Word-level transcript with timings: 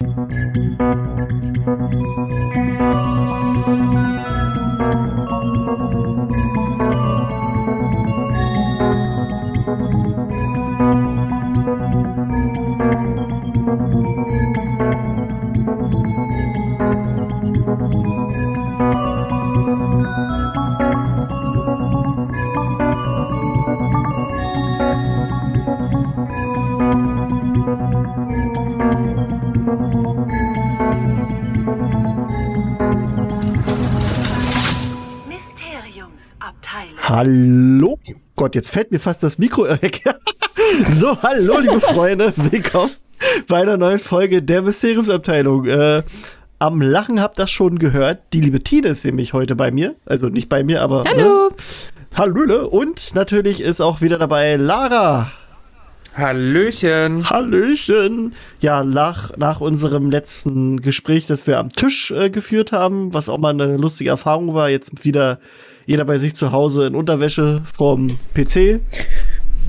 Thank 0.00 0.78
you. 2.32 2.47
Hallo? 37.18 37.98
Gott, 38.36 38.54
jetzt 38.54 38.70
fällt 38.70 38.92
mir 38.92 39.00
fast 39.00 39.24
das 39.24 39.38
Mikro 39.38 39.64
weg. 39.64 40.02
so, 40.88 41.20
hallo, 41.20 41.58
liebe 41.58 41.80
Freunde. 41.80 42.32
Willkommen 42.36 42.92
bei 43.48 43.60
einer 43.60 43.76
neuen 43.76 43.98
Folge 43.98 44.40
der 44.40 44.62
Mysteriumsabteilung. 44.62 45.64
Äh, 45.64 46.04
am 46.60 46.80
Lachen 46.80 47.20
habt 47.20 47.40
das 47.40 47.50
schon 47.50 47.80
gehört. 47.80 48.20
Die 48.32 48.40
liebe 48.40 48.62
Tine 48.62 48.86
ist 48.86 49.04
nämlich 49.04 49.32
heute 49.32 49.56
bei 49.56 49.72
mir. 49.72 49.96
Also 50.06 50.28
nicht 50.28 50.48
bei 50.48 50.62
mir, 50.62 50.80
aber. 50.80 51.02
Hallo. 51.08 51.48
Ne? 51.48 51.56
Hallöle. 52.14 52.68
Und 52.68 53.12
natürlich 53.16 53.62
ist 53.62 53.80
auch 53.80 54.00
wieder 54.00 54.18
dabei 54.18 54.54
Lara. 54.54 55.32
Hallöchen. 56.14 57.28
Hallöchen. 57.28 58.32
Ja, 58.60 58.84
nach, 58.84 59.36
nach 59.36 59.60
unserem 59.60 60.12
letzten 60.12 60.82
Gespräch, 60.82 61.26
das 61.26 61.48
wir 61.48 61.58
am 61.58 61.70
Tisch 61.70 62.12
äh, 62.12 62.30
geführt 62.30 62.70
haben, 62.70 63.12
was 63.12 63.28
auch 63.28 63.38
mal 63.38 63.50
eine 63.50 63.76
lustige 63.76 64.10
Erfahrung 64.10 64.54
war, 64.54 64.68
jetzt 64.68 65.04
wieder 65.04 65.40
jeder 65.88 66.04
bei 66.04 66.18
sich 66.18 66.34
zu 66.36 66.52
Hause 66.52 66.86
in 66.86 66.94
Unterwäsche 66.94 67.62
vom 67.74 68.18
PC. 68.34 68.80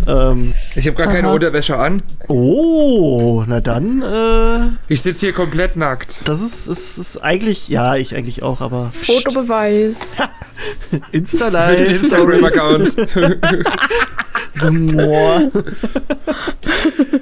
Ähm, 0.05 0.53
Ich 0.75 0.85
habe 0.85 0.97
gar 0.97 1.07
keine 1.07 1.29
Aha. 1.29 1.33
Unterwäsche 1.33 1.77
an. 1.77 2.01
oh, 2.27 3.45
na 3.47 3.61
dann, 3.61 4.01
äh, 4.01 4.67
Ich 4.89 5.01
sitze 5.01 5.27
hier 5.27 5.33
komplett 5.33 5.77
nackt. 5.77 6.19
das 6.25 6.41
ist, 6.41 6.67
ist, 6.67 6.97
ist 6.97 7.23
eigentlich, 7.23 7.69
ja, 7.69 7.95
ich 7.95 8.17
eigentlich 8.17 8.43
auch, 8.43 8.59
aber 8.59 8.89
Fotobeweis. 8.91 10.13
Für 10.89 10.97
den 10.97 11.05
Insta-Live, 11.13 11.89
Instagram-Account. 11.89 12.91
so, 14.55 14.71
boah. 14.71 15.41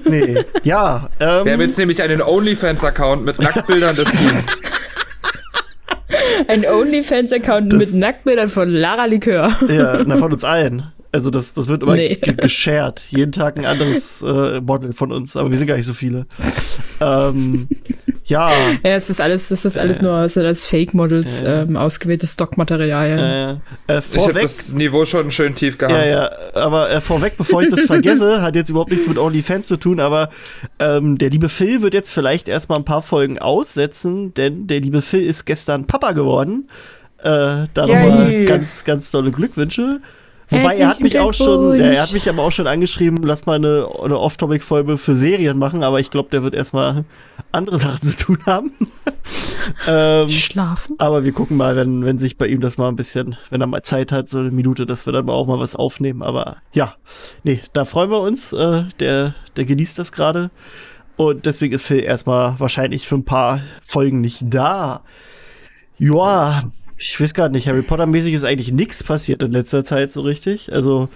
nee, 0.06 0.44
ja, 0.64 1.08
Wir 1.20 1.28
haben 1.28 1.48
ähm, 1.48 1.62
jetzt 1.62 1.78
nämlich 1.78 2.02
einen 2.02 2.24
OnlyFans-Account 2.24 3.24
mit 3.24 3.40
Nacktbildern 3.40 3.96
des 3.96 4.10
Teams. 4.12 4.58
Ein 6.48 6.66
OnlyFans-Account 6.66 7.74
mit 7.74 7.94
Nacktbildern 7.94 8.50
von 8.50 8.70
Lara 8.70 9.06
Likör. 9.06 9.52
ja, 9.68 10.04
na, 10.06 10.18
von 10.18 10.32
uns 10.32 10.44
allen. 10.44 10.84
Also 11.18 11.32
das, 11.32 11.52
das 11.56 11.68
wird 11.68 11.82
immer 11.82 11.96
Nee. 11.96 12.14
ge 12.16 12.36
geshared. 12.36 13.04
Jeden 13.10 13.32
Tag 13.32 13.58
ein 13.58 13.66
anderes 13.66 14.22
äh, 14.22 14.62
Model 14.62 14.94
von 14.94 15.12
uns, 15.12 15.36
aber 15.36 15.50
wir 15.50 15.58
sind 15.58 15.66
gar 15.66 15.76
nicht 15.76 15.88
so 15.88 15.96
viele. 15.96 16.28
Ähm, 17.02 17.68
ja, 18.26 18.52
Ja, 18.84 18.92
es 18.96 19.10
ist 19.10 19.20
alles, 19.20 19.50
es 19.50 19.66
ist 19.66 19.80
alles 19.80 20.00
nur, 20.04 20.14
es 20.26 20.36
sind 20.36 20.46
alles 20.46 20.68
Fake-Models, 20.68 21.42
Ja. 21.42 21.64
ähm, 21.64 21.76
ausgewähltes 21.76 22.34
Stockmaterial. 22.34 23.60
äh, 23.88 23.94
äh, 23.96 24.02
Ich 24.14 24.28
habe 24.28 24.42
das 24.42 24.74
Niveau 24.74 25.06
schon 25.06 25.32
schön 25.32 25.56
tief 25.56 25.80
gehabt. 25.80 25.94
Ja, 25.96 26.06
ja, 26.06 26.30
aber 26.54 26.92
äh, 26.92 27.02
vorweg, 27.02 27.34
bevor 27.36 27.64
ich 27.64 27.70
das 27.70 27.82
vergesse, 27.82 28.44
hat 28.44 28.56
jetzt 28.56 28.70
überhaupt 28.70 28.92
nichts 28.92 29.08
mit 29.08 29.18
OnlyFans 29.18 29.68
zu 29.68 29.78
tun, 29.78 30.00
aber 30.00 30.30
ähm, 30.78 31.18
der 31.18 31.32
liebe 31.32 31.50
Phil 31.50 31.82
wird 31.82 31.96
jetzt 31.96 32.12
vielleicht 32.12 32.48
erstmal 32.48 32.78
ein 32.78 32.86
paar 32.86 33.02
Folgen 33.02 33.40
aussetzen, 33.40 34.36
denn 34.36 34.68
der 34.68 34.82
liebe 34.82 35.02
Phil 35.02 35.24
ist 35.24 35.46
gestern 35.46 35.86
Papa 35.88 36.12
geworden. 36.12 36.70
Äh, 37.20 37.66
da 37.74 37.88
nochmal 37.88 38.46
ganz, 38.46 38.84
ganz 38.84 39.10
tolle 39.10 39.32
Glückwünsche. 39.32 40.02
Wobei 40.50 40.78
er 40.78 40.90
hat 40.90 41.02
mich 41.02 41.20
auch 41.20 41.34
schon, 41.34 41.80
er 41.80 42.02
hat 42.02 42.14
mich 42.14 42.30
aber 42.30 42.44
auch 42.44 42.52
schon 42.52 42.68
angeschrieben, 42.68 43.22
lass 43.24 43.46
mal 43.46 43.56
eine, 43.56 43.88
eine 44.02 44.18
Off-Topic-Folge 44.18 44.98
für 44.98 45.14
Serien 45.14 45.58
machen, 45.60 45.84
aber 45.84 46.00
ich 46.00 46.10
glaube, 46.10 46.30
der 46.30 46.42
wird 46.44 46.56
erstmal 46.56 47.04
andere 47.52 47.80
Sachen 47.80 48.02
zu 48.02 48.16
tun 48.16 48.40
haben. 48.46 48.72
ähm, 49.88 50.30
Schlafen? 50.30 50.96
aber 51.00 51.26
wir 51.26 51.34
gucken 51.34 51.58
mal, 51.58 51.76
wenn, 51.76 52.06
wenn 52.06 52.18
sich 52.18 52.38
bei 52.38 52.48
ihm 52.48 52.62
das 52.62 52.78
mal 52.78 52.88
ein 52.88 52.96
bisschen, 52.96 53.36
wenn 53.50 53.60
er 53.60 53.68
mal 53.68 53.84
Zeit 53.84 54.14
hat, 54.14 54.30
so 54.30 54.40
eine 54.40 54.52
Minute, 54.52 54.86
dass 54.86 55.06
wir 55.06 55.12
dann 55.12 55.26
mal 55.26 55.34
auch 55.34 55.48
mal 55.48 55.60
was 55.60 55.76
aufnehmen. 55.76 56.22
Aber 56.22 56.58
ja, 56.72 56.96
nee, 57.44 57.60
da 57.74 57.84
freuen 57.84 58.10
wir 58.10 58.22
uns. 58.22 58.54
Äh, 58.54 58.84
der, 59.00 59.36
der 59.58 59.66
genießt 59.66 60.00
das 60.00 60.14
gerade. 60.14 60.50
Und 61.18 61.46
deswegen 61.46 61.74
ist 61.74 61.84
Phil 61.84 62.00
erstmal 62.00 62.60
wahrscheinlich 62.60 63.08
für 63.08 63.16
ein 63.16 63.26
paar 63.26 63.62
Folgen 63.84 64.22
nicht 64.22 64.44
da. 64.44 65.04
Ja, 65.98 66.64
ich 67.00 67.22
weiß 67.22 67.36
gar 67.36 67.50
nicht, 67.50 67.68
Harry 67.68 67.84
Potter-mäßig 67.84 68.34
ist 68.34 68.44
eigentlich 68.44 68.72
nichts 68.72 69.04
passiert 69.04 69.44
in 69.44 69.52
letzter 69.52 69.84
Zeit 69.84 70.12
so 70.12 70.22
richtig. 70.22 70.74
Also 70.74 71.10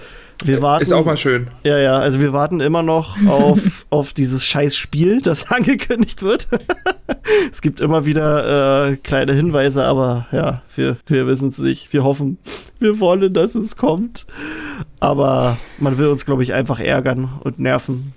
wir 0.43 0.61
warten. 0.61 0.83
Ist 0.83 0.93
auch 0.93 1.05
mal 1.05 1.17
schön. 1.17 1.47
Ja, 1.63 1.77
ja, 1.79 1.97
also 1.97 2.19
wir 2.19 2.33
warten 2.33 2.59
immer 2.59 2.83
noch 2.83 3.17
auf, 3.27 3.85
auf 3.89 4.13
dieses 4.13 4.45
scheiß 4.45 4.75
Spiel, 4.75 5.21
das 5.21 5.51
angekündigt 5.51 6.21
wird. 6.21 6.47
es 7.51 7.61
gibt 7.61 7.79
immer 7.79 8.05
wieder 8.05 8.91
äh, 8.91 8.95
kleine 8.97 9.33
Hinweise, 9.33 9.83
aber 9.83 10.27
ja, 10.31 10.61
wir, 10.75 10.97
wir 11.07 11.25
wissen 11.25 11.49
es 11.49 11.57
nicht. 11.57 11.93
Wir 11.93 12.03
hoffen, 12.03 12.37
wir 12.79 12.99
wollen, 12.99 13.33
dass 13.33 13.55
es 13.55 13.75
kommt. 13.75 14.27
Aber 14.99 15.57
man 15.79 15.97
will 15.97 16.07
uns, 16.07 16.25
glaube 16.25 16.43
ich, 16.43 16.53
einfach 16.53 16.79
ärgern 16.79 17.29
und 17.43 17.59
nerven. 17.59 18.13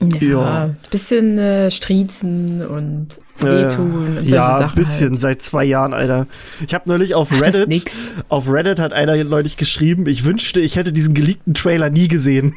Ja. 0.00 0.18
Ja. 0.28 0.64
Ein 0.64 0.76
bisschen 0.90 1.36
äh, 1.38 1.70
striezen 1.70 2.66
und 2.66 3.20
Äh, 3.42 3.64
wehtun 3.68 3.92
und 4.08 4.14
solche 4.16 4.34
ja, 4.34 4.58
Sachen. 4.58 4.68
ein 4.70 4.74
bisschen, 4.74 5.10
Halt. 5.12 5.20
seit 5.20 5.42
zwei 5.42 5.64
Jahren, 5.64 5.92
Alter. 5.94 6.26
Ich 6.66 6.72
habe 6.74 6.88
neulich 6.88 7.14
auf 7.14 7.28
Ach, 7.32 7.38
das 7.38 7.48
ist 7.48 7.54
Reddit, 7.56 7.68
nix. 7.68 8.12
auf 8.28 8.50
Reddit 8.50 8.78
hat 8.78 8.92
einer 8.92 9.22
neulich 9.24 9.56
geschrieben, 9.56 10.06
ich 10.06 10.24
wünschte, 10.24 10.60
ich 10.60 10.76
hätte 10.76 10.92
diesen 10.92 11.12
geleakten 11.14 11.54
Trailer 11.54 11.90
nie 11.90 12.08
gesehen. 12.08 12.54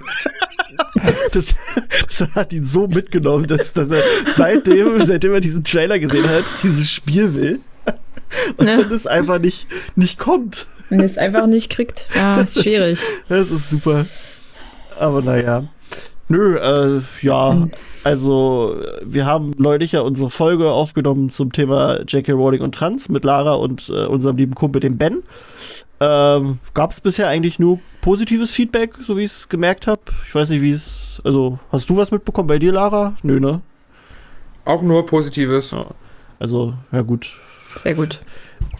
das, 1.33 1.55
das 2.07 2.29
hat 2.35 2.53
ihn 2.53 2.63
so 2.63 2.87
mitgenommen, 2.87 3.47
dass, 3.47 3.73
dass 3.73 3.91
er 3.91 4.01
seitdem, 4.31 5.01
seitdem 5.05 5.33
er 5.33 5.39
diesen 5.39 5.63
Trailer 5.63 5.99
gesehen 5.99 6.29
hat, 6.29 6.45
dieses 6.63 6.89
Spiel 6.89 7.33
will. 7.33 7.59
Und 8.57 8.67
Ja. 8.67 8.77
dann 8.77 8.91
es 8.91 9.05
einfach 9.05 9.39
nicht, 9.39 9.67
nicht 9.95 10.17
kommt. 10.17 10.65
Wenn 10.89 10.99
ihr 10.99 11.05
es 11.05 11.17
einfach 11.17 11.47
nicht 11.47 11.69
kriegt. 11.69 12.07
Ja, 12.15 12.41
ist 12.41 12.61
schwierig. 12.61 12.99
Das 13.29 13.51
ist 13.51 13.69
super. 13.69 14.05
Aber 14.97 15.21
naja. 15.21 15.65
Nö, 16.33 16.57
äh, 16.57 17.01
ja, 17.21 17.67
also 18.03 18.75
wir 19.03 19.27
haben 19.27 19.51
neulich 19.59 19.91
ja 19.91 20.01
unsere 20.01 20.31
Folge 20.31 20.71
aufgenommen 20.71 21.29
zum 21.29 21.51
Thema 21.51 22.01
J.K. 22.07 22.31
Rowling 22.31 22.61
und 22.61 22.73
Trans 22.73 23.07
mit 23.07 23.23
Lara 23.23 23.53
und 23.53 23.88
äh, 23.89 24.07
unserem 24.07 24.38
lieben 24.38 24.55
Kumpel, 24.55 24.79
dem 24.79 24.97
Ben. 24.97 25.21
Ähm, 25.99 26.57
Gab 26.73 26.89
es 26.89 27.01
bisher 27.01 27.27
eigentlich 27.27 27.59
nur 27.59 27.79
positives 28.01 28.51
Feedback, 28.51 28.95
so 28.99 29.16
wie 29.16 29.25
ich 29.25 29.31
es 29.31 29.47
gemerkt 29.47 29.85
habe. 29.85 30.01
Ich 30.25 30.33
weiß 30.33 30.49
nicht, 30.49 30.63
wie 30.63 30.71
es. 30.71 31.21
Also, 31.23 31.59
hast 31.71 31.88
du 31.88 31.97
was 31.97 32.09
mitbekommen 32.09 32.47
bei 32.47 32.57
dir, 32.57 32.71
Lara? 32.71 33.15
Nö, 33.21 33.39
ne? 33.39 33.61
Auch 34.65 34.81
nur 34.81 35.05
Positives. 35.05 35.75
Also, 36.39 36.73
ja 36.91 37.03
gut. 37.03 37.31
Sehr 37.83 37.94
gut. 37.94 38.21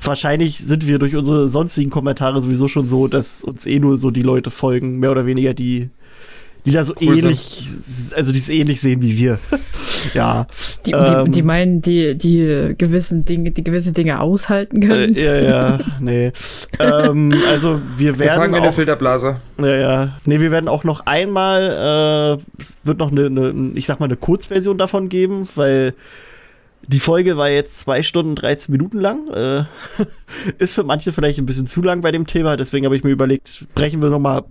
Wahrscheinlich 0.02 0.58
sind 0.58 0.88
wir 0.88 0.98
durch 0.98 1.16
unsere 1.16 1.48
sonstigen 1.48 1.92
Kommentare 1.92 2.42
sowieso 2.42 2.68
schon 2.68 2.88
so, 2.88 3.08
dass 3.08 3.44
uns 3.44 3.68
eh 3.68 3.78
nur 3.78 4.00
so 4.00 4.10
die 4.10 4.24
Leute 4.24 4.50
folgen, 4.50 4.98
mehr 4.98 5.12
oder 5.12 5.28
weniger, 5.28 5.54
die, 5.54 5.92
die 6.66 6.72
da 6.72 6.84
so 6.84 6.94
Cool 6.94 7.16
sind. 7.16 7.24
ähnlich, 7.26 7.70
also 8.16 8.32
die 8.32 8.40
es 8.40 8.50
ähnlich 8.50 8.80
sehen 8.82 9.02
wie 9.02 9.18
wir. 9.18 9.40
ja. 10.14 10.48
Die, 10.86 10.92
Ähm. 10.92 11.26
die, 11.26 11.32
die 11.32 11.42
meinen, 11.44 11.82
die, 11.82 12.18
die 12.18 12.74
gewissen 12.78 13.26
Dinge, 13.26 13.52
die 13.52 13.64
gewisse 13.64 13.92
Dinge 13.92 14.20
aushalten 14.22 14.80
können. 14.80 15.16
Äh, 15.16 15.44
ja, 15.44 15.50
ja, 15.50 15.80
nee. 16.00 16.32
ähm, 16.80 17.34
also 17.50 17.82
wir 17.98 18.18
werden 18.20 18.36
Gefangen 18.36 18.56
in 18.56 18.62
der 18.62 18.72
auch, 18.72 18.76
Filterblase. 18.76 19.38
ja, 19.60 19.76
ja, 19.76 20.18
nee, 20.26 20.40
wir 20.40 20.52
werden 20.52 20.68
auch 20.68 20.84
noch 20.84 21.06
einmal, 21.06 22.40
äh, 22.40 22.62
es 22.62 22.78
wird 22.84 23.00
noch 23.00 23.12
eine, 23.12 23.26
eine, 23.26 23.72
ich 23.76 23.86
sag 23.86 24.00
mal, 24.00 24.06
eine 24.06 24.16
Kurzversion 24.16 24.78
davon 24.78 25.10
geben, 25.10 25.48
weil 25.56 25.94
die 26.88 27.00
Folge 27.00 27.38
war 27.38 27.50
jetzt 27.50 27.80
zwei 27.80 28.04
Stunden 28.04 28.36
13 28.36 28.72
Minuten 28.72 29.00
lang. 29.00 29.28
Äh, 29.30 29.64
ist 30.58 30.74
für 30.76 30.84
manche 30.84 31.12
vielleicht 31.14 31.40
ein 31.40 31.46
bisschen 31.46 31.68
zu 31.68 31.82
lang 31.82 32.02
bei 32.02 32.12
dem 32.12 32.28
Thema, 32.28 32.58
deswegen 32.58 32.86
habe 32.86 32.96
ich 32.96 33.04
mir 33.04 33.12
überlegt, 33.12 33.66
brechen 33.76 34.02
wir 34.02 34.10
noch 34.10 34.20
mal, 34.20 34.44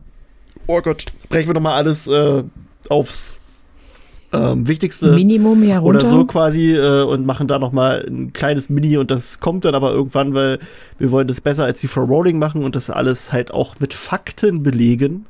oh 0.66 0.80
Gott, 0.80 1.04
brechen 1.28 1.48
wir 1.48 1.54
noch 1.54 1.60
mal 1.60 1.74
alles 1.74 2.06
äh, 2.06 2.42
aufs 2.88 3.38
ähm, 4.32 4.66
Wichtigste 4.66 5.12
Minimum 5.12 5.62
hier 5.62 5.78
runter. 5.78 6.00
oder 6.00 6.06
so 6.08 6.24
quasi 6.24 6.74
äh, 6.74 7.02
und 7.02 7.26
machen 7.26 7.48
da 7.48 7.58
noch 7.58 7.72
mal 7.72 8.04
ein 8.06 8.32
kleines 8.32 8.70
Mini 8.70 8.96
und 8.96 9.10
das 9.10 9.40
kommt 9.40 9.64
dann 9.64 9.74
aber 9.74 9.92
irgendwann, 9.92 10.32
weil 10.34 10.58
wir 10.98 11.10
wollen 11.10 11.28
das 11.28 11.40
besser 11.40 11.64
als 11.64 11.80
die 11.82 11.88
Frau 11.88 12.04
Rowling 12.04 12.38
machen 12.38 12.64
und 12.64 12.74
das 12.74 12.88
alles 12.88 13.32
halt 13.32 13.52
auch 13.52 13.78
mit 13.78 13.92
Fakten 13.92 14.62
belegen. 14.62 15.26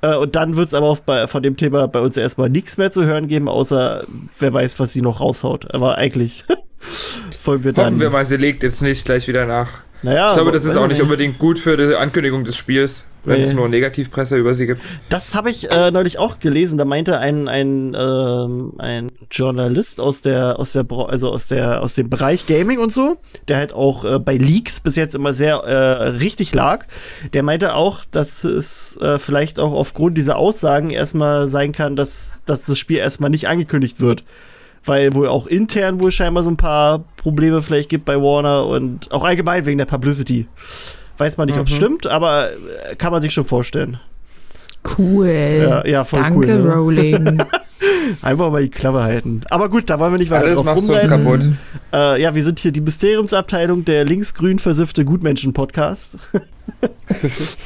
Äh, 0.00 0.16
und 0.16 0.34
dann 0.34 0.56
wird 0.56 0.68
es 0.68 0.74
aber 0.74 0.86
auch 0.86 1.00
bei, 1.00 1.26
von 1.26 1.42
dem 1.42 1.56
Thema 1.56 1.88
bei 1.88 2.00
uns 2.00 2.16
erstmal 2.16 2.48
nichts 2.48 2.78
mehr 2.78 2.90
zu 2.90 3.04
hören 3.04 3.28
geben, 3.28 3.48
außer 3.48 4.04
wer 4.38 4.54
weiß, 4.54 4.80
was 4.80 4.92
sie 4.94 5.02
noch 5.02 5.20
raushaut. 5.20 5.74
Aber 5.74 5.98
eigentlich 5.98 6.44
folgen 7.38 7.64
wir 7.64 7.72
dann. 7.74 7.86
Hoffen 7.86 8.00
wir 8.00 8.10
mal, 8.10 8.24
sie 8.24 8.36
legt 8.36 8.62
jetzt 8.62 8.80
nicht 8.80 9.04
gleich 9.04 9.28
wieder 9.28 9.44
nach. 9.44 9.82
Naja, 10.02 10.28
Ich 10.30 10.34
glaube, 10.34 10.52
das 10.52 10.64
ist 10.64 10.76
auch 10.76 10.86
nicht 10.86 11.02
unbedingt 11.02 11.38
gut 11.38 11.58
für 11.58 11.76
die 11.76 11.94
Ankündigung 11.96 12.44
des 12.44 12.56
Spiels, 12.56 13.04
wenn 13.24 13.40
es 13.40 13.48
Nee. 13.48 13.54
nur 13.54 13.68
Negativpresse 13.68 14.36
über 14.36 14.54
sie 14.54 14.66
gibt. 14.66 14.80
Das 15.08 15.34
habe 15.34 15.50
ich 15.50 15.72
äh, 15.72 15.90
neulich 15.90 16.18
auch 16.20 16.38
gelesen. 16.38 16.78
Da 16.78 16.84
meinte 16.84 17.18
ein 17.18 17.48
ein 17.48 17.96
ähm, 17.98 18.74
ein 18.78 19.10
Journalist 19.30 20.00
aus 20.00 20.22
der 20.22 20.58
aus 20.60 20.72
der 20.72 20.86
also 20.90 21.30
aus 21.32 21.48
der 21.48 21.82
aus 21.82 21.94
dem 21.96 22.08
Bereich 22.08 22.46
Gaming 22.46 22.78
und 22.78 22.92
so, 22.92 23.16
der 23.48 23.56
halt 23.56 23.72
auch 23.72 24.04
äh, 24.04 24.18
bei 24.20 24.36
Leaks 24.36 24.78
bis 24.78 24.94
jetzt 24.94 25.16
immer 25.16 25.34
sehr 25.34 25.56
äh, 25.64 26.08
richtig 26.10 26.54
lag. 26.54 26.86
Der 27.32 27.42
meinte 27.42 27.74
auch, 27.74 28.04
dass 28.10 28.44
es 28.44 28.96
äh, 28.98 29.18
vielleicht 29.18 29.58
auch 29.58 29.72
aufgrund 29.72 30.16
dieser 30.16 30.36
Aussagen 30.36 30.90
erstmal 30.90 31.48
sein 31.48 31.72
kann, 31.72 31.96
dass 31.96 32.42
dass 32.46 32.64
das 32.64 32.78
Spiel 32.78 32.98
erstmal 32.98 33.30
nicht 33.30 33.48
angekündigt 33.48 34.00
wird. 34.00 34.22
Weil 34.84 35.14
wohl 35.14 35.28
auch 35.28 35.46
intern 35.46 36.00
wohl 36.00 36.10
scheinbar 36.12 36.42
so 36.44 36.50
ein 36.50 36.56
paar 36.56 37.04
Probleme 37.16 37.60
vielleicht 37.62 37.88
gibt 37.88 38.04
bei 38.04 38.16
Warner 38.16 38.66
und 38.66 39.10
auch 39.12 39.24
allgemein 39.24 39.66
wegen 39.66 39.78
der 39.78 39.84
Publicity. 39.86 40.46
Weiß 41.18 41.36
man 41.36 41.46
nicht, 41.48 41.58
ob 41.58 41.66
es 41.66 41.72
Mhm. 41.72 41.76
stimmt, 41.76 42.06
aber 42.06 42.50
äh, 42.90 42.94
kann 42.96 43.12
man 43.12 43.20
sich 43.20 43.34
schon 43.34 43.44
vorstellen. 43.44 43.98
Cool. 44.96 45.26
Ja, 45.60 45.86
ja, 45.86 46.04
voll 46.04 46.20
Danke, 46.22 46.38
cool. 46.38 46.46
Ne? 46.62 46.72
Rowling. 46.72 47.42
Einfach 48.22 48.50
mal 48.50 48.62
die 48.62 48.70
Klappe 48.70 49.02
halten. 49.02 49.42
Aber 49.50 49.68
gut, 49.68 49.90
da 49.90 49.98
wollen 49.98 50.12
wir 50.12 50.18
nicht 50.18 50.30
weiter 50.30 50.46
Alles 50.46 50.56
drauf 50.56 50.64
machst 50.66 50.88
du 50.88 50.92
uns 50.94 51.02
rumreiten. 51.04 51.24
kaputt. 51.24 51.50
Äh, 51.92 52.22
ja, 52.22 52.34
wir 52.34 52.42
sind 52.42 52.58
hier 52.60 52.72
die 52.72 52.80
Mysteriumsabteilung 52.80 53.84
der 53.84 54.04
linksgrün 54.04 54.58
versiffte 54.58 55.04
Gutmenschen-Podcast. 55.04 56.16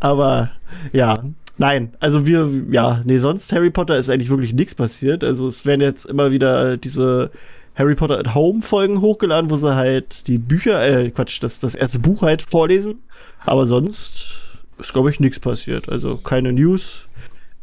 Aber 0.00 0.50
ja, 0.92 1.22
nein, 1.58 1.94
also 2.00 2.26
wir, 2.26 2.48
ja, 2.70 3.00
nee, 3.04 3.18
sonst 3.18 3.52
Harry 3.52 3.70
Potter 3.70 3.96
ist 3.96 4.10
eigentlich 4.10 4.30
wirklich 4.30 4.54
nichts 4.54 4.74
passiert. 4.74 5.24
Also 5.24 5.48
es 5.48 5.66
werden 5.66 5.80
jetzt 5.80 6.06
immer 6.06 6.30
wieder 6.30 6.76
diese 6.76 7.30
Harry 7.74 7.94
Potter 7.94 8.18
at 8.18 8.34
Home 8.34 8.60
Folgen 8.60 9.00
hochgeladen, 9.00 9.50
wo 9.50 9.56
sie 9.56 9.74
halt 9.74 10.26
die 10.28 10.38
Bücher, 10.38 10.82
äh, 10.82 11.10
Quatsch, 11.10 11.42
das, 11.42 11.60
das 11.60 11.74
erste 11.74 11.98
Buch 11.98 12.22
halt 12.22 12.42
vorlesen. 12.42 13.02
Aber 13.44 13.66
sonst 13.66 14.38
ist, 14.78 14.92
glaube 14.92 15.10
ich, 15.10 15.20
nichts 15.20 15.40
passiert. 15.40 15.88
Also 15.88 16.16
keine 16.16 16.52
News. 16.52 17.04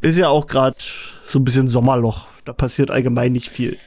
Ist 0.02 0.18
ja 0.18 0.30
auch 0.30 0.48
gerade 0.48 0.78
so 1.26 1.40
ein 1.40 1.44
bisschen 1.44 1.68
Sommerloch. 1.68 2.28
Da 2.46 2.54
passiert 2.54 2.90
allgemein 2.90 3.34
nicht 3.34 3.50
viel. 3.50 3.78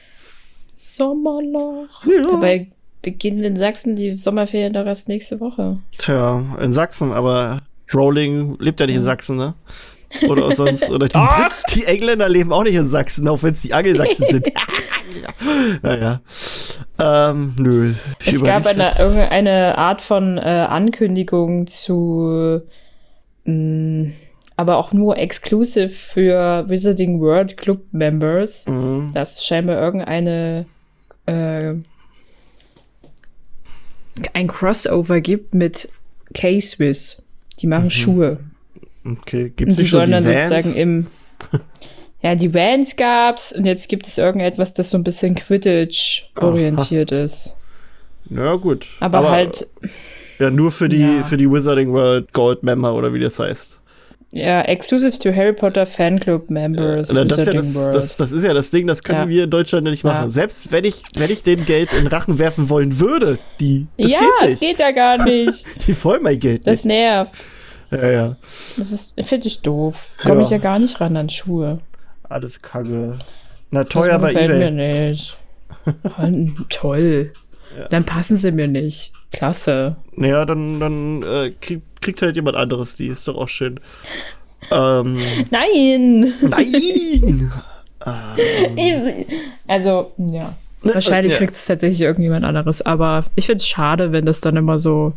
Sommerloch. 0.73 2.05
Ja. 2.05 2.23
Dabei 2.29 2.67
beginnen 3.01 3.43
in 3.43 3.55
Sachsen 3.55 3.95
die 3.95 4.17
Sommerferien 4.17 4.73
doch 4.73 4.85
erst 4.85 5.07
nächste 5.07 5.39
Woche. 5.39 5.79
Tja, 5.97 6.43
in 6.61 6.71
Sachsen, 6.71 7.11
aber 7.11 7.61
Rowling 7.93 8.57
lebt 8.59 8.79
ja 8.79 8.85
nicht 8.85 8.95
in 8.95 9.03
Sachsen, 9.03 9.35
ne? 9.35 9.55
Oder 10.27 10.51
sonst, 10.51 10.89
oder 10.89 11.07
die, 11.07 11.19
die 11.73 11.85
Engländer 11.85 12.29
leben 12.29 12.51
auch 12.53 12.63
nicht 12.63 12.75
in 12.75 12.85
Sachsen, 12.85 13.27
auch 13.27 13.41
wenn 13.43 13.53
es 13.53 13.61
die 13.61 13.73
Angelsachsen 13.73 14.25
sind. 14.29 14.47
naja. 15.81 16.21
Ähm, 16.99 17.53
nö. 17.57 17.93
Es 18.25 18.43
gab 18.43 18.65
eine, 18.65 18.97
irgendeine 18.97 19.77
Art 19.77 20.01
von 20.01 20.37
äh, 20.37 20.41
Ankündigung 20.41 21.67
zu, 21.67 22.61
mh, 23.45 24.11
aber 24.55 24.77
auch 24.77 24.93
nur 24.93 25.17
exclusive 25.17 25.89
für 25.89 26.67
Wizarding 26.67 27.19
World 27.19 27.57
Club 27.57 27.81
Members. 27.91 28.67
Mhm. 28.67 29.11
dass 29.13 29.37
es 29.37 29.45
scheinbar 29.45 29.81
irgendeine 29.81 30.65
äh, 31.25 31.73
ein 34.33 34.47
Crossover 34.47 35.21
gibt 35.21 35.55
mit 35.55 35.89
K-Swiss. 36.33 37.23
Die 37.59 37.67
machen 37.67 37.89
Schuhe. 37.89 38.39
Okay, 39.05 39.51
die 39.57 39.65
nicht 39.65 39.77
schon 39.77 39.87
sollen 39.87 40.05
die 40.07 40.11
dann 40.13 40.25
Vans? 40.25 40.49
sozusagen 40.49 40.75
im. 40.75 41.07
Ja, 42.21 42.35
die 42.35 42.53
Vans 42.53 42.95
gab's 42.95 43.51
und 43.51 43.65
jetzt 43.65 43.89
gibt 43.89 44.07
es 44.07 44.17
irgendetwas, 44.17 44.73
das 44.73 44.89
so 44.89 44.97
ein 44.97 45.03
bisschen 45.03 45.35
Quidditch 45.35 46.29
orientiert 46.39 47.11
ist. 47.11 47.57
Ja, 48.29 48.55
gut. 48.55 48.85
Aber, 49.01 49.29
halt, 49.29 49.67
Ja, 50.39 50.49
nur 50.49 50.71
für 50.71 50.87
die, 50.87 51.01
Ja. 51.17 51.23
für 51.23 51.35
die 51.37 51.49
Wizarding 51.51 51.91
World 51.91 52.31
Gold 52.31 52.63
Member 52.63 52.93
oder 52.95 53.13
wie 53.13 53.19
das 53.19 53.39
heißt. 53.39 53.79
ja, 54.31 54.61
exclusive 54.61 55.19
to 55.19 55.31
Harry 55.35 55.51
Potter 55.53 55.85
Fanclub 55.85 56.49
Members. 56.49 57.11
Na, 57.13 57.23
das, 57.25 57.37
ist 57.39 57.45
ja 57.47 57.53
das, 57.53 57.73
das, 57.91 58.17
das 58.17 58.31
ist 58.31 58.43
ja 58.45 58.53
das 58.53 58.71
Ding, 58.71 58.87
das 58.87 59.03
können 59.03 59.23
Ja. 59.23 59.29
wir 59.29 59.43
in 59.43 59.49
Deutschland 59.51 59.85
ja 59.85 59.91
nicht 59.91 60.03
machen. 60.05 60.23
Ja. 60.23 60.29
Selbst 60.29 60.71
wenn 60.71 60.85
ich, 60.85 61.03
wenn 61.17 61.29
ich 61.29 61.43
den 61.43 61.65
Geld 61.65 61.89
in 61.93 62.07
Rachen 62.07 62.39
werfen 62.39 62.69
wollen 62.69 62.99
würde, 63.01 63.37
die, 63.59 63.85
das 63.97 64.11
ja, 64.11 64.17
geht 64.19 64.27
es 64.41 64.47
nicht. 64.47 64.59
geht 64.61 64.79
ja 64.79 64.91
gar 64.91 65.23
nicht. 65.25 65.65
Die 65.87 66.03
wollen 66.03 66.23
mein 66.23 66.39
Geld 66.39 66.65
Das 66.65 66.77
nicht. 66.77 66.85
nervt. 66.85 67.33
Ja, 68.01 68.11
ja. 68.11 68.35
Das 68.77 68.91
ist, 68.91 69.19
finde 69.23 69.47
ich 69.47 69.61
doof. 69.61 70.07
Komme 70.23 70.41
ich 70.41 70.49
Ja. 70.49 70.57
ja 70.57 70.63
gar 70.63 70.79
nicht 70.79 70.99
ran 70.99 71.17
an 71.17 71.29
Schuhe. 71.29 71.79
Alles 72.23 72.61
Kacke. 72.61 73.19
Na, 73.71 73.83
teuer 73.83 74.19
bei 74.19 74.31
eBay. 74.31 74.71
mir 74.71 74.71
nicht. 74.71 75.37
Toll. 76.69 77.33
Dann 77.89 78.03
passen 78.03 78.37
sie 78.37 78.51
mir 78.51 78.67
nicht. 78.67 79.13
Klasse. 79.31 79.95
Naja, 80.15 80.45
dann, 80.45 80.79
dann 80.79 81.23
äh, 81.23 81.51
krieg, 81.59 81.81
kriegt 82.01 82.21
halt 82.21 82.35
jemand 82.35 82.55
anderes 82.55 82.95
die. 82.95 83.07
Ist 83.07 83.27
doch 83.27 83.35
auch 83.35 83.49
schön. 83.49 83.79
Ähm, 84.71 85.19
Nein! 85.49 86.33
nein! 86.41 87.51
Also, 89.65 90.11
ja. 90.17 90.55
Wahrscheinlich 90.81 91.33
ja. 91.33 91.37
kriegt 91.39 91.55
es 91.55 91.65
tatsächlich 91.65 92.01
irgendjemand 92.01 92.43
anderes, 92.43 92.81
aber 92.81 93.23
ich 93.35 93.45
finde 93.45 93.57
es 93.57 93.67
schade, 93.67 94.11
wenn 94.11 94.25
das 94.25 94.41
dann 94.41 94.57
immer 94.57 94.77
so. 94.77 95.13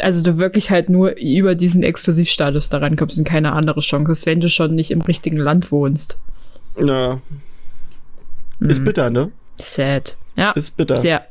Also 0.00 0.22
du 0.22 0.38
wirklich 0.38 0.70
halt 0.70 0.88
nur 0.88 1.16
über 1.16 1.54
diesen 1.54 1.82
Exklusivstatus 1.82 2.68
da 2.68 2.78
rankommst 2.78 3.18
und 3.18 3.24
keine 3.24 3.52
andere 3.52 3.80
Chance 3.80 4.10
hast, 4.10 4.26
wenn 4.26 4.40
du 4.40 4.48
schon 4.48 4.74
nicht 4.74 4.90
im 4.90 5.00
richtigen 5.00 5.36
Land 5.36 5.70
wohnst. 5.72 6.16
Ja. 6.80 7.20
Ist 8.60 8.84
bitter, 8.84 9.10
ne? 9.10 9.30
Sad. 9.56 10.16
Ja. 10.36 10.52
Ist 10.52 10.76
bitter. 10.76 10.96
Sehr. 10.96 11.26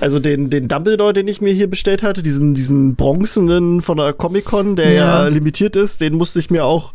Also 0.00 0.18
den, 0.18 0.50
den 0.50 0.66
Dumbledore, 0.66 1.12
den 1.12 1.28
ich 1.28 1.40
mir 1.40 1.52
hier 1.52 1.70
bestellt 1.70 2.02
hatte, 2.02 2.22
diesen, 2.22 2.54
diesen 2.54 2.96
bronzenen 2.96 3.80
von 3.80 3.98
der 3.98 4.12
Comic-Con, 4.12 4.74
der 4.74 4.92
ja. 4.92 5.22
Ja. 5.22 5.28
limitiert 5.28 5.76
ist, 5.76 6.00
den 6.00 6.14
musste 6.14 6.40
ich 6.40 6.50
mir 6.50 6.64
auch 6.64 6.92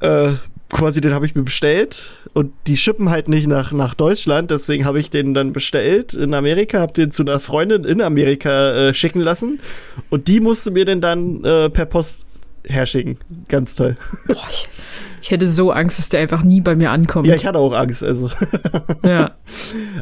äh, 0.00 0.32
quasi, 0.70 1.00
den 1.00 1.14
habe 1.14 1.26
ich 1.26 1.34
mir 1.34 1.42
bestellt 1.42 2.10
und 2.32 2.52
die 2.66 2.76
schippen 2.76 3.10
halt 3.10 3.28
nicht 3.28 3.46
nach, 3.46 3.72
nach 3.72 3.94
Deutschland, 3.94 4.50
deswegen 4.50 4.84
habe 4.84 4.98
ich 4.98 5.10
den 5.10 5.34
dann 5.34 5.52
bestellt 5.52 6.14
in 6.14 6.34
Amerika, 6.34 6.80
habe 6.80 6.92
den 6.92 7.10
zu 7.10 7.22
einer 7.22 7.40
Freundin 7.40 7.84
in 7.84 8.00
Amerika 8.00 8.88
äh, 8.88 8.94
schicken 8.94 9.20
lassen 9.20 9.60
und 10.10 10.28
die 10.28 10.40
musste 10.40 10.70
mir 10.70 10.84
den 10.84 11.00
dann 11.00 11.44
äh, 11.44 11.70
per 11.70 11.86
Post 11.86 12.26
herschicken. 12.66 13.18
Ganz 13.48 13.74
toll. 13.74 13.96
Boah, 14.26 14.36
ich, 14.48 14.68
ich 15.20 15.30
hätte 15.30 15.48
so 15.48 15.70
Angst, 15.70 15.98
dass 15.98 16.08
der 16.08 16.20
einfach 16.20 16.42
nie 16.42 16.60
bei 16.60 16.76
mir 16.76 16.90
ankommt. 16.90 17.26
Ja, 17.26 17.34
ich 17.34 17.46
hatte 17.46 17.58
auch 17.58 17.72
Angst. 17.72 18.02
Also, 18.02 18.30
ja. 19.06 19.32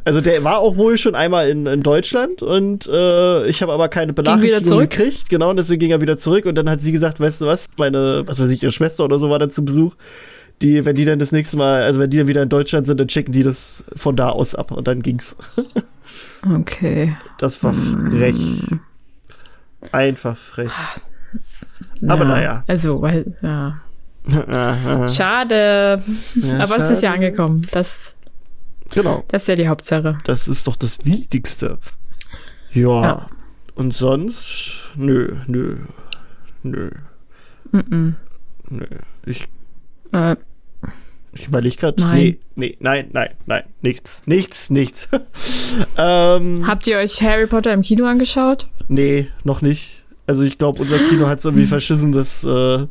also 0.04 0.20
der 0.20 0.42
war 0.44 0.58
auch 0.58 0.76
wohl 0.76 0.98
schon 0.98 1.14
einmal 1.14 1.48
in, 1.48 1.66
in 1.66 1.82
Deutschland 1.82 2.42
und 2.42 2.88
äh, 2.88 3.46
ich 3.46 3.62
habe 3.62 3.72
aber 3.72 3.88
keine 3.88 4.12
Benachrichtigung 4.12 4.64
zurück? 4.64 4.90
gekriegt. 4.90 5.28
Genau, 5.28 5.50
und 5.50 5.56
deswegen 5.56 5.80
ging 5.80 5.90
er 5.90 6.00
wieder 6.00 6.16
zurück 6.16 6.46
und 6.46 6.54
dann 6.54 6.70
hat 6.70 6.80
sie 6.80 6.92
gesagt, 6.92 7.20
weißt 7.20 7.40
du 7.40 7.46
was, 7.46 7.68
meine, 7.78 8.22
was 8.26 8.40
weiß 8.40 8.50
ich, 8.50 8.62
ihre 8.62 8.72
Schwester 8.72 9.04
oder 9.04 9.18
so 9.18 9.30
war 9.30 9.38
dann 9.38 9.50
zu 9.50 9.64
Besuch. 9.64 9.94
Die, 10.62 10.84
wenn 10.84 10.94
die 10.94 11.04
dann 11.04 11.18
das 11.18 11.32
nächste 11.32 11.56
Mal, 11.56 11.82
also 11.82 12.00
wenn 12.00 12.10
die 12.10 12.18
dann 12.18 12.28
wieder 12.28 12.42
in 12.42 12.48
Deutschland 12.48 12.86
sind, 12.86 12.98
dann 13.00 13.08
schicken 13.08 13.32
die 13.32 13.42
das 13.42 13.84
von 13.96 14.16
da 14.16 14.28
aus 14.30 14.54
ab 14.54 14.70
und 14.70 14.86
dann 14.88 15.02
ging's. 15.02 15.36
Okay. 16.44 17.16
Das 17.38 17.62
war 17.62 17.72
frech. 17.72 18.64
Einfach 19.92 20.36
frech. 20.36 20.72
Aber 22.06 22.24
ja. 22.24 22.28
naja. 22.28 22.64
Also, 22.66 23.00
weil, 23.00 23.36
ja. 23.42 23.80
Schade. 25.12 26.02
Ja, 26.34 26.58
Aber 26.58 26.78
es 26.78 26.90
ist 26.90 27.02
ja 27.02 27.10
schade. 27.10 27.26
angekommen. 27.26 27.66
Das, 27.70 28.16
Genau. 28.90 29.24
das 29.28 29.42
ist 29.42 29.48
ja 29.48 29.56
die 29.56 29.68
Hauptsache. 29.68 30.18
Das 30.24 30.48
ist 30.48 30.66
doch 30.66 30.76
das 30.76 31.04
Wichtigste. 31.04 31.78
Ja. 32.72 33.02
Ja. 33.02 33.30
Und 33.74 33.94
sonst? 33.94 34.90
Nö, 34.96 35.36
nö. 35.46 35.76
Nö. 36.62 36.90
Mm 37.70 38.14
Nö. 38.68 38.86
Ich, 39.24 39.48
-mm. 40.12 40.32
Äh, 40.32 40.36
ich 41.34 41.46
überlege 41.48 41.76
gerade. 41.76 42.00
Nein. 42.00 42.18
Nee, 42.18 42.38
nee, 42.54 42.76
nein, 42.80 43.06
nein, 43.12 43.30
nein. 43.46 43.62
Nichts. 43.80 44.22
Nichts, 44.26 44.70
nichts. 44.70 45.08
ähm, 45.96 46.64
habt 46.66 46.86
ihr 46.86 46.98
euch 46.98 47.22
Harry 47.22 47.46
Potter 47.46 47.72
im 47.72 47.82
Kino 47.82 48.04
angeschaut? 48.06 48.68
nee, 48.88 49.28
noch 49.44 49.62
nicht. 49.62 50.04
Also 50.26 50.42
ich 50.44 50.58
glaube, 50.58 50.80
unser 50.82 50.98
Kino 50.98 51.26
hat 51.26 51.38
es 51.40 51.44
irgendwie 51.44 51.64
verschissen, 51.64 52.12
das 52.12 52.44
äh, 52.44 52.86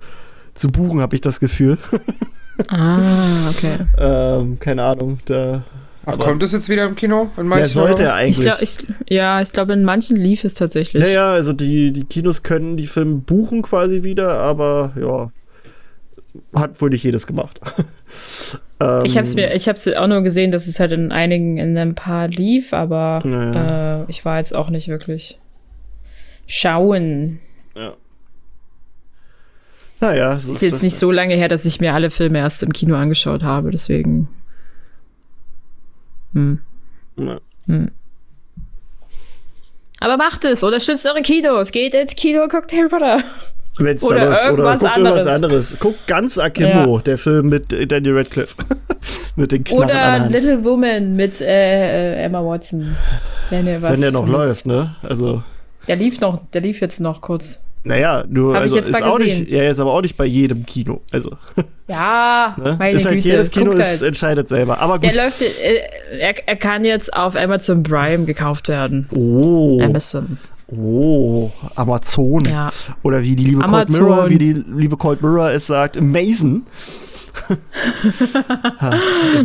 zu 0.53 0.67
buchen, 0.69 1.00
habe 1.00 1.15
ich 1.15 1.21
das 1.21 1.39
Gefühl. 1.39 1.77
Ah, 2.67 3.50
okay. 3.50 3.79
ähm, 3.98 4.60
keine 4.60 4.83
Ahnung. 4.83 5.17
Da 5.25 5.63
Ach, 6.05 6.13
Aber- 6.13 6.25
kommt 6.25 6.43
das 6.43 6.51
jetzt 6.51 6.69
wieder 6.69 6.86
im 6.86 6.95
Kino? 6.95 7.29
In 7.38 7.43
ja, 7.43 7.50
manchen 7.50 7.67
sollte 7.67 8.03
oder 8.03 8.05
er 8.05 8.15
eigentlich. 8.15 8.39
Ich 8.39 8.43
glaub, 8.45 8.62
ich, 8.62 8.77
ja, 9.10 9.41
ich 9.41 9.51
glaube, 9.51 9.74
in 9.74 9.83
manchen 9.83 10.17
lief 10.17 10.43
es 10.43 10.53
tatsächlich. 10.53 11.03
Ja, 11.03 11.10
ja, 11.10 11.31
also 11.31 11.53
die, 11.53 11.91
die 11.91 12.03
Kinos 12.03 12.43
können 12.43 12.77
die 12.77 12.88
Filme 12.88 13.15
buchen 13.15 13.62
quasi 13.62 14.03
wieder, 14.03 14.39
aber 14.39 14.93
ja, 15.00 15.31
hat 16.55 16.81
wohl 16.81 16.89
nicht 16.89 17.03
jedes 17.03 17.27
gemacht. 17.27 17.59
ähm, 18.79 19.03
Ich 19.05 19.17
habe 19.17 19.25
es 19.25 19.35
mir, 19.35 19.53
ich 19.53 19.67
habe 19.67 19.77
es 19.77 19.88
auch 19.95 20.07
nur 20.07 20.21
gesehen, 20.21 20.51
dass 20.51 20.67
es 20.67 20.79
halt 20.79 20.91
in 20.93 21.11
einigen, 21.11 21.57
in 21.57 21.77
ein 21.77 21.95
paar 21.95 22.27
lief, 22.27 22.73
aber 22.73 23.21
Ja. 23.25 24.01
äh, 24.01 24.05
ich 24.07 24.23
war 24.25 24.38
jetzt 24.38 24.55
auch 24.55 24.69
nicht 24.69 24.88
wirklich 24.88 25.39
schauen. 26.47 27.39
Ja. 27.75 27.93
Naja, 30.00 30.38
so 30.38 30.53
Ist 30.53 30.61
jetzt 30.63 30.75
das. 30.75 30.81
nicht 30.81 30.95
so 30.97 31.11
lange 31.11 31.35
her, 31.35 31.47
dass 31.47 31.63
ich 31.65 31.79
mir 31.79 31.93
alle 31.93 32.09
Filme 32.09 32.39
erst 32.39 32.63
im 32.63 32.73
Kino 32.73 32.95
angeschaut 32.95 33.43
habe, 33.43 33.69
deswegen. 33.71 34.27
Hm. 36.33 36.59
Ja. 37.17 37.39
Hm. 37.67 37.91
Aber 40.00 40.17
macht 40.17 40.43
es, 40.45 40.63
unterstützt 40.63 41.05
eure 41.05 41.21
Kinos, 41.21 41.71
geht 41.71 41.93
ins 41.93 42.15
Kino, 42.15 42.47
guckt 42.47 42.73
Harry 42.73 42.89
Potter. 42.89 43.23
Wenn's 43.77 44.03
Oder 44.03 44.19
da 44.19 44.25
läuft. 44.25 44.49
Oder 44.51 44.63
guckt 44.77 44.97
irgendwas 44.97 45.27
anderes. 45.27 45.77
Guckt 45.79 46.07
ganz 46.07 46.37
Akimbo, 46.37 46.99
der 46.99 47.17
Film 47.17 47.47
mit 47.47 47.71
Daniel 47.91 48.17
Radcliffe. 48.17 48.55
mit 49.35 49.51
den 49.51 49.63
Knarren 49.63 49.87
der 49.87 50.15
Oder. 50.17 50.29
Little 50.29 50.65
Woman 50.65 51.15
mit 51.15 51.39
äh, 51.41 52.15
äh, 52.15 52.23
Emma 52.25 52.43
Watson. 52.45 52.95
Wenn 53.49 53.65
ihr 53.67 53.81
was 53.81 53.93
Wenn 53.93 54.01
der 54.01 54.11
noch 54.11 54.27
vermisst. 54.27 54.65
läuft, 54.65 54.65
ne? 54.67 54.95
Also, 55.03 55.41
Der 55.87 55.95
lief 55.95 56.19
noch, 56.19 56.41
der 56.53 56.61
lief 56.61 56.81
jetzt 56.81 56.99
noch 56.99 57.21
kurz. 57.21 57.61
naja, 57.83 58.23
nur, 58.29 58.53
Hab 58.55 58.61
also 58.63 58.75
jetzt 58.75 58.89
ist 58.89 59.01
auch 59.03 59.17
gesehen. 59.17 59.39
nicht, 59.39 59.51
ja, 59.51 59.63
ist 59.63 59.79
aber 59.79 59.93
auch 59.93 60.01
nicht 60.01 60.17
bei 60.17 60.25
jedem 60.25 60.65
Kino. 60.65 61.01
Also, 61.13 61.31
Ja, 61.87 62.55
ne? 62.63 62.75
meine 62.77 62.95
ist 62.95 63.05
halt 63.05 63.15
Güte, 63.15 63.27
jedes 63.29 63.51
Kino 63.51 63.71
ist, 63.71 63.81
halt. 63.83 64.01
entscheidet 64.01 64.47
selber. 64.49 64.79
Aber 64.79 64.99
Der 64.99 65.11
gut. 65.11 65.17
läuft, 65.21 65.41
äh, 65.41 66.17
er, 66.19 66.35
er 66.47 66.55
kann 66.57 66.83
jetzt 66.85 67.13
auf 67.13 67.35
Amazon 67.35 67.83
Prime 67.83 68.25
gekauft 68.25 68.67
werden. 68.67 69.07
Oh, 69.15 69.81
Amazon, 69.81 70.37
oh, 70.75 71.51
Amazon. 71.75 72.43
ja. 72.45 72.71
Oder 73.03 73.21
wie 73.23 73.35
die 73.35 73.43
liebe 73.45 73.61
Cold 73.61 73.73
Amazon. 73.73 74.03
Mirror, 74.05 74.29
wie 74.29 74.37
die 74.37 74.53
liebe 74.53 74.97
Cold 74.97 75.21
Mirror 75.21 75.51
es 75.51 75.67
sagt, 75.67 75.97
Amazon. 75.97 76.63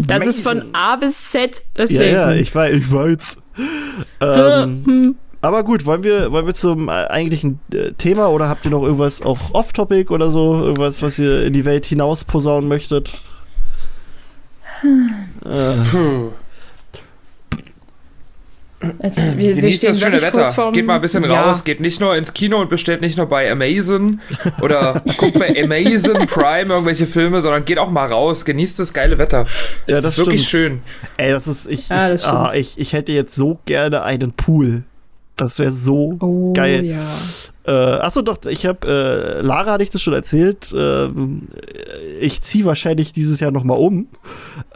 Das 0.07 0.27
ist 0.27 0.41
von. 0.43 0.65
A 0.73 0.97
bis 0.97 1.31
Z, 1.31 1.57
Ja, 1.57 1.63
deswegen. 1.79 2.13
ja, 2.15 2.33
ich 2.33 2.55
weiß, 2.55 2.77
ich 2.77 2.93
weiß. 2.93 3.37
ähm, 4.21 5.15
aber 5.41 5.63
gut, 5.65 5.87
wollen 5.87 6.03
wir, 6.03 6.33
wollen 6.33 6.47
wir 6.47 6.55
zum 6.55 6.89
äh, 6.89 6.93
eigentlichen 6.93 7.61
äh, 7.73 7.93
Thema 7.93 8.29
oder 8.29 8.49
habt 8.49 8.65
ihr 8.65 8.71
noch 8.71 8.83
irgendwas 8.83 9.23
auch 9.23 9.39
off-topic 9.55 10.13
oder 10.13 10.31
so? 10.31 10.55
Irgendwas, 10.57 11.03
was 11.03 11.19
ihr 11.19 11.45
in 11.45 11.53
die 11.53 11.65
Welt 11.65 11.87
hinaus 11.87 12.25
posaunen 12.25 12.69
möchtet? 12.69 13.13
Äh, 15.45 15.75
Puh. 15.91 16.33
Es, 18.99 19.17
wir, 19.17 19.37
wir 19.39 19.55
Genießt 19.57 19.79
stehen 19.79 19.93
das 19.93 20.01
schöne 20.01 20.13
wirklich 20.13 20.33
kurz 20.33 20.45
Wetter. 20.47 20.55
vorm, 20.55 20.75
Geht 20.75 20.85
mal 20.87 20.97
ein 20.97 21.01
bisschen 21.01 21.25
ja. 21.25 21.43
raus, 21.45 21.65
geht 21.65 21.81
nicht 21.81 21.99
nur 22.01 22.15
ins 22.15 22.35
Kino 22.35 22.61
und 22.61 22.69
bestellt 22.69 23.01
nicht 23.01 23.17
nur 23.17 23.27
bei 23.27 23.51
Amazon 23.51 24.21
oder 24.61 25.03
guckt 25.17 25.39
bei 25.39 25.49
Amazon 25.63 26.27
Prime 26.27 26.73
irgendwelche 26.75 27.07
Filme, 27.07 27.41
sondern 27.41 27.65
geht 27.65 27.79
auch 27.79 27.91
mal 27.91 28.07
raus, 28.13 28.45
genießt 28.45 28.79
das 28.79 28.93
geile 28.93 29.17
Wetter. 29.19 29.47
Ja, 29.87 29.97
Es 29.97 30.03
das 30.03 30.13
ist 30.13 30.19
wirklich 30.19 30.47
stimmt. 30.47 30.83
schön. 31.17 31.17
ey, 31.17 31.31
das 31.31 31.47
ist, 31.49 31.67
ich, 31.69 31.89
Ja, 31.89 32.11
das 32.11 32.23
ich, 32.23 32.29
ah, 32.29 32.53
ich, 32.55 32.79
ich 32.79 32.93
hätte 32.93 33.13
jetzt 33.13 33.35
so 33.35 33.59
gerne 33.65 34.03
einen 34.03 34.33
Pool. 34.33 34.83
Das 35.37 35.59
wäre 35.59 35.73
so 35.73 36.17
Oh, 36.21 36.53
geil. 36.53 36.85
ja. 36.85 37.01
Äh, 37.67 37.71
achso, 38.01 38.23
doch, 38.23 38.39
ich 38.47 38.65
habe, 38.65 38.87
äh, 38.87 39.45
Lara 39.45 39.73
hatte 39.73 39.83
ich 39.83 39.91
das 39.91 40.01
schon 40.01 40.15
erzählt. 40.15 40.73
Ähm, 40.77 41.49
ich 42.21 42.41
ziehe 42.41 42.65
wahrscheinlich 42.65 43.13
dieses 43.13 43.41
Jahr 43.41 43.51
nochmal 43.51 43.77
um. 43.79 44.07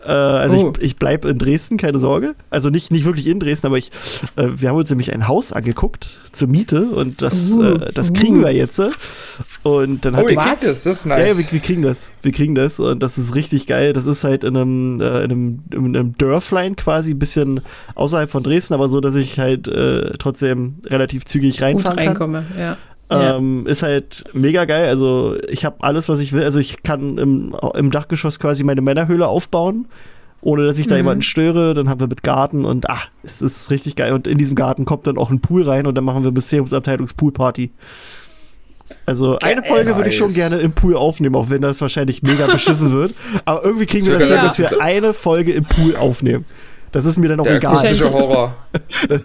Äh, 0.05 0.09
also 0.11 0.57
Oh. 0.69 0.73
ich, 0.79 0.83
ich 0.85 0.97
bleibe 0.97 1.29
in 1.29 1.39
Dresden, 1.39 1.77
keine 1.77 1.99
Sorge. 1.99 2.35
Also 2.51 2.71
nicht, 2.71 2.91
nicht 2.91 3.05
wirklich 3.05 3.27
in 3.27 3.39
Dresden, 3.41 3.67
aber 3.67 3.79
ich, 3.79 3.91
äh, 4.37 4.47
wir 4.57 4.69
haben 4.71 4.77
uns 4.77 4.89
nämlich 4.91 5.13
ein 5.13 5.29
Haus 5.29 5.53
angeguckt 5.53 6.21
zur 6.33 6.49
Miete 6.49 6.83
und 6.87 7.21
das, 7.23 7.53
Uh, 7.53 7.75
äh, 7.75 7.93
das 7.93 8.13
kriegen 8.13 8.41
wir 8.43 8.53
jetzt. 8.53 8.81
Und 9.63 10.05
dann 10.05 10.17
hat 10.17 10.25
Oh, 10.25 10.29
ihr 10.29 10.37
kriegt 10.37 10.63
es, 10.63 10.83
das 10.85 10.99
ist 10.99 11.05
ja, 11.07 11.17
nice. 11.19 11.29
ja, 11.33 11.39
wir, 11.39 11.53
wir 11.53 11.61
kriegen 11.61 11.83
das. 11.83 12.13
Wir 12.23 12.33
kriegen 12.33 12.55
das 12.55 12.81
und 12.81 13.03
das 13.03 13.19
ist 13.19 13.35
richtig 13.35 13.67
geil. 13.67 13.93
Das 13.93 14.07
ist 14.07 14.25
halt 14.25 14.45
in 14.45 14.57
einem, 14.57 15.01
äh, 15.01 15.25
in 15.25 15.31
einem, 15.31 15.63
in 15.71 15.97
einem 15.97 16.17
Dörflein 16.19 16.77
quasi, 16.77 17.11
ein 17.13 17.19
bisschen 17.19 17.61
außerhalb 17.95 18.31
von 18.31 18.43
Dresden, 18.43 18.75
aber 18.75 18.89
so, 18.89 19.01
dass 19.01 19.15
ich 19.15 19.39
halt 19.39 19.69
äh, 19.69 20.13
trotzdem 20.19 20.77
relativ 20.87 21.25
zügig 21.25 21.57
Gut 21.57 21.63
reinfahren 21.63 21.97
kann. 21.97 22.07
reinkomme, 22.07 22.45
ja. 22.59 22.77
Ja. 23.11 23.37
Ähm, 23.37 23.67
ist 23.67 23.83
halt 23.83 24.25
mega 24.33 24.65
geil. 24.65 24.89
Also 24.89 25.37
ich 25.49 25.65
habe 25.65 25.77
alles, 25.81 26.09
was 26.09 26.21
ich 26.21 26.33
will. 26.33 26.45
Also 26.45 26.59
ich 26.61 26.83
kann 26.83 27.19
im, 27.19 27.55
im 27.75 27.91
Dachgeschoss 27.91 28.39
quasi 28.39 28.63
meine 28.65 28.81
Männerhöhle 28.83 29.27
aufbauen, 29.27 29.87
ohne 30.41 30.65
dass 30.67 30.79
ich 30.79 30.87
da 30.87 30.95
Mhm. 30.95 30.99
jemanden 31.01 31.23
störe. 31.23 31.75
Dann 31.75 31.89
haben 31.89 32.01
wir 32.01 32.07
mit 32.09 32.23
Garten 32.23 32.65
und 32.65 32.89
ah, 32.89 33.01
es 33.23 33.43
ist 33.43 33.71
richtig 33.71 33.97
geil. 33.97 34.13
Und 34.13 34.27
in 34.27 34.39
diesem 34.39 34.55
Garten 34.55 34.85
kommt 34.85 35.07
dann 35.07 35.19
auch 35.19 35.31
ein 35.31 35.41
Pool 35.41 35.63
rein 35.63 35.87
und 35.87 35.95
dann 35.97 36.05
machen 36.05 36.25
wir 36.25 36.31
Museumsabteilungspoolparty. 36.31 37.71
Also 39.07 39.39
eine 39.39 39.61
Geil. 39.63 39.71
Folge 39.71 39.97
würde 39.97 40.09
ich 40.09 40.17
schon 40.17 40.29
Nice. 40.29 40.37
gerne 40.37 40.57
im 40.59 40.73
Pool 40.73 40.97
aufnehmen, 40.97 41.37
auch 41.37 41.49
wenn 41.49 41.63
das 41.63 41.81
wahrscheinlich 41.81 42.23
mega 42.23 42.47
beschissen 42.47 42.93
wird. 42.99 43.15
Aber 43.45 43.65
irgendwie 43.65 43.87
kriegen 43.87 44.07
wir 44.07 44.15
das 44.19 44.29
hin, 44.29 44.37
das 44.43 44.57
dass 44.57 44.71
wir 44.73 44.81
eine 44.83 45.13
Folge 45.15 45.53
im 45.53 45.65
Pool 45.65 45.95
aufnehmen. 45.97 46.45
Das 46.93 47.05
ist 47.05 47.17
mir 47.19 47.29
dann 47.29 47.39
auch 47.41 47.45
Der 47.45 47.57
egal. 47.57 47.77
akustische 47.77 48.11
Horror. 48.13 48.55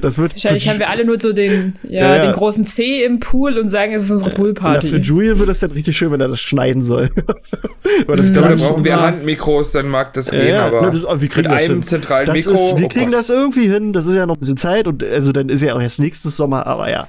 Das 0.00 0.16
wird 0.16 0.32
Wahrscheinlich 0.34 0.68
haben 0.68 0.78
wir 0.78 0.88
alle 0.88 1.04
nur 1.04 1.18
so 1.18 1.32
den, 1.32 1.74
ja, 1.82 2.02
Ja, 2.02 2.16
ja. 2.16 2.24
den 2.26 2.32
großen 2.34 2.64
C 2.64 3.04
im 3.04 3.18
Pool 3.18 3.58
und 3.58 3.68
sagen, 3.68 3.92
es 3.92 4.04
ist 4.04 4.10
unsere 4.12 4.30
Na, 4.30 4.36
für 4.36 4.42
Poolparty. 4.42 4.96
Julian 4.98 5.38
wird 5.38 5.48
das 5.48 5.58
dann 5.60 5.72
richtig 5.72 5.96
schön, 5.98 6.12
wenn 6.12 6.20
er 6.20 6.28
das 6.28 6.40
schneiden 6.40 6.82
soll. 6.84 7.10
Weil 8.06 8.16
das 8.16 8.28
Mhm. 8.28 8.32
Ich 8.32 8.32
glaube, 8.32 8.48
da 8.48 8.54
Klatschen 8.54 8.68
brauchen 8.68 8.84
wir 8.84 9.00
Handmikros, 9.00 9.72
dann 9.72 9.88
mag 9.88 10.12
das 10.14 10.30
Ja, 10.30 10.38
gehen, 10.38 10.48
ja, 10.48 10.66
aber 10.66 10.82
ne, 10.82 10.90
das, 10.92 11.02
wir 11.20 11.28
kriegen 11.28 11.48
mit 11.48 11.56
das 11.58 11.64
einem 11.64 11.74
hin. 11.80 11.82
zentralen 11.82 12.26
Das 12.26 12.36
Mikro. 12.36 12.52
ist, 12.52 12.78
wir 12.78 12.84
oh 12.86 12.88
kriegen 12.88 13.06
Gott. 13.10 13.18
das 13.18 13.30
irgendwie 13.30 13.68
hin. 13.68 13.92
Das 13.92 14.06
ist 14.06 14.14
ja 14.14 14.24
noch 14.24 14.36
ein 14.36 14.40
bisschen 14.40 14.56
Zeit 14.56 14.86
und 14.86 15.02
also 15.04 15.32
dann 15.32 15.48
ist 15.48 15.62
ja 15.62 15.74
auch 15.74 15.80
erst 15.82 15.98
nächstes 16.00 16.36
Sommer, 16.36 16.66
aber 16.66 16.88
ja. 16.90 17.08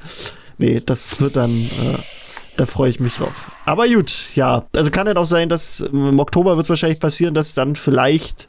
Nee, 0.58 0.82
das 0.84 1.22
wird 1.22 1.36
dann, 1.36 1.52
äh, 1.52 1.98
da 2.58 2.66
freue 2.66 2.90
ich 2.90 3.00
mich 3.00 3.16
drauf. 3.16 3.52
Aber 3.66 3.88
gut, 3.88 4.14
ja. 4.34 4.66
Also 4.76 4.90
kann 4.92 5.06
dann 5.06 5.18
auch 5.18 5.26
sein, 5.26 5.48
dass 5.48 5.80
im 5.80 6.20
Oktober 6.20 6.56
wird 6.58 6.66
es 6.66 6.70
wahrscheinlich 6.70 7.00
passieren, 7.00 7.34
dass 7.36 7.54
dann 7.54 7.76
vielleicht 7.76 8.48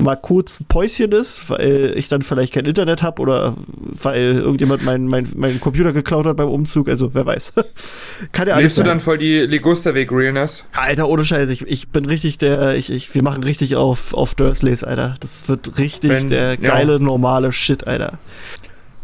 mal 0.00 0.16
kurz 0.16 0.60
ein 0.60 0.66
Päuschen 0.66 1.12
ist, 1.12 1.50
weil 1.50 1.92
ich 1.96 2.08
dann 2.08 2.22
vielleicht 2.22 2.54
kein 2.54 2.64
Internet 2.64 3.02
habe 3.02 3.20
oder 3.20 3.56
weil 3.76 4.38
irgendjemand 4.38 4.84
meinen 4.84 5.08
mein, 5.08 5.28
mein 5.36 5.60
Computer 5.60 5.92
geklaut 5.92 6.26
hat 6.26 6.36
beim 6.36 6.48
Umzug. 6.48 6.88
Also 6.88 7.14
wer 7.14 7.26
weiß. 7.26 7.52
kann 8.32 8.48
ja 8.48 8.54
alles 8.54 8.76
Lebst 8.76 8.78
du 8.78 8.82
dann 8.84 9.00
voll 9.00 9.18
die 9.18 9.40
Ligusterweg-Realness? 9.40 10.64
Alter, 10.72 11.08
ohne 11.08 11.24
Scheiß, 11.24 11.50
ich, 11.50 11.62
ich 11.66 11.88
bin 11.88 12.06
richtig 12.06 12.38
der, 12.38 12.76
ich, 12.76 12.90
ich, 12.90 13.14
wir 13.14 13.22
machen 13.22 13.42
richtig 13.42 13.76
auf, 13.76 14.14
auf 14.14 14.34
Dursleys, 14.34 14.84
Alter. 14.84 15.16
Das 15.20 15.48
wird 15.48 15.78
richtig 15.78 16.10
Wenn- 16.10 16.28
der 16.28 16.50
ja. 16.50 16.56
geile, 16.56 17.00
normale 17.00 17.52
Shit, 17.52 17.86
Alter. 17.86 18.18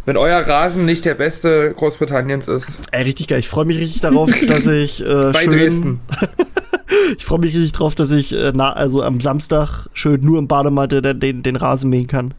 Wenn 0.06 0.16
euer 0.18 0.40
Rasen 0.40 0.84
nicht 0.84 1.06
der 1.06 1.14
beste 1.14 1.72
Großbritanniens 1.74 2.46
ist. 2.46 2.78
Ey, 2.92 3.04
richtig 3.04 3.28
geil. 3.28 3.38
Ich 3.38 3.48
freue 3.48 3.64
mich 3.64 3.78
richtig 3.78 4.02
darauf, 4.02 4.30
dass 4.46 4.66
ich 4.66 5.00
äh, 5.00 5.32
Bei 5.32 5.40
schön, 5.40 5.52
Dresden. 5.52 6.00
ich 7.18 7.25
freue 7.25 7.38
mich 7.40 7.54
richtig 7.54 7.73
drauf, 7.73 7.94
dass 7.94 8.11
ich 8.11 8.32
äh, 8.32 8.52
na, 8.54 8.73
also 8.73 9.02
am 9.02 9.20
Samstag 9.20 9.87
schön 9.92 10.20
nur 10.23 10.38
im 10.38 10.49
Badematte 10.49 11.02
den, 11.02 11.20
den, 11.20 11.42
den 11.42 11.56
Rasen 11.56 11.90
mähen 11.90 12.06
kann. 12.06 12.34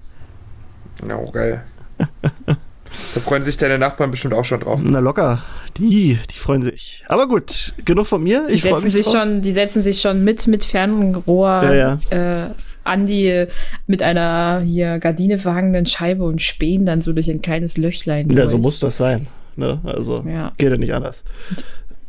Ja, 1.08 1.18
oh, 1.18 1.30
geil. 1.32 1.64
da 2.48 3.20
freuen 3.22 3.44
sich 3.44 3.58
deine 3.58 3.78
Nachbarn 3.78 4.12
bestimmt 4.12 4.34
auch 4.34 4.46
schon 4.46 4.60
drauf. 4.62 4.80
Na 4.84 5.00
locker, 5.00 5.42
die, 5.78 6.18
die 6.30 6.38
freuen 6.38 6.62
sich. 6.64 7.04
Aber 7.08 7.28
gut, 7.28 7.74
genug 7.84 8.08
von 8.08 8.24
mir. 8.24 8.48
die, 8.50 8.56
Ich 8.56 8.62
freue 8.62 8.74
setzen 8.74 8.86
mich 8.86 8.94
sich 8.94 9.06
drauf. 9.06 9.24
schon, 9.24 9.42
die 9.42 9.52
setzen 9.52 9.84
sich 9.84 10.02
schon 10.02 10.24
mit, 10.24 10.48
mit 10.48 10.64
Fernrohr 10.66 11.74
Ja, 11.74 12.00
Äh, 12.10 12.50
an 12.84 13.06
die 13.08 13.46
mit 13.88 14.02
einer 14.04 14.62
hier 14.64 15.00
Gardine 15.00 15.40
verhangenen 15.40 15.86
Scheibe 15.88 16.24
und 16.24 16.42
spähen 16.42 16.86
dann 16.86 17.02
so 17.02 17.14
durch 17.14 17.30
ein 17.32 17.42
kleines 17.42 17.78
Löchlein. 17.78 18.30
Ja, 18.30 18.36
durch. 18.36 18.50
so 18.52 18.58
muss 18.60 18.80
das 18.80 18.98
sein. 18.98 19.28
Ne? 19.56 19.80
Also 19.84 20.24
Ja. 20.28 20.52
geht 20.58 20.70
ja 20.70 20.78
nicht 20.78 20.94
anders. 20.94 21.24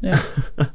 Ja. 0.02 0.10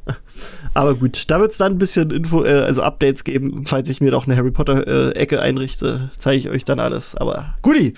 Aber 0.74 0.96
gut, 0.96 1.26
da 1.28 1.40
wird 1.40 1.52
es 1.52 1.58
dann 1.58 1.74
ein 1.74 1.78
bisschen 1.78 2.12
Info, 2.12 2.44
äh, 2.46 2.62
also 2.62 2.82
Updates 2.82 3.24
geben, 3.24 3.64
falls 3.66 3.90
ich 3.90 4.00
mir 4.00 4.12
doch 4.12 4.26
eine 4.26 4.38
Harry 4.38 4.52
Potter-Ecke 4.52 5.42
einrichte, 5.42 6.10
zeige 6.18 6.38
ich 6.38 6.50
euch 6.50 6.64
dann 6.66 6.80
alles. 6.80 7.16
Aber 7.16 7.56
guti, 7.62 7.94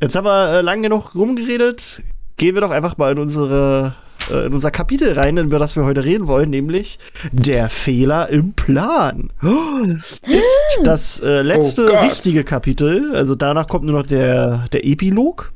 jetzt 0.00 0.14
haben 0.14 0.24
wir 0.26 0.58
äh, 0.58 0.60
lang 0.62 0.82
genug 0.82 1.14
rumgeredet. 1.16 2.02
Gehen 2.36 2.54
wir 2.54 2.60
doch 2.62 2.70
einfach 2.70 2.96
mal 2.96 3.12
in 3.12 3.18
unsere 3.18 3.94
äh, 4.30 4.46
in 4.46 4.54
unser 4.54 4.70
Kapitel 4.70 5.12
rein, 5.14 5.36
über 5.36 5.58
das 5.58 5.74
wir 5.74 5.84
heute 5.84 6.04
reden 6.04 6.28
wollen, 6.28 6.48
nämlich 6.50 7.00
der 7.32 7.68
Fehler 7.68 8.28
im 8.30 8.52
Plan. 8.52 9.30
Oh, 9.42 9.84
Ist 10.28 10.78
das 10.84 11.20
äh, 11.20 11.42
letzte 11.42 11.86
Oh 11.86 11.88
Gott. 11.88 12.02
richtige 12.04 12.44
Kapitel. 12.44 13.14
Also 13.16 13.34
danach 13.34 13.66
kommt 13.66 13.84
nur 13.84 13.98
noch 13.98 14.06
der, 14.06 14.66
der 14.72 14.86
Epilog. 14.86 15.52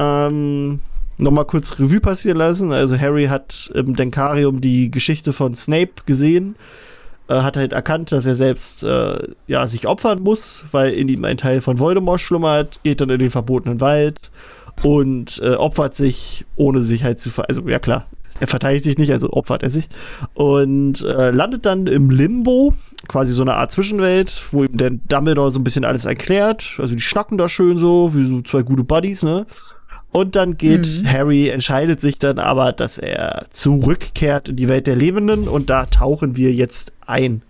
Ähm, 0.00 0.80
Nochmal 1.18 1.46
kurz 1.46 1.78
Revue 1.78 2.00
passieren 2.00 2.38
lassen. 2.38 2.72
Also 2.72 2.98
Harry 2.98 3.26
hat 3.26 3.70
im 3.74 3.96
Denkarium 3.96 4.60
die 4.60 4.90
Geschichte 4.90 5.32
von 5.32 5.54
Snape 5.54 5.92
gesehen, 6.04 6.56
äh, 7.28 7.40
hat 7.40 7.56
halt 7.56 7.72
erkannt, 7.72 8.12
dass 8.12 8.26
er 8.26 8.34
selbst 8.34 8.82
äh, 8.82 9.18
ja, 9.46 9.66
sich 9.66 9.86
opfern 9.86 10.22
muss, 10.22 10.64
weil 10.72 10.92
in 10.92 11.08
ihm 11.08 11.24
ein 11.24 11.38
Teil 11.38 11.60
von 11.60 11.78
Voldemort 11.78 12.20
schlummert, 12.20 12.80
geht 12.82 13.00
dann 13.00 13.10
in 13.10 13.18
den 13.18 13.30
verbotenen 13.30 13.80
Wald 13.80 14.30
und 14.82 15.40
äh, 15.42 15.54
opfert 15.54 15.94
sich, 15.94 16.44
ohne 16.56 16.82
sich 16.82 17.02
halt 17.02 17.18
zu 17.18 17.30
ver... 17.30 17.48
Also 17.48 17.66
ja 17.66 17.78
klar, 17.78 18.06
er 18.40 18.46
verteidigt 18.46 18.84
sich 18.84 18.98
nicht, 18.98 19.12
also 19.12 19.30
opfert 19.30 19.62
er 19.62 19.70
sich. 19.70 19.88
Und 20.34 21.02
äh, 21.02 21.30
landet 21.30 21.64
dann 21.64 21.86
im 21.86 22.10
Limbo, 22.10 22.74
quasi 23.08 23.32
so 23.32 23.42
eine 23.42 23.54
Art 23.54 23.70
Zwischenwelt, 23.70 24.42
wo 24.50 24.64
ihm 24.64 24.76
der 24.76 24.90
Dumbledore 24.90 25.50
so 25.50 25.58
ein 25.58 25.64
bisschen 25.64 25.84
alles 25.84 26.04
erklärt. 26.04 26.76
Also 26.78 26.94
die 26.94 27.00
schnacken 27.00 27.38
da 27.38 27.48
schön 27.48 27.78
so, 27.78 28.14
wie 28.14 28.26
so 28.26 28.42
zwei 28.42 28.62
gute 28.62 28.84
Buddies, 28.84 29.22
ne? 29.22 29.46
Und 30.16 30.34
dann 30.34 30.56
geht 30.56 30.86
Mhm. 31.02 31.12
Harry, 31.12 31.48
entscheidet 31.50 32.00
sich 32.00 32.18
dann 32.18 32.38
aber, 32.38 32.72
dass 32.72 32.96
er 32.96 33.44
zurückkehrt 33.50 34.48
in 34.48 34.56
die 34.56 34.66
Welt 34.66 34.86
der 34.86 34.96
Lebenden 34.96 35.46
und 35.46 35.68
da 35.68 35.84
tauchen 35.84 36.36
wir 36.36 36.54
jetzt 36.54 36.92
ein. 37.04 37.42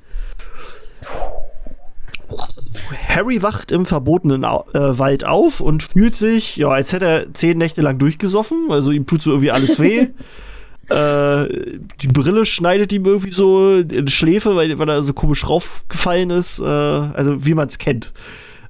Harry 3.09 3.41
wacht 3.41 3.71
im 3.71 3.87
verbotenen 3.87 4.45
Au 4.45 4.65
äh, 4.75 4.99
Wald 4.99 5.25
auf 5.25 5.61
und 5.61 5.85
fühlt 5.85 6.17
sich, 6.17 6.57
ja, 6.57 6.71
als 6.71 6.93
hätte 6.93 7.05
er 7.05 7.35
zehn 7.35 7.57
Nächte 7.57 7.83
lang 7.83 7.99
durchgesoffen. 7.99 8.67
Also 8.71 8.91
ihm 8.91 9.07
tut 9.07 9.23
so 9.23 9.31
irgendwie 9.31 9.53
alles 9.53 9.79
weh. 9.79 10.09
äh, 10.89 11.79
die 12.03 12.09
Brille 12.09 12.47
schneidet 12.47 12.93
ihm 12.93 13.05
irgendwie 13.05 13.31
so 13.31 13.77
in 13.77 14.07
die 14.07 14.13
Schläfe, 14.13 14.57
weil, 14.57 14.77
weil 14.77 14.89
er 14.89 15.05
so 15.05 15.13
komisch 15.13 15.49
raufgefallen 15.49 16.31
ist. 16.31 16.59
Äh, 16.59 16.65
also 16.65 17.47
wie 17.47 17.55
man 17.55 17.69
es 17.69 17.79
kennt. 17.79 18.13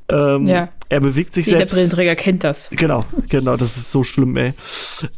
Ähm, 0.09 0.47
Ja. 0.47 0.69
Er 0.89 1.01
bewegt 1.01 1.35
sich 1.35 1.47
Jeder 1.47 1.59
selbst. 1.59 1.75
Brillenträger 1.75 2.15
kennt 2.15 2.45
das. 2.45 2.71
Genau, 2.71 3.05
genau, 3.29 3.57
das 3.57 3.77
ist 3.77 3.91
so 3.91 4.05
schlimm, 4.05 4.37
ey. 4.37 4.53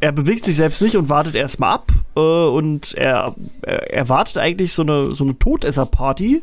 Er 0.00 0.12
bewegt 0.12 0.46
sich 0.46 0.56
selbst 0.56 0.80
nicht 0.80 0.96
und 0.96 1.10
wartet 1.10 1.34
erstmal 1.34 1.74
ab. 1.74 1.92
Äh, 2.16 2.20
und 2.20 2.94
er, 2.94 3.34
er 3.62 3.92
erwartet 3.92 4.38
eigentlich 4.38 4.72
so 4.72 4.82
eine, 4.82 5.14
so 5.14 5.24
eine 5.24 5.38
Todesser-Party, 5.38 6.42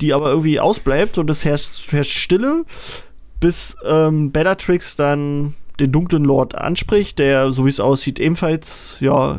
die 0.00 0.12
aber 0.12 0.30
irgendwie 0.30 0.58
ausbleibt 0.58 1.18
und 1.18 1.30
es 1.30 1.44
herrscht, 1.44 1.92
herrscht 1.92 2.18
Stille, 2.18 2.64
bis 3.38 3.76
ähm, 3.84 4.32
Bellatrix 4.32 4.96
dann 4.96 5.54
den 5.78 5.92
dunklen 5.92 6.24
Lord 6.24 6.56
anspricht, 6.56 7.20
der, 7.20 7.52
so 7.52 7.64
wie 7.64 7.70
es 7.70 7.78
aussieht, 7.78 8.18
ebenfalls, 8.18 8.96
ja, 8.98 9.38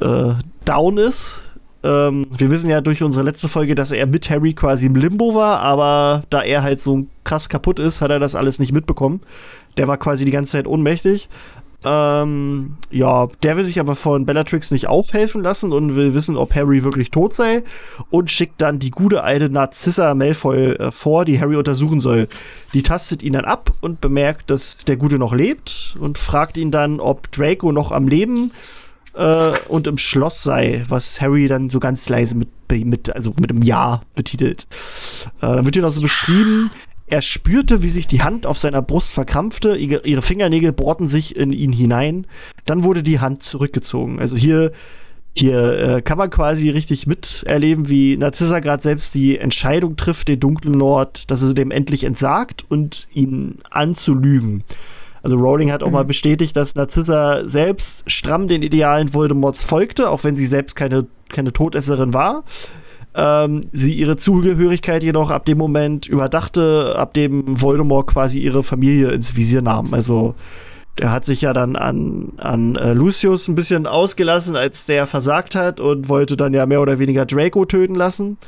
äh, 0.00 0.32
down 0.64 0.96
ist. 0.96 1.42
Ähm, 1.82 2.26
wir 2.36 2.50
wissen 2.50 2.68
ja 2.68 2.80
durch 2.80 3.02
unsere 3.02 3.24
letzte 3.24 3.48
Folge, 3.48 3.74
dass 3.74 3.90
er 3.90 4.06
mit 4.06 4.28
Harry 4.28 4.52
quasi 4.52 4.86
im 4.86 4.96
Limbo 4.96 5.34
war, 5.34 5.60
aber 5.60 6.24
da 6.30 6.42
er 6.42 6.62
halt 6.62 6.80
so 6.80 7.06
krass 7.24 7.48
kaputt 7.48 7.78
ist, 7.78 8.02
hat 8.02 8.10
er 8.10 8.18
das 8.18 8.34
alles 8.34 8.58
nicht 8.58 8.72
mitbekommen. 8.72 9.20
Der 9.76 9.88
war 9.88 9.96
quasi 9.96 10.24
die 10.24 10.30
ganze 10.30 10.52
Zeit 10.52 10.66
ohnmächtig. 10.66 11.28
Ähm, 11.82 12.76
ja, 12.90 13.28
der 13.42 13.56
will 13.56 13.64
sich 13.64 13.80
aber 13.80 13.96
von 13.96 14.26
Bellatrix 14.26 14.70
nicht 14.70 14.86
aufhelfen 14.86 15.42
lassen 15.42 15.72
und 15.72 15.96
will 15.96 16.12
wissen, 16.12 16.36
ob 16.36 16.54
Harry 16.54 16.84
wirklich 16.84 17.10
tot 17.10 17.32
sei 17.32 17.62
und 18.10 18.30
schickt 18.30 18.60
dann 18.60 18.78
die 18.78 18.90
gute 18.90 19.24
alte 19.24 19.48
Narcissa 19.48 20.14
Malfoy 20.14 20.72
äh, 20.72 20.92
vor, 20.92 21.24
die 21.24 21.40
Harry 21.40 21.56
untersuchen 21.56 22.02
soll. 22.02 22.28
Die 22.74 22.82
tastet 22.82 23.22
ihn 23.22 23.32
dann 23.32 23.46
ab 23.46 23.72
und 23.80 24.02
bemerkt, 24.02 24.50
dass 24.50 24.78
der 24.78 24.96
Gute 24.96 25.18
noch 25.18 25.32
lebt 25.32 25.96
und 25.98 26.18
fragt 26.18 26.58
ihn 26.58 26.70
dann, 26.70 27.00
ob 27.00 27.32
Draco 27.32 27.72
noch 27.72 27.92
am 27.92 28.08
Leben 28.08 28.52
äh, 29.14 29.52
und 29.68 29.86
im 29.86 29.98
Schloss 29.98 30.42
sei, 30.42 30.84
was 30.88 31.20
Harry 31.20 31.48
dann 31.48 31.68
so 31.68 31.80
ganz 31.80 32.08
leise 32.08 32.36
mit, 32.36 32.48
mit 32.70 33.14
also 33.14 33.32
mit 33.40 33.50
einem 33.50 33.62
Ja 33.62 34.02
betitelt. 34.14 34.66
Äh, 35.40 35.46
dann 35.46 35.64
wird 35.64 35.74
hier 35.74 35.82
noch 35.82 35.90
so 35.90 36.00
beschrieben, 36.00 36.70
er 37.10 37.22
spürte, 37.22 37.82
wie 37.82 37.88
sich 37.88 38.06
die 38.06 38.22
Hand 38.22 38.46
auf 38.46 38.56
seiner 38.56 38.82
Brust 38.82 39.12
verkrampfte, 39.12 39.76
ihre, 39.76 40.22
Fingernägel 40.22 40.72
bohrten 40.72 41.08
sich 41.08 41.34
in 41.34 41.52
ihn 41.52 41.72
hinein, 41.72 42.26
dann 42.66 42.84
wurde 42.84 43.02
die 43.02 43.18
Hand 43.18 43.42
zurückgezogen. 43.42 44.20
Also 44.20 44.36
hier, 44.36 44.70
hier 45.34 45.96
äh, 45.96 46.02
kann 46.02 46.18
man 46.18 46.30
quasi 46.30 46.70
richtig 46.70 47.08
miterleben, 47.08 47.88
wie 47.88 48.16
Narcissa 48.16 48.60
gerade 48.60 48.80
selbst 48.80 49.14
die 49.16 49.38
Entscheidung 49.38 49.96
trifft, 49.96 50.28
den 50.28 50.38
dunklen 50.38 50.74
Lord, 50.74 51.32
dass 51.32 51.42
er 51.42 51.52
dem 51.52 51.72
endlich 51.72 52.04
entsagt 52.04 52.64
und 52.68 53.08
ihn 53.12 53.58
anzulügen. 53.70 54.62
Also 55.22 55.36
Rowling 55.36 55.70
hat 55.70 55.82
auch 55.82 55.90
mal 55.90 56.04
bestätigt, 56.04 56.56
dass 56.56 56.74
Narcissa 56.74 57.44
selbst 57.44 58.10
stramm 58.10 58.48
den 58.48 58.62
Idealen 58.62 59.12
Voldemorts 59.12 59.64
folgte, 59.64 60.08
auch 60.10 60.24
wenn 60.24 60.36
sie 60.36 60.46
selbst 60.46 60.76
keine, 60.76 61.06
keine 61.28 61.52
Todesserin 61.52 62.14
war. 62.14 62.44
Ähm, 63.14 63.68
sie 63.72 63.94
ihre 63.94 64.16
Zugehörigkeit 64.16 65.02
jedoch 65.02 65.30
ab 65.30 65.44
dem 65.44 65.58
Moment 65.58 66.06
überdachte, 66.06 66.94
ab 66.96 67.12
dem 67.14 67.60
Voldemort 67.60 68.06
quasi 68.06 68.38
ihre 68.38 68.62
Familie 68.62 69.10
ins 69.10 69.36
Visier 69.36 69.62
nahm. 69.62 69.92
Also 69.92 70.34
der 70.98 71.10
hat 71.10 71.24
sich 71.24 71.40
ja 71.40 71.52
dann 71.52 71.76
an, 71.76 72.32
an 72.36 72.76
äh, 72.76 72.92
Lucius 72.92 73.48
ein 73.48 73.54
bisschen 73.54 73.86
ausgelassen, 73.86 74.54
als 74.54 74.86
der 74.86 75.06
versagt 75.06 75.54
hat 75.54 75.80
und 75.80 76.08
wollte 76.08 76.36
dann 76.36 76.52
ja 76.52 76.66
mehr 76.66 76.80
oder 76.80 76.98
weniger 76.98 77.26
Draco 77.26 77.64
töten 77.64 77.94
lassen. 77.94 78.38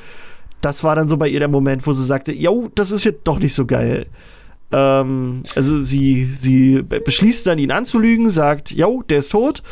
Das 0.60 0.84
war 0.84 0.94
dann 0.94 1.08
so 1.08 1.16
bei 1.16 1.28
ihr 1.28 1.40
der 1.40 1.48
Moment, 1.48 1.86
wo 1.86 1.92
sie 1.92 2.04
sagte, 2.04 2.32
jo, 2.32 2.68
das 2.74 2.92
ist 2.92 3.04
jetzt 3.04 3.22
doch 3.24 3.38
nicht 3.38 3.54
so 3.54 3.66
geil. 3.66 4.06
Ähm, 4.72 5.42
also 5.54 5.82
sie, 5.82 6.30
sie 6.32 6.82
be- 6.82 7.00
beschließt 7.00 7.46
dann, 7.46 7.58
ihn 7.58 7.70
anzulügen, 7.70 8.30
sagt, 8.30 8.70
jo, 8.70 9.02
der 9.08 9.18
ist 9.18 9.30
tot. 9.30 9.62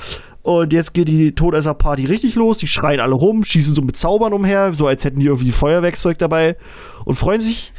Und 0.42 0.72
jetzt 0.72 0.94
geht 0.94 1.08
die 1.08 1.34
Todesser-Party 1.34 2.06
richtig 2.06 2.34
los. 2.34 2.56
Die 2.56 2.66
schreien 2.66 2.98
alle 2.98 3.14
rum, 3.14 3.44
schießen 3.44 3.74
so 3.74 3.82
mit 3.82 3.98
Zaubern 3.98 4.32
umher, 4.32 4.72
so 4.72 4.86
als 4.86 5.04
hätten 5.04 5.20
die 5.20 5.26
irgendwie 5.26 5.52
Feuerwerkzeug 5.52 6.16
dabei 6.16 6.56
und 7.04 7.16
freuen 7.16 7.42
sich. 7.42 7.74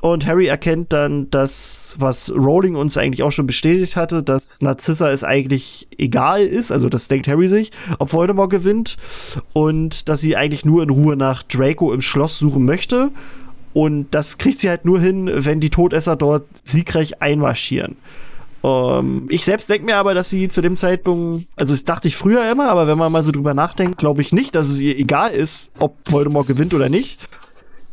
Und 0.00 0.26
Harry 0.26 0.46
erkennt 0.46 0.94
dann, 0.94 1.28
dass, 1.30 1.94
was 1.98 2.32
Rowling 2.32 2.74
uns 2.74 2.96
eigentlich 2.96 3.22
auch 3.22 3.32
schon 3.32 3.46
bestätigt 3.46 3.96
hatte, 3.96 4.22
dass 4.22 4.62
Narcissa 4.62 5.10
es 5.10 5.24
eigentlich 5.24 5.88
egal 5.98 6.40
ist, 6.40 6.72
also 6.72 6.88
das 6.88 7.08
denkt 7.08 7.28
Harry 7.28 7.48
sich, 7.48 7.70
ob 7.98 8.14
Voldemort 8.14 8.48
gewinnt 8.50 8.96
und 9.52 10.08
dass 10.08 10.22
sie 10.22 10.36
eigentlich 10.36 10.64
nur 10.64 10.82
in 10.82 10.90
Ruhe 10.90 11.16
nach 11.16 11.42
Draco 11.42 11.92
im 11.92 12.00
Schloss 12.00 12.38
suchen 12.38 12.64
möchte. 12.64 13.10
Und 13.76 14.06
das 14.12 14.38
kriegt 14.38 14.58
sie 14.58 14.70
halt 14.70 14.86
nur 14.86 14.98
hin, 15.00 15.30
wenn 15.30 15.60
die 15.60 15.68
Todesser 15.68 16.16
dort 16.16 16.46
siegreich 16.64 17.20
einmarschieren. 17.20 17.98
Ähm, 18.64 19.26
ich 19.28 19.44
selbst 19.44 19.68
denke 19.68 19.84
mir 19.84 19.96
aber, 19.98 20.14
dass 20.14 20.30
sie 20.30 20.48
zu 20.48 20.62
dem 20.62 20.78
Zeitpunkt, 20.78 21.46
also 21.56 21.74
das 21.74 21.84
dachte 21.84 22.08
ich 22.08 22.16
früher 22.16 22.50
immer, 22.50 22.70
aber 22.70 22.86
wenn 22.86 22.96
man 22.96 23.12
mal 23.12 23.22
so 23.22 23.32
drüber 23.32 23.52
nachdenkt, 23.52 23.98
glaube 23.98 24.22
ich 24.22 24.32
nicht, 24.32 24.54
dass 24.54 24.68
es 24.68 24.80
ihr 24.80 24.98
egal 24.98 25.32
ist, 25.32 25.72
ob 25.78 25.94
Voldemort 26.10 26.46
gewinnt 26.46 26.72
oder 26.72 26.88
nicht. 26.88 27.20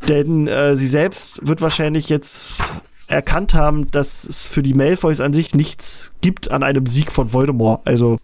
Denn 0.08 0.48
äh, 0.48 0.74
sie 0.74 0.86
selbst 0.86 1.46
wird 1.46 1.60
wahrscheinlich 1.60 2.08
jetzt 2.08 2.62
erkannt 3.06 3.52
haben, 3.52 3.90
dass 3.90 4.24
es 4.24 4.46
für 4.46 4.62
die 4.62 4.72
Malfoys 4.72 5.20
an 5.20 5.34
sich 5.34 5.54
nichts 5.54 6.14
gibt 6.22 6.50
an 6.50 6.62
einem 6.62 6.86
Sieg 6.86 7.12
von 7.12 7.34
Voldemort. 7.34 7.82
Also 7.84 8.20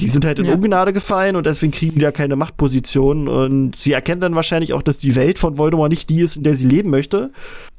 die 0.00 0.08
sind 0.08 0.24
halt 0.24 0.38
in 0.38 0.46
Ja. 0.46 0.54
Ungnade 0.54 0.92
gefallen 0.92 1.36
und 1.36 1.46
deswegen 1.46 1.72
kriegen 1.72 1.94
die 1.94 2.02
da 2.02 2.10
keine 2.10 2.36
Machtposition. 2.36 3.28
Und 3.28 3.76
sie 3.76 3.92
erkennt 3.92 4.22
dann 4.22 4.34
wahrscheinlich 4.34 4.72
auch, 4.74 4.82
dass 4.82 4.98
die 4.98 5.16
Welt 5.16 5.38
von 5.38 5.56
Voldemort 5.56 5.90
nicht 5.90 6.10
die 6.10 6.20
ist, 6.20 6.36
in 6.36 6.42
der 6.42 6.54
sie 6.54 6.68
leben 6.68 6.90
möchte. 6.90 7.30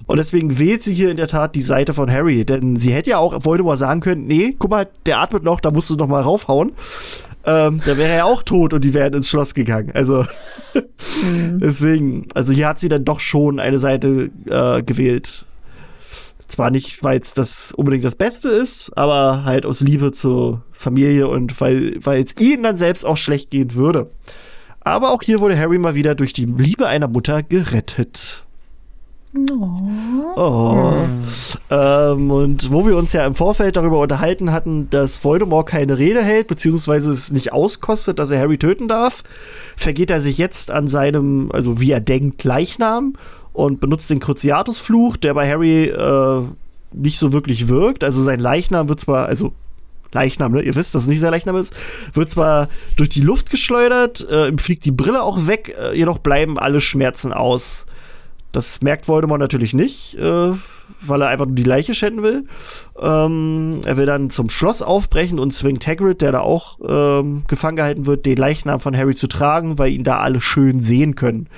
Und 0.08 0.18
deswegen 0.18 0.58
wählt 0.58 0.82
sie 0.82 0.94
hier 0.94 1.12
in 1.12 1.18
der 1.18 1.28
Tat 1.28 1.54
die 1.56 1.62
Seite 1.62 1.94
von 1.94 2.12
Harry. 2.12 2.44
Denn 2.44 2.76
sie 2.76 2.92
hätte 2.92 3.12
ja 3.12 3.18
auch 3.20 3.46
Voldemort 3.46 3.78
sagen 3.78 4.02
können, 4.02 4.26
nee, 4.26 4.56
guck 4.58 4.72
mal, 4.72 4.88
der 5.06 5.20
atmet 5.20 5.44
noch, 5.44 5.60
da 5.60 5.70
musst 5.70 5.90
du 5.90 5.96
noch 5.96 6.08
mal 6.08 6.22
raufhauen. 6.22 6.72
Ähm, 7.46 7.82
da 7.86 7.98
wäre 7.98 8.12
er 8.12 8.26
auch 8.26 8.44
tot 8.44 8.74
und 8.74 8.84
die 8.84 8.94
wären 8.94 9.14
ins 9.14 9.30
Schloss 9.30 9.54
gegangen. 9.54 9.92
Also 9.94 10.26
deswegen, 11.62 12.28
also 12.34 12.52
hier 12.52 12.68
hat 12.68 12.80
sie 12.80 12.90
dann 12.90 13.06
doch 13.06 13.20
schon 13.20 13.60
eine 13.60 13.80
Seite 13.80 14.30
äh, 14.50 14.84
gewählt. 14.84 15.46
Zwar 16.48 16.72
nicht, 16.72 17.04
weil 17.04 17.20
es 17.20 17.34
das 17.34 17.74
unbedingt 17.74 18.06
das 18.06 18.16
Beste 18.16 18.50
ist, 18.50 18.92
aber 18.96 19.44
halt 19.44 19.66
aus 19.66 19.82
Liebe 19.82 20.12
zur 20.12 20.64
Familie 20.72 21.28
und 21.28 21.60
weil 21.60 21.94
weil 22.04 22.24
es 22.24 22.40
ihnen 22.40 22.64
dann 22.64 22.78
selbst 22.78 23.06
auch 23.06 23.18
schlecht 23.18 23.52
gehen 23.52 23.74
würde. 23.74 24.10
Aber 24.80 25.12
auch 25.12 25.22
hier 25.22 25.42
wurde 25.42 25.60
Harry 25.60 25.78
mal 25.78 25.96
wieder 25.96 26.16
durch 26.16 26.32
die 26.32 26.46
Liebe 26.46 26.88
einer 26.88 27.10
Mutter 27.10 27.44
gerettet. 27.44 28.46
Oh. 30.36 30.96
Ähm, 31.70 32.32
und 32.32 32.72
wo 32.72 32.88
wir 32.88 32.96
uns 32.96 33.12
ja 33.12 33.26
im 33.26 33.36
Vorfeld 33.36 33.76
darüber 33.76 34.00
unterhalten 34.00 34.52
hatten, 34.52 34.90
dass 34.90 35.24
Voldemort 35.24 35.68
keine 35.68 35.98
Rede 35.98 36.24
hält, 36.24 36.48
beziehungsweise 36.48 37.12
es 37.12 37.32
nicht 37.32 37.52
auskostet, 37.52 38.20
dass 38.20 38.32
er 38.32 38.40
Harry 38.40 38.58
töten 38.58 38.88
darf, 38.88 39.24
vergeht 39.76 40.10
er 40.10 40.22
sich 40.22 40.38
jetzt 40.38 40.72
an 40.72 40.88
seinem, 40.88 41.52
also 41.52 41.82
wie 41.82 41.92
er 41.92 42.00
denkt, 42.00 42.44
Leichnam 42.46 43.14
und 43.58 43.80
benutzt 43.80 44.08
den 44.12 44.20
Cruciatus-Fluch, 44.20 45.18
der 45.18 45.34
bei 45.34 45.50
Harry 45.50 45.86
äh, 45.86 46.42
nicht 46.92 47.18
so 47.18 47.34
wirklich 47.34 47.68
wirkt. 47.68 48.04
Also 48.04 48.22
sein 48.22 48.40
Leichnam 48.40 48.88
wird 48.88 49.00
zwar, 49.00 49.26
also 49.26 49.52
Leichnam, 50.12 50.52
ne? 50.52 50.62
Ihr 50.62 50.76
wisst, 50.76 50.94
dass 50.94 51.04
es 51.04 51.08
nicht 51.08 51.20
sein 51.20 51.32
Leichnam 51.32 51.56
ist. 51.56 51.74
Wird 52.14 52.30
zwar 52.30 52.70
durch 52.98 53.10
die 53.10 53.22
Luft 53.22 53.50
geschleudert, 53.50 54.28
äh, 54.30 54.48
ihm 54.48 54.60
fliegt 54.60 54.86
die 54.86 54.92
Brille 54.92 55.24
auch 55.24 55.48
weg, 55.48 55.76
äh, 55.78 55.98
jedoch 55.98 56.20
bleiben 56.20 56.60
alle 56.60 56.82
Schmerzen 56.82 57.34
aus. 57.34 57.88
Das 58.52 58.82
merkt 58.82 59.08
Voldemort 59.08 59.42
natürlich 59.42 59.74
nicht, 59.74 60.16
äh, 60.16 60.52
weil 61.02 61.22
er 61.22 61.30
einfach 61.30 61.48
nur 61.48 61.56
die 61.56 61.64
Leiche 61.64 61.96
schänden 61.96 62.22
will. 62.22 62.46
Ähm, 63.00 63.82
er 63.86 63.98
will 63.98 64.06
dann 64.06 64.30
zum 64.30 64.52
Schloss 64.52 64.84
aufbrechen 64.84 65.40
und 65.40 65.52
zwingt 65.52 65.88
Hagrid, 65.88 66.22
der 66.22 66.32
da 66.32 66.42
auch 66.42 66.78
ähm, 66.88 67.44
gefangen 67.48 67.78
gehalten 67.78 68.06
wird, 68.06 68.28
den 68.28 68.38
Leichnam 68.38 68.80
von 68.80 68.96
Harry 68.96 69.16
zu 69.16 69.26
tragen, 69.26 69.80
weil 69.80 69.92
ihn 69.94 70.04
da 70.04 70.20
alle 70.20 70.42
schön 70.42 70.80
sehen 70.80 71.16
können. 71.16 71.50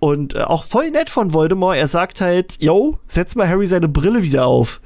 Und 0.00 0.34
äh, 0.34 0.40
auch 0.42 0.62
voll 0.62 0.90
nett 0.90 1.10
von 1.10 1.32
Voldemort, 1.32 1.76
er 1.76 1.88
sagt 1.88 2.20
halt, 2.20 2.56
yo, 2.60 2.98
setz 3.06 3.34
mal 3.34 3.48
Harry 3.48 3.66
seine 3.66 3.88
Brille 3.88 4.22
wieder 4.22 4.46
auf. 4.46 4.80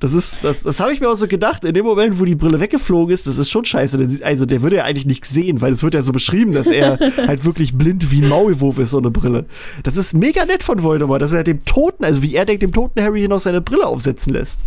Das 0.00 0.12
ist, 0.12 0.44
das, 0.44 0.62
das 0.64 0.80
habe 0.80 0.92
ich 0.92 1.00
mir 1.00 1.08
auch 1.08 1.14
so 1.14 1.26
gedacht, 1.28 1.64
in 1.64 1.72
dem 1.72 1.86
Moment, 1.86 2.20
wo 2.20 2.26
die 2.26 2.34
Brille 2.34 2.60
weggeflogen 2.60 3.14
ist, 3.14 3.26
das 3.26 3.38
ist 3.38 3.48
schon 3.48 3.64
scheiße. 3.64 4.20
Also 4.22 4.44
der 4.44 4.60
würde 4.60 4.76
ja 4.76 4.84
eigentlich 4.84 5.06
nichts 5.06 5.30
sehen, 5.30 5.62
weil 5.62 5.72
es 5.72 5.82
wird 5.82 5.94
ja 5.94 6.02
so 6.02 6.12
beschrieben, 6.12 6.52
dass 6.52 6.66
er 6.66 6.98
halt 7.26 7.46
wirklich 7.46 7.74
blind 7.78 8.10
wie 8.12 8.20
ein 8.20 8.28
Maulwurf 8.28 8.78
ist, 8.78 8.90
so 8.90 8.98
eine 8.98 9.10
Brille. 9.10 9.46
Das 9.82 9.96
ist 9.96 10.12
mega 10.12 10.44
nett 10.44 10.62
von 10.62 10.82
Voldemort, 10.82 11.22
dass 11.22 11.32
er 11.32 11.42
dem 11.42 11.64
Toten, 11.64 12.04
also 12.04 12.20
wie 12.20 12.34
er 12.34 12.44
denkt, 12.44 12.62
dem 12.62 12.72
toten 12.72 13.00
Harry 13.02 13.20
hier 13.20 13.30
noch 13.30 13.40
seine 13.40 13.62
Brille 13.62 13.86
aufsetzen 13.86 14.34
lässt. 14.34 14.60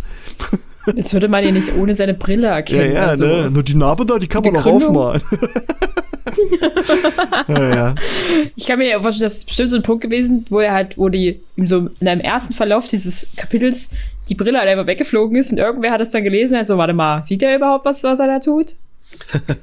Jetzt 0.96 1.12
würde 1.12 1.28
man 1.28 1.44
ihn 1.44 1.54
nicht 1.54 1.72
ohne 1.76 1.94
seine 1.94 2.14
Brille 2.14 2.46
Ja, 2.48 2.54
erkennen. 2.56 2.92
ja, 2.94 3.06
also, 3.06 3.24
ne? 3.24 3.50
Nur 3.50 3.62
die 3.62 3.74
Narbe 3.74 4.06
da, 4.06 4.18
die 4.18 4.26
kann 4.26 4.42
man 4.42 4.54
noch 4.54 4.66
aufmalen. 4.66 5.22
ja, 7.48 7.74
ja. 7.74 7.94
Ich 8.56 8.66
kann 8.66 8.78
mir 8.78 8.88
ja 8.88 9.00
vorstellen, 9.00 9.26
das 9.26 9.38
ist 9.38 9.46
bestimmt 9.46 9.70
so 9.70 9.76
ein 9.76 9.82
Punkt 9.82 10.02
gewesen, 10.02 10.46
wo 10.50 10.60
er 10.60 10.72
halt, 10.72 10.98
wo 10.98 11.08
die 11.08 11.40
ihm 11.56 11.66
so 11.66 11.88
in 12.00 12.08
einem 12.08 12.20
ersten 12.20 12.52
Verlauf 12.52 12.88
dieses 12.88 13.34
Kapitels 13.36 13.90
die 14.28 14.34
Brille 14.34 14.58
halt 14.58 14.68
einfach 14.68 14.86
weggeflogen 14.86 15.36
ist 15.36 15.52
und 15.52 15.58
irgendwer 15.58 15.90
hat 15.90 16.00
es 16.00 16.10
dann 16.10 16.24
gelesen 16.24 16.54
und 16.54 16.60
hat 16.60 16.66
so, 16.66 16.76
warte 16.76 16.92
mal, 16.92 17.22
sieht 17.22 17.42
er 17.42 17.56
überhaupt, 17.56 17.84
was, 17.84 18.02
was 18.04 18.20
er 18.20 18.26
da 18.26 18.38
tut? 18.40 18.74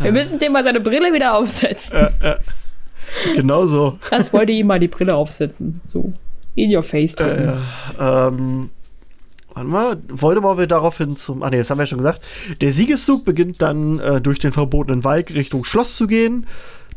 Wir 0.00 0.12
müssen 0.12 0.38
dem 0.38 0.52
mal 0.52 0.64
seine 0.64 0.80
Brille 0.80 1.12
wieder 1.12 1.34
aufsetzen. 1.34 2.08
Genau 3.34 3.66
so. 3.66 3.98
Das 4.10 4.32
wollte 4.32 4.52
ihm 4.52 4.66
mal 4.66 4.80
die 4.80 4.88
Brille 4.88 5.14
aufsetzen. 5.14 5.80
So. 5.86 6.12
In 6.54 6.74
your 6.74 6.82
face. 6.82 7.14
Tom. 7.14 7.28
Ähm, 8.00 8.70
warte 9.56 9.68
mal, 9.68 9.96
Voldemort 10.08 10.58
will 10.58 10.66
daraufhin 10.66 11.16
zum. 11.16 11.42
Ah, 11.42 11.50
nee, 11.50 11.58
das 11.58 11.70
haben 11.70 11.78
wir 11.78 11.84
ja 11.84 11.88
schon 11.88 11.98
gesagt. 11.98 12.22
Der 12.60 12.72
Siegeszug 12.72 13.24
beginnt 13.24 13.62
dann 13.62 13.98
äh, 14.00 14.20
durch 14.20 14.38
den 14.38 14.52
verbotenen 14.52 15.02
Wald 15.02 15.34
Richtung 15.34 15.64
Schloss 15.64 15.96
zu 15.96 16.06
gehen. 16.06 16.46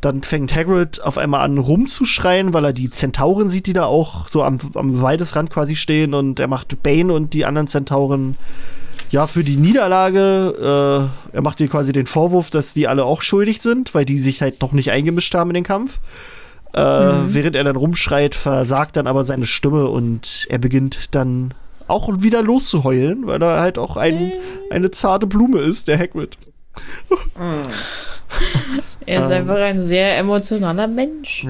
dann 0.01 0.23
fängt 0.23 0.55
Hagrid 0.55 1.01
auf 1.01 1.17
einmal 1.17 1.41
an 1.41 1.57
rumzuschreien, 1.57 2.53
weil 2.53 2.63
er 2.63 2.73
die 2.73 2.89
Zentauren 2.89 3.49
sieht, 3.49 3.67
die 3.67 3.73
da 3.73 3.85
auch 3.85 4.29
so 4.29 4.43
am, 4.43 4.57
am 4.75 5.01
Weidesrand 5.01 5.49
quasi 5.49 5.75
stehen 5.75 6.13
und 6.13 6.39
er 6.39 6.47
macht 6.47 6.81
Bane 6.83 7.11
und 7.11 7.33
die 7.33 7.45
anderen 7.45 7.67
Zentauren 7.67 8.37
ja 9.11 9.27
für 9.27 9.43
die 9.43 9.57
Niederlage. 9.57 11.09
Äh, 11.33 11.35
er 11.35 11.41
macht 11.41 11.59
ihr 11.59 11.67
quasi 11.67 11.91
den 11.91 12.07
Vorwurf, 12.07 12.49
dass 12.49 12.73
die 12.73 12.87
alle 12.87 13.03
auch 13.03 13.21
schuldig 13.21 13.61
sind, 13.61 13.93
weil 13.93 14.05
die 14.05 14.17
sich 14.17 14.41
halt 14.41 14.61
noch 14.61 14.71
nicht 14.71 14.91
eingemischt 14.91 15.33
haben 15.35 15.49
in 15.49 15.55
den 15.55 15.63
Kampf. 15.63 15.99
Äh, 16.73 17.11
mhm. 17.11 17.33
Während 17.33 17.55
er 17.55 17.63
dann 17.63 17.75
rumschreit, 17.75 18.35
versagt 18.35 18.95
dann 18.95 19.07
aber 19.07 19.23
seine 19.23 19.45
Stimme 19.45 19.87
und 19.87 20.45
er 20.49 20.59
beginnt 20.59 21.15
dann 21.15 21.53
auch 21.89 22.09
wieder 22.21 22.41
loszuheulen, 22.41 23.27
weil 23.27 23.41
er 23.41 23.59
halt 23.59 23.77
auch 23.77 23.97
ein, 23.97 24.33
eine 24.69 24.91
zarte 24.91 25.27
Blume 25.27 25.59
ist, 25.59 25.87
der 25.87 25.97
Hagrid. 25.97 26.37
er 29.05 29.23
ist 29.23 29.31
einfach 29.31 29.57
ein 29.57 29.79
sehr 29.79 30.17
emotionaler 30.17 30.87
Mensch. 30.87 31.45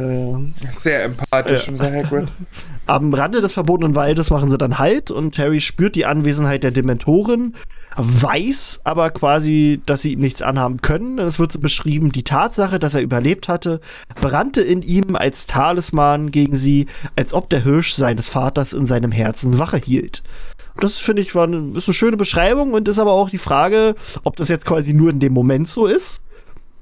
Sehr 0.71 1.04
empathisch, 1.06 1.67
ja. 1.67 1.71
unser 1.71 1.91
Hagrid. 1.91 2.28
Am 2.89 3.13
Rande 3.13 3.39
des 3.39 3.54
verbotenen 3.54 3.93
Waldes 3.93 4.32
machen 4.32 4.49
sie 4.49 4.58
dann 4.58 4.80
Halt 4.80 5.12
und 5.12 5.38
Harry 5.38 5.62
spürt 5.62 5.93
die 5.93 6.08
Anwesenheit 6.08 6.63
der 6.63 6.71
Dementoren, 6.71 7.56
weiß 7.95 8.82
aber 8.84 9.12
quasi, 9.12 9.80
dass 9.86 10.02
sie 10.02 10.13
ihm 10.13 10.21
nichts 10.21 10.41
anhaben 10.41 10.82
können. 10.82 11.19
Es 11.19 11.38
wird 11.38 11.52
so 11.52 11.60
beschrieben, 11.60 12.12
die 12.12 12.23
Tatsache, 12.23 12.80
dass 12.80 12.95
er 12.95 13.02
überlebt 13.02 13.47
hatte, 13.47 13.80
brannte 14.19 14.62
in 14.62 14.82
ihm 14.82 15.15
als 15.15 15.45
Talisman 15.45 16.32
gegen 16.32 16.56
sie, 16.56 16.88
als 17.15 17.36
ob 17.36 17.47
der 17.52 17.63
Hirsch 17.63 17.93
seines 17.93 18.28
Vaters 18.28 18.73
in 18.73 18.88
seinem 18.88 19.12
Herzen 19.12 19.60
Wache 19.60 19.78
hielt. 19.78 20.23
Das 20.80 20.97
finde 20.97 21.21
ich 21.21 21.36
war 21.36 21.43
eine, 21.43 21.78
ist 21.78 21.88
eine 21.88 21.93
schöne 21.93 22.17
Beschreibung 22.17 22.73
und 22.73 22.88
ist 22.88 22.97
aber 22.97 23.12
auch 23.12 23.30
die 23.30 23.38
Frage, 23.38 23.93
ob 24.23 24.36
das 24.36 24.49
jetzt 24.49 24.65
quasi 24.65 24.95
nur 24.95 25.12
in 25.12 25.19
dem 25.19 25.34
Moment 25.34 25.67
so 25.67 25.86
ist 25.86 26.21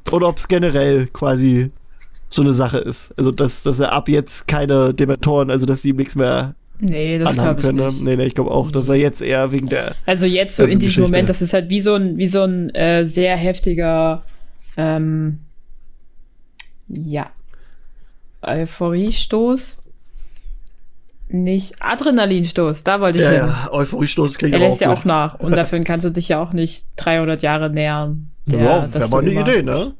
oder 0.09 0.29
ob 0.29 0.37
es 0.37 0.47
generell 0.47 1.07
quasi 1.07 1.69
so 2.29 2.41
eine 2.41 2.53
Sache 2.53 2.77
ist. 2.77 3.13
Also, 3.17 3.31
dass, 3.31 3.63
dass 3.63 3.79
er 3.79 3.91
ab 3.91 4.09
jetzt 4.09 4.47
keine 4.47 4.93
Dementoren, 4.93 5.49
also 5.51 5.65
dass 5.65 5.81
die 5.81 5.89
ihm 5.89 5.95
nichts 5.97 6.15
mehr 6.15 6.55
Nee, 6.79 7.17
das 7.17 7.33
glaube 7.33 7.61
ich 7.61 7.71
nicht. 7.71 8.03
Nee, 8.03 8.15
nee, 8.15 8.25
ich 8.25 8.35
glaube 8.35 8.51
auch, 8.51 8.69
dass 8.69 8.87
er 8.87 8.95
jetzt 8.95 9.21
eher 9.21 9.51
wegen 9.51 9.67
der. 9.67 9.95
Also 10.05 10.25
jetzt 10.25 10.55
so 10.55 10.63
in 10.63 10.77
diesem 10.77 11.03
Moment, 11.03 11.27
das 11.27 11.41
ist 11.41 11.53
halt 11.53 11.69
wie 11.69 11.81
so 11.81 11.95
ein, 11.95 12.17
wie 12.17 12.27
so 12.27 12.43
ein 12.43 12.69
äh, 12.75 13.03
sehr 13.03 13.35
heftiger, 13.35 14.23
ähm, 14.77 15.39
ja, 16.87 17.31
Euphoriestoß. 18.41 19.77
Nicht 21.29 21.81
Adrenalinstoß, 21.81 22.83
da 22.83 23.01
wollte 23.01 23.17
ich 23.17 23.25
ja, 23.25 23.31
hin. 23.31 23.39
Ja, 23.39 23.69
Euphoriestoß 23.73 24.37
kriegt 24.37 24.53
Er 24.53 24.59
lässt 24.59 24.79
ja 24.79 24.93
auch 24.93 25.03
nach. 25.03 25.39
Und 25.39 25.57
dafür 25.57 25.83
kannst 25.83 26.05
du 26.05 26.09
dich 26.09 26.29
ja 26.29 26.41
auch 26.41 26.53
nicht 26.53 26.85
300 26.95 27.41
Jahre 27.41 27.69
nähern. 27.69 28.29
Der, 28.45 28.61
wow, 28.61 28.93
wäre 28.93 29.09
mal 29.09 29.21
eine 29.21 29.31
Idee, 29.31 29.61
ne? 29.61 29.93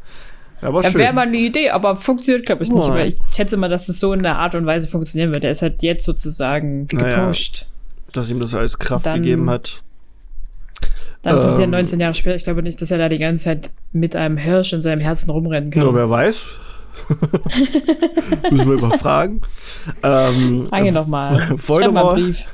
Ja, 0.62 0.82
ja 0.82 0.94
wäre 0.94 1.14
mal 1.14 1.28
eine 1.28 1.38
Idee, 1.38 1.70
aber 1.70 1.96
funktioniert, 1.96 2.46
glaube 2.46 2.64
ich, 2.64 2.72
nicht. 2.72 2.90
Weil 2.90 3.08
ich 3.10 3.18
schätze 3.36 3.58
mal, 3.58 3.70
dass 3.70 3.90
es 3.90 4.00
so 4.00 4.14
in 4.14 4.24
der 4.24 4.38
Art 4.38 4.56
und 4.56 4.66
Weise 4.66 4.88
funktionieren 4.88 5.32
wird. 5.32 5.44
Er 5.44 5.52
ist 5.52 5.62
halt 5.62 5.84
jetzt 5.84 6.06
sozusagen 6.06 6.88
gepusht. 6.88 7.66
Naja, 7.68 8.12
dass 8.12 8.30
ihm 8.30 8.40
das 8.40 8.56
alles 8.56 8.80
Kraft 8.80 9.06
dann, 9.06 9.22
gegeben 9.22 9.50
hat. 9.50 9.84
Dann 11.22 11.38
ähm, 11.38 11.60
ja 11.60 11.68
19 11.68 12.00
Jahre 12.00 12.16
später. 12.16 12.36
Ich 12.36 12.44
glaube 12.44 12.64
nicht, 12.64 12.82
dass 12.82 12.90
er 12.90 12.98
da 12.98 13.10
die 13.10 13.20
ganze 13.20 13.46
Zeit 13.46 13.70
mit 13.92 14.16
einem 14.16 14.38
Hirsch 14.38 14.74
in 14.74 14.82
seinem 14.82 15.00
Herzen 15.00 15.30
rumrennen 15.30 15.70
kann. 15.70 15.84
Ja, 15.84 15.94
wer 15.94 16.10
weiß. 16.10 16.46
Müssen 18.52 18.68
wir 18.68 18.76
überfragen. 18.76 19.42
Ähm, 20.04 20.68
Frage 20.70 20.92
nochmal. 20.92 21.56
Voldemort, 21.56 22.20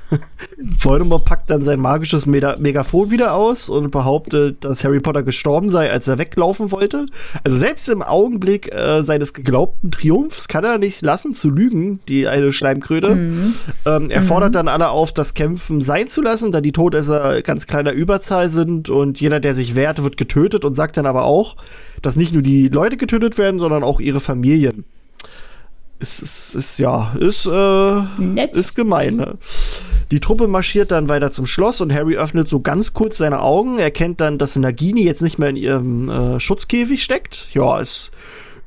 Voldemort 0.79 1.25
packt 1.25 1.49
dann 1.49 1.61
sein 1.61 1.79
magisches 1.79 2.25
Mega 2.25 2.55
Megafon 2.59 3.11
wieder 3.11 3.33
aus 3.33 3.69
und 3.69 3.91
behauptet, 3.91 4.63
dass 4.63 4.83
Harry 4.83 4.99
Potter 4.99 5.23
gestorben 5.23 5.69
sei, 5.69 5.91
als 5.91 6.07
er 6.07 6.17
weglaufen 6.17 6.71
wollte. 6.71 7.05
Also 7.43 7.57
selbst 7.57 7.89
im 7.89 8.01
Augenblick 8.01 8.73
äh, 8.73 9.01
seines 9.01 9.33
geglaubten 9.33 9.91
Triumphs 9.91 10.47
kann 10.47 10.63
er 10.63 10.77
nicht 10.77 11.01
lassen 11.01 11.33
zu 11.33 11.49
lügen, 11.49 11.99
die 12.07 12.27
eine 12.27 12.53
Schleimkröte. 12.53 13.15
Mhm. 13.15 13.53
Ähm, 13.85 14.09
er 14.09 14.21
mhm. 14.21 14.25
fordert 14.25 14.55
dann 14.55 14.67
alle 14.67 14.89
auf, 14.89 15.11
das 15.11 15.33
Kämpfen 15.33 15.81
sein 15.81 16.07
zu 16.07 16.21
lassen, 16.21 16.51
da 16.51 16.61
die 16.61 16.71
Todesser 16.71 17.41
ganz 17.41 17.67
kleiner 17.67 17.91
Überzahl 17.91 18.49
sind 18.49 18.89
und 18.89 19.19
jeder, 19.19 19.39
der 19.39 19.55
sich 19.55 19.75
wehrt, 19.75 20.03
wird 20.03 20.17
getötet 20.17 20.65
und 20.65 20.73
sagt 20.73 20.97
dann 20.97 21.05
aber 21.05 21.23
auch, 21.23 21.55
dass 22.01 22.15
nicht 22.15 22.33
nur 22.33 22.41
die 22.41 22.67
Leute 22.67 22.97
getötet 22.97 23.37
werden, 23.37 23.59
sondern 23.59 23.83
auch 23.83 23.99
ihre 23.99 24.19
Familien. 24.19 24.85
Ist, 26.03 26.21
ist, 26.21 26.55
ist 26.55 26.79
ja, 26.79 27.15
ist, 27.17 27.45
äh, 27.45 28.49
ist 28.51 28.75
gemein. 28.75 29.15
Ne? 29.15 29.35
Die 30.11 30.19
Truppe 30.19 30.49
marschiert 30.49 30.91
dann 30.91 31.07
weiter 31.07 31.31
zum 31.31 31.45
Schloss 31.45 31.79
und 31.79 31.93
Harry 31.93 32.17
öffnet 32.17 32.49
so 32.49 32.59
ganz 32.59 32.91
kurz 32.91 33.19
seine 33.19 33.39
Augen, 33.39 33.79
erkennt 33.79 34.19
dann, 34.19 34.37
dass 34.37 34.57
Nagini 34.57 35.05
jetzt 35.05 35.21
nicht 35.21 35.39
mehr 35.39 35.47
in 35.47 35.55
ihrem 35.55 36.09
äh, 36.09 36.39
Schutzkäfig 36.41 37.01
steckt. 37.01 37.47
Ja, 37.53 37.79
ist 37.79 38.11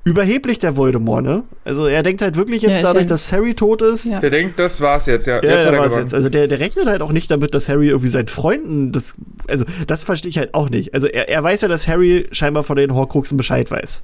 überheblich 0.04 0.58
der 0.60 0.78
Voldemort, 0.78 1.26
ne? 1.26 1.44
Also 1.62 1.86
er 1.86 2.02
denkt 2.02 2.22
halt 2.22 2.36
wirklich 2.36 2.62
jetzt 2.62 2.76
ja, 2.76 2.82
dadurch, 2.84 3.06
dass 3.06 3.30
Harry 3.32 3.52
tot 3.52 3.82
ist. 3.82 4.06
Ja. 4.06 4.18
Der 4.18 4.30
denkt, 4.30 4.58
das 4.58 4.80
war's 4.80 5.04
jetzt, 5.04 5.26
ja. 5.26 5.42
Ja, 5.42 5.56
jetzt 5.56 5.64
ja, 5.66 5.76
war's 5.76 5.96
jetzt. 5.96 6.14
Also 6.14 6.30
der, 6.30 6.48
der 6.48 6.58
rechnet 6.58 6.86
halt 6.86 7.02
auch 7.02 7.12
nicht 7.12 7.30
damit, 7.30 7.52
dass 7.52 7.68
Harry 7.68 7.88
irgendwie 7.88 8.08
seinen 8.08 8.28
Freunden 8.28 8.92
das. 8.92 9.16
Also 9.46 9.66
das 9.86 10.04
verstehe 10.04 10.30
ich 10.30 10.38
halt 10.38 10.54
auch 10.54 10.70
nicht. 10.70 10.94
Also 10.94 11.06
er, 11.06 11.28
er 11.28 11.42
weiß 11.42 11.60
ja, 11.60 11.68
dass 11.68 11.86
Harry 11.86 12.28
scheinbar 12.30 12.62
von 12.62 12.78
den 12.78 12.94
Horcruxen 12.94 13.36
Bescheid 13.36 13.70
weiß. 13.70 14.02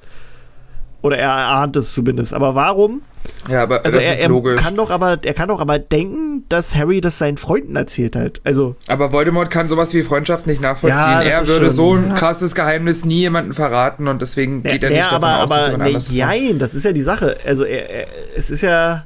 Oder 1.03 1.17
er 1.17 1.31
ahnt 1.31 1.75
es 1.75 1.93
zumindest. 1.93 2.33
Aber 2.33 2.55
warum? 2.55 3.01
Ja, 3.49 3.63
aber 3.63 3.85
also 3.85 3.99
er, 3.99 4.19
er 4.19 4.55
kann 4.55 4.75
doch 4.75 4.89
aber 4.89 5.17
er 5.21 5.33
kann 5.33 5.49
doch 5.49 5.59
aber 5.59 5.79
denken, 5.79 6.45
dass 6.49 6.75
Harry 6.75 7.01
das 7.01 7.17
seinen 7.17 7.37
Freunden 7.37 7.75
erzählt 7.75 8.15
hat. 8.15 8.41
Also 8.43 8.75
aber 8.87 9.11
Voldemort 9.11 9.49
kann 9.49 9.69
sowas 9.69 9.93
wie 9.93 10.03
Freundschaft 10.03 10.47
nicht 10.47 10.61
nachvollziehen. 10.61 10.97
Ja, 10.97 11.21
er 11.21 11.47
würde 11.47 11.71
so 11.71 11.93
ein 11.93 12.15
krasses 12.15 12.55
Geheimnis 12.55 13.05
nie 13.05 13.19
jemandem 13.19 13.53
verraten 13.53 14.07
und 14.07 14.21
deswegen 14.21 14.63
geht 14.63 14.83
ja, 14.83 14.89
er 14.89 14.95
nicht 14.95 15.11
davon 15.11 15.23
aber, 15.23 15.43
aus, 15.43 15.49
dass 15.49 15.65
jemand 15.67 15.83
anders 15.83 16.11
Nein, 16.11 16.59
das 16.59 16.75
ist 16.75 16.83
ja 16.83 16.91
die 16.91 17.01
Sache. 17.01 17.37
Also 17.45 17.63
er, 17.63 17.89
er, 17.89 18.07
es 18.35 18.49
ist 18.49 18.61
ja 18.61 19.03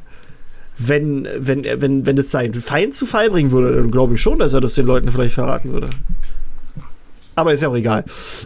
wenn, 0.77 1.27
wenn, 1.37 1.63
wenn, 1.63 2.05
wenn 2.05 2.17
es 2.17 2.29
seinen 2.29 2.53
Feind 2.53 2.93
zu 2.93 3.05
Fall 3.05 3.29
bringen 3.31 3.51
würde, 3.51 3.75
dann 3.75 3.89
glaube 3.89 4.15
ich 4.15 4.21
schon, 4.21 4.37
dass 4.39 4.53
er 4.53 4.61
das 4.61 4.75
den 4.75 4.85
Leuten 4.85 5.09
vielleicht 5.09 5.33
verraten 5.33 5.73
würde. 5.73 5.89
Aber 7.37 7.53
ist 7.53 7.61
ja 7.61 7.69
auch 7.69 7.75
egal. 7.75 8.03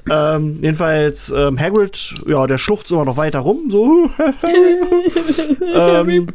Ähm, 0.09 0.57
jedenfalls, 0.61 1.33
ähm, 1.33 1.57
Hagrid, 1.57 2.13
ja, 2.27 2.45
der 2.45 2.57
schluchzt 2.57 2.91
immer 2.91 3.05
noch 3.05 3.15
weiter 3.15 3.39
rum, 3.39 3.69
so. 3.69 4.09
ähm, 5.73 6.27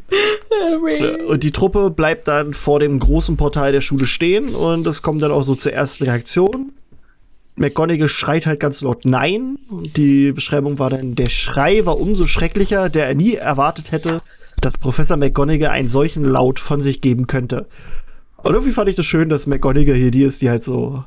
und 1.28 1.42
die 1.42 1.52
Truppe 1.52 1.90
bleibt 1.90 2.28
dann 2.28 2.54
vor 2.54 2.80
dem 2.80 2.98
großen 2.98 3.36
Portal 3.36 3.72
der 3.72 3.82
Schule 3.82 4.06
stehen 4.06 4.54
und 4.54 4.86
es 4.86 5.02
kommt 5.02 5.20
dann 5.20 5.32
auch 5.32 5.42
so 5.42 5.54
zur 5.54 5.74
ersten 5.74 6.04
Reaktion. 6.04 6.72
McGonagall 7.56 8.08
schreit 8.08 8.46
halt 8.46 8.58
ganz 8.58 8.80
laut 8.80 9.04
Nein. 9.04 9.58
Die 9.94 10.32
Beschreibung 10.32 10.78
war 10.78 10.88
dann, 10.88 11.14
der 11.14 11.28
Schrei 11.28 11.84
war 11.84 12.00
umso 12.00 12.26
schrecklicher, 12.26 12.88
der 12.88 13.06
er 13.06 13.14
nie 13.14 13.34
erwartet 13.34 13.92
hätte, 13.92 14.22
dass 14.62 14.78
Professor 14.78 15.18
McGonagall 15.18 15.72
einen 15.72 15.88
solchen 15.88 16.24
Laut 16.24 16.58
von 16.58 16.80
sich 16.80 17.02
geben 17.02 17.26
könnte. 17.26 17.66
Und 18.38 18.54
irgendwie 18.54 18.72
fand 18.72 18.88
ich 18.88 18.96
das 18.96 19.04
schön, 19.04 19.28
dass 19.28 19.46
McGonagall 19.46 19.96
hier 19.96 20.10
die 20.10 20.22
ist, 20.22 20.40
die 20.40 20.48
halt 20.48 20.64
so 20.64 21.04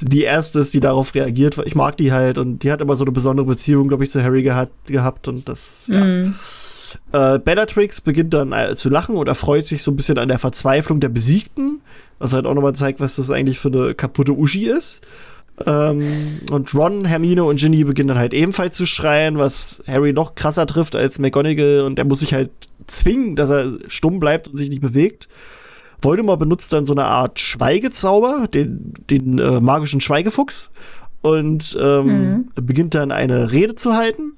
die 0.00 0.22
erste 0.22 0.60
ist, 0.60 0.74
die 0.74 0.80
darauf 0.80 1.14
reagiert. 1.14 1.58
Ich 1.64 1.74
mag 1.74 1.96
die 1.96 2.12
halt 2.12 2.38
und 2.38 2.60
die 2.60 2.72
hat 2.72 2.80
immer 2.80 2.96
so 2.96 3.04
eine 3.04 3.12
besondere 3.12 3.46
Beziehung, 3.46 3.88
glaube 3.88 4.04
ich, 4.04 4.10
zu 4.10 4.22
Harry 4.22 4.42
gehabt, 4.42 4.86
gehabt 4.86 5.28
und 5.28 5.48
das, 5.48 5.88
ja. 5.88 6.04
Mm. 6.04 6.34
Äh, 7.12 7.38
Bellatrix 7.38 8.02
beginnt 8.02 8.34
dann 8.34 8.52
äh, 8.52 8.76
zu 8.76 8.90
lachen 8.90 9.16
und 9.16 9.26
erfreut 9.26 9.64
sich 9.64 9.82
so 9.82 9.90
ein 9.90 9.96
bisschen 9.96 10.18
an 10.18 10.28
der 10.28 10.38
Verzweiflung 10.38 11.00
der 11.00 11.08
Besiegten, 11.08 11.80
was 12.18 12.34
halt 12.34 12.46
auch 12.46 12.54
nochmal 12.54 12.74
zeigt, 12.74 13.00
was 13.00 13.16
das 13.16 13.30
eigentlich 13.30 13.58
für 13.58 13.68
eine 13.68 13.94
kaputte 13.94 14.32
Uschi 14.32 14.64
ist. 14.64 15.00
Ähm, 15.66 16.40
und 16.50 16.74
Ron, 16.74 17.04
Hermine 17.04 17.44
und 17.44 17.60
Ginny 17.60 17.84
beginnen 17.84 18.08
dann 18.08 18.18
halt 18.18 18.34
ebenfalls 18.34 18.76
zu 18.76 18.86
schreien, 18.86 19.38
was 19.38 19.82
Harry 19.86 20.12
noch 20.12 20.34
krasser 20.34 20.66
trifft 20.66 20.96
als 20.96 21.18
McGonagall 21.18 21.82
und 21.82 21.98
er 21.98 22.04
muss 22.04 22.20
sich 22.20 22.34
halt 22.34 22.50
zwingen, 22.86 23.36
dass 23.36 23.50
er 23.50 23.72
stumm 23.88 24.18
bleibt 24.18 24.48
und 24.48 24.54
sich 24.54 24.70
nicht 24.70 24.82
bewegt. 24.82 25.28
Voldemort 26.02 26.40
benutzt 26.40 26.72
dann 26.72 26.84
so 26.84 26.92
eine 26.92 27.04
Art 27.04 27.38
Schweigezauber, 27.38 28.46
den, 28.52 28.92
den 29.08 29.38
äh, 29.38 29.60
magischen 29.60 30.00
Schweigefuchs, 30.00 30.70
und 31.22 31.78
ähm, 31.80 32.06
mhm. 32.06 32.48
beginnt 32.54 32.94
dann 32.94 33.12
eine 33.12 33.52
Rede 33.52 33.74
zu 33.74 33.94
halten. 33.94 34.34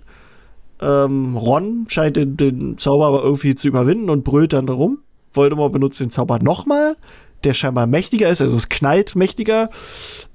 Ähm, 0.81 1.37
Ron 1.37 1.87
scheint 1.89 2.17
den, 2.17 2.37
den, 2.37 2.79
Zauber 2.79 3.07
aber 3.07 3.23
irgendwie 3.23 3.55
zu 3.55 3.69
überwinden 3.69 4.11
und 4.11 4.23
brüllt 4.23 4.53
dann 4.53 4.69
rum. 4.69 4.99
Voldemort 5.33 5.73
benutzt 5.73 5.99
den 5.99 6.11
Zauber 6.11 6.39
nochmal, 6.39 6.97
der 7.43 7.55
scheinbar 7.55 7.87
mächtiger 7.87 8.29
ist, 8.29 8.41
also 8.41 8.55
es 8.57 8.69
knallt 8.69 9.17
mächtiger. 9.17 9.71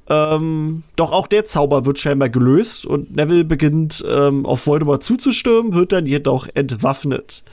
Ähm, 0.09 0.83
doch 0.95 1.11
auch 1.11 1.27
der 1.27 1.45
Zauber 1.45 1.85
wird 1.85 1.99
scheinbar 1.99 2.29
gelöst 2.29 2.85
und 2.85 3.15
Neville 3.15 3.45
beginnt 3.45 4.03
ähm, 4.09 4.45
auf 4.45 4.65
Voldemort 4.65 5.03
zuzustürmen, 5.03 5.75
wird 5.75 5.91
dann 5.91 6.07
jedoch 6.07 6.47
entwaffnet. 6.55 7.43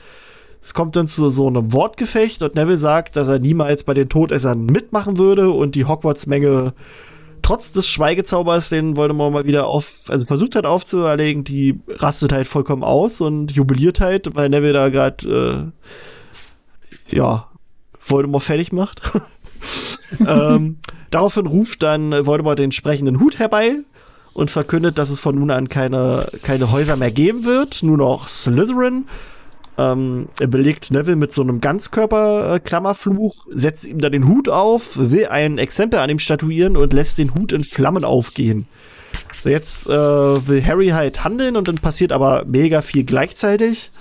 Es 0.61 0.73
kommt 0.73 0.95
dann 0.95 1.07
zu 1.07 1.29
so 1.29 1.47
einem 1.47 1.71
Wortgefecht 1.73 2.41
und 2.41 2.55
Neville 2.55 2.77
sagt, 2.77 3.15
dass 3.15 3.27
er 3.27 3.39
niemals 3.39 3.83
bei 3.83 3.93
den 3.93 4.09
Todessern 4.09 4.65
mitmachen 4.65 5.17
würde 5.17 5.51
und 5.51 5.75
die 5.75 5.85
Hogwarts-Menge 5.85 6.73
trotz 7.41 7.71
des 7.71 7.87
Schweigezaubers, 7.87 8.69
den 8.69 8.97
Voldemort 8.97 9.31
mal 9.31 9.45
wieder 9.45 9.67
auf, 9.67 10.03
also 10.09 10.25
versucht 10.25 10.55
hat 10.55 10.65
aufzuerlegen, 10.65 11.43
die 11.43 11.79
rastet 11.87 12.33
halt 12.33 12.47
vollkommen 12.47 12.83
aus 12.83 13.21
und 13.21 13.51
jubiliert 13.53 14.01
halt, 14.01 14.35
weil 14.35 14.49
Neville 14.49 14.73
da 14.73 14.89
gerade, 14.89 15.71
äh, 17.11 17.15
ja, 17.15 17.47
Voldemort 18.01 18.43
fertig 18.43 18.73
macht. 18.73 19.01
ähm, 20.27 20.79
daraufhin 21.09 21.45
ruft 21.45 21.83
dann 21.83 22.25
Voldemort 22.25 22.59
den 22.59 22.71
sprechenden 22.71 23.19
Hut 23.19 23.39
herbei 23.39 23.77
und 24.33 24.51
verkündet, 24.51 24.97
dass 24.97 25.09
es 25.09 25.19
von 25.19 25.35
nun 25.35 25.51
an 25.51 25.69
keine, 25.69 26.27
keine 26.43 26.71
Häuser 26.71 26.95
mehr 26.95 27.11
geben 27.11 27.45
wird, 27.45 27.81
nur 27.81 27.97
noch 27.97 28.27
Slytherin. 28.27 29.05
Ähm, 29.77 30.29
er 30.39 30.47
belegt 30.47 30.89
Neville 30.91 31.15
mit 31.15 31.31
so 31.31 31.41
einem 31.43 31.61
Ganzkörper-Klammerfluch, 31.61 33.47
setzt 33.51 33.85
ihm 33.85 33.99
dann 33.99 34.11
den 34.11 34.27
Hut 34.27 34.49
auf, 34.49 34.97
will 34.97 35.27
ein 35.27 35.59
Exempel 35.59 35.99
an 35.99 36.09
ihm 36.09 36.19
statuieren 36.19 36.75
und 36.75 36.93
lässt 36.93 37.17
den 37.17 37.35
Hut 37.35 37.51
in 37.51 37.63
Flammen 37.63 38.03
aufgehen. 38.03 38.65
So, 39.43 39.49
jetzt 39.49 39.87
äh, 39.87 39.91
will 39.91 40.65
Harry 40.65 40.87
halt 40.87 41.23
handeln 41.23 41.55
und 41.55 41.67
dann 41.67 41.75
passiert 41.75 42.11
aber 42.11 42.45
mega 42.47 42.81
viel 42.81 43.03
gleichzeitig. 43.03 43.91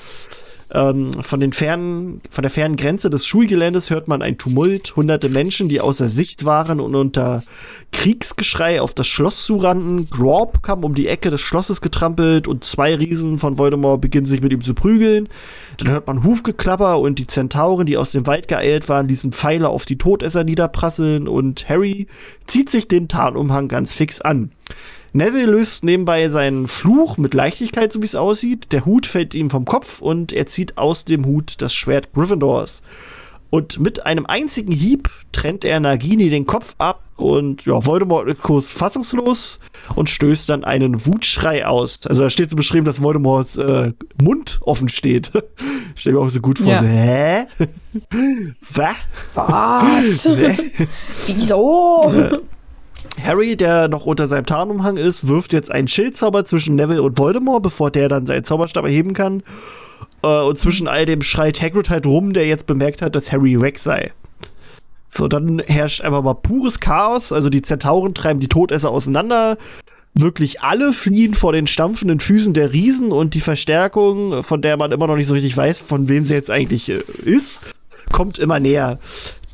Ähm, 0.72 1.12
von, 1.22 1.38
den 1.38 1.52
fernen, 1.52 2.20
von 2.28 2.42
der 2.42 2.50
fernen 2.50 2.74
Grenze 2.74 3.08
des 3.08 3.24
Schulgeländes 3.24 3.90
hört 3.90 4.08
man 4.08 4.20
ein 4.20 4.36
Tumult, 4.36 4.96
hunderte 4.96 5.28
Menschen, 5.28 5.68
die 5.68 5.80
außer 5.80 6.08
Sicht 6.08 6.44
waren 6.44 6.80
und 6.80 6.96
unter 6.96 7.44
Kriegsgeschrei 7.92 8.80
auf 8.80 8.92
das 8.92 9.06
Schloss 9.06 9.44
zurannten. 9.44 10.10
Grob 10.10 10.64
kam 10.64 10.82
um 10.82 10.96
die 10.96 11.06
Ecke 11.06 11.30
des 11.30 11.40
Schlosses 11.40 11.80
getrampelt 11.80 12.48
und 12.48 12.64
zwei 12.64 12.96
Riesen 12.96 13.38
von 13.38 13.58
Voldemort 13.58 14.00
beginnen 14.00 14.26
sich 14.26 14.42
mit 14.42 14.52
ihm 14.52 14.60
zu 14.60 14.74
prügeln. 14.74 15.28
Dann 15.78 15.88
hört 15.88 16.08
man 16.08 16.24
Hufgeklapper 16.24 16.98
und 16.98 17.20
die 17.20 17.28
Zentauren, 17.28 17.86
die 17.86 17.96
aus 17.96 18.10
dem 18.10 18.26
Wald 18.26 18.48
geeilt 18.48 18.88
waren, 18.88 19.06
ließen 19.06 19.32
Pfeile 19.32 19.68
auf 19.68 19.84
die 19.84 19.98
Todesser 19.98 20.42
niederprasseln 20.42 21.28
und 21.28 21.68
Harry 21.68 22.08
zieht 22.46 22.70
sich 22.70 22.88
den 22.88 23.06
Tarnumhang 23.06 23.68
ganz 23.68 23.94
fix 23.94 24.20
an. 24.20 24.50
Neville 25.16 25.46
löst 25.46 25.82
nebenbei 25.82 26.28
seinen 26.28 26.68
Fluch 26.68 27.16
mit 27.16 27.32
Leichtigkeit, 27.32 27.90
so 27.92 28.02
wie 28.02 28.06
es 28.06 28.14
aussieht. 28.14 28.72
Der 28.72 28.84
Hut 28.84 29.06
fällt 29.06 29.34
ihm 29.34 29.48
vom 29.48 29.64
Kopf 29.64 30.02
und 30.02 30.32
er 30.32 30.46
zieht 30.46 30.76
aus 30.76 31.06
dem 31.06 31.24
Hut 31.24 31.56
das 31.58 31.74
Schwert 31.74 32.12
Gryffindors. 32.12 32.82
Und 33.48 33.80
mit 33.80 34.04
einem 34.04 34.26
einzigen 34.26 34.72
Hieb 34.72 35.08
trennt 35.32 35.64
er 35.64 35.80
Nagini 35.80 36.28
den 36.28 36.46
Kopf 36.46 36.74
ab 36.78 37.02
und 37.16 37.64
ja, 37.64 37.86
Voldemort 37.86 38.28
ist 38.28 38.42
kurz 38.42 38.72
fassungslos 38.72 39.58
und 39.94 40.10
stößt 40.10 40.50
dann 40.50 40.64
einen 40.64 41.06
Wutschrei 41.06 41.64
aus. 41.64 42.06
Also 42.06 42.24
da 42.24 42.30
steht 42.30 42.50
so 42.50 42.56
beschrieben, 42.56 42.84
dass 42.84 43.00
Voldemorts 43.00 43.56
äh, 43.56 43.92
Mund 44.20 44.58
offen 44.62 44.90
steht. 44.90 45.30
Stell 45.94 46.12
mir 46.12 46.20
auch 46.20 46.28
so 46.28 46.40
gut 46.40 46.58
vor. 46.58 46.72
Ja. 46.72 46.80
So, 46.80 46.86
hä? 46.86 47.46
Was? 48.74 48.96
Was? 49.34 50.28
Wieso? 51.26 52.42
Harry, 53.22 53.56
der 53.56 53.88
noch 53.88 54.06
unter 54.06 54.28
seinem 54.28 54.46
Tarnumhang 54.46 54.96
ist, 54.96 55.28
wirft 55.28 55.52
jetzt 55.52 55.70
einen 55.70 55.88
Schildzauber 55.88 56.44
zwischen 56.44 56.76
Neville 56.76 57.02
und 57.02 57.18
Voldemort, 57.18 57.62
bevor 57.62 57.90
der 57.90 58.08
dann 58.08 58.26
seinen 58.26 58.44
Zauberstab 58.44 58.84
erheben 58.84 59.14
kann. 59.14 59.42
Äh, 60.22 60.42
und 60.42 60.58
zwischen 60.58 60.88
all 60.88 61.06
dem 61.06 61.22
schreit 61.22 61.60
Hagrid 61.60 61.90
halt 61.90 62.06
rum, 62.06 62.32
der 62.32 62.46
jetzt 62.46 62.66
bemerkt 62.66 63.02
hat, 63.02 63.14
dass 63.14 63.32
Harry 63.32 63.60
weg 63.60 63.78
sei. 63.78 64.12
So, 65.08 65.28
dann 65.28 65.60
herrscht 65.60 66.02
einfach 66.02 66.22
mal 66.22 66.34
pures 66.34 66.80
Chaos. 66.80 67.32
Also 67.32 67.48
die 67.48 67.62
Zentauren 67.62 68.14
treiben 68.14 68.40
die 68.40 68.48
Todesser 68.48 68.90
auseinander. 68.90 69.56
Wirklich 70.14 70.62
alle 70.62 70.92
fliehen 70.92 71.34
vor 71.34 71.52
den 71.52 71.66
stampfenden 71.66 72.20
Füßen 72.20 72.54
der 72.54 72.72
Riesen 72.72 73.12
und 73.12 73.34
die 73.34 73.40
Verstärkung, 73.40 74.42
von 74.42 74.62
der 74.62 74.76
man 74.76 74.92
immer 74.92 75.06
noch 75.06 75.16
nicht 75.16 75.26
so 75.26 75.34
richtig 75.34 75.56
weiß, 75.56 75.80
von 75.80 76.08
wem 76.08 76.24
sie 76.24 76.34
jetzt 76.34 76.50
eigentlich 76.50 76.88
äh, 76.88 77.02
ist, 77.24 77.66
kommt 78.12 78.38
immer 78.38 78.60
näher. 78.60 78.98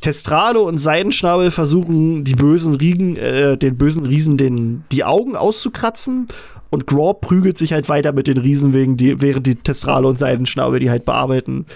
Testrale 0.03 0.59
und 0.59 0.79
Seidenschnabel 0.79 1.49
versuchen, 1.49 2.25
die 2.25 2.35
bösen 2.35 2.75
Riegen, 2.75 3.15
äh, 3.15 3.57
den 3.57 3.77
bösen 3.77 4.05
Riesen 4.05 4.35
den, 4.35 4.83
die 4.91 5.05
Augen 5.05 5.37
auszukratzen. 5.37 6.27
Und 6.69 6.87
Graw 6.87 7.13
prügelt 7.13 7.57
sich 7.57 7.71
halt 7.71 7.87
weiter 7.87 8.11
mit 8.11 8.27
den 8.27 8.37
Riesen, 8.37 8.73
wegen 8.73 8.97
die, 8.97 9.21
während 9.21 9.47
die 9.47 9.55
Testrale 9.55 10.05
und 10.07 10.19
Seidenschnabel 10.19 10.81
die 10.81 10.89
halt 10.89 11.05
bearbeiten. 11.05 11.67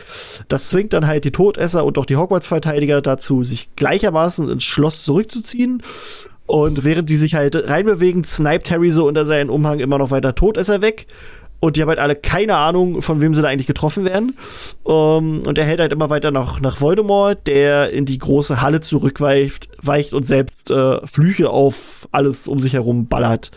Das 0.49 0.69
zwingt 0.69 0.91
dann 0.91 1.07
halt 1.07 1.23
die 1.23 1.31
Todesser 1.31 1.85
und 1.85 1.97
auch 1.97 2.05
die 2.05 2.17
Hogwarts-Verteidiger 2.17 3.01
dazu, 3.01 3.45
sich 3.45 3.69
gleichermaßen 3.77 4.49
ins 4.49 4.65
Schloss 4.65 5.05
zurückzuziehen. 5.05 5.81
Und 6.47 6.83
während 6.83 7.09
die 7.09 7.15
sich 7.15 7.35
halt 7.35 7.55
reinbewegen, 7.55 8.25
sniped 8.25 8.69
Harry 8.71 8.91
so 8.91 9.07
unter 9.07 9.25
seinen 9.25 9.49
Umhang 9.49 9.79
immer 9.79 9.99
noch 9.99 10.11
weiter 10.11 10.35
Todesser 10.35 10.81
weg. 10.81 11.07
Und 11.59 11.75
die 11.75 11.81
haben 11.81 11.89
halt 11.89 11.99
alle 11.99 12.15
keine 12.15 12.55
Ahnung, 12.55 13.01
von 13.01 13.19
wem 13.19 13.33
sie 13.33 13.41
da 13.41 13.47
eigentlich 13.47 13.67
getroffen 13.67 14.05
werden. 14.05 14.37
Um, 14.83 15.41
und 15.41 15.57
er 15.57 15.65
hält 15.65 15.79
halt 15.79 15.91
immer 15.91 16.09
weiter 16.09 16.31
nach, 16.31 16.59
nach 16.59 16.81
Voldemort, 16.81 17.47
der 17.47 17.91
in 17.91 18.05
die 18.05 18.19
große 18.19 18.61
Halle 18.61 18.81
zurückweicht 18.81 19.69
weicht 19.81 20.13
und 20.13 20.23
selbst 20.23 20.69
äh, 20.71 21.05
Flüche 21.07 21.49
auf 21.49 22.07
alles 22.11 22.47
um 22.47 22.59
sich 22.59 22.73
herum 22.73 23.07
ballert. 23.07 23.51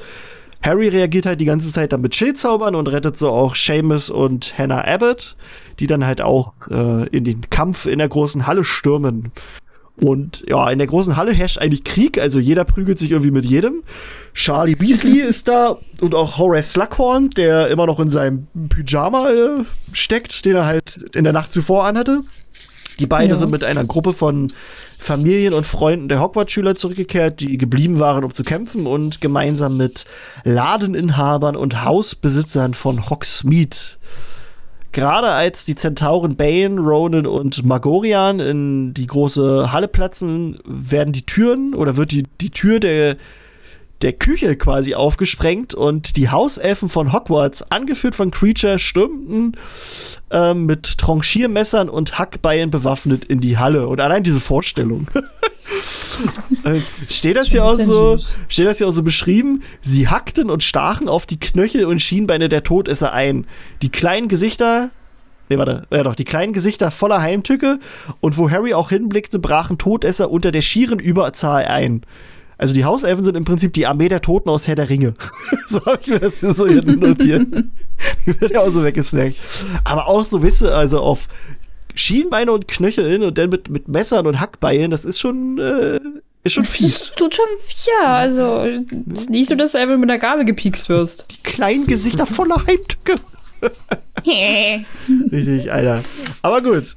Harry 0.63 0.89
reagiert 0.89 1.25
halt 1.25 1.41
die 1.41 1.47
ganze 1.47 1.73
Zeit 1.73 1.93
dann 1.93 2.03
mit 2.03 2.15
Schildzaubern 2.15 2.75
und 2.75 2.87
rettet 2.87 3.17
so 3.17 3.31
auch 3.31 3.55
Seamus 3.55 4.11
und 4.11 4.59
Hannah 4.59 4.85
Abbott, 4.85 5.37
die 5.79 5.87
dann 5.87 6.05
halt 6.05 6.21
auch 6.21 6.53
äh, 6.71 7.09
in 7.09 7.25
den 7.25 7.49
Kampf 7.49 7.87
in 7.87 7.99
der 7.99 8.09
großen 8.09 8.47
Halle 8.47 8.65
stürmen. 8.65 9.33
Und 10.03 10.45
ja, 10.49 10.69
in 10.71 10.79
der 10.79 10.87
großen 10.87 11.17
Halle 11.17 11.33
herrscht 11.33 11.59
eigentlich 11.59 11.85
Krieg, 11.85 12.19
also 12.19 12.39
jeder 12.39 12.65
prügelt 12.65 12.99
sich 12.99 13.11
irgendwie 13.11 13.31
mit 13.31 13.45
jedem. 13.45 13.83
Charlie 14.35 14.79
Weasley 14.81 15.21
ist 15.21 15.49
da 15.49 15.79
und 16.01 16.15
auch 16.15 16.39
Horace 16.39 16.73
Slughorn, 16.73 17.31
der 17.31 17.69
immer 17.69 17.87
noch 17.87 18.01
in 18.01 18.09
seinem 18.09 18.47
Pyjama 18.69 19.29
äh, 19.31 19.65
steckt, 19.93 20.45
den 20.45 20.57
er 20.57 20.67
halt 20.67 20.97
in 21.15 21.25
der 21.25 21.33
Nacht 21.33 21.53
zuvor 21.53 21.85
anhatte. 21.87 22.21
Die 22.99 23.07
beiden 23.07 23.31
Ja. 23.31 23.37
sind 23.37 23.51
mit 23.51 23.65
einer 23.65 23.85
Gruppe 23.85 24.13
von 24.13 24.53
Familien 24.99 25.55
und 25.55 25.65
Freunden 25.65 26.09
der 26.09 26.21
Hogwarts-Schüler 26.21 26.75
zurückgekehrt, 26.75 27.41
die 27.41 27.57
geblieben 27.57 27.99
waren, 27.99 28.25
um 28.25 28.35
zu 28.35 28.45
kämpfen 28.45 28.87
und 28.87 29.23
gemeinsam 29.23 29.79
mit 29.79 30.05
Ladeninhabern 30.45 31.57
und 31.57 31.83
Hausbesitzern 31.85 32.75
von 32.75 33.09
Hogsmeade 33.09 33.77
Gerade 34.92 35.29
als 35.29 35.64
die 35.64 35.76
Zentauren 35.76 36.37
Bane, 36.37 36.81
Ronan 36.81 37.26
und 37.26 37.64
Magorian 37.64 38.40
in 38.40 38.92
die 38.92 39.07
große 39.07 39.70
Halle 39.72 39.87
platzen, 39.87 40.59
werden 40.64 41.12
die 41.12 41.24
Türen 41.24 41.74
oder 41.74 41.96
wird 41.96 42.11
die, 42.11 42.24
die 42.40 42.50
Tür 42.50 42.81
der, 42.81 43.16
der 44.03 44.12
Küche 44.14 44.57
quasi 44.57 44.94
aufgesprengt 44.94 45.74
und 45.74 46.16
die 46.16 46.31
Hauselfen 46.31 46.88
von 46.88 47.12
Hogwarts, 47.12 47.70
angeführt 47.70 48.16
von 48.16 48.33
Creature, 48.33 48.81
stürmten 48.81 49.57
ähm, 50.33 50.66
mit 50.66 50.98
Tranchiermessern 50.98 51.88
und 51.88 52.18
Hackbeilen 52.18 52.70
bewaffnet 52.70 53.24
in 53.24 53.40
die 53.40 53.59
Halle. 53.59 53.87
Und 53.87 54.00
allein 54.00 54.24
diese 54.24 54.40
Vorstellung. 54.40 55.07
Äh, 56.65 56.81
steht 57.09 57.37
das 57.37 57.49
hier 57.49 57.65
auch 57.65 57.77
so, 57.77 58.17
süß. 58.17 58.37
steht 58.49 58.67
das 58.67 58.79
hier 58.79 58.89
auch 58.89 58.93
so 58.93 59.03
beschrieben? 59.03 59.63
Sie 59.81 60.09
hackten 60.09 60.51
und 60.51 60.63
stachen 60.63 61.09
auf 61.09 61.27
die 61.27 61.39
Knöchel 61.39 61.87
und 61.87 62.01
Schienbeine 62.01 62.49
der 62.49 62.63
Todesser 62.63 63.13
ein. 63.13 63.47
Die 63.83 63.89
kleinen 63.89 64.29
Gesichter, 64.29 64.91
nee, 65.49 65.59
warte, 65.59 65.87
ja 65.91 66.03
doch, 66.03 66.15
die 66.15 66.25
kleinen 66.25 66.53
Gesichter 66.53 66.91
voller 66.91 67.23
Heimtücke 67.23 67.79
und 68.21 68.37
wo 68.37 68.51
Harry 68.51 68.75
auch 68.75 68.91
hinblickte, 68.91 69.39
brachen 69.39 69.79
Todesser 69.79 70.31
unter 70.31 70.53
der 70.53 70.63
schieren 70.63 70.99
Überzahl 70.99 71.65
ein. 71.65 72.03
Also 72.61 72.75
die 72.75 72.85
Hauselfen 72.85 73.25
sind 73.25 73.39
im 73.39 73.47
Prinzip 73.47 73.73
die 73.73 73.87
Armee 73.87 74.11
der 74.11 74.21
Toten 74.21 74.51
aus 74.51 74.69
Herr 74.69 74.75
der 74.75 74.91
Ringe. 74.91 75.15
so 75.67 75.83
habe 75.87 75.99
ich 76.03 76.09
mir 76.09 76.21
das 76.21 76.41
hier 76.41 76.53
so 76.53 76.69
hier 76.69 76.85
notiert. 76.85 77.49
die 78.27 78.39
wird 78.39 78.51
ja 78.51 78.61
auch 78.61 78.69
so 78.69 78.85
weggesnackt. 78.85 79.37
Aber 79.83 80.07
auch 80.07 80.27
so, 80.27 80.43
wisst 80.43 80.63
ihr, 80.63 80.77
also 80.77 81.01
auf 81.01 81.27
Schienbeine 82.01 82.53
und 82.53 82.67
Knöcheln 82.67 83.23
und 83.23 83.37
dann 83.39 83.51
mit, 83.51 83.69
mit 83.69 83.89
Messern 83.89 84.27
und 84.27 84.41
Hackbeilen, 84.41 84.91
das 84.91 85.05
ist 85.05 85.21
schon, 85.21 85.59
äh, 85.59 86.01
ist 86.43 86.55
schon 86.55 86.65
fies. 86.65 87.09
Das 87.09 87.15
tut 87.15 87.35
schon, 87.35 87.47
ja, 88.03 88.15
also, 88.15 88.65
es 89.13 89.21
ist 89.23 89.31
nicht 89.31 89.49
so, 89.49 89.55
dass 89.55 89.73
du 89.73 89.79
einfach 89.79 89.97
mit 89.97 90.11
einer 90.11 90.19
Gabel 90.19 90.45
gepiekst 90.45 90.89
wirst. 90.89 91.27
Die 91.31 91.43
kleinen 91.43 91.87
Gesichter 91.87 92.27
voller 92.27 92.65
Heimtücke. 92.67 93.17
Richtig, 95.31 95.71
Alter. 95.71 96.03
Aber 96.43 96.63
gut. 96.63 96.97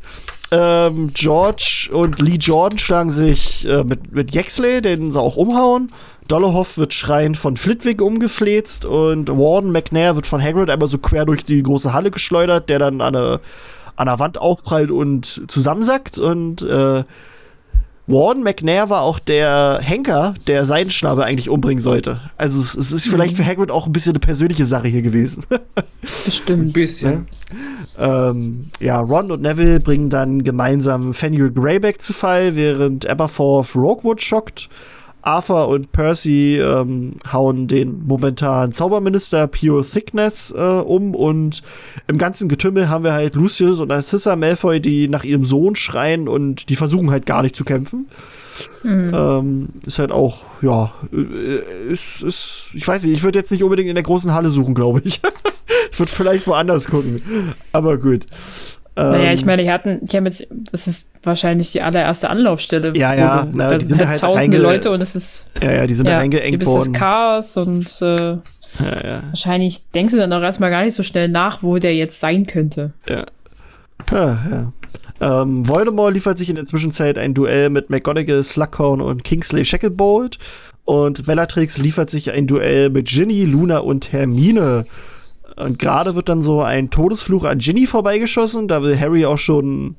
Ähm, 0.52 1.12
George 1.14 1.90
und 1.92 2.22
Lee 2.22 2.38
Jordan 2.40 2.78
schlagen 2.78 3.10
sich 3.10 3.68
äh, 3.68 3.84
mit, 3.84 4.12
mit 4.12 4.34
Jexley, 4.34 4.82
den 4.82 5.12
sie 5.12 5.20
auch 5.20 5.36
umhauen. 5.36 5.92
Dollarhoff 6.28 6.78
wird 6.78 6.94
schreiend 6.94 7.36
von 7.36 7.58
Flitwick 7.58 8.02
umgefläzt 8.02 8.86
und 8.86 9.30
Warden 9.30 9.72
McNair 9.72 10.16
wird 10.16 10.28
von 10.28 10.42
Hagrid 10.42 10.70
einmal 10.70 10.88
so 10.88 10.98
quer 11.00 11.26
durch 11.26 11.44
die 11.44 11.62
große 11.62 11.92
Halle 11.92 12.12
geschleudert, 12.12 12.70
der 12.70 12.80
dann 12.80 13.02
an 13.02 13.16
eine, 13.16 13.40
an 13.96 14.08
der 14.08 14.20
Wand 14.20 14.38
aufprallt 14.38 14.92
und 14.92 15.44
zusammensackt. 15.48 16.18
Und 16.18 16.62
äh, 16.62 17.04
Warden 18.06 18.44
McNair 18.44 18.90
war 18.90 19.02
auch 19.02 19.18
der 19.18 19.80
Henker, 19.82 20.34
der 20.48 20.66
Seidenschnabel 20.66 21.24
eigentlich 21.24 21.50
umbringen 21.50 21.82
sollte. 21.82 22.20
Also 22.38 22.60
es, 22.60 22.76
es 22.76 22.92
ist 22.92 23.08
vielleicht 23.08 23.38
für 23.38 23.46
Hagrid 23.46 23.72
auch 23.72 23.86
ein 23.86 23.94
bisschen 23.94 24.12
eine 24.12 24.20
persönliche 24.20 24.66
Sache 24.66 24.90
hier 24.90 25.02
gewesen. 25.02 25.46
Ein 25.50 25.84
Bestimmt. 26.26 26.74
bisschen. 26.74 27.28
Ähm, 27.98 28.70
ja, 28.80 29.00
Ron 29.00 29.32
und 29.32 29.42
Neville 29.42 29.80
bringen 29.80 30.10
dann 30.10 30.44
gemeinsam 30.44 31.14
Fenrir 31.14 31.50
Greyback 31.50 32.02
zu 32.02 32.12
Fall, 32.12 32.56
während 32.56 33.08
Aberforth 33.08 33.74
Roguewood 33.76 34.22
schockt. 34.22 34.68
Arthur 35.24 35.68
und 35.70 35.92
Percy 35.92 36.60
ähm, 36.60 37.14
hauen 37.32 37.68
den 37.68 38.06
momentanen 38.06 38.72
Zauberminister 38.72 39.48
Pure 39.48 39.84
Thickness 39.84 40.54
äh, 40.56 40.60
um 40.62 41.16
und 41.16 41.62
im 42.08 42.18
ganzen 42.18 42.50
Getümmel 42.50 42.90
haben 42.90 43.04
wir 43.04 43.14
halt 43.14 43.36
Lucius 43.36 43.80
und 43.80 43.88
Narcissa 43.88 44.36
Malfoy, 44.36 44.80
die 44.80 45.08
nach 45.08 45.24
ihrem 45.24 45.46
Sohn 45.46 45.76
schreien 45.76 46.28
und 46.28 46.70
die 46.70 46.76
versuchen 46.76 47.10
halt 47.10 47.26
gar 47.26 47.42
nicht 47.42 47.56
zu 47.56 47.64
kämpfen. 47.64 48.08
Ähm, 49.14 49.70
ist 49.86 50.00
halt 50.00 50.12
auch, 50.12 50.44
ja, 50.62 50.94
äh, 51.12 51.92
ist, 51.92 52.22
ist, 52.22 52.70
ich 52.74 52.88
weiß 52.88 53.06
nicht, 53.06 53.18
ich 53.18 53.24
würde 53.24 53.40
jetzt 53.40 53.52
nicht 53.52 53.64
unbedingt 53.64 53.90
in 53.90 53.96
der 53.96 54.04
großen 54.04 54.34
Halle 54.34 54.50
suchen, 54.50 54.76
glaube 54.76 55.02
ich. 55.04 55.22
ich 55.92 56.00
würde 56.00 56.12
vielleicht 56.12 56.48
woanders 56.48 56.88
gucken. 56.88 57.22
Aber 57.72 57.98
gut. 57.98 58.26
Naja, 58.96 59.30
Ähm, 59.30 59.34
ich 59.34 59.46
meine, 59.46 59.64
die 59.64 59.72
hatten, 59.72 60.00
die 60.06 60.16
haben 60.18 60.26
jetzt, 60.26 60.48
das 60.72 60.88
ist 60.88 61.12
wahrscheinlich 61.24 61.72
die 61.72 61.82
allererste 61.82 62.30
Anlaufstelle. 62.30 62.94
Ja, 62.96 63.14
ja, 63.16 63.48
na, 63.52 63.70
da 63.70 63.78
die 63.78 63.86
sind 63.86 63.98
sind 63.98 64.08
halt 64.08 64.22
halt 64.22 64.22
tausende 64.22 64.58
Leute 64.58 64.92
und 64.92 65.02
es 65.02 65.16
ist 65.16 65.48
Ja, 65.62 65.72
ja, 65.72 65.88
die 65.88 65.94
sind 65.94 66.08
da 66.08 66.18
reingeengt 66.18 66.64
worden. 66.66 66.94
Chaos 66.94 67.58
und 67.58 68.02
äh, 68.02 68.06
Ja, 68.16 68.40
ja. 69.04 69.24
wahrscheinlich 69.30 69.90
denkst 69.92 70.14
du 70.14 70.20
dann 70.20 70.32
auch 70.34 70.42
erstmal 70.42 70.70
gar 70.70 70.84
nicht 70.84 70.94
so 70.94 71.02
schnell 71.04 71.28
nach, 71.28 71.64
wo 71.64 71.78
der 71.80 71.96
jetzt 71.96 72.20
sein 72.20 72.46
könnte. 72.46 72.94
Ja, 73.08 73.26
ja. 74.12 74.72
Ähm, 75.22 75.68
Voldemort 75.68 76.14
liefert 76.14 76.38
sich 76.38 76.50
in 76.50 76.56
der 76.56 76.66
Zwischenzeit 76.66 77.18
ein 77.18 77.34
Duell 77.34 77.70
mit 77.70 77.90
McGonagall, 77.90 78.44
Slughorn 78.44 79.02
und 79.02 79.24
Kingsley 79.24 79.64
Shacklebolt. 79.66 80.38
Und 80.86 81.26
Bellatrix 81.26 81.78
liefert 81.78 82.10
sich 82.10 82.32
ein 82.32 82.46
Duell 82.46 82.90
mit 82.90 83.08
Ginny, 83.08 83.46
Luna 83.46 83.78
und 83.80 84.12
Hermine. 84.12 84.86
Und 85.56 85.80
gerade 85.80 86.16
wird 86.16 86.30
dann 86.30 86.42
so 86.42 86.62
ein 86.62 86.90
Todesfluch 86.90 87.44
an 87.44 87.60
Ginny 87.60 87.86
vorbeigeschossen. 87.86 88.68
Da 88.68 88.84
will 88.84 89.00
Harry 89.00 89.26
auch 89.26 89.38
schon 89.38 89.96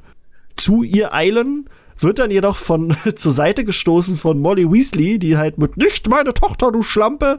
zu 0.57 0.83
ihr 0.83 1.15
eilen. 1.15 1.69
Wird 1.99 2.19
dann 2.19 2.31
jedoch 2.31 2.57
von 2.57 2.97
zur 3.15 3.33
Seite 3.33 3.65
gestoßen 3.65 4.17
von 4.17 4.41
Molly 4.41 4.71
Weasley, 4.71 5.19
die 5.19 5.37
halt 5.37 5.59
mit 5.59 5.77
Nicht 5.77 6.09
meine 6.09 6.35
Tochter, 6.35 6.73
du 6.73 6.83
Schlampe, 6.83 7.39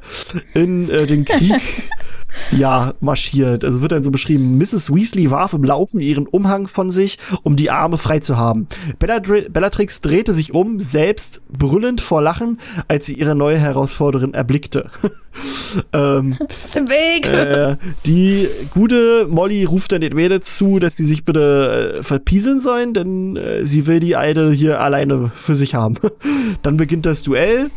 in 0.54 0.89
äh, 0.89 1.06
den 1.06 1.25
Krieg 1.25 1.62
ja, 2.52 2.93
marschiert. 3.00 3.63
Also 3.63 3.78
es 3.78 3.82
wird 3.82 3.91
dann 3.91 4.04
so 4.04 4.12
beschrieben, 4.12 4.58
Mrs. 4.58 4.93
Weasley 4.93 5.32
warf 5.32 5.54
im 5.54 5.63
Laufen 5.63 6.00
ihren 6.00 6.28
Umhang 6.28 6.67
von 6.67 6.91
sich, 6.91 7.17
um 7.43 7.56
die 7.56 7.71
Arme 7.71 7.98
frei 7.98 8.19
zu 8.19 8.38
haben. 8.38 8.67
Belladri 9.00 9.48
Bellatrix 9.50 10.02
drehte 10.02 10.34
sich 10.34 10.54
um, 10.54 10.80
selbst 10.80 11.41
brüllend 11.50 12.02
vor 12.02 12.21
Lachen, 12.21 12.60
als 12.88 13.06
sie 13.06 13.13
ihre 13.13 13.36
neue 13.36 13.58
Herausforderin 13.58 14.34
erblickte. 14.34 14.89
ähm, 15.93 16.36
Aus 16.63 16.71
dem 16.71 16.88
Weg! 16.89 17.28
äh, 17.28 17.78
die 18.06 18.48
gute 18.71 19.28
Molly 19.28 19.63
ruft 19.65 19.91
dann 19.91 20.02
den 20.02 20.15
Mädels 20.15 20.58
zu, 20.58 20.80
dass 20.80 20.95
sie 20.95 21.06
sich 21.06 21.26
bitte 21.26 21.98
äh, 22.00 22.04
verpieseln 22.04 22.60
sollen, 22.60 22.93
denn 22.93 23.36
äh, 23.36 23.65
sie 23.65 23.88
will 23.88 24.00
die 24.00 24.15
Alte 24.15 24.52
hier 24.52 24.82
alleine 24.82 25.32
für 25.36 25.56
sich 25.56 25.76
haben. 25.76 25.95
dann 26.62 26.78
beginnt 26.78 27.06
das 27.06 27.24
Duell. 27.24 27.69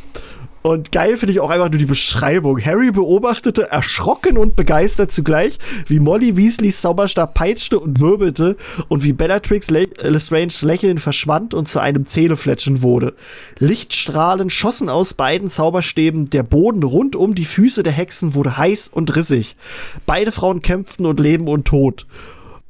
Und 0.68 0.92
geil 0.92 1.16
finde 1.16 1.32
ich 1.32 1.40
auch 1.40 1.48
einfach 1.48 1.70
nur 1.70 1.78
die 1.78 1.86
Beschreibung. 1.86 2.62
Harry 2.62 2.90
beobachtete 2.90 3.70
erschrocken 3.70 4.36
und 4.36 4.54
begeistert 4.54 5.10
zugleich, 5.10 5.58
wie 5.86 5.98
Molly 5.98 6.36
Weasleys 6.36 6.82
Zauberstab 6.82 7.32
peitschte 7.32 7.80
und 7.80 8.00
wirbelte 8.00 8.54
und 8.88 9.02
wie 9.02 9.14
Bellatrix 9.14 9.70
Le 9.70 9.88
Lestranges 10.02 10.60
Lächeln 10.60 10.98
verschwand 10.98 11.54
und 11.54 11.68
zu 11.68 11.80
einem 11.80 12.04
Zähnefletschen 12.04 12.82
wurde. 12.82 13.14
Lichtstrahlen 13.58 14.50
schossen 14.50 14.90
aus 14.90 15.14
beiden 15.14 15.48
Zauberstäben, 15.48 16.28
der 16.28 16.42
Boden 16.42 16.82
rund 16.82 17.16
um 17.16 17.34
die 17.34 17.46
Füße 17.46 17.82
der 17.82 17.94
Hexen 17.94 18.34
wurde 18.34 18.58
heiß 18.58 18.88
und 18.88 19.16
rissig. 19.16 19.56
Beide 20.04 20.32
Frauen 20.32 20.60
kämpften 20.60 21.06
und 21.06 21.18
Leben 21.18 21.48
und 21.48 21.64
Tod. 21.64 22.04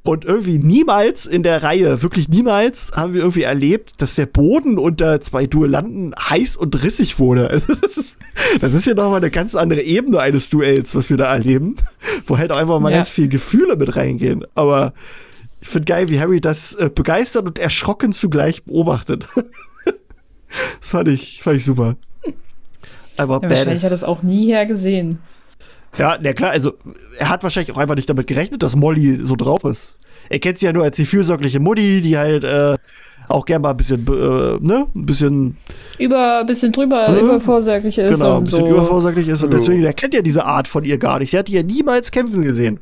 Und 0.04 0.24
irgendwie 0.24 0.58
niemals 0.58 1.26
in 1.26 1.42
der 1.42 1.62
Reihe, 1.62 2.02
wirklich 2.02 2.28
niemals, 2.28 2.92
haben 2.94 3.12
wir 3.12 3.20
irgendwie 3.20 3.42
erlebt, 3.42 4.00
dass 4.00 4.14
der 4.14 4.24
Boden 4.26 4.78
unter 4.78 5.20
zwei 5.20 5.46
Duellanten 5.46 6.14
heiß 6.18 6.56
und 6.56 6.82
rissig 6.82 7.18
wurde. 7.18 7.48
Also 7.52 7.74
das, 7.74 7.96
ist, 7.98 8.16
das 8.60 8.74
ist 8.74 8.86
ja 8.86 8.94
nochmal 8.94 9.16
eine 9.20 9.30
ganz 9.30 9.54
andere 9.54 9.82
Ebene 9.82 10.20
eines 10.20 10.48
Duells, 10.48 10.94
was 10.94 11.10
wir 11.10 11.16
da 11.18 11.32
erleben, 11.34 11.76
wo 12.26 12.38
halt 12.38 12.52
auch 12.52 12.56
einfach 12.56 12.78
mal 12.80 12.90
Ja. 12.90 12.98
ganz 12.98 13.10
viel 13.10 13.28
Gefühle 13.28 13.76
mit 13.76 13.96
reingehen. 13.96 14.44
Aber 14.54 14.94
ich 15.60 15.68
finde 15.68 15.86
geil, 15.86 16.08
wie 16.08 16.20
Harry 16.20 16.40
das 16.40 16.74
äh, 16.76 16.88
begeistert 16.94 17.46
und 17.46 17.58
erschrocken 17.58 18.12
zugleich 18.12 18.64
beobachtet. 18.64 19.26
das 20.80 20.90
fand 20.90 21.08
ich, 21.08 21.42
fand 21.42 21.56
ich 21.56 21.64
super. 21.64 21.96
Aber 23.16 23.40
Ja, 23.42 23.50
wahrscheinlich 23.50 23.82
hat 23.82 23.90
er 23.90 23.96
es 23.96 24.04
auch 24.04 24.22
nie 24.22 24.46
her 24.46 24.64
gesehen. 24.64 25.18
Ja, 25.96 26.18
na 26.20 26.32
klar, 26.32 26.50
also 26.50 26.74
er 27.18 27.28
hat 27.28 27.42
wahrscheinlich 27.42 27.74
auch 27.74 27.78
einfach 27.78 27.94
nicht 27.96 28.08
damit 28.10 28.26
gerechnet, 28.26 28.62
dass 28.62 28.76
Molly 28.76 29.16
so 29.16 29.36
drauf 29.36 29.64
ist. 29.64 29.94
Er 30.28 30.38
kennt 30.38 30.58
sie 30.58 30.66
ja 30.66 30.72
nur 30.72 30.84
als 30.84 30.96
die 30.96 31.06
fürsorgliche 31.06 31.58
Mutti, 31.60 32.02
die 32.02 32.18
halt 32.18 32.44
äh, 32.44 32.76
auch 33.28 33.44
gern 33.46 33.62
mal 33.62 33.70
ein 33.70 33.76
bisschen, 33.76 34.06
äh, 34.06 34.58
ne, 34.60 34.86
ein 34.94 35.06
bisschen, 35.06 35.56
Über, 35.98 36.44
bisschen 36.44 36.72
drüber, 36.72 37.08
Hm? 37.08 37.18
übervorsorglich 37.26 37.98
ist 37.98 38.18
genau, 38.18 38.32
ein 38.32 38.38
und 38.38 38.44
bisschen 38.44 38.60
so. 38.66 38.70
übervorsorglich 38.70 39.28
ist 39.28 39.42
und 39.42 39.52
Ja. 39.52 39.58
deswegen, 39.58 39.84
er 39.84 39.92
kennt 39.94 40.14
ja 40.14 40.22
diese 40.22 40.44
Art 40.44 40.68
von 40.68 40.84
ihr 40.84 40.98
gar 40.98 41.18
nicht. 41.18 41.32
Der 41.32 41.40
hat 41.40 41.48
die 41.48 41.52
ja 41.54 41.62
niemals 41.62 42.10
kämpfen 42.10 42.42
gesehen. 42.42 42.80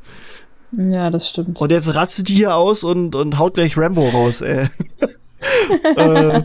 Ja, 0.73 1.11
das 1.11 1.29
stimmt. 1.29 1.61
Und 1.61 1.71
jetzt 1.71 1.95
rastet 1.95 2.29
die 2.29 2.35
hier 2.35 2.55
aus 2.57 2.83
und, 2.85 3.15
und 3.15 3.39
haut 3.39 3.55
gleich 3.55 3.79
Rambo 3.79 4.09
raus, 4.09 4.41
ey. 4.41 4.67
äh, 5.97 6.43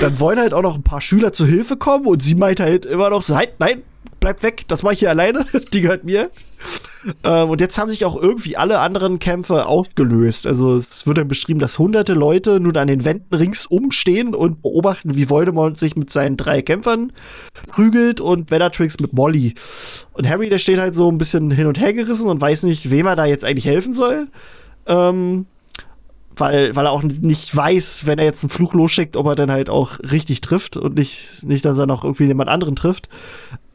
dann 0.00 0.20
wollen 0.20 0.38
halt 0.38 0.54
auch 0.54 0.62
noch 0.62 0.76
ein 0.76 0.82
paar 0.82 1.00
Schüler 1.00 1.32
zu 1.32 1.44
Hilfe 1.46 1.76
kommen 1.76 2.06
und 2.06 2.22
sie 2.22 2.34
meint 2.34 2.60
halt 2.60 2.86
immer 2.86 3.10
noch 3.10 3.22
so, 3.22 3.36
halt, 3.36 3.50
nein, 3.58 3.82
bleib 4.24 4.42
weg, 4.42 4.64
das 4.68 4.82
mache 4.82 4.94
ich 4.94 5.00
hier 5.00 5.10
alleine, 5.10 5.44
die 5.74 5.82
gehört 5.82 6.04
mir. 6.04 6.30
Ähm, 7.24 7.50
und 7.50 7.60
jetzt 7.60 7.76
haben 7.76 7.90
sich 7.90 8.06
auch 8.06 8.16
irgendwie 8.16 8.56
alle 8.56 8.78
anderen 8.78 9.18
Kämpfe 9.18 9.66
aufgelöst. 9.66 10.46
Also 10.46 10.76
es 10.76 11.06
wird 11.06 11.18
dann 11.18 11.28
beschrieben, 11.28 11.60
dass 11.60 11.78
hunderte 11.78 12.14
Leute 12.14 12.58
nun 12.58 12.74
an 12.78 12.88
den 12.88 13.04
Wänden 13.04 13.34
ringsum 13.34 13.92
stehen 13.92 14.34
und 14.34 14.62
beobachten, 14.62 15.14
wie 15.14 15.28
Voldemort 15.28 15.76
sich 15.76 15.94
mit 15.94 16.08
seinen 16.08 16.38
drei 16.38 16.62
Kämpfern 16.62 17.12
prügelt 17.68 18.22
und 18.22 18.46
Bellatrix 18.46 18.98
mit 18.98 19.12
Molly. 19.12 19.56
Und 20.14 20.26
Harry, 20.26 20.48
der 20.48 20.56
steht 20.56 20.78
halt 20.78 20.94
so 20.94 21.10
ein 21.10 21.18
bisschen 21.18 21.50
hin 21.50 21.66
und 21.66 21.78
her 21.78 21.92
gerissen 21.92 22.30
und 22.30 22.40
weiß 22.40 22.62
nicht, 22.62 22.90
wem 22.90 23.06
er 23.06 23.16
da 23.16 23.26
jetzt 23.26 23.44
eigentlich 23.44 23.66
helfen 23.66 23.92
soll. 23.92 24.28
Ähm, 24.86 25.44
weil, 26.36 26.74
weil 26.74 26.86
er 26.86 26.92
auch 26.92 27.02
nicht 27.02 27.54
weiß, 27.54 28.06
wenn 28.06 28.18
er 28.18 28.24
jetzt 28.24 28.42
einen 28.42 28.50
Fluch 28.50 28.74
losschickt, 28.74 29.16
ob 29.16 29.26
er 29.26 29.34
dann 29.34 29.50
halt 29.50 29.70
auch 29.70 29.98
richtig 30.10 30.40
trifft 30.40 30.76
und 30.76 30.94
nicht, 30.94 31.44
nicht 31.44 31.64
dass 31.64 31.78
er 31.78 31.86
noch 31.86 32.04
irgendwie 32.04 32.24
jemand 32.24 32.50
anderen 32.50 32.76
trifft. 32.76 33.08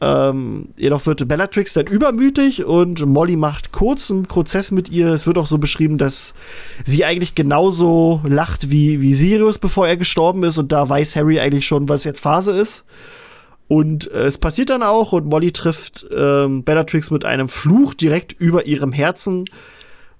Ähm, 0.02 0.70
jedoch 0.78 1.06
wird 1.06 1.28
Bellatrix 1.28 1.74
dann 1.74 1.88
übermütig 1.88 2.64
und 2.64 3.06
Molly 3.06 3.36
macht 3.36 3.74
kurzen 3.74 4.24
Prozess 4.24 4.72
mit 4.72 4.90
ihr. 4.90 5.10
Es 5.10 5.28
wird 5.28 5.38
auch 5.38 5.48
so 5.48 5.58
beschrieben, 5.58 5.98
dass 5.98 6.36
sie 6.86 7.04
eigentlich 7.04 7.36
genauso 7.36 8.22
lacht 8.26 8.72
wie, 8.72 9.02
wie 9.02 9.14
Sirius, 9.14 9.58
bevor 9.58 9.88
er 9.88 9.98
gestorben 9.98 10.44
ist. 10.44 10.58
Und 10.58 10.72
da 10.72 10.88
weiß 10.88 11.16
Harry 11.16 11.40
eigentlich 11.40 11.68
schon, 11.68 11.90
was 11.90 12.06
jetzt 12.06 12.22
Phase 12.22 12.52
ist. 12.52 12.86
Und 13.68 14.10
äh, 14.12 14.26
es 14.26 14.38
passiert 14.38 14.70
dann 14.70 14.84
auch 14.84 15.12
und 15.12 15.28
Molly 15.28 15.52
trifft 15.52 16.06
ähm, 16.16 16.64
Bellatrix 16.64 17.12
mit 17.12 17.26
einem 17.26 17.50
Fluch 17.50 17.94
direkt 17.94 18.34
über 18.34 18.66
ihrem 18.66 18.94
Herzen. 18.94 19.46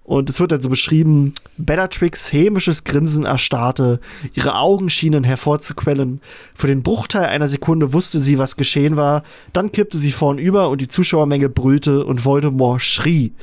Und 0.10 0.28
es 0.28 0.40
wird 0.40 0.52
dann 0.52 0.60
so 0.60 0.70
beschrieben, 0.70 1.36
Bellatrix 1.58 2.34
hämisches 2.34 2.84
Grinsen 2.84 3.26
erstarrte, 3.26 4.00
ihre 4.34 4.56
Augen 4.56 4.90
schienen 4.90 5.24
hervorzuquellen. 5.24 6.20
Für 6.56 6.66
den 6.66 6.82
Bruchteil 6.82 7.26
einer 7.28 7.48
Sekunde 7.48 7.94
wusste 7.94 8.18
sie, 8.18 8.40
was 8.40 8.56
geschehen 8.56 8.98
war. 8.98 9.22
Dann 9.54 9.72
kippte 9.72 10.00
sie 10.00 10.12
vornüber 10.12 10.70
und 10.70 10.82
die 10.82 10.88
Zuschauermenge 10.88 11.48
brüllte 11.48 12.04
und 12.06 12.26
Voldemort 12.26 12.82
schrie. 12.82 13.34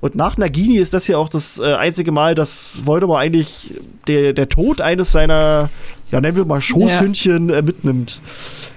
Und 0.00 0.14
nach 0.14 0.38
Nagini 0.38 0.78
ist 0.78 0.94
das 0.94 1.04
hier 1.04 1.18
auch 1.18 1.28
das 1.28 1.58
äh, 1.58 1.74
einzige 1.74 2.12
Mal, 2.12 2.34
dass 2.34 2.80
Voldemort 2.86 3.20
eigentlich 3.20 3.74
der, 4.06 4.32
der 4.32 4.48
Tod 4.48 4.80
eines 4.80 5.12
seiner, 5.12 5.68
ja 6.10 6.18
nennen 6.22 6.38
wir 6.38 6.46
mal 6.46 6.62
Schoßhündchen 6.62 7.50
äh, 7.50 7.60
mitnimmt. 7.60 8.22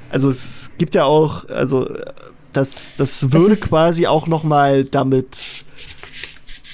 Also 0.10 0.30
es 0.30 0.72
gibt 0.78 0.94
ja 0.94 1.06
auch, 1.06 1.48
also 1.48 1.88
äh, 1.88 2.04
das, 2.52 2.96
das 2.98 3.32
würde 3.32 3.54
ist- 3.54 3.62
quasi 3.70 4.08
auch 4.08 4.28
noch 4.28 4.44
mal 4.44 4.84
damit 4.84 5.64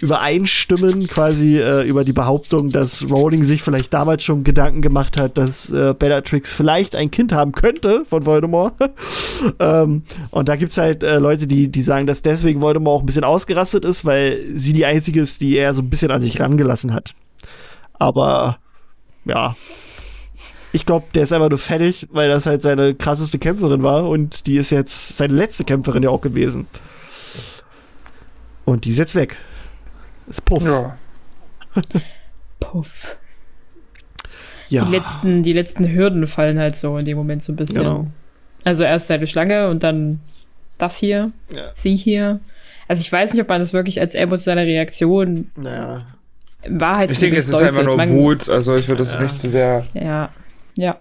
übereinstimmen, 0.01 1.07
quasi 1.07 1.57
äh, 1.57 1.87
über 1.87 2.03
die 2.03 2.13
Behauptung, 2.13 2.69
dass 2.69 3.09
Rowling 3.09 3.43
sich 3.43 3.63
vielleicht 3.63 3.93
damals 3.93 4.23
schon 4.23 4.43
Gedanken 4.43 4.81
gemacht 4.81 5.17
hat, 5.17 5.37
dass 5.37 5.69
äh, 5.69 5.93
Bellatrix 5.97 6.51
vielleicht 6.51 6.95
ein 6.95 7.11
Kind 7.11 7.31
haben 7.33 7.51
könnte 7.51 8.05
von 8.05 8.25
Voldemort. 8.25 8.73
ähm, 9.59 10.03
und 10.31 10.49
da 10.49 10.55
gibt's 10.55 10.77
halt 10.77 11.03
äh, 11.03 11.17
Leute, 11.19 11.47
die, 11.47 11.69
die 11.69 11.81
sagen, 11.81 12.07
dass 12.07 12.21
deswegen 12.21 12.61
Voldemort 12.61 12.97
auch 12.97 12.99
ein 13.01 13.05
bisschen 13.05 13.23
ausgerastet 13.23 13.85
ist, 13.85 14.05
weil 14.05 14.39
sie 14.53 14.73
die 14.73 14.85
einzige 14.85 15.21
ist, 15.21 15.41
die 15.41 15.57
er 15.57 15.73
so 15.73 15.81
ein 15.81 15.89
bisschen 15.89 16.11
an 16.11 16.21
sich 16.21 16.39
rangelassen 16.39 16.93
hat. 16.93 17.13
Aber 17.93 18.57
ja, 19.25 19.55
ich 20.71 20.85
glaube, 20.85 21.05
der 21.15 21.23
ist 21.23 21.31
einfach 21.31 21.49
nur 21.49 21.57
fertig, 21.57 22.07
weil 22.11 22.27
das 22.27 22.45
halt 22.45 22.61
seine 22.61 22.95
krasseste 22.95 23.39
Kämpferin 23.39 23.81
war 23.81 24.09
und 24.09 24.45
die 24.45 24.57
ist 24.57 24.71
jetzt 24.71 25.15
seine 25.15 25.33
letzte 25.33 25.63
Kämpferin 25.63 26.03
ja 26.03 26.09
auch 26.09 26.21
gewesen. 26.21 26.67
Und 28.65 28.85
die 28.85 28.89
ist 28.89 28.97
jetzt 28.97 29.15
weg. 29.15 29.37
Ist 30.27 30.43
Puff. 30.45 30.63
Ja. 30.63 30.97
Puff. 32.59 33.17
Ja. 34.69 34.83
Die, 34.85 34.91
letzten, 34.91 35.43
die 35.43 35.53
letzten 35.53 35.87
Hürden 35.91 36.25
fallen 36.25 36.57
halt 36.57 36.75
so 36.75 36.97
in 36.97 37.05
dem 37.05 37.17
Moment 37.17 37.43
so 37.43 37.53
ein 37.53 37.55
bisschen. 37.55 37.75
Genau. 37.83 38.07
Also 38.63 38.83
erst 38.83 39.07
seine 39.07 39.27
Schlange 39.27 39.69
und 39.69 39.83
dann 39.83 40.19
das 40.77 40.97
hier, 40.97 41.31
Ja. 41.55 41.69
sie 41.75 41.95
hier. 41.95 42.39
Also 42.87 43.01
ich 43.01 43.11
weiß 43.11 43.33
nicht, 43.33 43.41
ob 43.41 43.49
man 43.49 43.59
das 43.61 43.73
wirklich 43.73 43.99
als 44.01 44.15
emotionale 44.15 44.65
Reaktion 44.65 45.51
Naja. 45.55 46.05
in 46.63 46.79
Wahrheit 46.81 47.11
Ich 47.11 47.19
denke, 47.19 47.37
es 47.37 47.47
ist 47.47 47.53
einfach 47.55 47.83
nur 47.83 47.95
Man- 47.95 48.11
Wut. 48.13 48.49
Also 48.49 48.75
ich 48.75 48.87
würde 48.87 49.03
das 49.03 49.13
Ja. 49.13 49.21
nicht 49.21 49.39
zu 49.39 49.49
sehr. 49.49 49.85
Ja, 49.93 50.31
ja. 50.77 50.99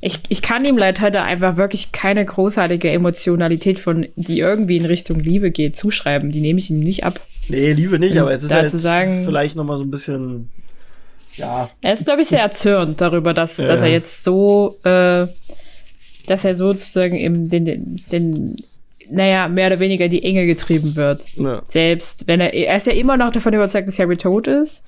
Ich, 0.00 0.20
ich 0.28 0.42
kann 0.42 0.64
ihm 0.64 0.76
leider 0.78 1.00
halt 1.00 1.16
einfach 1.16 1.56
wirklich 1.56 1.90
keine 1.92 2.24
großartige 2.24 2.90
Emotionalität 2.90 3.78
von, 3.80 4.06
die 4.14 4.38
irgendwie 4.38 4.76
in 4.76 4.84
Richtung 4.84 5.18
Liebe 5.18 5.50
geht, 5.50 5.76
zuschreiben. 5.76 6.30
Die 6.30 6.40
nehme 6.40 6.58
ich 6.60 6.70
ihm 6.70 6.78
nicht 6.78 7.04
ab. 7.04 7.20
Nee, 7.48 7.72
Liebe 7.72 7.98
nicht, 7.98 8.16
aber 8.18 8.32
es 8.32 8.42
ist 8.42 8.52
halt 8.52 8.70
sagen- 8.70 9.24
vielleicht 9.24 9.56
noch 9.56 9.64
mal 9.64 9.78
so 9.78 9.84
ein 9.84 9.90
bisschen 9.90 10.50
ja, 11.34 11.70
Er 11.82 11.92
ist, 11.92 12.04
glaube 12.04 12.22
ich, 12.22 12.26
sehr 12.28 12.40
erzürnt 12.40 13.00
darüber, 13.00 13.32
dass, 13.32 13.58
Ja. 13.58 13.66
dass 13.66 13.82
er 13.82 13.88
jetzt 13.90 14.24
so, 14.24 14.76
äh, 14.82 15.26
dass 16.26 16.44
er 16.44 16.54
sozusagen 16.56 17.14
im, 17.16 17.48
den, 17.48 17.64
den, 17.64 18.00
den, 18.10 18.56
naja, 19.08 19.46
mehr 19.46 19.68
oder 19.68 19.78
weniger 19.78 20.08
die 20.08 20.24
Enge 20.24 20.46
getrieben 20.46 20.96
wird. 20.96 21.26
ne. 21.38 21.62
Selbst 21.68 22.26
wenn 22.26 22.40
er, 22.40 22.52
er 22.54 22.74
ist 22.76 22.88
ja 22.88 22.92
immer 22.92 23.16
noch 23.16 23.30
davon 23.30 23.54
überzeugt, 23.54 23.86
dass 23.86 23.98
Harry 24.00 24.16
tot 24.16 24.48
ist. 24.48 24.84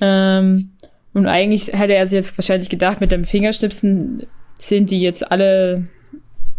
Ähm, 0.00 0.70
und 1.14 1.26
eigentlich 1.26 1.68
hätte 1.72 1.94
er 1.94 2.04
sich 2.06 2.16
jetzt 2.16 2.36
wahrscheinlich 2.36 2.68
gedacht, 2.68 3.00
mit 3.00 3.12
dem 3.12 3.24
Fingerschnipsen 3.24 4.26
sind 4.58 4.90
die 4.90 5.00
jetzt 5.00 5.30
alle 5.30 5.84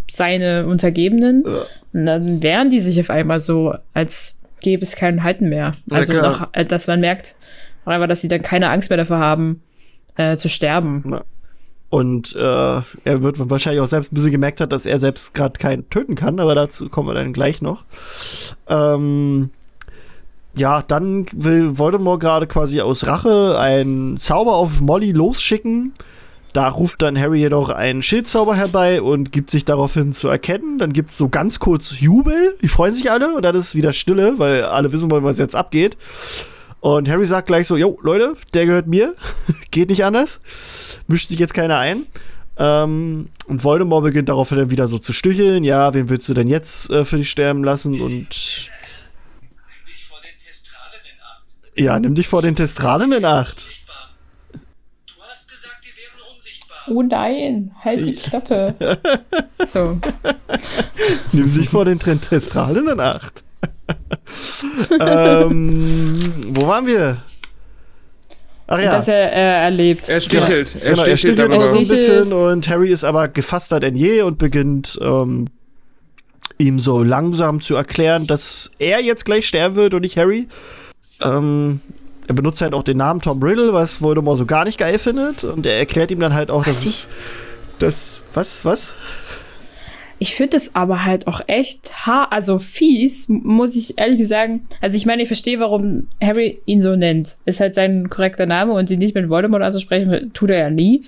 seine 0.10 0.68
Untergebenen. 0.68 1.44
Ja. 1.46 1.64
Und 1.92 2.06
dann 2.06 2.42
wären 2.44 2.70
die 2.70 2.80
sich 2.80 2.98
auf 3.00 3.10
einmal 3.10 3.40
so, 3.42 3.74
als 3.94 4.40
gäbe 4.64 4.82
es 4.82 4.96
kein 4.96 5.24
Halten 5.24 5.50
mehr. 5.50 5.74
Ja, 5.86 5.98
Also, 5.98 6.14
klar. 6.14 6.24
nach, 6.24 6.50
äh, 6.54 6.66
dass 6.66 6.88
man 6.88 7.00
merkt, 7.00 7.36
einfach, 7.86 8.08
dass 8.08 8.22
sie 8.22 8.28
dann 8.28 8.42
keine 8.42 8.70
Angst 8.70 8.90
mehr 8.90 8.98
dafür 8.98 9.20
haben, 9.20 9.62
äh, 10.16 10.38
zu 10.38 10.50
sterben. 10.50 11.04
Ja. 11.10 11.24
Und 11.90 12.36
äh, 12.36 12.40
er 12.40 13.22
wird 13.22 13.50
wahrscheinlich 13.52 13.80
auch 13.80 13.88
selbst 13.88 14.12
ein 14.12 14.16
bisschen 14.16 14.32
gemerkt 14.32 14.60
hat, 14.62 14.72
dass 14.72 14.88
er 14.88 14.98
selbst 14.98 15.36
gerade 15.36 15.60
keinen 15.60 15.88
töten 15.92 16.16
kann, 16.16 16.40
aber 16.40 16.56
dazu 16.56 16.90
kommen 16.90 17.08
wir 17.08 17.14
dann 17.14 17.34
gleich 17.34 17.62
noch. 17.62 17.84
Ähm, 18.68 19.52
ja, 20.56 20.82
dann 20.82 21.28
will 21.34 21.78
Voldemort 21.78 22.20
gerade 22.20 22.48
quasi 22.48 22.82
aus 22.82 23.06
Rache 23.06 23.60
einen 23.60 24.18
Zauber 24.18 24.56
auf 24.56 24.82
Molly 24.82 25.12
losschicken. 25.12 25.94
Da 26.54 26.68
ruft 26.70 27.02
dann 27.02 27.20
Harry 27.20 27.40
jedoch 27.40 27.70
einen 27.70 28.04
Schildzauber 28.04 28.56
herbei 28.56 29.02
und 29.02 29.32
gibt 29.32 29.50
sich 29.50 29.66
daraufhin 29.66 30.14
zu 30.14 30.28
erkennen. 30.28 30.78
Dann 30.78 30.94
gibt 30.94 31.10
es 31.10 31.18
so 31.18 31.28
ganz 31.28 31.60
kurz 31.60 32.00
Jubel. 32.00 32.56
Die 32.62 32.68
freuen 32.68 32.94
sich 32.94 33.10
alle 33.10 33.34
und 33.36 33.42
dann 33.44 33.56
ist 33.56 33.74
wieder 33.74 33.92
Stille, 33.92 34.36
weil 34.38 34.64
alle 34.64 34.94
wissen 34.94 35.10
wollen, 35.10 35.24
was 35.24 35.40
jetzt 35.40 35.56
abgeht. 35.56 35.98
Und 36.80 37.10
Harry 37.10 37.26
sagt 37.26 37.48
gleich 37.48 37.66
so: 37.66 37.76
Jo, 37.76 37.98
Leute, 38.04 38.36
der 38.54 38.66
gehört 38.68 38.86
mir. 38.88 39.16
Geht 39.72 39.90
nicht 39.90 40.06
anders. 40.06 40.42
Mischt 41.08 41.30
sich 41.30 41.40
jetzt 41.40 41.54
keiner 41.56 41.80
ein. 41.80 42.04
Ähm, 42.56 43.30
und 43.48 43.64
Voldemort 43.64 44.04
beginnt 44.04 44.30
daraufhin 44.30 44.60
dann 44.60 44.70
wieder 44.70 44.88
so 44.88 45.00
zu 45.00 45.12
stücheln. 45.12 45.64
Ja, 45.64 45.96
wen 45.96 46.10
willst 46.12 46.30
du 46.30 46.36
denn 46.36 46.48
jetzt 46.48 46.88
äh, 46.92 47.04
für 47.04 47.18
dich 47.18 47.32
sterben 47.32 47.64
lassen? 47.64 48.00
Und 48.00 48.12
Nimm 48.12 48.28
dich 49.88 50.06
vor 50.08 50.20
den 50.22 50.38
Testralen 50.46 51.02
in 51.04 51.20
Acht. 51.24 51.80
ja, 51.80 52.00
nimm 52.00 52.14
dich 52.14 52.28
vor 52.28 52.42
den 52.44 52.56
Testralen 52.56 53.12
in 53.12 53.26
Acht. 53.26 53.56
Unsichtbar. 53.64 54.12
Du 55.08 55.14
hast 55.28 55.50
gesagt, 55.50 55.78
die 55.84 55.98
wären 56.00 56.36
unsichtbar. 56.36 56.73
Oh 56.88 57.02
nein, 57.02 57.72
halt 57.84 58.06
die 58.06 58.14
Klappe. 58.14 58.76
so. 59.68 60.00
Nimm 61.32 61.54
dich 61.54 61.70
vor 61.70 61.86
den 61.86 62.00
Testralen 62.00 62.88
in 62.88 63.00
Acht. 63.00 63.44
ähm, 65.00 66.34
wo 66.50 66.68
waren 66.68 66.86
wir? 66.86 67.24
Ach 68.68 68.80
ja. 68.80 68.92
Dass 68.92 69.08
er 69.08 69.34
äh, 69.34 69.64
erlebt. 69.66 70.10
Er 70.10 70.20
stichelt. 70.20 70.76
Er 70.76 70.92
Genau, 70.92 71.04
er 71.04 71.18
stichelt 71.18 71.20
stichelt 71.20 71.40
darüber. 71.40 71.62
so 71.62 71.78
ein 71.78 71.88
bisschen 71.88 72.34
und 72.34 72.68
Harry 72.70 72.92
ist 72.92 73.04
aber 73.04 73.28
gefasster 73.28 73.80
denn 73.80 73.96
je 73.96 74.22
und 74.22 74.38
beginnt 74.38 74.98
ähm, 75.02 75.48
ihm 76.58 76.80
so 76.80 77.04
langsam 77.04 77.62
zu 77.62 77.76
erklären, 77.76 78.28
dass 78.28 78.72
er 78.80 79.02
jetzt 79.02 79.26
gleich 79.26 79.48
sterben 79.48 79.76
wird 79.76 79.94
und 79.94 80.02
nicht 80.02 80.18
Harry. 80.18 80.48
Ähm, 81.22 81.82
er 82.28 82.36
benutzt 82.36 82.62
halt 82.62 82.74
auch 82.74 82.84
den 82.84 82.98
Namen 82.98 83.22
Tom 83.22 83.42
Riddle, 83.42 83.74
was 83.74 84.02
Voldemort 84.02 84.38
so 84.38 84.46
gar 84.46 84.66
nicht 84.66 84.78
geil 84.78 84.98
findet 84.98 85.44
und 85.44 85.66
er 85.66 85.78
erklärt 85.78 86.12
ihm 86.12 86.20
dann 86.20 86.34
halt 86.34 86.50
auch, 86.52 86.64
dass 86.64 86.86
Was 86.86 86.86
es, 86.86 87.10
das 87.80 88.24
was 88.34 88.66
was 88.66 88.96
Ich 90.20 90.36
finde 90.36 90.58
es 90.58 90.76
aber 90.76 91.06
halt 91.06 91.28
auch 91.28 91.42
echt 91.48 92.06
ha 92.06 92.26
also 92.30 92.60
fies, 92.60 93.28
muss 93.28 93.76
ich 93.76 93.98
ehrlich 93.98 94.26
sagen. 94.28 94.68
Also 94.80 94.96
ich 94.96 95.06
meine, 95.06 95.24
ich 95.24 95.28
verstehe, 95.28 95.60
warum 95.60 96.08
Harry 96.22 96.62
ihn 96.66 96.82
so 96.82 96.96
nennt. 96.96 97.36
Ist 97.46 97.60
halt 97.60 97.76
sein 97.76 98.10
korrekter 98.10 98.46
Name 98.46 98.74
und 98.74 98.90
ihn 98.90 99.00
nicht 99.00 99.16
mit 99.16 99.30
Voldemort 99.30 99.64
anzusprechen, 99.64 100.32
tut 100.34 100.50
er 100.50 100.60
ja 100.60 100.70
nie. 100.70 101.04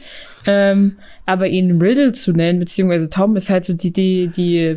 Ähm, 0.47 0.97
aber 1.25 1.47
ihn 1.47 1.81
Riddle 1.81 2.11
zu 2.11 2.33
nennen, 2.33 2.59
beziehungsweise 2.59 3.09
Tom, 3.09 3.35
ist 3.35 3.49
halt 3.49 3.63
so 3.63 3.73
die, 3.73 3.91
die, 3.91 4.27
die 4.27 4.75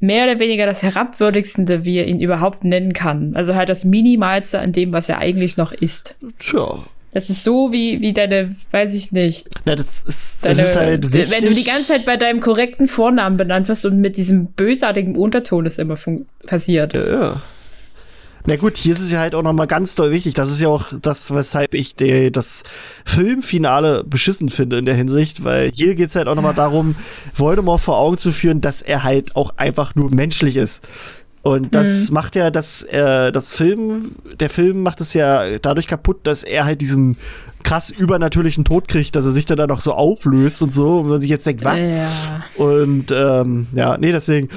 mehr 0.00 0.24
oder 0.24 0.38
weniger 0.40 0.66
das 0.66 0.82
herabwürdigste, 0.82 1.84
wie 1.84 1.98
er 1.98 2.06
ihn 2.06 2.20
überhaupt 2.20 2.64
nennen 2.64 2.92
kann. 2.92 3.32
Also 3.36 3.54
halt 3.54 3.68
das 3.68 3.84
Minimalste 3.84 4.58
an 4.58 4.72
dem, 4.72 4.92
was 4.92 5.08
er 5.08 5.18
eigentlich 5.18 5.56
noch 5.56 5.72
ist. 5.72 6.16
tja. 6.38 6.84
Das 7.12 7.28
ist 7.28 7.42
so 7.42 7.72
wie, 7.72 8.00
wie 8.00 8.12
deine, 8.12 8.54
weiß 8.70 8.94
ich 8.94 9.10
nicht, 9.10 9.48
Ja, 9.66 9.74
das 9.74 10.02
ist, 10.04 10.44
Deine, 10.44 10.54
das 10.56 10.68
ist 10.68 10.76
halt 10.76 11.12
wichtig. 11.12 11.32
wenn 11.32 11.44
du 11.44 11.54
die 11.54 11.64
ganze 11.64 11.86
Zeit 11.86 12.04
bei 12.04 12.16
deinem 12.16 12.38
korrekten 12.38 12.86
Vornamen 12.86 13.36
benannt 13.36 13.68
wirst 13.68 13.84
und 13.84 14.00
mit 14.00 14.16
diesem 14.16 14.46
bösartigen 14.46 15.16
Unterton 15.16 15.66
es 15.66 15.78
immer 15.78 15.96
passiert. 16.46 16.94
Ja, 16.94 17.06
ja. 17.08 17.42
Na 18.46 18.56
gut, 18.56 18.76
hier 18.76 18.92
ist 18.92 19.00
es 19.00 19.10
ja 19.10 19.18
halt 19.20 19.34
auch 19.34 19.42
nochmal 19.42 19.66
ganz 19.66 19.94
doll 19.94 20.10
wichtig. 20.10 20.34
Das 20.34 20.50
ist 20.50 20.60
ja 20.60 20.68
auch 20.68 20.86
das, 21.02 21.32
weshalb 21.34 21.74
ich 21.74 21.94
die, 21.94 22.32
das 22.32 22.62
Filmfinale 23.04 24.02
beschissen 24.04 24.48
finde 24.48 24.78
in 24.78 24.86
der 24.86 24.94
Hinsicht, 24.94 25.44
weil 25.44 25.70
hier 25.74 25.94
geht 25.94 26.08
es 26.08 26.16
halt 26.16 26.26
auch 26.26 26.34
nochmal 26.34 26.54
darum, 26.54 26.96
Voldemort 27.34 27.80
vor 27.80 27.98
Augen 27.98 28.18
zu 28.18 28.32
führen, 28.32 28.60
dass 28.60 28.82
er 28.82 29.04
halt 29.04 29.36
auch 29.36 29.56
einfach 29.56 29.94
nur 29.94 30.10
menschlich 30.10 30.56
ist. 30.56 30.86
Und 31.42 31.74
das 31.74 32.10
macht 32.10 32.36
ja 32.36 32.50
das, 32.50 32.82
äh, 32.82 33.32
das 33.32 33.54
Film, 33.54 34.12
der 34.38 34.50
Film 34.50 34.82
macht 34.82 35.00
es 35.00 35.14
ja 35.14 35.58
dadurch 35.58 35.86
kaputt, 35.86 36.20
dass 36.24 36.44
er 36.44 36.66
halt 36.66 36.82
diesen 36.82 37.16
krass 37.62 37.90
übernatürlichen 37.90 38.64
Tod 38.64 38.88
kriegt, 38.88 39.14
dass 39.16 39.24
er 39.26 39.30
sich 39.32 39.46
dann 39.46 39.56
da 39.58 39.66
noch 39.66 39.80
so 39.80 39.92
auflöst 39.92 40.62
und 40.62 40.72
so 40.72 40.98
und 41.00 41.08
man 41.08 41.20
sich 41.20 41.30
jetzt 41.30 41.46
denkt, 41.46 41.64
was? 41.64 41.76
Ja. 41.78 42.08
Und 42.56 43.12
ähm, 43.12 43.66
ja, 43.74 43.96
nee, 43.98 44.12
deswegen. 44.12 44.48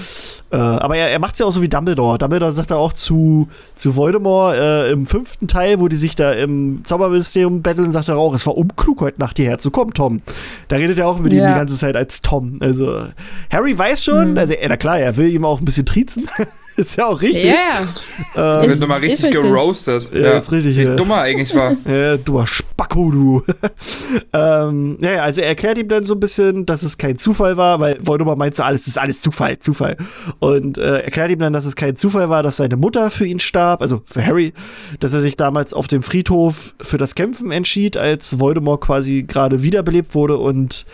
Äh, 0.51 0.56
aber 0.58 0.95
er, 0.97 1.10
er 1.10 1.20
macht 1.20 1.34
es 1.34 1.39
ja 1.39 1.45
auch 1.45 1.51
so 1.51 1.62
wie 1.62 1.70
Dumbledore. 1.70 2.18
Dumbledore 2.18 2.51
sagt 2.51 2.72
er 2.72 2.78
auch 2.78 2.93
zu, 2.93 3.47
zu 3.76 3.95
Voldemort 3.95 4.56
äh, 4.56 4.91
im 4.91 5.06
fünften 5.08 5.47
Teil, 5.47 5.80
wo 5.80 5.88
die 5.88 5.95
sich 5.95 6.16
da 6.16 6.32
im 6.32 6.82
Zauberministerium 6.86 7.62
betteln, 7.62 7.91
sagt 7.91 8.08
er 8.10 8.18
auch, 8.18 8.34
es 8.34 8.45
war 8.45 8.56
unklug, 8.58 9.01
heute 9.01 9.20
Nacht 9.20 9.38
hierher 9.38 9.58
zu 9.58 9.72
kommen, 9.72 9.93
Tom. 9.93 10.22
Da 10.68 10.76
redet 10.78 10.97
er 10.99 11.08
auch 11.08 11.20
mit 11.20 11.32
ihm 11.32 11.39
Ja. 11.39 11.49
die 11.54 11.60
ganze 11.60 11.78
Zeit 11.78 11.95
als 11.95 12.22
Tom. 12.22 12.58
Also, 12.62 13.08
Harry 13.51 13.78
weiß 13.78 14.04
schon, 14.04 14.38
also, 14.38 14.54
äh, 14.54 14.68
na 14.68 14.78
klar, 14.78 14.99
er 14.99 15.18
will 15.18 15.30
ihm 15.30 15.45
auch 15.45 15.60
ein 15.60 15.66
bisschen 15.66 15.86
triezen. 15.86 16.30
ist 16.78 16.95
ja 16.97 17.05
auch 17.07 17.21
richtig. 17.21 17.45
Ja, 17.45 17.82
Ähm, 18.36 18.69
Ist- 18.69 18.80
nochmal 18.82 18.99
richtig 18.99 19.26
richtig. 19.26 19.41
geroastet. 19.41 20.09
Ja, 20.13 20.32
ist 20.38 20.51
richtig, 20.51 20.78
Wie 20.78 20.84
ja. 20.84 20.95
dumm 20.95 21.11
er 21.11 21.21
eigentlich 21.21 21.53
war. 21.55 21.74
Äh, 21.86 22.17
du 22.17 22.43
Spacko, 22.45 23.11
du. 23.11 23.43
ähm, 24.34 24.97
ja, 25.01 25.11
ja, 25.13 25.24
also 25.24 25.41
er 25.41 25.47
erklärt 25.47 25.78
ihm 25.78 25.88
dann 25.88 26.03
so 26.03 26.13
ein 26.13 26.19
bisschen, 26.19 26.65
dass 26.65 26.84
es 26.84 26.97
kein 26.97 27.17
Zufall 27.17 27.57
war, 27.57 27.80
weil 27.80 27.97
Voldemort 28.01 28.38
meint 28.38 28.55
so, 28.55 28.63
alles 28.63 28.88
ist 28.88 28.97
alles 28.97 29.21
Zufall, 29.21 29.59
Zufall. 29.59 29.97
Und 30.39 30.78
äh, 30.78 30.99
erklärt 31.01 31.32
ihm 31.32 31.39
dann, 31.39 31.53
dass 31.53 31.65
es 31.65 31.76
kein 31.76 31.95
Zufall 31.95 32.30
war, 32.30 32.43
dass 32.43 32.57
seine 32.57 32.78
Mutter 32.78 33.09
für 33.11 33.26
ihn 33.26 33.39
starb, 33.39 33.82
also 33.82 34.01
für 34.05 34.26
Harry, 34.26 34.53
dass 34.99 35.13
er 35.13 35.19
sich 35.21 35.38
damals 35.38 35.74
auf 35.74 35.88
dem 35.88 36.01
Friedhof 36.03 36.76
für 36.82 36.97
das 36.97 37.15
Kämpfen 37.15 37.51
entschied, 37.51 37.97
als 37.97 38.39
Voldemort 38.39 38.82
quasi 38.82 39.24
gerade 39.24 39.63
wiederbelebt 39.63 40.15
wurde 40.15 40.38
und 40.38 40.86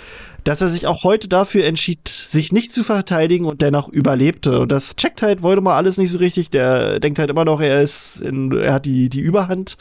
dass 0.43 0.61
er 0.61 0.67
sich 0.67 0.87
auch 0.87 1.03
heute 1.03 1.27
dafür 1.27 1.65
entschied, 1.65 2.07
sich 2.07 2.51
nicht 2.51 2.71
zu 2.71 2.83
verteidigen 2.83 3.45
und 3.45 3.61
dennoch 3.61 3.89
überlebte. 3.89 4.59
Und 4.59 4.71
das 4.71 4.95
checkt 4.95 5.21
halt 5.21 5.41
Voldemort 5.41 5.75
alles 5.75 5.97
nicht 5.97 6.11
so 6.11 6.19
richtig. 6.19 6.49
Der 6.49 6.99
denkt 6.99 7.19
halt 7.19 7.29
immer 7.29 7.45
noch, 7.45 7.61
er 7.61 7.81
ist, 7.81 8.21
in, 8.21 8.51
er 8.51 8.73
hat 8.73 8.85
die, 8.85 9.09
die 9.09 9.21
Überhand. 9.21 9.77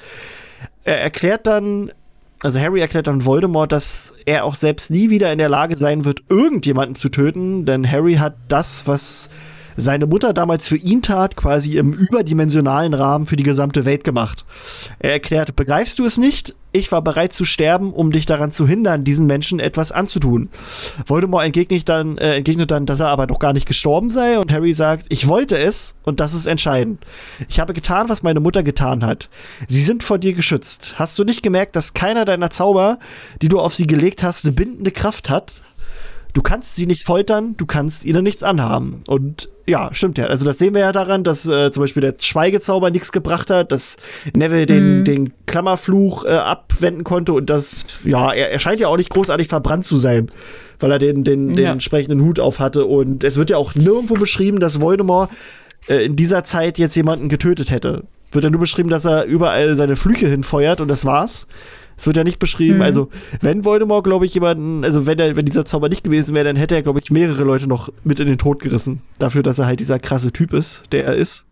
Er 0.85 1.01
erklärt 1.01 1.47
dann, 1.47 1.93
also 2.41 2.61
Harry 2.61 2.81
erklärt 2.81 3.07
dann 3.07 3.25
Voldemort, 3.25 3.73
dass 3.73 4.15
er 4.27 4.45
auch 4.45 4.55
selbst 4.55 4.91
nie 4.91 5.11
wieder 5.11 5.33
in 5.33 5.39
der 5.39 5.49
Lage 5.49 5.77
sein 5.77 6.05
wird, 6.05 6.23
irgendjemanden 6.29 6.95
zu 6.95 7.09
töten, 7.09 7.65
denn 7.65 7.91
Harry 7.91 8.15
hat 8.15 8.37
das, 8.49 8.87
was 8.87 9.31
seine 9.79 10.07
Mutter 10.07 10.33
damals 10.33 10.67
für 10.67 10.77
ihn 10.77 11.03
tat, 11.03 11.37
quasi 11.37 11.79
im 11.79 11.93
überdimensionalen 11.93 12.95
Rahmen 12.95 13.27
für 13.27 13.37
die 13.37 13.45
gesamte 13.45 13.85
Welt 13.85 14.03
gemacht. 14.03 14.45
Er 14.99 15.13
erklärt, 15.13 15.55
begreifst 15.55 15.99
du 15.99 16.05
es 16.05 16.19
nicht? 16.19 16.55
Ich 16.73 16.93
war 16.93 17.01
bereit 17.01 17.33
zu 17.33 17.45
sterben, 17.45 17.95
um 17.95 18.13
dich 18.13 18.27
daran 18.27 18.51
zu 18.51 18.67
hindern, 18.67 19.05
diesen 19.05 19.27
Menschen 19.27 19.59
etwas 19.59 19.91
anzutun. 19.91 20.51
Voldemort 21.07 21.47
entgegnet 21.47 21.89
dann, 21.89 22.19
äh, 22.19 22.37
entgegnet 22.37 22.71
dann, 22.71 22.87
dass 22.87 23.01
er 23.01 23.09
aber 23.09 23.27
noch 23.27 23.39
gar 23.39 23.53
nicht 23.53 23.67
gestorben 23.67 24.11
sei 24.11 24.39
und 24.39 24.53
Harry 24.53 24.75
sagt, 24.75 25.07
ich 25.09 25.29
wollte 25.29 25.57
es 25.57 25.97
und 26.03 26.21
das 26.21 26.35
ist 26.35 26.47
entscheidend. 26.47 27.05
Ich 27.49 27.59
habe 27.59 27.73
getan, 27.73 28.09
was 28.09 28.23
meine 28.23 28.41
Mutter 28.41 28.63
getan 28.63 29.07
hat. 29.07 29.31
Sie 29.67 29.83
sind 29.83 30.03
vor 30.03 30.19
dir 30.19 30.35
geschützt. 30.35 30.97
Hast 30.99 31.19
du 31.19 31.25
nicht 31.25 31.43
gemerkt, 31.43 31.75
dass 31.75 31.95
keiner 31.95 32.25
deiner 32.25 32.51
Zauber, 32.51 32.99
die 33.41 33.49
du 33.49 33.61
auf 33.61 33.75
sie 33.75 33.87
gelegt 33.87 34.23
hast, 34.23 34.45
eine 34.45 34.53
bindende 34.53 34.91
Kraft 34.91 35.31
hat? 35.31 35.63
Du 36.35 36.43
kannst 36.43 36.77
sie 36.77 36.87
nicht 36.87 37.05
foltern, 37.05 37.55
du 37.57 37.67
kannst 37.67 38.05
ihnen 38.05 38.23
nichts 38.23 38.43
anhaben. 38.43 39.03
Und 39.09 39.49
ja, 39.67 39.91
stimmt 39.93 40.19
ja. 40.19 40.27
Also 40.27 40.45
das 40.45 40.59
sehen 40.59 40.75
wir 40.75 40.81
ja 40.83 40.93
daran, 40.93 41.25
dass 41.25 41.47
äh, 41.47 41.71
zum 41.71 41.83
Beispiel 41.83 42.01
der 42.03 42.15
Schweigezauber 42.19 42.91
nichts 42.91 43.13
gebracht 43.13 43.51
hat, 43.51 43.73
dass 43.73 43.97
Neville 44.35 44.67
den, 44.67 45.05
den 45.05 45.33
Klammerfluch 45.47 46.25
äh, 46.25 46.29
abwenden 46.29 47.03
konnte 47.05 47.33
und 47.33 47.51
das, 47.51 47.85
ja, 48.05 48.33
er, 48.33 48.51
er 48.53 48.59
scheint 48.61 48.79
ja 48.81 48.89
auch 48.89 48.97
nicht 48.97 49.11
großartig 49.11 49.49
verbrannt 49.49 49.85
zu 49.85 49.97
sein, 49.97 50.29
weil 50.81 50.93
er 50.93 50.99
den, 50.99 51.25
den, 51.25 51.53
den 51.55 51.65
Ja. 51.65 51.73
entsprechenden 51.73 52.23
Hut 52.23 52.39
auf 52.41 52.61
hatte. 52.61 52.85
Und 52.87 53.25
es 53.25 53.37
wird 53.37 53.51
ja 53.51 53.57
auch 53.57 53.75
nirgendwo 53.75 54.15
beschrieben, 54.15 54.61
dass 54.61 54.81
Voldemort 54.81 55.31
äh, 55.89 56.05
in 56.05 56.15
dieser 56.15 56.45
Zeit 56.45 56.79
jetzt 56.79 56.95
jemanden 56.95 57.29
getötet 57.29 57.71
hätte. 57.71 58.05
Wird 58.33 58.45
ja 58.45 58.51
nur 58.51 58.61
beschrieben, 58.61 58.91
dass 58.91 59.07
er 59.07 59.25
überall 59.25 59.75
seine 59.77 59.97
Flüche 59.97 60.29
hinfeuert 60.29 60.81
und 60.83 60.89
das 60.89 61.05
war's. 61.05 61.47
Es 61.99 62.07
wird 62.07 62.17
ja 62.17 62.23
nicht 62.25 62.39
beschrieben, 62.39 62.77
Mhm. 62.77 62.83
also 62.83 63.09
wenn 63.41 63.65
Voldemort, 63.65 64.05
glaube 64.05 64.25
ich, 64.25 64.33
jemanden, 64.33 64.85
also 64.85 65.05
wenn, 65.05 65.19
er, 65.19 65.37
wenn 65.37 65.45
dieser 65.45 65.65
Zauber 65.65 65.89
nicht 65.89 66.05
gewesen 66.05 66.35
wäre, 66.35 66.45
dann 66.45 66.57
hätte 66.57 66.75
er, 66.77 66.83
glaube 66.83 67.01
ich, 67.03 67.11
mehrere 67.11 67.43
Leute 67.45 67.67
noch 67.67 67.91
mit 68.05 68.21
in 68.21 68.27
den 68.29 68.39
Tod 68.39 68.63
gerissen. 68.63 69.03
Dafür, 69.19 69.43
dass 69.43 69.59
er 69.59 69.67
halt 69.67 69.81
dieser 69.81 69.99
krasse 69.99 70.31
Typ 70.33 70.53
ist, 70.53 70.83
der 70.93 71.05
er 71.07 71.15
ist. 71.17 71.45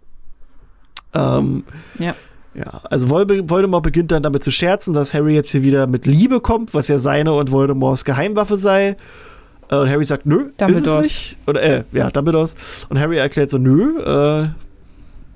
Ähm, 1.15 1.65
Ja. 1.99 2.15
ja, 2.55 2.81
also 2.91 3.09
Vol- 3.09 3.49
Voldemort 3.51 3.83
beginnt 3.83 4.11
dann 4.13 4.23
damit 4.23 4.43
zu 4.45 4.51
scherzen, 4.51 4.95
dass 4.95 5.15
Harry 5.15 5.35
jetzt 5.35 5.51
hier 5.51 5.63
wieder 5.63 5.87
mit 5.87 6.07
Liebe 6.07 6.41
kommt, 6.41 6.75
was 6.75 6.89
ja 6.89 6.99
seine 6.99 7.33
und 7.33 7.51
Voldemorts 7.51 8.05
Geheimwaffe 8.05 8.57
sei. 8.57 8.97
Äh, 9.69 9.77
Und 9.77 9.89
Harry 9.91 10.05
sagt, 10.05 10.27
nö, 10.27 10.51
ist 10.69 10.87
es 10.87 10.95
nicht. 11.03 11.39
Oder, 11.49 11.63
äh, 11.63 11.85
ja, 11.93 12.11
Dumbledores. 12.11 12.55
Und 12.89 13.01
Harry 13.01 13.17
erklärt 13.17 13.51
so, 13.51 13.59
nö, 13.59 13.99
äh, 14.01 14.49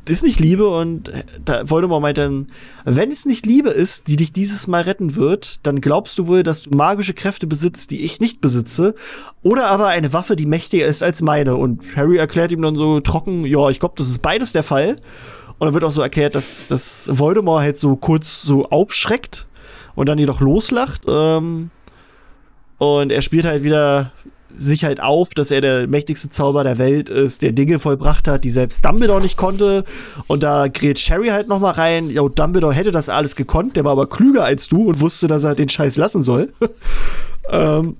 ist 0.08 0.22
nicht 0.22 0.40
Liebe 0.40 0.68
und 0.68 1.10
da 1.44 1.68
Voldemort 1.68 2.02
meint 2.02 2.18
dann, 2.18 2.48
wenn 2.84 3.10
es 3.10 3.26
nicht 3.26 3.46
Liebe 3.46 3.70
ist, 3.70 4.08
die 4.08 4.16
dich 4.16 4.32
dieses 4.32 4.66
Mal 4.66 4.82
retten 4.82 5.14
wird, 5.14 5.66
dann 5.66 5.80
glaubst 5.80 6.18
du 6.18 6.26
wohl, 6.26 6.42
dass 6.42 6.62
du 6.62 6.70
magische 6.70 7.14
Kräfte 7.14 7.46
besitzt, 7.46 7.90
die 7.90 8.02
ich 8.02 8.20
nicht 8.20 8.40
besitze, 8.40 8.94
oder 9.42 9.66
aber 9.66 9.88
eine 9.88 10.12
Waffe, 10.12 10.36
die 10.36 10.46
mächtiger 10.46 10.86
ist 10.86 11.02
als 11.02 11.22
meine. 11.22 11.56
Und 11.56 11.96
Harry 11.96 12.16
erklärt 12.16 12.52
ihm 12.52 12.62
dann 12.62 12.76
so 12.76 13.00
trocken, 13.00 13.44
ja, 13.44 13.68
ich 13.68 13.80
glaube, 13.80 13.94
das 13.98 14.08
ist 14.08 14.22
beides 14.22 14.52
der 14.52 14.62
Fall. 14.62 14.96
Und 15.58 15.66
dann 15.66 15.74
wird 15.74 15.84
auch 15.84 15.90
so 15.90 16.00
erklärt, 16.00 16.34
dass, 16.34 16.66
dass 16.66 17.10
Voldemort 17.12 17.62
halt 17.62 17.76
so 17.76 17.96
kurz 17.96 18.42
so 18.42 18.66
aufschreckt 18.66 19.46
und 19.94 20.08
dann 20.08 20.18
jedoch 20.18 20.40
loslacht. 20.40 21.02
Ähm, 21.06 21.70
und 22.78 23.12
er 23.12 23.20
spielt 23.20 23.44
halt 23.44 23.62
wieder 23.62 24.12
sich 24.56 24.84
halt 24.84 25.00
auf, 25.00 25.30
dass 25.30 25.50
er 25.50 25.60
der 25.60 25.86
mächtigste 25.86 26.28
Zauber 26.28 26.64
der 26.64 26.78
Welt 26.78 27.08
ist, 27.08 27.42
der 27.42 27.52
Dinge 27.52 27.78
vollbracht 27.78 28.28
hat, 28.28 28.44
die 28.44 28.50
selbst 28.50 28.84
Dumbledore 28.84 29.20
nicht 29.20 29.36
konnte. 29.36 29.84
Und 30.26 30.42
da 30.42 30.68
gerät 30.68 30.98
Sherry 30.98 31.28
halt 31.28 31.48
noch 31.48 31.60
mal 31.60 31.72
rein. 31.72 32.10
Ja, 32.10 32.22
Dumbledore 32.28 32.74
hätte 32.74 32.92
das 32.92 33.08
alles 33.08 33.36
gekonnt, 33.36 33.76
der 33.76 33.84
war 33.84 33.92
aber 33.92 34.08
klüger 34.08 34.44
als 34.44 34.68
du 34.68 34.88
und 34.88 35.00
wusste, 35.00 35.28
dass 35.28 35.44
er 35.44 35.54
den 35.54 35.68
Scheiß 35.68 35.96
lassen 35.96 36.22
soll. 36.22 36.52
ähm, 37.50 37.96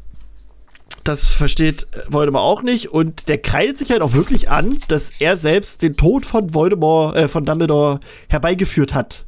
das 1.05 1.33
versteht 1.33 1.87
Voldemort 2.09 2.45
auch 2.45 2.63
nicht 2.63 2.93
und 2.93 3.29
der 3.29 3.39
kreidet 3.39 3.79
sich 3.79 3.91
halt 3.91 4.03
auch 4.03 4.13
wirklich 4.13 4.51
an, 4.51 4.79
dass 4.89 5.21
er 5.21 5.37
selbst 5.37 5.83
den 5.83 5.95
Tod 5.95 6.27
von 6.27 6.53
Voldemort, 6.53 7.17
äh, 7.17 7.29
von 7.29 7.45
Dumbledore 7.45 8.01
herbeigeführt 8.29 8.93
hat. 8.93 9.25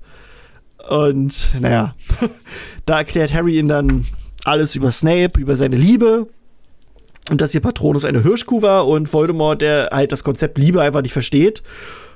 Und 0.88 1.52
naja, 1.60 1.94
da 2.86 2.98
erklärt 2.98 3.32
Harry 3.32 3.58
ihn 3.58 3.68
dann 3.68 4.04
alles 4.44 4.74
über 4.74 4.90
Snape, 4.90 5.40
über 5.40 5.56
seine 5.56 5.76
Liebe 5.76 6.28
und 7.30 7.40
dass 7.40 7.54
ihr 7.54 7.60
Patronus 7.60 8.04
eine 8.04 8.22
Hirschkuh 8.22 8.62
war 8.62 8.86
und 8.88 9.12
Voldemort, 9.12 9.62
der 9.62 9.90
halt 9.92 10.12
das 10.12 10.24
Konzept 10.24 10.58
Liebe 10.58 10.80
einfach 10.82 11.02
nicht 11.02 11.12
versteht, 11.12 11.62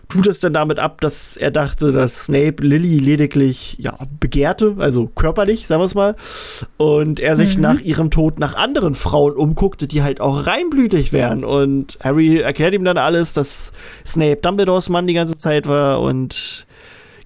tut 0.09 0.29
es 0.29 0.39
dann 0.39 0.53
damit 0.53 0.79
ab, 0.79 1.01
dass 1.01 1.37
er 1.37 1.51
dachte, 1.51 1.91
dass 1.91 2.27
Snape 2.27 2.63
Lily 2.63 2.99
lediglich 2.99 3.77
ja 3.81 3.95
begehrte, 4.21 4.77
also 4.79 5.07
körperlich, 5.09 5.67
sagen 5.67 5.81
wir 5.83 5.87
es 5.87 5.95
mal, 5.97 6.15
und 6.77 7.19
er 7.19 7.35
sich 7.35 7.57
Mhm. 7.57 7.63
nach 7.63 7.81
ihrem 7.81 8.11
Tod 8.11 8.39
nach 8.39 8.55
anderen 8.55 8.95
Frauen 8.95 9.35
umguckte, 9.35 9.89
die 9.89 10.03
halt 10.05 10.21
auch 10.21 10.47
reinblütig 10.47 11.13
wären 11.13 11.45
und 11.45 11.99
Harry 12.03 12.39
erklärt 12.39 12.75
ihm 12.75 12.85
dann 12.85 12.99
alles, 12.99 13.33
dass 13.33 13.73
Snape 14.07 14.37
Dumbledores 14.37 14.89
Mann 14.91 15.09
die 15.09 15.15
ganze 15.15 15.37
Zeit 15.37 15.67
war 15.67 16.01
und 16.01 16.67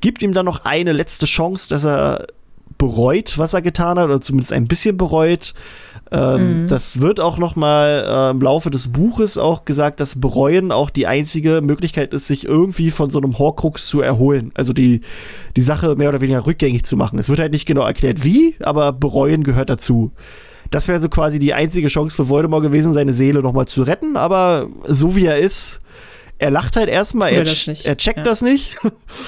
gibt 0.00 0.22
ihm 0.22 0.32
dann 0.32 0.46
noch 0.46 0.64
eine 0.64 0.92
letzte 0.92 1.26
Chance, 1.26 1.68
dass 1.68 1.84
er 1.84 2.26
bereut, 2.80 3.38
was 3.38 3.54
er 3.54 3.62
getan 3.62 3.98
hat, 3.98 4.06
oder 4.06 4.20
zumindest 4.20 4.52
ein 4.52 4.66
bisschen 4.66 4.96
bereut. 4.96 5.54
Ähm, 6.10 6.62
Mhm. 6.62 6.66
Das 6.66 7.00
wird 7.00 7.20
auch 7.20 7.38
noch 7.38 7.54
mal 7.54 8.04
äh, 8.08 8.30
im 8.30 8.40
Laufe 8.40 8.70
des 8.70 8.88
Buches 8.88 9.38
auch 9.38 9.64
gesagt, 9.64 10.00
dass 10.00 10.18
Bereuen 10.20 10.72
auch 10.72 10.90
die 10.90 11.06
einzige 11.06 11.60
Möglichkeit 11.62 12.12
ist, 12.12 12.26
sich 12.26 12.44
irgendwie 12.46 12.90
von 12.90 13.10
so 13.10 13.20
einem 13.20 13.38
Horcrux 13.38 13.86
zu 13.86 14.00
erholen. 14.00 14.50
Also 14.54 14.72
die, 14.72 15.02
die 15.56 15.62
Sache 15.62 15.94
mehr 15.94 16.08
oder 16.08 16.20
weniger 16.20 16.46
rückgängig 16.46 16.84
zu 16.84 16.96
machen. 16.96 17.18
Es 17.20 17.28
wird 17.28 17.38
halt 17.38 17.52
nicht 17.52 17.66
genau 17.66 17.82
erklärt, 17.82 18.24
wie, 18.24 18.56
aber 18.60 18.92
Bereuen 18.92 19.44
gehört 19.44 19.70
dazu. 19.70 20.10
Das 20.70 20.88
wäre 20.88 20.98
so 21.00 21.08
quasi 21.08 21.38
die 21.38 21.54
einzige 21.54 21.88
Chance 21.88 22.16
für 22.16 22.28
Voldemort 22.28 22.62
gewesen, 22.62 22.94
seine 22.94 23.12
Seele 23.12 23.42
noch 23.42 23.52
mal 23.52 23.66
zu 23.66 23.82
retten. 23.82 24.16
Aber 24.16 24.68
so 24.88 25.14
wie 25.14 25.26
er 25.26 25.38
ist, 25.38 25.80
er 26.40 26.50
lacht 26.50 26.76
halt 26.76 26.88
erstmal, 26.88 27.32
er, 27.32 27.40
er 27.40 27.96
checkt 27.98 28.16
ja. 28.16 28.22
das 28.22 28.40
nicht. 28.40 28.78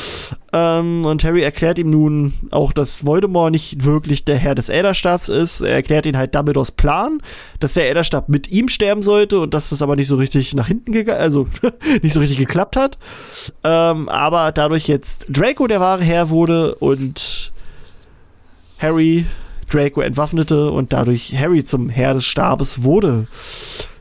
ähm, 0.54 1.04
und 1.04 1.22
Harry 1.24 1.42
erklärt 1.42 1.78
ihm 1.78 1.90
nun 1.90 2.32
auch, 2.50 2.72
dass 2.72 3.04
Voldemort 3.04 3.50
nicht 3.50 3.84
wirklich 3.84 4.24
der 4.24 4.38
Herr 4.38 4.54
des 4.54 4.70
Elderstabs 4.70 5.28
ist. 5.28 5.60
Er 5.60 5.74
erklärt 5.74 6.06
ihm 6.06 6.16
halt 6.16 6.34
Dumbledores 6.34 6.70
Plan, 6.70 7.20
dass 7.60 7.74
der 7.74 7.86
Elderstab 7.86 8.30
mit 8.30 8.50
ihm 8.50 8.70
sterben 8.70 9.02
sollte 9.02 9.40
und 9.40 9.52
dass 9.52 9.68
das 9.68 9.82
aber 9.82 9.94
nicht 9.94 10.08
so 10.08 10.16
richtig 10.16 10.54
nach 10.54 10.68
hinten 10.68 10.92
gegangen, 10.92 11.20
also 11.20 11.48
nicht 12.02 12.14
so 12.14 12.20
richtig 12.20 12.38
geklappt 12.38 12.76
hat. 12.76 12.96
Ähm, 13.62 14.08
aber 14.08 14.50
dadurch 14.50 14.88
jetzt 14.88 15.26
Draco 15.28 15.66
der 15.66 15.80
wahre 15.80 16.02
Herr 16.02 16.30
wurde 16.30 16.74
und 16.76 17.52
Harry 18.78 19.26
Draco 19.70 20.00
entwaffnete 20.00 20.70
und 20.70 20.94
dadurch 20.94 21.36
Harry 21.38 21.62
zum 21.62 21.90
Herr 21.90 22.14
des 22.14 22.24
Stabes 22.24 22.84
wurde. 22.84 23.26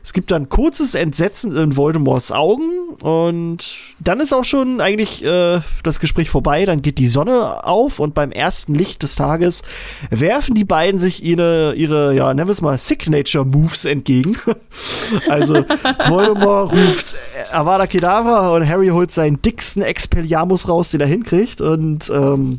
Es 0.04 0.12
gibt 0.12 0.30
dann 0.32 0.48
kurzes 0.48 0.94
Entsetzen 0.94 1.56
in 1.56 1.76
Voldemorts 1.76 2.32
Augen 2.32 2.88
und 3.00 3.76
dann 4.00 4.18
ist 4.18 4.32
auch 4.32 4.44
schon 4.44 4.80
eigentlich 4.80 5.24
äh, 5.24 5.60
das 5.84 6.00
Gespräch 6.00 6.28
vorbei. 6.28 6.64
Dann 6.64 6.82
geht 6.82 6.98
die 6.98 7.06
Sonne 7.06 7.64
auf 7.64 8.00
und 8.00 8.12
beim 8.12 8.32
ersten 8.32 8.74
Licht 8.74 9.02
des 9.04 9.14
Tages 9.14 9.62
werfen 10.10 10.54
die 10.54 10.64
beiden 10.64 10.98
sich 10.98 11.22
ihre, 11.22 11.74
ihre 11.74 12.14
ja, 12.14 12.34
nennen 12.34 12.48
wir 12.48 12.52
es 12.52 12.60
mal, 12.60 12.78
Signature 12.78 13.44
Moves 13.44 13.84
entgegen. 13.84 14.36
also 15.28 15.64
Voldemort 16.08 16.72
ruft 16.72 17.14
Avada 17.52 17.86
Kedavra 17.86 18.54
und 18.54 18.68
Harry 18.68 18.88
holt 18.88 19.12
seinen 19.12 19.40
dicksten 19.40 19.82
Expelliarmus 19.82 20.68
raus, 20.68 20.90
den 20.90 21.00
er 21.00 21.06
hinkriegt 21.06 21.60
und 21.60 22.10
ähm, 22.10 22.58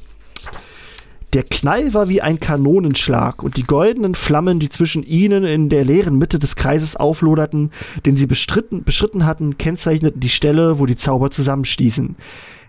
der 1.33 1.43
Knall 1.43 1.93
war 1.93 2.09
wie 2.09 2.21
ein 2.21 2.39
Kanonenschlag 2.39 3.41
und 3.41 3.57
die 3.57 3.63
goldenen 3.63 4.13
Flammen, 4.13 4.59
die 4.59 4.69
zwischen 4.69 5.03
ihnen 5.03 5.43
in 5.43 5.69
der 5.69 5.83
leeren 5.83 6.17
Mitte 6.17 6.37
des 6.37 6.55
Kreises 6.55 6.95
aufloderten, 6.95 7.71
den 8.05 8.15
sie 8.15 8.27
bestritten, 8.27 8.83
beschritten 8.83 9.25
hatten, 9.25 9.57
kennzeichneten 9.57 10.19
die 10.19 10.29
Stelle, 10.29 10.77
wo 10.77 10.85
die 10.85 10.95
Zauber 10.95 11.31
zusammenstießen. 11.31 12.15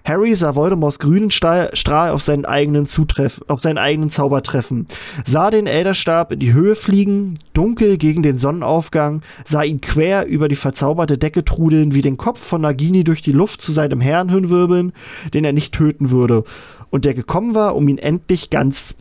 Harry 0.07 0.35
sah 0.35 0.55
Voldemorts 0.55 0.99
grünen 0.99 1.31
Strahl 1.31 2.11
auf 2.11 2.23
seinen 2.23 2.45
eigenen 2.45 2.85
Zutreff, 2.85 3.41
auf 3.49 3.61
seinen 3.61 3.79
eigenen 3.79 4.11
Zauber 4.11 4.43
treffen, 4.43 4.87
sah 5.25 5.51
den 5.51 5.67
Elderstab 5.67 6.31
in 6.31 6.41
die 6.41 6.53
Höhe 6.53 6.75
fliegen, 6.75 7.35
dunkel 7.55 7.97
gegen 7.97 8.23
den 8.23 8.37
Sonnenaufgang, 8.37 9.23
sah 9.47 9.63
ihn 9.63 9.81
quer 9.81 10.27
über 10.27 10.49
die 10.49 10.57
verzauberte 10.57 11.17
Decke 11.17 11.43
trudeln, 11.43 11.95
wie 11.95 12.03
den 12.03 12.19
Kopf 12.19 12.39
von 12.39 12.61
Nagini 12.61 13.03
durch 13.03 13.23
die 13.23 13.33
Luft 13.33 13.63
zu 13.63 13.73
seinem 13.73 14.03
Herrn 14.03 14.29
hinwirbeln, 14.29 14.93
den 15.33 15.47
er 15.47 15.55
nicht 15.55 15.73
töten 15.73 16.11
würde, 16.11 16.45
und 16.91 17.07
der 17.07 17.15
gekommen 17.15 17.55
war, 17.55 17.75
um 17.75 17.89
ihn 17.89 17.99
endlich 17.99 18.51
ganz 18.51 18.95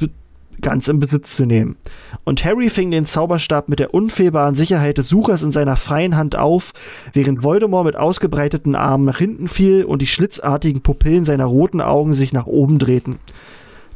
ganz 0.61 0.87
in 0.87 0.99
Besitz 0.99 1.35
zu 1.35 1.45
nehmen. 1.45 1.75
Und 2.23 2.43
Harry 2.45 2.69
fing 2.69 2.91
den 2.91 3.05
Zauberstab 3.05 3.69
mit 3.69 3.79
der 3.79 3.93
unfehlbaren 3.93 4.55
Sicherheit 4.55 4.97
des 4.97 5.09
Suchers 5.09 5.43
in 5.43 5.51
seiner 5.51 5.75
freien 5.75 6.15
Hand 6.15 6.35
auf, 6.35 6.73
während 7.13 7.43
Voldemort 7.43 7.85
mit 7.85 7.95
ausgebreiteten 7.95 8.75
Armen 8.75 9.05
nach 9.05 9.17
hinten 9.17 9.47
fiel 9.47 9.83
und 9.83 10.01
die 10.01 10.07
schlitzartigen 10.07 10.81
Pupillen 10.81 11.25
seiner 11.25 11.45
roten 11.45 11.81
Augen 11.81 12.13
sich 12.13 12.33
nach 12.33 12.45
oben 12.45 12.79
drehten. 12.79 13.19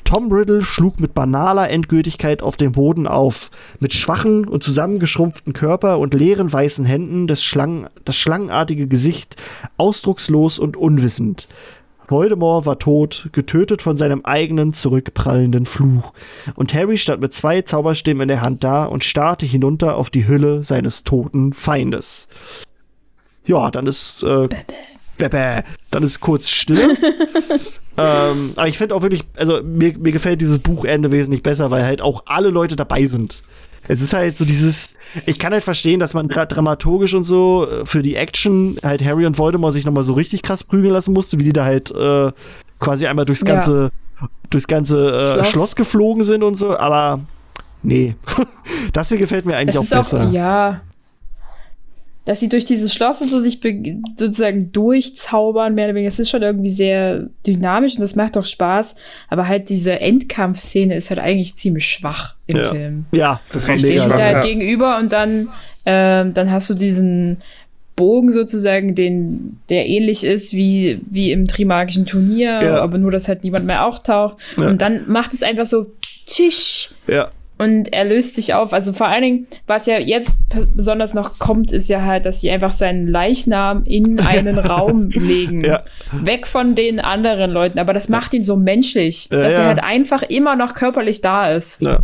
Tom 0.08 0.32
Riddle 0.32 0.62
schlug 0.62 1.02
mit 1.02 1.14
banaler 1.14 1.70
Endgültigkeit 1.70 2.42
auf 2.42 2.56
den 2.56 2.72
Boden 2.72 3.08
auf, 3.08 3.52
mit 3.82 3.92
schwachen 3.94 4.48
und 4.48 4.64
zusammengeschrumpften 4.64 5.52
Körper 5.52 6.00
und 6.00 6.14
leeren 6.14 6.52
weißen 6.52 6.86
Händen 6.86 7.28
das, 7.28 7.44
Schlangen, 7.44 7.88
das 8.06 8.16
schlangenartige 8.16 8.88
Gesicht 8.88 9.36
ausdruckslos 9.76 10.60
und 10.60 10.78
unwissend. 10.78 11.50
Voldemort 12.08 12.66
war 12.66 12.80
tot, 12.80 13.30
getötet 13.34 13.82
von 13.82 13.98
seinem 13.98 14.24
eigenen 14.24 14.74
zurückprallenden 14.74 15.66
Fluch. 15.66 16.14
Und 16.56 16.74
Harry 16.74 16.98
stand 16.98 17.22
mit 17.22 17.34
zwei 17.34 17.62
Zauberstäben 17.62 18.22
in 18.22 18.28
der 18.30 18.42
Hand 18.42 18.64
da 18.64 18.86
und 18.86 19.04
starrte 19.04 19.46
hinunter 19.46 19.98
auf 19.98 20.10
die 20.10 20.28
Hülle 20.28 20.64
seines 20.64 21.04
toten 21.04 21.54
Feindes. 21.54 22.28
Ja, 23.46 23.72
dann 23.72 23.88
ist 23.88 24.24
äh, 24.24 24.48
Bäbä. 25.18 25.64
Dann 25.92 26.04
ist 26.04 26.20
kurz 26.20 26.50
Stille. 26.50 26.98
ähm, 27.98 28.54
aber 28.56 28.68
ich 28.68 28.78
finde 28.78 28.96
auch 28.96 29.02
wirklich, 29.02 29.24
also 29.36 29.62
mir, 29.64 29.98
mir 29.98 30.12
gefällt 30.12 30.42
dieses 30.42 30.60
Buchende 30.60 31.12
wesentlich 31.12 31.44
besser, 31.44 31.72
weil 31.72 31.84
halt 31.84 32.02
auch 32.02 32.24
alle 32.26 32.50
Leute 32.50 32.76
dabei 32.76 33.06
sind. 33.06 33.42
Es 33.88 34.02
ist 34.02 34.14
halt 34.14 34.36
so 34.38 34.46
dieses, 34.46 34.96
ich 35.26 35.40
kann 35.40 35.54
halt 35.54 35.64
verstehen, 35.64 36.00
dass 36.00 36.14
man 36.14 36.28
gerade 36.28 36.54
dramaturgisch 36.54 37.14
und 37.14 37.24
so 37.24 37.68
äh, 37.70 37.86
für 37.86 38.02
die 38.02 38.16
Action 38.16 38.78
halt 38.84 39.04
Harry 39.04 39.26
und 39.26 39.38
Voldemort 39.38 39.74
sich 39.74 39.86
nochmal 39.86 40.04
so 40.04 40.14
richtig 40.14 40.42
krass 40.44 40.64
prügeln 40.64 40.92
lassen 40.94 41.14
musste, 41.14 41.40
wie 41.40 41.44
die 41.44 41.54
da 41.54 41.64
halt 41.66 41.92
äh, 41.92 42.32
quasi 42.80 43.08
einmal 43.08 43.26
durchs 43.26 43.42
Ja. 43.42 43.54
ganze, 43.54 43.92
durchs 44.50 44.68
ganze 44.68 45.10
äh, 45.10 45.34
Schloss. 45.36 45.50
Schloss. 45.50 45.76
geflogen 45.76 46.24
sind 46.24 46.44
und 46.44 46.56
so, 46.56 46.78
aber 46.78 47.22
nee. 47.84 48.16
das 48.94 49.10
hier 49.10 49.18
gefällt 49.18 49.46
mir 49.46 49.56
eigentlich 49.56 49.78
auch 49.78 49.84
auch, 49.84 49.98
besser. 50.20 50.30
ja, 50.30 50.82
dass 52.28 52.42
sie 52.42 52.50
durch 52.50 52.66
dieses 52.66 52.94
Schloss 52.94 53.22
und 53.22 53.30
so 53.30 53.40
sich 53.40 53.62
sozusagen 54.18 54.74
durchzaubern, 54.74 55.74
mehr 55.74 55.86
oder 55.86 55.96
weniger. 55.96 56.10
Das 56.10 56.20
ist 56.20 56.30
schon 56.30 56.42
irgendwie 56.42 56.70
sehr 56.70 57.30
dynamisch 57.46 57.96
und 57.96 58.02
das 58.02 58.16
macht 58.16 58.38
auch 58.38 58.44
Spaß. 58.44 58.96
Aber 59.30 59.48
halt 59.48 59.70
diese 59.70 60.00
Endkampfszene 60.02 60.94
ist 60.94 61.10
halt 61.10 61.22
eigentlich 61.22 61.56
ziemlich 61.56 61.86
schwach 61.86 62.36
im 62.48 62.58
Ja. 62.58 62.70
Film. 62.72 63.06
Ja, 63.14 63.40
das 63.54 63.68
war 63.68 63.76
Richtig 63.76 63.92
Stehen 63.92 64.00
mega. 64.04 64.10
sich 64.10 64.18
da 64.20 64.26
halt 64.26 64.36
ja. 64.36 64.42
gegenüber 64.42 64.98
und 65.00 65.14
dann, 65.14 65.50
ähm, 65.86 66.34
dann 66.34 66.52
hast 66.52 66.70
du 66.70 66.74
diesen 66.74 67.38
Bogen 67.96 68.32
sozusagen, 68.32 68.94
den, 68.94 69.60
der 69.70 69.88
ähnlich 69.88 70.26
ist 70.26 70.54
wie, 70.54 71.00
wie 71.10 71.32
im 71.32 71.48
Trimagischen 71.48 72.06
Turnier, 72.06 72.60
Ja. 72.62 72.82
aber 72.82 72.98
nur, 72.98 73.10
dass 73.12 73.30
halt 73.30 73.46
niemand 73.46 73.66
mehr 73.66 73.86
auftaucht. 73.86 74.36
Ja. 74.58 74.68
Und 74.68 74.82
dann 74.82 75.10
macht 75.10 75.34
es 75.34 75.44
einfach 75.44 75.66
so 75.66 75.88
Tisch 76.26 76.92
Ja, 77.08 77.32
und 77.58 77.92
er 77.94 78.06
löst 78.06 78.36
sich 78.36 78.54
auf. 78.54 78.72
Also 78.74 78.94
vor 78.94 79.08
allen 79.08 79.24
Dingen, 79.24 79.48
was 79.66 79.86
ja 79.88 79.98
jetzt 80.00 80.32
besonders 80.76 81.14
noch 81.14 81.40
kommt, 81.40 81.72
ist 81.74 81.90
ja 81.90 82.04
halt, 82.04 82.26
dass 82.26 82.42
sie 82.42 82.52
einfach 82.52 82.72
seinen 82.72 83.08
Leichnam 83.08 83.84
in 83.86 84.20
einen 84.26 84.60
Raum 84.60 85.10
legen. 85.10 85.62
Ja. 85.64 85.84
Weg 86.12 86.48
von 86.48 86.76
den 86.76 87.00
anderen 87.00 87.52
Leuten. 87.52 87.80
Aber 87.80 87.94
das 87.94 88.10
macht 88.10 88.34
ihn 88.34 88.44
so 88.44 88.56
menschlich, 88.56 89.28
Ja, 89.32 89.40
dass 89.40 89.56
ja. 89.56 89.62
er 89.64 89.68
halt 89.70 89.80
einfach 89.84 90.22
immer 90.24 90.56
noch 90.56 90.74
körperlich 90.74 91.22
da 91.22 91.52
ist. 91.52 91.82
ja. 91.82 92.00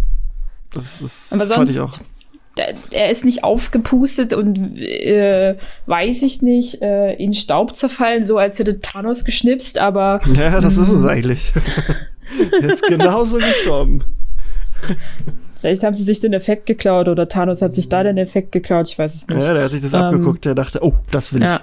Das 0.73 1.01
ist 1.03 1.31
Aber 1.31 1.45
fand 1.47 1.69
ich 1.69 1.75
sonst 1.75 1.99
auch. 1.99 2.63
er 2.89 3.11
ist 3.11 3.25
nicht 3.25 3.43
aufgepustet 3.43 4.33
und 4.33 4.57
äh, 4.79 5.55
weiß 5.85 6.23
ich 6.23 6.41
nicht, 6.41 6.81
äh, 6.81 7.13
in 7.13 7.35
Staub 7.35 7.75
zerfallen, 7.75 8.23
so 8.23 8.39
als 8.39 8.57
hätte 8.57 8.79
Thanos 8.79 9.23
geschnipst, 9.23 9.77
aber 9.77 10.19
Ja, 10.35 10.59
das 10.61 10.77
ist 10.77 10.89
es 10.89 11.05
eigentlich. 11.05 11.53
er 12.61 12.69
ist 12.69 12.81
genauso 12.87 13.37
gestorben. 13.37 14.03
Vielleicht 15.63 15.83
haben 15.83 15.93
sie 15.93 16.03
sich 16.03 16.19
den 16.19 16.33
Effekt 16.33 16.65
geklaut 16.65 17.07
oder 17.07 17.29
Thanos 17.29 17.61
hat 17.61 17.73
sich 17.73 17.87
da 17.87 18.03
den 18.03 18.17
Effekt 18.17 18.51
geklaut, 18.51 18.89
ich 18.89 18.99
weiß 18.99 19.15
es 19.15 19.27
nicht. 19.29 19.41
Ja, 19.41 19.53
der 19.53 19.63
hat 19.63 19.71
sich 19.71 19.81
das 19.81 19.93
Ähm, 19.93 20.01
abgeguckt, 20.01 20.43
der 20.43 20.55
dachte, 20.55 20.83
oh, 20.83 20.91
das 21.09 21.31
will 21.31 21.41
ich. 21.41 21.47
Ja. 21.47 21.61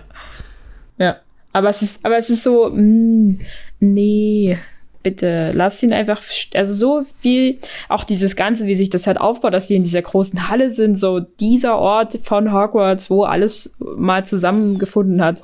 Ja. 0.96 1.16
Aber 1.52 1.68
es 1.68 1.82
ist, 1.82 2.00
aber 2.02 2.16
es 2.16 2.30
ist 2.30 2.42
so, 2.42 2.70
mh, 2.72 3.40
nee, 3.80 4.56
bitte, 5.02 5.50
lasst 5.52 5.82
ihn 5.82 5.92
einfach, 5.92 6.22
also 6.54 6.72
so 6.72 7.04
wie 7.20 7.58
auch 7.90 8.04
dieses 8.04 8.36
Ganze, 8.36 8.66
wie 8.66 8.74
sich 8.74 8.88
das 8.88 9.06
halt 9.06 9.20
aufbaut, 9.20 9.52
dass 9.52 9.66
die 9.66 9.76
in 9.76 9.82
dieser 9.82 10.00
großen 10.00 10.48
Halle 10.48 10.70
sind, 10.70 10.98
so 10.98 11.20
dieser 11.20 11.76
Ort 11.76 12.18
von 12.22 12.54
Hogwarts, 12.54 13.10
wo 13.10 13.24
alles 13.24 13.76
mal 13.96 14.24
zusammengefunden 14.24 15.22
hat, 15.22 15.42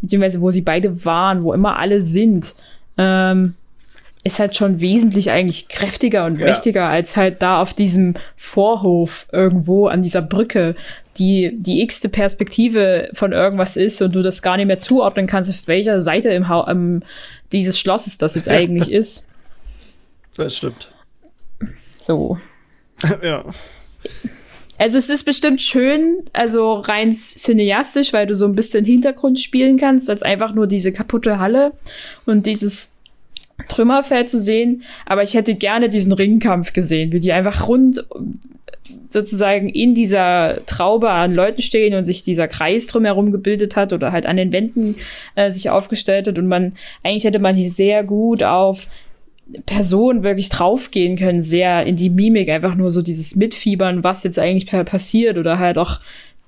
beziehungsweise 0.00 0.40
wo 0.40 0.50
sie 0.50 0.62
beide 0.62 1.04
waren, 1.04 1.44
wo 1.44 1.52
immer 1.52 1.78
alle 1.78 2.00
sind, 2.00 2.54
ähm, 2.96 3.52
ist 4.24 4.38
halt 4.38 4.56
schon 4.56 4.80
wesentlich 4.80 5.30
eigentlich 5.30 5.68
kräftiger 5.68 6.26
und 6.26 6.38
Ja. 6.38 6.46
mächtiger 6.46 6.86
als 6.86 7.16
halt 7.16 7.40
da 7.40 7.60
auf 7.62 7.72
diesem 7.72 8.14
Vorhof 8.36 9.26
irgendwo 9.32 9.86
an 9.86 10.02
dieser 10.02 10.22
Brücke, 10.22 10.74
die 11.18 11.52
die 11.56 11.82
x-te 11.82 12.08
Perspektive 12.08 13.10
von 13.12 13.32
irgendwas 13.32 13.76
ist 13.76 14.02
und 14.02 14.14
du 14.14 14.22
das 14.22 14.42
gar 14.42 14.56
nicht 14.56 14.66
mehr 14.66 14.78
zuordnen 14.78 15.26
kannst, 15.26 15.50
auf 15.50 15.66
welcher 15.66 16.00
Seite 16.00 16.30
im 16.30 16.48
ha 16.48 16.66
ähm, 16.70 17.02
dieses 17.52 17.78
Schlosses 17.78 18.18
das 18.18 18.34
jetzt 18.34 18.48
eigentlich 18.48 18.90
ist. 18.92 19.26
Das 20.36 20.56
stimmt. 20.56 20.92
So. 22.00 22.38
ja. 23.22 23.44
Also 24.78 24.96
es 24.98 25.10
ist 25.10 25.24
bestimmt 25.24 25.60
schön, 25.60 26.22
also 26.32 26.74
rein 26.74 27.12
cineastisch, 27.12 28.12
weil 28.12 28.28
du 28.28 28.34
so 28.34 28.44
ein 28.46 28.54
bisschen 28.54 28.84
Hintergrund 28.84 29.40
spielen 29.40 29.76
kannst, 29.76 30.08
als 30.08 30.22
einfach 30.22 30.54
nur 30.54 30.68
diese 30.68 30.92
kaputte 30.92 31.40
Halle 31.40 31.72
und 32.26 32.46
dieses 32.46 32.94
Trümmerfeld 33.66 34.30
zu 34.30 34.38
sehen. 34.40 34.82
Aber 35.06 35.22
ich 35.22 35.34
hätte 35.34 35.54
gerne 35.54 35.88
diesen 35.88 36.12
Ringkampf 36.12 36.72
gesehen, 36.72 37.12
wie 37.12 37.20
die 37.20 37.32
einfach 37.32 37.66
rund 37.66 38.04
sozusagen 39.10 39.68
in 39.68 39.94
dieser 39.94 40.64
Traube 40.66 41.10
an 41.10 41.34
Leuten 41.34 41.62
stehen 41.62 41.94
und 41.94 42.04
sich 42.04 42.22
dieser 42.22 42.48
Kreis 42.48 42.86
drumherum 42.86 43.32
gebildet 43.32 43.76
hat 43.76 43.92
oder 43.92 44.12
halt 44.12 44.26
an 44.26 44.36
den 44.36 44.52
Wänden 44.52 44.96
äh, 45.34 45.50
sich 45.50 45.70
aufgestellt 45.70 46.26
hat 46.28 46.38
und 46.38 46.46
man 46.46 46.74
eigentlich 47.02 47.24
hätte 47.24 47.38
man 47.38 47.54
hier 47.54 47.68
sehr 47.68 48.04
gut 48.04 48.42
auf 48.42 48.86
Personen 49.66 50.24
wirklich 50.24 50.50
draufgehen 50.50 51.16
können, 51.16 51.40
sehr 51.42 51.84
in 51.86 51.96
die 51.96 52.10
Mimik, 52.10 52.50
einfach 52.50 52.74
nur 52.74 52.90
so 52.90 53.00
dieses 53.00 53.34
Mitfiebern, 53.34 54.04
was 54.04 54.24
jetzt 54.24 54.38
eigentlich 54.38 54.66
pa- 54.66 54.84
passiert 54.84 55.38
oder 55.38 55.58
halt 55.58 55.78
auch 55.78 56.00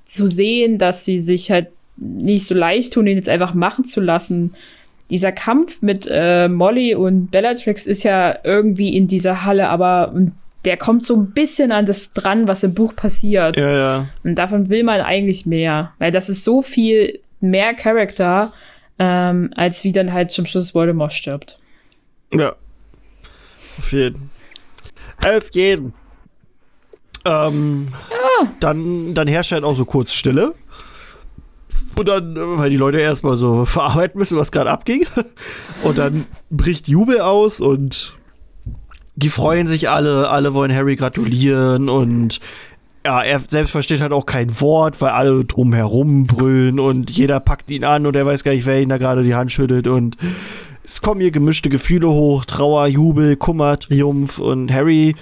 zu 0.05 0.27
sehen, 0.27 0.77
dass 0.77 1.05
sie 1.05 1.19
sich 1.19 1.51
halt 1.51 1.69
nicht 1.97 2.47
so 2.47 2.55
leicht 2.55 2.93
tun, 2.93 3.07
ihn 3.07 3.17
jetzt 3.17 3.29
einfach 3.29 3.55
machen 3.55 3.85
zu 3.85 4.01
lassen. 4.01 4.55
Dieser 5.11 5.33
Kampf 5.33 5.83
mit 5.83 6.09
äh, 6.11 6.49
Molly 6.49 6.95
und 6.95 7.31
Bellatrix 7.31 7.87
ist 7.87 8.05
ja 8.05 8.39
irgendwie 8.45 8.97
in 8.97 9.09
dieser 9.09 9.45
Halle, 9.45 9.69
aber 9.69 10.13
mm, 10.13 10.33
der 10.65 10.77
kommt 10.77 11.05
so 11.05 11.17
ein 11.17 11.31
bisschen 11.33 11.73
an 11.73 11.87
das 11.87 12.13
dran, 12.13 12.47
was 12.47 12.63
im 12.63 12.75
Buch 12.75 12.95
passiert. 12.95 13.57
Ja, 13.57 13.77
ja. 13.77 14.09
Und 14.25 14.37
davon 14.37 14.69
will 14.69 14.85
man 14.85 15.01
eigentlich 15.01 15.47
mehr, 15.47 15.93
weil 15.99 16.13
das 16.13 16.29
ist 16.29 16.45
so 16.45 16.63
viel 16.63 17.19
mehr 17.41 17.75
Charakter, 17.75 18.53
ähm, 18.99 19.51
als 19.57 19.85
wie 19.85 19.93
dann 19.93 20.13
halt 20.13 20.31
zum 20.31 20.47
Schluss 20.47 20.75
Voldemort 20.75 21.13
stirbt. 21.13 21.59
Ja. 22.33 22.55
Auf 23.79 23.93
jeden. 23.93 24.31
Auf 25.25 25.51
jeden. 25.53 25.95
Ähm, 27.25 27.89
dann, 28.61 29.15
dann 29.15 29.29
herrscht 29.29 29.53
halt 29.53 29.65
auch 29.65 29.75
so 29.75 29.85
kurz 29.85 30.13
Stille. 30.13 30.55
Und 31.97 32.09
dann, 32.09 32.37
äh, 32.37 32.41
weil 32.59 32.71
die 32.71 32.77
Leute 32.77 32.99
erstmal 32.99 33.37
so 33.37 33.65
verarbeiten 33.67 34.19
müssen, 34.19 34.39
was 34.39 34.53
gerade 34.53 34.71
abging. 34.71 35.07
Und 35.83 35.99
dann 35.99 36.27
bricht 36.51 36.89
Jubel 36.89 37.21
aus 37.21 37.61
und 37.61 38.17
die 39.17 39.29
freuen 39.29 39.67
sich 39.67 39.89
alle, 39.89 40.31
alle 40.31 40.55
wollen 40.55 40.75
Harry 40.75 40.97
gratulieren 40.97 41.89
und 41.89 42.41
ja, 43.05 43.23
er 43.23 43.39
selbst 43.39 43.71
versteht 43.71 44.01
halt 44.01 44.13
auch 44.13 44.27
kein 44.27 44.61
Wort, 44.61 45.01
weil 45.01 45.11
alle 45.11 45.45
drumherum 45.45 46.27
brüllen 46.27 46.79
und 46.81 47.11
jeder 47.11 47.41
packt 47.41 47.71
ihn 47.71 47.85
an 47.85 48.07
und 48.07 48.15
er 48.15 48.27
weiß 48.27 48.45
gar 48.45 48.53
nicht, 48.53 48.67
wer 48.67 48.81
ihn 48.81 48.89
da 48.89 48.99
gerade 48.99 49.23
die 49.23 49.35
Hand 49.35 49.53
schüttelt 49.53 49.89
und 49.89 50.17
es 50.85 51.03
kommen 51.03 51.21
hier 51.21 51.31
gemischte 51.31 51.69
Gefühle 51.69 52.09
hoch, 52.09 52.45
Trauer, 52.45 52.87
Jubel, 52.87 53.37
Kummer, 53.37 53.79
Triumph 53.79 54.39
und 54.39 54.73
Harry 54.73 55.15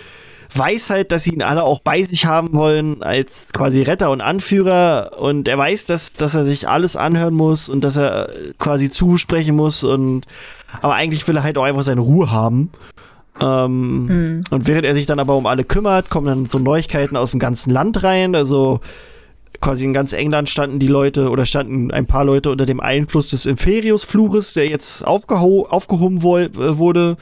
weiß 0.55 0.90
halt, 0.90 1.12
dass 1.12 1.24
sie 1.24 1.34
ihn 1.34 1.42
alle 1.42 1.62
auch 1.62 1.80
bei 1.80 2.03
sich 2.03 2.26
haben 2.26 2.53
wollen 2.53 3.03
als 3.03 3.53
quasi 3.53 3.82
Retter 3.82 4.11
und 4.11 4.20
Anführer 4.20 5.12
und 5.18 5.46
er 5.49 5.59
weiß, 5.59 5.86
dass, 5.86 6.12
dass 6.14 6.34
er 6.34 6.44
sich 6.44 6.68
alles 6.68 6.96
anhören 6.96 7.34
muss 7.34 7.68
und 7.68 7.82
dass 7.82 7.96
er 7.96 8.30
quasi 8.59 8.90
zusprechen 8.90 9.57
muss 9.57 9.84
und 9.84 10.26
aber 10.80 10.94
eigentlich 10.94 11.26
will 11.28 11.36
er 11.36 11.42
halt 11.42 11.59
auch 11.59 11.64
einfach 11.64 11.82
seine 11.82 12.01
Ruhe 12.01 12.30
haben. 12.30 12.70
Ähm, 13.40 14.42
Und 14.51 14.66
während 14.66 14.84
er 14.84 14.94
sich 14.94 15.07
dann 15.07 15.20
aber 15.20 15.36
um 15.36 15.46
alle 15.46 15.64
kümmert, 15.64 16.11
kommen 16.11 16.26
dann 16.26 16.46
so 16.46 16.59
Neuigkeiten 16.59 17.16
aus 17.16 17.30
dem 17.30 17.40
ganzen 17.40 17.70
Land 17.70 18.03
rein. 18.03 18.34
Also 18.34 18.80
quasi 19.61 19.84
in 19.84 19.92
ganz 19.92 20.12
England 20.12 20.49
standen 20.49 20.78
die 20.78 20.88
Leute 20.88 21.30
oder 21.30 21.46
standen 21.46 21.90
ein 21.90 22.07
paar 22.07 22.24
Leute 22.24 22.51
unter 22.51 22.66
dem 22.66 22.80
Einfluss 22.80 23.28
des 23.28 23.46
Imperius-Fluches, 23.46 24.55
der 24.55 24.68
jetzt 24.68 25.07
aufgeho 25.07 25.66
aufgehoben 25.68 26.18
äh, 26.18 26.78
wurde. 26.78 27.16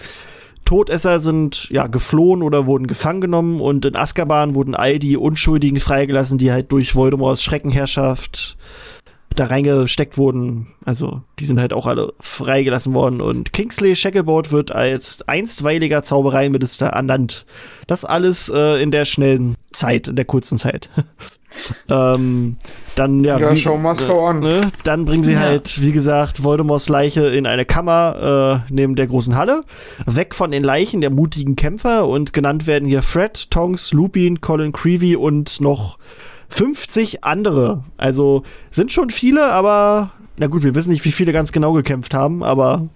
Todesser 0.67 1.21
sind 1.21 1.71
ja 1.71 1.87
geflohen 1.87 2.43
oder 2.43 2.67
wurden 2.67 2.89
gefangen 2.89 3.21
genommen 3.21 3.61
und 3.61 3.85
in 3.85 3.97
Azkaban 3.97 4.55
wurden 4.55 4.75
all 4.75 4.99
die 4.99 5.17
Unschuldigen 5.17 5.79
freigelassen, 5.79 6.39
die 6.39 6.51
halt 6.51 6.73
durch 6.73 6.97
Voldemorts 6.97 7.43
Schreckenherrschaft 7.43 8.59
da 9.37 9.47
reingesteckt 9.47 10.19
wurden. 10.19 10.69
Also 10.85 11.23
die 11.39 11.45
sind 11.47 11.61
halt 11.61 11.73
auch 11.73 11.87
alle 11.87 12.13
freigelassen 12.21 12.95
worden 12.95 13.21
und 13.21 13.53
Kingsley 13.53 13.95
Shacklebolt 13.97 14.53
wird 14.53 14.73
als 14.73 15.23
einstweiliger 15.29 16.03
Zaubereiminister 16.03 16.87
ernannt. 16.87 17.47
Das 17.87 18.05
alles 18.05 18.49
äh, 18.49 18.83
in 18.83 18.91
der 18.91 19.05
schnellen 19.05 19.55
Zeit, 19.73 20.09
in 20.09 20.17
der 20.17 20.25
kurzen 20.25 20.59
Zeit. 20.59 20.91
ähm, 21.91 22.57
dann 22.97 23.25
ja, 23.25 23.39
Ja, 23.39 23.53
wie- 23.53 23.57
show 23.57 23.77
must 23.79 24.03
äh, 24.03 24.07
go 24.07 24.27
on. 24.29 24.41
Ne? 24.41 24.71
Dann 24.85 25.05
bringen 25.05 25.25
sie 25.25 25.33
Ja. 25.35 25.41
halt, 25.41 25.81
wie 25.83 25.93
gesagt, 25.93 26.43
Voldemorts 26.43 26.89
Leiche 26.89 27.27
in 27.29 27.47
eine 27.47 27.65
Kammer 27.65 28.63
äh, 28.69 28.73
neben 28.73 28.95
der 28.97 29.07
großen 29.07 29.37
Halle. 29.37 29.63
Weg 30.07 30.35
von 30.35 30.51
den 30.51 30.65
Leichen 30.65 31.01
der 31.01 31.11
mutigen 31.11 31.57
Kämpfer 31.57 32.07
und 32.09 32.33
genannt 32.33 32.67
werden 32.67 32.89
hier 32.89 33.03
Fred, 33.03 33.51
Tonks, 33.51 33.93
Lupin, 33.93 34.41
Colin 34.41 34.73
Creevy 34.73 35.17
und 35.17 35.61
noch 35.61 35.99
50 36.49 37.25
andere. 37.25 37.85
Also 37.97 38.43
sind 38.71 38.93
schon 38.93 39.11
viele, 39.11 39.53
aber 39.53 40.11
na 40.37 40.47
gut, 40.47 40.63
wir 40.63 40.75
wissen 40.75 40.91
nicht, 40.91 41.05
wie 41.05 41.13
viele 41.13 41.33
ganz 41.33 41.53
genau 41.53 41.73
gekämpft 41.73 42.15
haben, 42.15 42.43
aber 42.43 42.89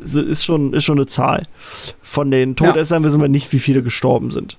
ist 0.00 0.44
schon, 0.44 0.72
ist 0.72 0.84
schon 0.84 0.98
eine 0.98 1.06
Zahl. 1.06 1.46
Von 2.00 2.30
den 2.30 2.56
Todessern 2.56 3.04
wissen 3.04 3.20
wir 3.20 3.28
nicht, 3.28 3.52
wie 3.52 3.58
viele 3.58 3.82
gestorben 3.82 4.30
sind. 4.30 4.58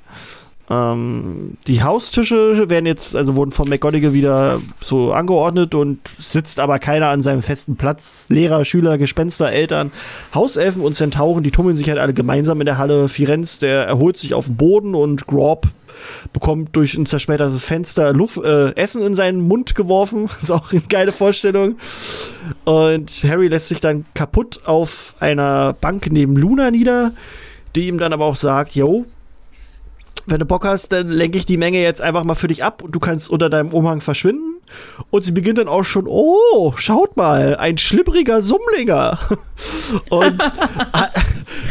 Ähm, 0.69 1.57
die 1.67 1.83
Haustische 1.83 2.69
werden 2.69 2.85
jetzt, 2.85 3.15
also 3.15 3.35
wurden 3.35 3.51
von 3.51 3.67
McGonagall 3.67 4.13
wieder 4.13 4.59
so 4.81 5.11
angeordnet 5.11 5.75
und 5.75 5.99
sitzt 6.19 6.59
aber 6.59 6.79
keiner 6.79 7.07
an 7.07 7.21
seinem 7.21 7.41
festen 7.41 7.75
Platz. 7.75 8.27
Lehrer, 8.29 8.63
Schüler, 8.63 8.97
Gespenster, 8.97 9.51
Eltern, 9.51 9.91
Hauselfen 10.33 10.81
und 10.81 10.95
Zentauren, 10.95 11.43
die 11.43 11.51
tummeln 11.51 11.75
sich 11.75 11.89
halt 11.89 11.99
alle 11.99 12.13
gemeinsam 12.13 12.61
in 12.61 12.65
der 12.65 12.77
Halle. 12.77 13.09
Firenz, 13.09 13.59
der 13.59 13.83
erholt 13.85 14.17
sich 14.17 14.33
auf 14.33 14.45
dem 14.45 14.55
Boden 14.55 14.95
und 14.95 15.27
Grob 15.27 15.67
bekommt 16.31 16.75
durch 16.75 16.95
ein 16.95 17.05
zerschmettertes 17.05 17.63
Fenster 17.63 18.13
Luft, 18.13 18.37
äh, 18.37 18.75
Essen 18.75 19.03
in 19.03 19.15
seinen 19.15 19.47
Mund 19.47 19.75
geworfen. 19.75 20.29
ist 20.41 20.51
auch 20.51 20.71
eine 20.71 20.81
geile 20.81 21.11
Vorstellung. 21.11 21.75
Und 22.65 23.11
Harry 23.23 23.47
lässt 23.47 23.67
sich 23.67 23.81
dann 23.81 24.05
kaputt 24.13 24.61
auf 24.65 25.15
einer 25.19 25.73
Bank 25.73 26.11
neben 26.11 26.35
Luna 26.35 26.71
nieder, 26.71 27.11
die 27.75 27.87
ihm 27.87 27.97
dann 27.97 28.13
aber 28.13 28.25
auch 28.25 28.35
sagt, 28.35 28.75
yo, 28.75 29.05
wenn 30.25 30.39
du 30.39 30.45
Bock 30.45 30.65
hast, 30.65 30.91
dann 30.91 31.09
lenke 31.09 31.37
ich 31.37 31.45
die 31.45 31.57
Menge 31.57 31.81
jetzt 31.81 32.01
einfach 32.01 32.23
mal 32.23 32.35
für 32.35 32.47
dich 32.47 32.63
ab 32.63 32.81
und 32.81 32.93
du 32.93 32.99
kannst 32.99 33.29
unter 33.29 33.49
deinem 33.49 33.73
Umhang 33.73 34.01
verschwinden. 34.01 34.61
Und 35.09 35.23
sie 35.23 35.31
beginnt 35.31 35.57
dann 35.57 35.67
auch 35.67 35.83
schon, 35.83 36.07
oh, 36.07 36.73
schaut 36.77 37.17
mal, 37.17 37.57
ein 37.57 37.77
schlippriger 37.77 38.41
Summlinger. 38.41 39.19
Und 40.09 40.41
ah, 40.93 41.09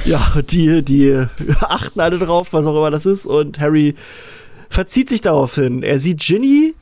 ja, 0.05 0.34
die, 0.50 0.82
die 0.82 1.26
achten 1.61 2.00
alle 2.00 2.18
drauf, 2.18 2.53
was 2.53 2.66
auch 2.66 2.76
immer 2.76 2.90
das 2.90 3.07
ist. 3.07 3.26
Und 3.26 3.59
Harry 3.59 3.94
verzieht 4.68 5.09
sich 5.09 5.20
daraufhin. 5.20 5.82
Er 5.82 5.98
sieht 5.98 6.20
Ginny, 6.20 6.74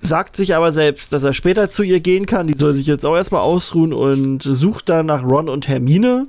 sagt 0.00 0.36
sich 0.36 0.54
aber 0.54 0.72
selbst, 0.72 1.12
dass 1.12 1.22
er 1.22 1.34
später 1.34 1.70
zu 1.70 1.82
ihr 1.82 2.00
gehen 2.00 2.26
kann. 2.26 2.46
Die 2.46 2.58
soll 2.58 2.72
sich 2.72 2.86
jetzt 2.86 3.06
auch 3.06 3.16
erstmal 3.16 3.42
ausruhen 3.42 3.92
und 3.92 4.42
sucht 4.42 4.88
dann 4.88 5.06
nach 5.06 5.22
Ron 5.22 5.48
und 5.48 5.68
Hermine. 5.68 6.26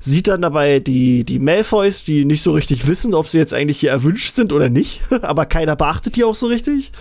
Sieht 0.00 0.28
dann 0.28 0.42
dabei 0.42 0.80
die, 0.80 1.24
die 1.24 1.38
Malfoys, 1.38 2.04
die 2.04 2.24
nicht 2.24 2.42
so 2.42 2.52
richtig 2.52 2.86
wissen, 2.86 3.14
ob 3.14 3.28
sie 3.28 3.38
jetzt 3.38 3.54
eigentlich 3.54 3.80
hier 3.80 3.90
erwünscht 3.90 4.34
sind 4.34 4.52
oder 4.52 4.68
nicht. 4.68 5.02
aber 5.22 5.46
keiner 5.46 5.76
beachtet 5.76 6.16
die 6.16 6.24
auch 6.24 6.34
so 6.34 6.46
richtig. 6.46 6.92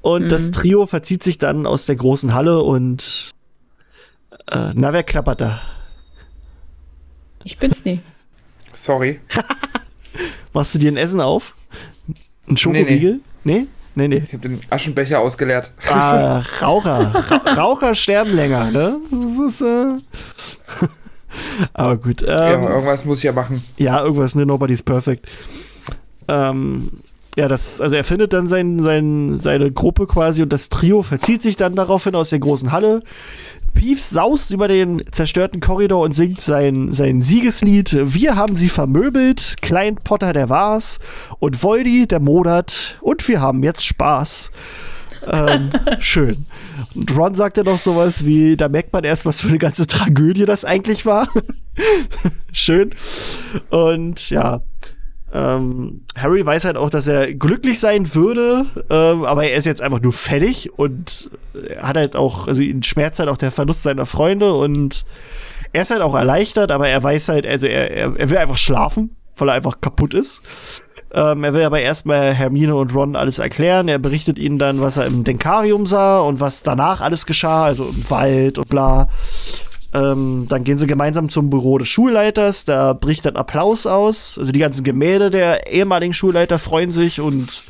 Und 0.00 0.30
das 0.30 0.50
Trio 0.50 0.86
verzieht 0.86 1.22
sich 1.22 1.38
dann 1.38 1.66
aus 1.66 1.86
der 1.86 1.96
großen 1.96 2.34
Halle 2.34 2.62
und 2.62 3.32
äh, 4.50 4.70
na, 4.74 4.92
wer 4.92 5.02
klappert 5.02 5.40
da? 5.40 5.60
Ich 7.44 7.58
bin's 7.58 7.84
nie. 7.84 8.00
Sorry. 8.72 9.20
Machst 10.52 10.74
du 10.74 10.78
dir 10.78 10.92
ein 10.92 10.96
Essen 10.96 11.20
auf? 11.20 11.54
Ein 12.48 12.56
Schokoriegel? 12.56 13.20
Nee? 13.44 13.66
Nee, 13.96 14.08
nee. 14.08 14.22
Ich 14.26 14.32
habe 14.32 14.48
den 14.48 14.60
Aschenbecher 14.70 15.20
ausgeleert. 15.20 15.72
Ah, 15.88 16.42
Raucher. 16.60 17.14
Ra 17.14 17.36
Raucher 17.54 17.94
sterben 17.94 18.32
länger, 18.32 18.70
ne? 18.70 18.98
Das 19.10 19.54
ist, 19.54 19.60
äh 19.62 20.86
Aber 21.72 21.96
gut. 21.96 22.22
Ähm, 22.22 22.28
ja, 22.28 22.68
irgendwas 22.68 23.04
muss 23.04 23.18
ich 23.18 23.24
ja 23.24 23.32
machen. 23.32 23.64
Ja, 23.76 24.02
irgendwas, 24.02 24.34
ne? 24.34 24.46
Nobody's 24.46 24.82
perfect. 24.82 25.28
Ähm, 26.28 26.90
ja, 27.36 27.48
das, 27.48 27.80
also 27.80 27.96
er 27.96 28.04
findet 28.04 28.32
dann 28.32 28.46
sein, 28.46 28.82
sein, 28.82 29.38
seine 29.40 29.72
Gruppe 29.72 30.06
quasi 30.06 30.42
und 30.42 30.52
das 30.52 30.68
Trio 30.68 31.02
verzieht 31.02 31.42
sich 31.42 31.56
dann 31.56 31.74
daraufhin 31.74 32.14
aus 32.14 32.30
der 32.30 32.38
großen 32.38 32.70
Halle. 32.70 33.02
Peeves 33.74 34.10
saust 34.10 34.52
über 34.52 34.68
den 34.68 35.02
zerstörten 35.10 35.60
Korridor 35.60 36.04
und 36.04 36.12
singt 36.12 36.40
sein, 36.40 36.92
sein 36.92 37.22
Siegeslied. 37.22 38.14
Wir 38.14 38.36
haben 38.36 38.56
sie 38.56 38.68
vermöbelt, 38.68 39.56
Klein 39.62 39.96
Potter, 39.96 40.32
der 40.32 40.48
war's, 40.48 41.00
und 41.40 41.62
Voldy, 41.62 42.06
der 42.06 42.20
modert, 42.20 42.98
und 43.00 43.26
wir 43.26 43.40
haben 43.40 43.64
jetzt 43.64 43.84
Spaß. 43.84 44.52
Ähm, 45.30 45.70
schön. 45.98 46.46
Und 46.94 47.16
Ron 47.16 47.34
sagt 47.34 47.56
ja 47.56 47.62
noch 47.62 47.78
sowas 47.78 48.24
wie, 48.24 48.56
da 48.56 48.68
merkt 48.68 48.92
man 48.92 49.04
erst, 49.04 49.26
was 49.26 49.40
für 49.40 49.48
eine 49.48 49.58
ganze 49.58 49.86
Tragödie 49.86 50.44
das 50.44 50.64
eigentlich 50.64 51.06
war. 51.06 51.28
schön. 52.52 52.94
Und 53.70 54.30
ja, 54.30 54.60
ähm, 55.34 56.02
Harry 56.16 56.46
weiß 56.46 56.64
halt 56.64 56.76
auch, 56.76 56.90
dass 56.90 57.08
er 57.08 57.34
glücklich 57.34 57.80
sein 57.80 58.14
würde, 58.14 58.66
ähm, 58.88 59.24
aber 59.24 59.44
er 59.44 59.56
ist 59.56 59.66
jetzt 59.66 59.82
einfach 59.82 60.00
nur 60.00 60.12
fertig 60.12 60.78
und 60.78 61.28
hat 61.80 61.96
halt 61.96 62.14
auch, 62.14 62.46
also 62.46 62.62
ihn 62.62 62.84
schmerzt 62.84 63.18
halt 63.18 63.28
auch 63.28 63.36
der 63.36 63.50
Verlust 63.50 63.82
seiner 63.82 64.06
Freunde 64.06 64.54
und 64.54 65.04
er 65.72 65.82
ist 65.82 65.90
halt 65.90 66.02
auch 66.02 66.14
erleichtert, 66.14 66.70
aber 66.70 66.88
er 66.88 67.02
weiß 67.02 67.28
halt, 67.30 67.46
also 67.46 67.66
er, 67.66 67.90
er, 67.90 68.16
er 68.16 68.30
will 68.30 68.38
einfach 68.38 68.58
schlafen, 68.58 69.16
weil 69.36 69.48
er 69.48 69.54
einfach 69.54 69.80
kaputt 69.80 70.14
ist. 70.14 70.40
Ähm, 71.14 71.44
er 71.44 71.54
will 71.54 71.62
aber 71.62 71.80
erstmal 71.80 72.34
Hermine 72.34 72.74
und 72.74 72.92
Ron 72.92 73.14
alles 73.14 73.38
erklären. 73.38 73.86
Er 73.86 73.98
berichtet 73.98 74.38
ihnen 74.38 74.58
dann, 74.58 74.80
was 74.80 74.96
er 74.96 75.06
im 75.06 75.22
Denkarium 75.22 75.86
sah 75.86 76.18
und 76.18 76.40
was 76.40 76.64
danach 76.64 77.00
alles 77.00 77.24
geschah, 77.24 77.64
also 77.64 77.84
im 77.84 78.10
Wald 78.10 78.58
und 78.58 78.68
bla. 78.68 79.08
Ähm, 79.94 80.46
dann 80.48 80.64
gehen 80.64 80.76
sie 80.76 80.88
gemeinsam 80.88 81.28
zum 81.28 81.50
Büro 81.50 81.78
des 81.78 81.86
Schulleiters, 81.86 82.64
da 82.64 82.94
bricht 82.94 83.26
dann 83.26 83.36
Applaus 83.36 83.86
aus. 83.86 84.36
Also 84.38 84.50
die 84.50 84.58
ganzen 84.58 84.82
Gemälde 84.82 85.30
der 85.30 85.72
ehemaligen 85.72 86.12
Schulleiter 86.12 86.58
freuen 86.58 86.90
sich 86.90 87.20
und 87.20 87.62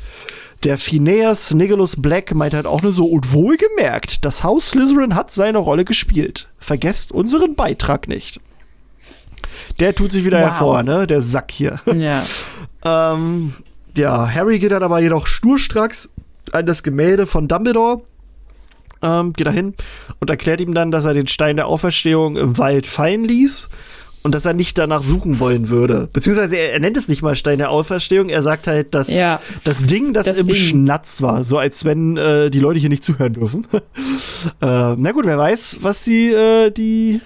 der 0.63 0.79
Phineas 0.79 1.53
Niggelus 1.53 2.01
Black 2.01 2.33
meint 2.33 2.55
halt 2.55 2.65
auch 2.65 2.81
nur 2.81 2.93
so, 2.93 3.05
und 3.05 3.31
wohlgemerkt, 3.31 4.25
das 4.25 4.43
Haus 4.43 4.71
Slytherin 4.71 5.13
hat 5.13 5.29
seine 5.29 5.59
Rolle 5.59 5.85
gespielt. 5.85 6.47
Vergesst 6.57 7.11
unseren 7.11 7.53
Beitrag 7.53 8.07
nicht. 8.07 8.39
Der 9.79 9.93
tut 9.95 10.11
sich 10.11 10.25
wieder 10.25 10.39
Wow. 10.39 10.45
hervor, 10.49 10.83
ne? 10.83 11.07
Der 11.07 11.21
Sack 11.21 11.51
hier. 11.51 11.79
Ja. 11.95 12.23
Ähm, 12.87 13.51
ja, 13.97 14.29
Harry 14.31 14.59
geht 14.59 14.69
dann 14.71 14.83
aber 14.83 14.99
jedoch 14.99 15.25
sturstracks 15.25 16.09
an 16.51 16.67
das 16.67 16.83
Gemälde 16.83 17.25
von 17.25 17.47
Dumbledore. 17.47 18.03
Ähm, 19.01 19.33
geht 19.33 19.47
dahin 19.47 19.73
und 20.19 20.29
erklärt 20.29 20.61
ihm 20.61 20.75
dann, 20.75 20.91
dass 20.91 21.03
er 21.05 21.15
den 21.15 21.25
Stein 21.25 21.55
der 21.55 21.65
Auferstehung 21.65 22.37
im 22.37 22.59
Wald 22.59 22.85
fallen 22.85 23.23
ließ 23.25 23.69
und 24.21 24.35
dass 24.35 24.45
er 24.45 24.53
nicht 24.53 24.77
danach 24.77 25.01
suchen 25.01 25.39
wollen 25.39 25.69
würde. 25.69 26.09
Beziehungsweise 26.13 26.57
er, 26.57 26.73
er 26.73 26.79
nennt 26.79 26.95
es 26.95 27.07
nicht 27.07 27.23
mal 27.23 27.35
Stein 27.35 27.57
der 27.57 27.71
Auferstehung, 27.71 28.29
er 28.29 28.43
sagt 28.43 28.67
halt, 28.67 28.93
dass 28.93 29.09
Ja. 29.11 29.39
das 29.63 29.81
Ding, 29.83 30.13
das, 30.13 30.27
Das 30.27 30.37
im 30.37 30.45
Ding. 30.45 30.55
Schnatz 30.55 31.23
war, 31.23 31.43
so 31.43 31.57
als 31.57 31.85
wenn 31.85 32.17
äh, 32.17 32.51
die 32.51 32.59
Leute 32.59 32.79
hier 32.79 32.89
nicht 32.89 33.03
zuhören 33.03 33.33
dürfen. 33.33 33.65
äh, 33.73 34.95
na 34.95 35.11
gut, 35.11 35.25
wer 35.25 35.39
weiß, 35.39 35.79
was 35.81 36.03
die, 36.03 36.27
äh, 36.31 36.69
die, 36.69 37.19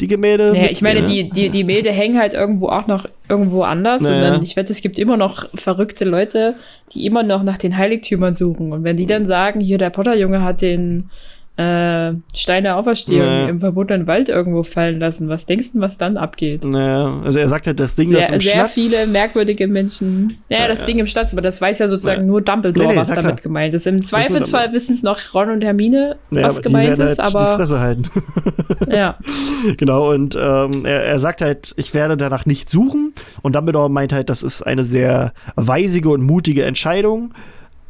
die 0.00 0.06
Gemälde. 0.06 0.52
Naja, 0.52 0.68
ich 0.70 0.82
meine, 0.82 1.02
die, 1.02 1.30
die, 1.30 1.50
die 1.50 1.60
Gemälde 1.60 1.92
hängen 1.92 2.18
halt 2.18 2.34
irgendwo 2.34 2.68
auch 2.68 2.86
noch 2.86 3.06
irgendwo 3.28 3.62
anders. 3.62 4.02
Und 4.02 4.08
Naja. 4.10 4.32
dann, 4.32 4.42
ich 4.42 4.56
wette, 4.56 4.72
es 4.72 4.80
gibt 4.80 4.98
immer 4.98 5.16
noch 5.16 5.48
verrückte 5.54 6.04
Leute, 6.04 6.56
die 6.92 7.06
immer 7.06 7.22
noch 7.22 7.42
nach 7.42 7.58
den 7.58 7.76
Heiligtümern 7.76 8.34
suchen. 8.34 8.72
Und 8.72 8.84
wenn 8.84 8.96
die 8.96 9.06
dann 9.06 9.24
sagen, 9.26 9.60
hier 9.60 9.78
der 9.78 9.90
Potterjunge 9.90 10.42
hat 10.42 10.62
den 10.62 11.10
äh, 11.56 12.14
Stein 12.34 12.64
der 12.64 12.76
Auferstehung 12.76 13.24
Naja. 13.26 13.48
im 13.48 13.60
verbotenen 13.60 14.08
Wald 14.08 14.28
irgendwo 14.28 14.64
fallen 14.64 14.98
lassen, 14.98 15.28
was 15.28 15.46
denkst 15.46 15.72
du, 15.72 15.80
was 15.80 15.96
dann 15.98 16.16
abgeht? 16.16 16.64
Naja, 16.64 17.20
also 17.24 17.38
er 17.38 17.46
sagt 17.48 17.68
halt, 17.68 17.78
das 17.78 17.94
Ding, 17.94 18.10
das 18.10 18.26
Sehr, 18.26 18.34
im 18.34 18.40
sehr 18.40 18.52
Schnatz. 18.52 18.72
viele 18.74 19.06
merkwürdige 19.06 19.68
Menschen. 19.68 20.36
Ja, 20.48 20.66
das 20.66 20.80
Ja. 20.80 20.86
Ding 20.86 20.98
im 20.98 21.06
Schnatz, 21.06 21.32
aber 21.32 21.42
das 21.42 21.60
weiß 21.60 21.78
ja 21.78 21.86
sozusagen 21.86 22.22
Ja. 22.22 22.26
nur 22.26 22.40
Dumbledore, 22.42 22.86
Nee, 22.88 22.92
nee, 22.94 22.98
was 23.00 23.08
na 23.10 23.22
damit 23.22 23.42
gemeint 23.42 23.72
ist. 23.72 23.86
Im 23.86 24.02
Zweifelsfall 24.02 24.72
wissen 24.72 24.94
es 24.94 25.04
noch 25.04 25.18
Ron 25.32 25.50
und 25.50 25.62
Hermine, 25.62 26.16
Naja, 26.30 26.48
was 26.48 26.56
die 26.56 26.62
gemeint 26.62 26.98
ist, 26.98 27.18
halt 27.20 27.32
Die 27.32 27.36
aber 27.36 27.54
Fresse 27.56 27.78
halten. 27.78 28.04
ja. 28.90 29.16
genau, 29.76 30.10
und 30.12 30.34
ähm, 30.40 30.84
er, 30.84 31.04
er 31.04 31.18
sagt 31.20 31.40
halt, 31.40 31.72
ich 31.76 31.94
werde 31.94 32.16
danach 32.16 32.46
nicht 32.46 32.68
suchen. 32.68 33.12
Und 33.42 33.54
Dumbledore 33.54 33.88
meint 33.90 34.12
halt, 34.12 34.28
das 34.28 34.42
ist 34.42 34.62
eine 34.62 34.82
sehr 34.82 35.32
weisige 35.54 36.08
und 36.08 36.22
mutige 36.22 36.64
Entscheidung. 36.64 37.32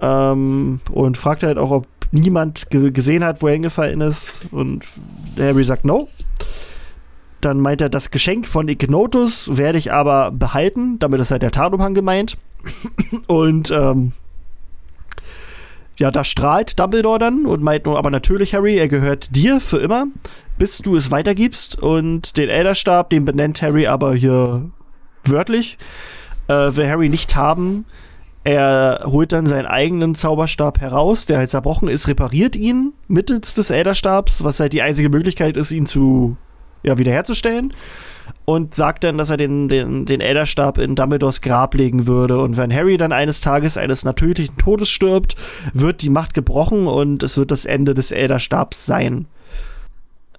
Ähm, 0.00 0.80
und 0.92 1.16
fragt 1.16 1.44
halt 1.44 1.56
auch, 1.56 1.70
ob 1.70 1.86
niemand 2.14 2.70
ge 2.70 2.90
gesehen 2.90 3.24
hat, 3.24 3.42
wo 3.42 3.48
er 3.48 3.54
hingefallen 3.54 4.00
ist. 4.00 4.46
Und 4.50 4.84
Harry 5.38 5.64
sagt 5.64 5.84
no. 5.84 6.08
Dann 7.40 7.60
meint 7.60 7.82
er, 7.82 7.90
das 7.90 8.10
Geschenk 8.10 8.46
von 8.46 8.68
Ignotus 8.68 9.56
werde 9.56 9.78
ich 9.78 9.92
aber 9.92 10.30
behalten. 10.30 10.98
Damit 10.98 11.20
ist 11.20 11.30
halt 11.30 11.42
der 11.42 11.50
Tarnumhang 11.50 11.92
gemeint. 11.92 12.38
und 13.26 13.70
ähm, 13.70 14.12
ja, 15.98 16.10
da 16.10 16.24
strahlt 16.24 16.78
Dumbledore 16.78 17.18
dann 17.18 17.46
und 17.46 17.62
meint 17.62 17.86
nur, 17.86 17.98
aber 17.98 18.10
natürlich, 18.10 18.54
Harry, 18.54 18.76
er 18.76 18.88
gehört 18.88 19.36
dir 19.36 19.60
für 19.60 19.78
immer, 19.78 20.06
bis 20.58 20.78
du 20.78 20.96
es 20.96 21.10
weitergibst. 21.10 21.80
Und 21.80 22.36
den 22.36 22.48
Elderstab, 22.48 23.10
den 23.10 23.24
benennt 23.24 23.62
Harry 23.62 23.86
aber 23.86 24.14
hier 24.14 24.70
wörtlich, 25.24 25.78
äh, 26.48 26.74
will 26.74 26.88
Harry 26.88 27.08
nicht 27.08 27.36
haben. 27.36 27.84
Er 28.44 29.00
holt 29.06 29.32
dann 29.32 29.46
seinen 29.46 29.66
eigenen 29.66 30.14
Zauberstab 30.14 30.78
heraus, 30.78 31.24
der 31.24 31.38
halt 31.38 31.48
zerbrochen 31.48 31.88
ist, 31.88 32.08
repariert 32.08 32.56
ihn 32.56 32.92
mittels 33.08 33.54
des 33.54 33.70
Elderstabs, 33.70 34.44
was 34.44 34.60
halt 34.60 34.74
die 34.74 34.82
einzige 34.82 35.08
Möglichkeit 35.08 35.56
ist, 35.56 35.72
ihn 35.72 35.86
zu 35.86 36.36
ja, 36.82 36.98
wiederherzustellen. 36.98 37.72
Und 38.46 38.74
sagt 38.74 39.04
dann, 39.04 39.18
dass 39.18 39.30
er 39.30 39.38
den, 39.38 39.68
den, 39.68 40.04
den 40.04 40.20
Elderstab 40.20 40.78
in 40.78 40.94
Dumbledores 40.94 41.40
Grab 41.40 41.74
legen 41.74 42.06
würde. 42.06 42.38
Und 42.40 42.58
wenn 42.58 42.72
Harry 42.72 42.98
dann 42.98 43.12
eines 43.12 43.40
Tages 43.40 43.78
eines 43.78 44.04
natürlichen 44.04 44.56
Todes 44.58 44.90
stirbt, 44.90 45.36
wird 45.72 46.02
die 46.02 46.10
Macht 46.10 46.34
gebrochen 46.34 46.86
und 46.86 47.22
es 47.22 47.36
wird 47.38 47.50
das 47.50 47.64
Ende 47.64 47.94
des 47.94 48.12
Elderstabs 48.12 48.84
sein. 48.84 49.26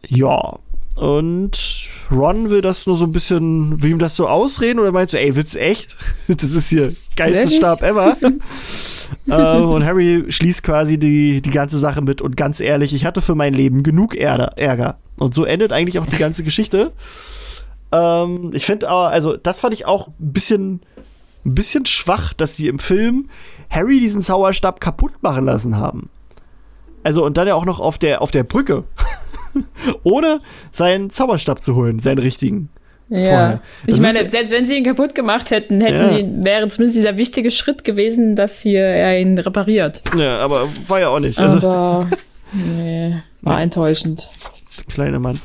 Ja. 0.08 0.60
Und 0.96 1.90
Ron 2.10 2.50
will 2.50 2.62
das 2.62 2.88
nur 2.88 2.96
so 2.96 3.06
ein 3.06 3.12
bisschen, 3.12 3.82
will 3.82 3.92
ihm 3.92 4.00
das 4.00 4.16
so 4.16 4.28
ausreden 4.28 4.80
oder 4.80 4.92
meinst 4.92 5.14
du, 5.14 5.20
ey, 5.20 5.36
Witz 5.36 5.56
echt? 5.56 5.96
Das 6.28 6.52
ist 6.52 6.70
hier 6.70 6.94
geilste 7.16 7.44
Wirklich? 7.44 7.58
Stab 7.58 7.84
ever. 7.84 8.18
ähm, 9.30 9.70
und 9.70 9.86
Harry 9.86 10.26
schließt 10.30 10.64
quasi 10.64 10.98
die, 10.98 11.42
die 11.42 11.52
ganze 11.52 11.78
Sache 11.78 12.02
mit 12.02 12.22
und 12.22 12.38
ganz 12.38 12.60
ehrlich, 12.60 12.94
ich 12.94 13.06
hatte 13.06 13.22
für 13.22 13.36
mein 13.36 13.54
Leben 13.54 13.84
genug 13.84 14.16
Ärger. 14.16 14.54
Ärger. 14.58 14.98
Und 15.18 15.36
so 15.36 15.46
endet 15.46 15.72
eigentlich 15.72 16.00
auch 16.00 16.06
die 16.06 16.18
ganze 16.18 16.44
Geschichte. 16.44 16.92
Ähm, 17.92 18.52
ich 18.54 18.66
finde 18.66 18.90
aber, 18.90 19.10
also 19.10 19.36
das 19.36 19.60
fand 19.60 19.74
ich 19.74 19.86
auch 19.86 20.08
ein 20.08 20.34
bisschen, 20.34 20.82
ein 21.46 21.56
bisschen 21.56 21.86
schwach, 21.86 22.34
dass 22.34 22.56
sie 22.56 22.68
im 22.68 22.80
Film 22.80 23.30
Harry 23.70 24.00
diesen 24.00 24.22
Zauberstab 24.22 24.80
kaputt 24.80 25.12
machen 25.22 25.46
lassen 25.46 25.78
haben. 25.78 26.10
Also 27.04 27.26
und 27.26 27.38
dann 27.38 27.48
ja 27.48 27.56
auch 27.56 27.66
noch 27.66 27.80
auf 27.80 27.98
der, 27.98 28.22
auf 28.22 28.32
der 28.32 28.44
Brücke. 28.44 28.86
Ohne 30.04 30.42
seinen 30.72 31.10
Zauberstab 31.10 31.62
zu 31.64 31.76
holen, 31.76 32.00
seinen 32.00 32.20
richtigen. 32.20 32.70
Ja. 33.10 33.62
Ich 33.86 34.00
meine, 34.00 34.28
selbst 34.30 34.52
wenn 34.52 34.66
sie 34.66 34.78
ihn 34.78 34.84
kaputt 34.84 35.14
gemacht 35.14 35.52
hätten, 35.52 35.80
hätten 35.80 35.96
Ja. 35.96 36.10
sie, 36.10 36.44
wäre 36.44 36.68
zumindest 36.70 36.98
dieser 36.98 37.18
wichtige 37.18 37.52
Schritt 37.52 37.84
gewesen, 37.84 38.36
dass 38.36 38.62
hier 38.62 38.82
er 38.84 39.20
ihn 39.20 39.38
repariert. 39.38 40.02
Ja, 40.18 40.40
aber 40.40 40.68
war 40.88 41.00
ja 41.00 41.10
auch 41.10 41.20
nicht. 41.20 41.38
Also, 41.38 41.60
Aber 41.70 42.10
nee, 42.54 43.16
war 43.42 43.58
Nee. 43.58 43.64
enttäuschend. 43.64 44.28
kleiner 44.92 45.20
Mann. 45.20 45.40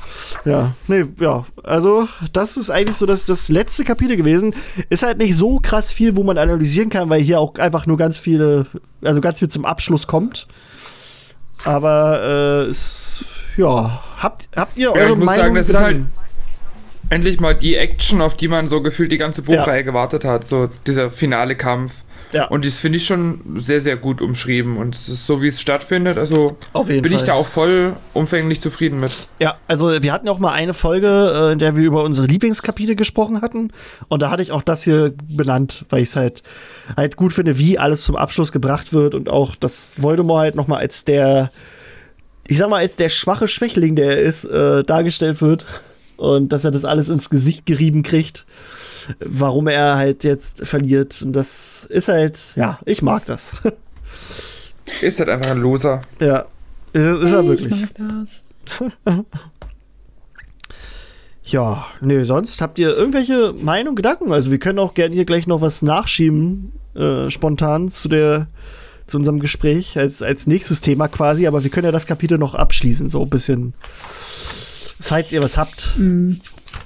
Ja, 0.46 0.72
nee, 0.88 1.04
ja. 1.20 1.44
Also, 1.62 2.08
das 2.32 2.56
ist 2.56 2.70
eigentlich 2.70 2.96
so 2.96 3.04
das, 3.04 3.26
das 3.26 3.50
letzte 3.50 3.84
Kapitel 3.84 4.16
gewesen. 4.16 4.54
Ist 4.88 5.02
halt 5.02 5.18
nicht 5.18 5.36
so 5.36 5.58
krass 5.62 5.92
viel, 5.92 6.16
wo 6.16 6.22
man 6.24 6.38
analysieren 6.38 6.88
kann, 6.88 7.10
weil 7.10 7.20
hier 7.20 7.38
auch 7.40 7.56
einfach 7.56 7.84
nur 7.86 7.98
ganz 7.98 8.18
viele, 8.18 8.64
also 9.04 9.20
ganz 9.20 9.38
viel 9.38 9.48
zum 9.48 9.66
Abschluss 9.66 10.06
kommt. 10.06 10.46
Aber, 11.64 12.64
äh, 12.66 12.70
ist, 12.70 13.24
ja, 13.60 14.02
habt, 14.18 14.48
habt 14.56 14.76
ihr 14.76 14.92
eure 14.92 15.10
ich 15.10 15.16
muss 15.16 15.26
Meinung? 15.26 15.36
sagen, 15.36 15.54
das 15.54 15.68
ist 15.68 15.76
Gedanken? 15.76 16.10
Endlich 17.10 17.40
mal 17.40 17.54
die 17.54 17.76
Action, 17.76 18.22
auf 18.22 18.36
die 18.36 18.48
man 18.48 18.68
so 18.68 18.82
gefühlt 18.82 19.10
die 19.10 19.18
ganze 19.18 19.42
Ja. 19.42 19.46
Buchreihe 19.58 19.84
gewartet 19.84 20.24
hat. 20.24 20.46
So 20.46 20.68
dieser 20.86 21.10
finale 21.10 21.56
Kampf. 21.56 21.92
Ja. 22.32 22.46
Und 22.46 22.64
das 22.64 22.76
finde 22.78 22.98
ich 22.98 23.06
schon 23.06 23.40
sehr, 23.56 23.80
sehr 23.80 23.96
gut 23.96 24.22
umschrieben. 24.22 24.76
Und 24.76 24.94
es 24.94 25.08
ist 25.08 25.26
so, 25.26 25.42
wie 25.42 25.48
es 25.48 25.60
stattfindet. 25.60 26.16
Also 26.16 26.56
bin 26.86 27.02
Fall. 27.02 27.12
ich 27.12 27.24
da 27.24 27.32
auch 27.32 27.46
voll 27.48 27.94
umfänglich 28.14 28.60
zufrieden 28.60 29.00
mit. 29.00 29.10
Ja, 29.40 29.56
also 29.66 30.00
wir 30.00 30.12
hatten 30.12 30.28
auch 30.28 30.38
mal 30.38 30.52
eine 30.52 30.72
Folge, 30.72 31.48
äh, 31.48 31.52
in 31.52 31.58
der 31.58 31.74
wir 31.74 31.82
über 31.82 32.04
unsere 32.04 32.28
Lieblingskapitel 32.28 32.94
gesprochen 32.94 33.42
hatten. 33.42 33.72
Und 34.06 34.22
da 34.22 34.30
hatte 34.30 34.42
ich 34.42 34.52
auch 34.52 34.62
das 34.62 34.84
hier 34.84 35.12
benannt, 35.28 35.84
weil 35.88 36.02
ich 36.02 36.10
es 36.10 36.14
halt, 36.16 36.44
halt 36.96 37.16
gut 37.16 37.32
finde, 37.32 37.58
wie 37.58 37.80
alles 37.80 38.04
zum 38.04 38.14
Abschluss 38.14 38.52
gebracht 38.52 38.92
wird 38.92 39.16
und 39.16 39.28
auch, 39.28 39.56
dass 39.56 40.00
Voldemort 40.00 40.42
halt 40.42 40.54
nochmal 40.54 40.78
als 40.78 41.04
der, 41.04 41.50
ich 42.50 42.58
sag 42.58 42.68
mal, 42.68 42.78
als 42.78 42.96
der 42.96 43.08
schwache 43.08 43.46
Schwächling, 43.46 43.94
der 43.94 44.16
er 44.16 44.22
ist, 44.22 44.44
äh, 44.44 44.82
dargestellt 44.82 45.40
wird. 45.40 45.64
Und 46.16 46.52
dass 46.52 46.64
er 46.64 46.72
das 46.72 46.84
alles 46.84 47.08
ins 47.08 47.30
Gesicht 47.30 47.64
gerieben 47.64 48.02
kriegt, 48.02 48.44
warum 49.20 49.68
er 49.68 49.94
halt 49.94 50.24
jetzt 50.24 50.66
verliert. 50.66 51.22
Und 51.22 51.32
das 51.32 51.84
ist 51.84 52.08
halt, 52.08 52.36
ja, 52.56 52.80
ich 52.84 53.02
mag 53.02 53.24
das. 53.24 53.52
Ist 55.00 55.20
halt 55.20 55.28
einfach 55.28 55.50
ein 55.50 55.58
Loser. 55.58 56.02
Ja, 56.18 56.46
ist, 56.92 57.22
ist 57.22 57.32
er 57.32 57.46
wirklich. 57.46 57.70
Ich 57.70 57.98
mag 57.98 58.24
das. 58.24 58.42
Ja, 61.44 61.86
nee, 62.00 62.22
sonst 62.22 62.60
habt 62.60 62.78
ihr 62.78 62.96
irgendwelche 62.96 63.52
Meinung, 63.52 63.96
Gedanken? 63.96 64.32
Also 64.32 64.52
wir 64.52 64.58
können 64.58 64.78
auch 64.78 64.94
gerne 64.94 65.14
hier 65.16 65.24
gleich 65.24 65.48
noch 65.48 65.60
was 65.60 65.82
nachschieben, 65.82 66.70
äh, 66.94 67.28
spontan 67.28 67.88
zu 67.88 68.08
der 68.08 68.46
zu 69.10 69.16
unserem 69.18 69.40
Gespräch 69.40 69.98
als, 69.98 70.22
als 70.22 70.46
nächstes 70.46 70.80
Thema 70.80 71.08
quasi, 71.08 71.46
aber 71.46 71.62
wir 71.62 71.70
können 71.70 71.86
ja 71.86 71.92
das 71.92 72.06
Kapitel 72.06 72.38
noch 72.38 72.54
abschließen, 72.54 73.08
so 73.08 73.22
ein 73.22 73.30
bisschen, 73.30 73.74
falls 75.00 75.32
ihr 75.32 75.42
was 75.42 75.56
habt. 75.58 75.96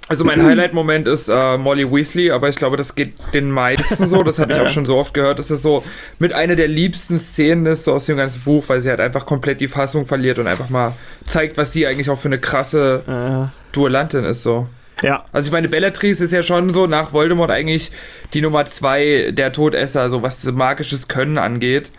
Also 0.09 0.25
mein 0.25 0.43
Highlight-Moment 0.43 1.09
ist 1.09 1.29
äh, 1.29 1.57
Molly 1.57 1.91
Weasley, 1.91 2.31
aber 2.31 2.49
ich 2.49 2.57
glaube, 2.57 2.77
das 2.77 2.95
geht 2.95 3.15
den 3.33 3.51
meisten 3.51 4.07
so. 4.07 4.23
Das 4.23 4.39
habe 4.39 4.53
ich 4.53 4.61
auch 4.61 4.69
schon 4.69 4.85
so 4.87 4.97
oft 4.97 5.15
gehört. 5.15 5.39
Das 5.39 5.51
ist 5.51 5.63
so 5.63 5.83
mit 6.19 6.33
einer 6.33 6.57
der 6.57 6.69
liebsten 6.69 7.19
Szenen 7.19 7.67
ist 7.67 7.85
so 7.85 7.93
aus 7.95 8.07
dem 8.07 8.17
ganzen 8.19 8.43
Buch, 8.43 8.65
weil 8.69 8.81
sie 8.81 8.91
halt 8.91 9.01
einfach 9.01 9.25
komplett 9.25 9.61
die 9.61 9.69
Fassung 9.69 10.07
verliert 10.07 10.39
und 10.39 10.47
einfach 10.47 10.69
mal 10.69 10.93
zeigt, 11.27 11.57
was 11.57 11.73
sie 11.73 11.87
eigentlich 11.87 12.11
auch 12.11 12.19
für 12.19 12.29
eine 12.29 12.39
krasse 12.39 13.51
Äh, 13.51 13.75
Duellantin 13.75 14.25
ist 14.25 14.43
so. 14.43 14.67
ja, 15.03 15.25
Also 15.33 15.49
ich 15.49 15.53
meine, 15.53 15.69
Bellatrix 15.69 16.21
ist 16.21 16.33
ja 16.33 16.43
schon 16.43 16.71
so 16.71 16.87
nach 16.87 17.13
Voldemort 17.13 17.51
eigentlich 17.51 17.91
die 18.35 18.41
Nummer 18.43 18.67
zwei 18.67 19.33
der 19.33 19.53
Todesser, 19.53 20.09
so 20.11 20.23
was 20.23 20.45
magisches 20.53 21.09
Können 21.09 21.39
angeht. 21.39 21.91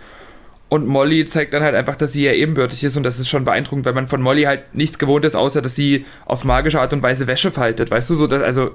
Und 0.67 0.87
Molly 0.87 1.25
zeigt 1.25 1.53
dann 1.53 1.61
halt 1.63 1.75
einfach, 1.75 1.95
dass 1.95 2.13
sie 2.13 2.23
ja 2.25 2.31
ebenbürtig 2.33 2.83
ist 2.83 2.97
und 2.97 3.03
das 3.03 3.19
ist 3.19 3.29
schon 3.29 3.45
beeindruckend, 3.45 3.85
weil 3.85 3.93
man 3.93 4.07
von 4.07 4.21
Molly 4.21 4.43
halt 4.43 4.73
nichts 4.73 4.97
gewohnt 4.97 5.23
ist, 5.23 5.35
außer 5.35 5.61
dass 5.61 5.75
sie 5.75 6.05
auf 6.25 6.43
magische 6.43 6.81
Art 6.81 6.91
und 6.91 7.03
Weise 7.03 7.27
Wäsche 7.27 7.51
faltet, 7.51 7.91
weißt 7.91 8.09
du, 8.09 8.15
so 8.15 8.25
dass, 8.27 8.41
also 8.41 8.71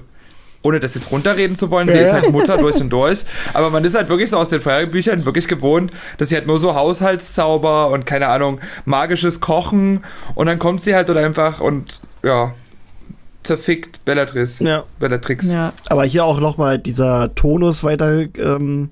ohne 0.62 0.78
das 0.78 0.94
jetzt 0.94 1.10
runterreden 1.10 1.56
zu 1.56 1.70
wollen, 1.70 1.88
sie 1.88 1.96
Ja. 1.96 2.04
ist 2.04 2.12
halt 2.12 2.30
Mutter 2.30 2.58
durch 2.58 2.76
und 2.80 2.90
durch, 2.90 3.24
aber 3.54 3.70
man 3.70 3.84
ist 3.84 3.94
halt 3.96 4.08
wirklich 4.08 4.30
so 4.30 4.36
aus 4.36 4.48
den 4.50 4.60
Feuerbüchern 4.60 5.24
wirklich 5.24 5.48
gewohnt, 5.48 5.90
dass 6.18 6.28
sie 6.28 6.36
halt 6.36 6.46
nur 6.46 6.58
so 6.60 6.74
Haushaltszauber 6.74 7.88
und 7.90 8.06
keine 8.06 8.28
Ahnung, 8.28 8.60
magisches 8.84 9.40
Kochen 9.40 10.04
und 10.36 10.46
dann 10.46 10.58
kommt 10.60 10.80
sie 10.82 10.94
halt 10.94 11.10
oder 11.10 11.20
einfach 11.24 11.60
und 11.60 12.00
ja, 12.22 12.54
zerfickt 13.42 14.04
Bellatrix. 14.04 14.58
ja. 14.60 14.84
Bellatrix. 14.98 15.50
Ja. 15.50 15.72
Aber 15.88 16.04
hier 16.04 16.24
auch 16.24 16.40
noch 16.40 16.56
mal 16.58 16.78
dieser 16.78 17.34
Tonus 17.34 17.82
weiter 17.82 18.26
ähm, 18.38 18.90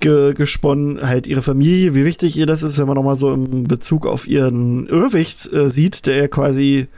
ge 0.00 0.34
gesponnen, 0.34 1.00
halt 1.06 1.26
ihre 1.26 1.42
Familie, 1.42 1.94
wie 1.94 2.04
wichtig 2.04 2.36
ihr 2.36 2.46
das 2.46 2.62
ist, 2.62 2.78
wenn 2.78 2.86
man 2.86 2.96
noch 2.96 3.04
mal 3.04 3.16
so 3.16 3.32
im 3.32 3.64
Bezug 3.64 4.06
auf 4.06 4.26
ihren 4.26 4.86
Irrwicht 4.86 5.52
äh, 5.52 5.68
sieht, 5.68 6.06
der 6.06 6.16
ja 6.16 6.28
quasi 6.28 6.88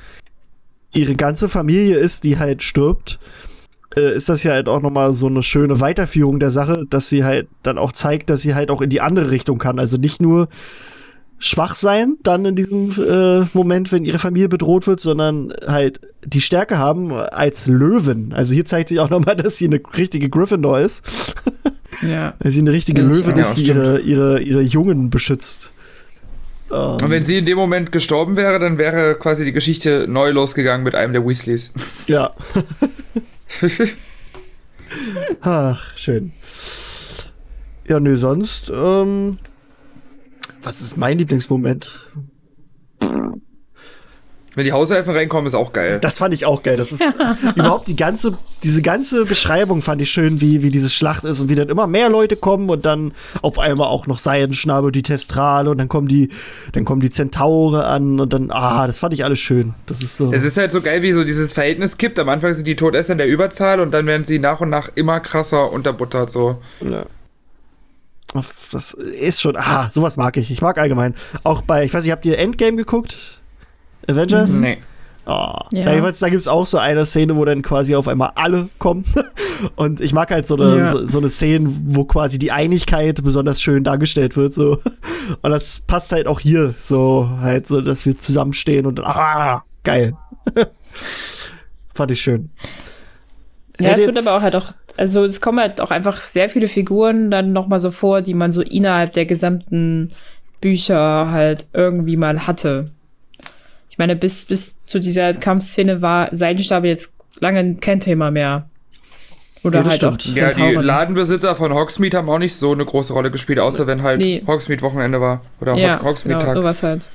ihre 0.95 1.15
ganze 1.15 1.49
Familie 1.49 1.97
ist, 1.97 2.25
die 2.25 2.39
halt 2.39 2.63
stirbt, 2.63 3.19
äh, 3.97 4.15
ist 4.15 4.29
das 4.29 4.43
ja 4.43 4.53
halt 4.53 4.69
auch 4.69 4.81
noch 4.81 4.91
mal 4.91 5.13
so 5.13 5.27
eine 5.27 5.43
schöne 5.43 5.81
Weiterführung 5.81 6.39
der 6.39 6.51
Sache, 6.51 6.85
dass 6.89 7.09
sie 7.09 7.25
halt 7.25 7.49
dann 7.63 7.79
auch 7.79 7.93
zeigt, 7.93 8.31
dass 8.31 8.43
sie 8.43 8.55
halt 8.55 8.71
auch 8.71 8.81
in 8.81 8.91
die 8.91 9.01
andere 9.01 9.31
Richtung 9.31 9.59
kann. 9.59 9.79
Also 9.79 9.97
nicht 9.97 10.23
nur 10.23 10.49
schwach 11.39 11.75
sein 11.75 12.19
dann 12.23 12.45
in 12.45 12.55
diesem 12.55 12.93
äh, 13.03 13.45
Moment, 13.53 13.91
wenn 13.91 14.05
ihre 14.05 14.21
Familie 14.21 14.49
bedroht 14.49 14.87
wird, 14.87 15.01
sondern 15.01 15.53
halt 15.67 16.01
die 16.25 16.41
Stärke 16.41 16.79
haben 16.79 17.13
als 17.13 17.67
Löwen. 17.67 18.33
Also 18.33 18.55
hier 18.55 18.65
zeigt 18.65 18.91
sich 18.91 19.01
auch 19.01 19.11
nochmal, 19.11 19.37
dass 19.37 19.57
sie 19.57 19.67
eine 19.67 19.81
richtige 19.97 20.31
Gryffindor 20.31 20.81
ist. 20.81 21.35
Ja. 22.01 22.35
Dass 22.39 22.55
sie 22.55 22.61
eine 22.61 22.73
richtige 22.73 23.03
Ja, 23.03 23.09
Löwin 23.09 23.37
ja, 23.37 23.43
ist, 23.43 23.55
die 23.55 23.65
ihre, 23.67 24.01
ihre, 24.01 24.41
ihre 24.41 24.63
Jungen 24.63 25.11
beschützt. 25.11 25.73
Und 26.71 27.11
wenn 27.11 27.23
sie 27.23 27.37
in 27.37 27.45
dem 27.45 27.59
Moment 27.59 27.93
gestorben 27.93 28.37
wäre, 28.37 28.59
dann 28.59 28.79
wäre 28.79 29.15
quasi 29.17 29.45
die 29.45 29.53
Geschichte 29.53 30.07
neu 30.09 30.31
losgegangen 30.31 30.83
mit 30.83 30.95
einem 30.95 31.13
der 31.13 31.27
Weasleys. 31.27 31.71
ja. 32.07 32.35
Ach, 35.43 35.97
schön. 35.97 36.33
Ja, 37.87 38.01
nö, 38.01 38.17
sonst, 38.17 38.73
ähm, 38.75 39.39
was 40.63 40.81
ist 40.81 40.97
mein 40.97 41.19
Lieblingsmoment? 41.19 42.09
Wenn 44.55 44.65
die 44.65 44.73
Hauselfen 44.73 45.15
reinkommen, 45.15 45.47
ist 45.47 45.55
auch 45.55 45.73
geil. 45.73 45.99
Das 46.01 46.19
fand 46.19 46.35
ich 46.35 46.45
auch 46.45 46.63
geil. 46.63 46.77
Das 46.77 46.93
ist 46.93 47.03
überhaupt 47.57 47.89
die 47.89 47.97
ganze, 47.97 48.37
diese 48.63 48.83
ganze 48.83 49.25
Beschreibung 49.25 49.81
fand 49.81 50.03
ich 50.03 50.11
schön, 50.11 50.41
wie, 50.43 50.63
wie 50.63 50.71
diese 50.71 50.91
Schlacht 50.91 51.25
ist 51.25 51.41
und 51.41 51.49
wie 51.49 51.55
dann 51.55 51.69
immer 51.69 51.87
mehr 51.87 52.11
Leute 52.11 52.37
kommen 52.37 52.69
und 52.69 52.85
dann 52.85 53.13
auf 53.41 53.59
einmal 53.59 53.87
auch 53.89 54.07
noch 54.07 54.19
Seidenschnabel, 54.19 54.93
die 54.93 55.03
Testrale 55.03 55.71
und 55.71 55.79
dann 55.79 55.89
kommen 55.89 56.07
die, 56.07 56.29
dann 56.73 56.85
kommen 56.85 57.01
die 57.01 57.11
Zentaure 57.11 57.87
an 57.87 58.21
und 58.21 58.33
dann, 58.33 58.51
ah, 58.51 58.87
das 58.87 58.99
fand 58.99 59.15
ich 59.15 59.25
alles 59.25 59.41
schön. 59.41 59.73
Das 59.87 60.03
ist 60.03 60.19
so. 60.19 60.33
Es 60.33 60.45
ist 60.45 60.59
halt 60.59 60.73
so 60.73 60.83
geil, 60.83 61.03
wie 61.03 61.13
so 61.13 61.25
dieses 61.25 61.53
Verhältnis 61.55 61.97
kippt. 61.97 62.19
Am 62.19 62.29
Anfang 62.29 62.53
sind 62.53 62.67
die 62.67 62.77
Todesser 62.77 63.13
in 63.13 63.19
der 63.19 63.29
Überzahl 63.29 63.81
und 63.81 63.93
dann 63.93 64.05
werden 64.07 64.27
sie 64.27 64.39
nach 64.39 64.61
und 64.61 64.69
nach 64.69 64.91
immer 64.95 65.21
krasser 65.21 65.73
unterbuttert. 65.73 66.31
So. 66.31 66.61
Ja. 66.81 67.05
Das 68.35 68.95
ist 68.95 69.41
schon, 69.41 69.57
ah, 69.57 69.91
sowas 69.91 70.17
mag 70.17 70.37
ich. 70.37 70.51
Ich 70.51 70.63
mag 70.63 70.79
allgemein. 70.79 71.15
Auch 71.43 71.63
bei, 71.63 71.85
ich 71.85 71.93
weiß 71.93 72.05
nicht, 72.05 72.13
habt 72.13 72.25
ihr 72.25 72.39
Endgame 72.39 72.77
geguckt? 72.77 73.42
Avengers? 74.09 74.55
Nee. 74.55 74.79
Oh. 75.25 75.55
Ja. 75.73 75.89
Jedenfalls, 75.91 76.19
da 76.19 76.29
gibt 76.29 76.41
es 76.41 76.49
auch 76.49 76.67
so 76.67 76.79
eine 76.79 77.07
Szene, 77.07 77.37
wo 77.37 77.45
dann 77.45 77.63
quasi 77.63 77.95
auf 77.95 78.09
einmal 78.09 78.33
alle 78.35 78.69
kommen. 78.79 79.05
Und 79.77 80.01
ich 80.01 80.13
mag 80.13 80.31
halt 80.33 80.49
so 80.49 80.57
eine, 80.57 80.79
Ja. 80.79 80.91
so, 80.91 81.07
so 81.07 81.19
eine 81.19 81.29
Szene, 81.31 81.69
wo 81.85 82.05
quasi 82.05 82.39
die 82.41 82.51
Einigkeit 82.51 83.23
besonders 83.23 83.63
schön 83.63 83.85
dargestellt 83.85 84.37
wird. 84.37 84.53
So. 84.53 84.79
Und 85.43 85.51
das 85.51 85.81
passt 85.81 86.11
halt 86.11 86.27
auch 86.27 86.41
hier 86.41 86.75
so, 86.81 87.29
halt 87.41 87.69
so, 87.69 87.81
dass 87.81 88.05
wir 88.05 88.19
zusammenstehen 88.19 88.85
und 88.87 88.99
ah, 89.01 89.63
geil. 89.85 90.15
Fand 91.95 92.11
ich 92.11 92.21
schön. 92.21 92.51
Ja, 93.81 93.91
Hätte 93.91 94.01
es 94.01 94.07
wird 94.07 94.19
aber 94.19 94.37
auch 94.37 94.43
halt 94.43 94.57
auch, 94.57 94.73
also 94.97 95.25
es 95.25 95.41
kommen 95.41 95.61
halt 95.61 95.81
auch 95.81 95.91
einfach 95.91 96.23
sehr 96.23 96.49
viele 96.49 96.67
Figuren 96.67 97.31
dann 97.31 97.53
nochmal 97.53 97.79
so 97.79 97.91
vor, 97.91 98.23
die 98.23 98.35
man 98.35 98.51
so 98.51 98.61
innerhalb 98.61 99.13
der 99.13 99.27
gesamten 99.27 100.11
Bücher 100.61 101.31
halt 101.31 101.67
irgendwie 101.73 102.17
mal 102.17 102.47
hatte. 102.47 102.91
Ich 104.03 104.05
meine, 104.05 104.17
bis, 104.17 104.47
bis 104.47 104.75
zu 104.85 104.99
dieser 104.99 105.33
Kampfszene 105.33 106.03
war 106.03 106.29
Seidenstabe 106.35 106.89
jetzt 106.89 107.15
lange 107.39 107.77
kein 107.77 108.01
Thema 108.01 108.33
mehr. 108.33 108.69
Oder 109.63 109.83
Ja, 109.83 109.91
halt 109.91 110.05
auch 110.05 110.15
stimmt. 110.19 110.25
die 110.37 110.41
Ja, 110.41 110.51
die. 110.51 110.73
Ladenbesitzer 110.75 111.55
von 111.55 111.73
Hogsmeade 111.73 112.17
haben 112.17 112.29
auch 112.29 112.41
nicht 112.41 112.57
so 112.57 112.73
eine 112.73 112.85
große 112.85 113.13
Rolle 113.13 113.31
gespielt, 113.31 113.61
außer 113.61 113.87
wenn 113.87 114.03
halt 114.03 114.19
Nee. 114.19 114.43
Hogsmeade-Wochenende 114.45 115.21
war. 115.21 115.43
Oder 115.61 115.77
ja, 115.77 115.99
Hog- 116.01 116.07
Hogsmeade-Tag. 116.07 116.49
genau, 116.49 116.61
sowas 116.63 116.83
halt. 116.83 117.09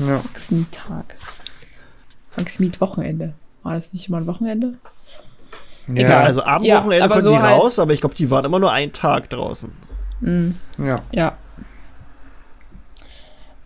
ja. 0.00 0.20
Hogsmeade-Tag. 0.24 1.04
Hogsmeade-Wochenende. 2.36 3.34
War 3.62 3.74
das 3.74 3.92
nicht 3.92 4.08
immer 4.08 4.16
ein 4.16 4.26
Wochenende? 4.26 4.74
Ja, 5.86 5.94
Egal. 5.94 6.24
also 6.24 6.42
am 6.42 6.64
Ja, 6.64 6.78
Wochenende 6.78 7.04
aber 7.04 7.14
konnten 7.14 7.24
so 7.26 7.30
die 7.36 7.42
halt- 7.42 7.60
raus, 7.62 7.78
aber 7.78 7.92
ich 7.92 8.00
glaube, 8.00 8.16
die 8.16 8.28
waren 8.28 8.44
immer 8.44 8.58
nur 8.58 8.72
einen 8.72 8.92
Tag 8.92 9.30
draußen. 9.30 9.70
ja. 10.78 11.02
Ja. 11.12 11.36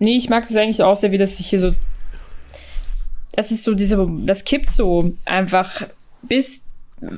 Nee, 0.02 0.16
ich 0.16 0.28
mag 0.30 0.46
das 0.46 0.56
eigentlich 0.56 0.82
auch 0.82 0.96
sehr, 0.96 1.12
wie 1.12 1.18
das 1.18 1.36
sich 1.36 1.46
hier 1.48 1.60
so. 1.60 1.72
Das 3.32 3.50
ist 3.50 3.64
so 3.64 3.74
diese. 3.74 4.08
Das 4.26 4.44
kippt 4.44 4.70
so 4.70 5.12
einfach. 5.24 5.86
Bis 6.22 6.66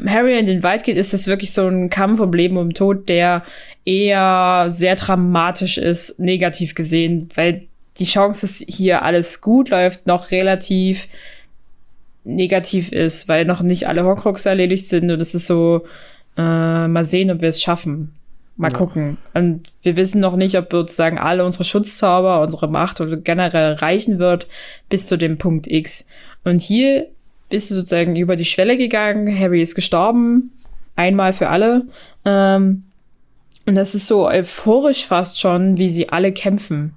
Harry 0.06 0.38
in 0.38 0.46
den 0.46 0.62
Wald 0.62 0.84
geht, 0.84 0.96
ist 0.96 1.12
das 1.12 1.26
wirklich 1.26 1.52
so 1.52 1.66
ein 1.66 1.90
Kampf 1.90 2.20
um 2.20 2.32
Leben 2.32 2.56
und 2.56 2.76
Tod, 2.76 3.08
der 3.08 3.42
eher 3.84 4.68
sehr 4.70 4.94
dramatisch 4.94 5.76
ist, 5.76 6.20
negativ 6.20 6.74
gesehen, 6.74 7.28
weil 7.34 7.66
die 7.98 8.04
Chance, 8.04 8.42
dass 8.42 8.64
hier 8.68 9.02
alles 9.02 9.40
gut 9.40 9.70
läuft, 9.70 10.06
noch 10.06 10.30
relativ 10.30 11.08
negativ 12.24 12.92
ist, 12.92 13.28
weil 13.28 13.44
noch 13.44 13.62
nicht 13.62 13.88
alle 13.88 14.04
Horcruxe 14.04 14.48
erledigt 14.48 14.88
sind 14.88 15.10
und 15.10 15.20
es 15.20 15.34
ist 15.34 15.46
so, 15.48 15.84
äh, 16.36 16.86
mal 16.88 17.04
sehen, 17.04 17.30
ob 17.30 17.40
wir 17.40 17.48
es 17.48 17.60
schaffen. 17.60 18.14
Mal 18.62 18.70
Ja. 18.70 18.78
gucken. 18.78 19.18
Und 19.34 19.64
wir 19.82 19.96
wissen 19.96 20.20
noch 20.20 20.36
nicht, 20.36 20.56
ob 20.56 20.70
sozusagen 20.70 21.18
alle 21.18 21.44
unsere 21.44 21.64
Schutzzauber, 21.64 22.40
unsere 22.42 22.68
Macht 22.68 23.00
oder 23.00 23.16
generell 23.16 23.72
reichen 23.74 24.20
wird 24.20 24.46
bis 24.88 25.08
zu 25.08 25.18
dem 25.18 25.36
Punkt 25.36 25.66
X. 25.66 26.06
Und 26.44 26.60
hier 26.60 27.08
bist 27.50 27.70
du 27.70 27.74
sozusagen 27.74 28.14
über 28.14 28.36
die 28.36 28.44
Schwelle 28.44 28.76
gegangen. 28.76 29.36
Harry 29.36 29.60
ist 29.60 29.74
gestorben. 29.74 30.52
Einmal 30.94 31.32
für 31.32 31.48
alle. 31.48 31.86
Ähm, 32.24 32.84
und 33.66 33.74
das 33.74 33.96
ist 33.96 34.06
so 34.06 34.28
euphorisch 34.28 35.06
fast 35.06 35.40
schon, 35.40 35.78
wie 35.78 35.88
sie 35.88 36.08
alle 36.10 36.30
kämpfen. 36.30 36.94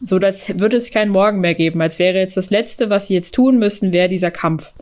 So, 0.00 0.18
als 0.18 0.60
würde 0.60 0.76
es 0.76 0.92
keinen 0.92 1.10
Morgen 1.10 1.40
mehr 1.40 1.54
geben, 1.56 1.80
als 1.82 1.98
wäre 1.98 2.18
jetzt 2.18 2.36
das 2.36 2.50
Letzte, 2.50 2.88
was 2.88 3.08
sie 3.08 3.14
jetzt 3.14 3.34
tun 3.34 3.58
müssen, 3.58 3.92
wäre 3.92 4.08
dieser 4.08 4.30
Kampf. 4.30 4.72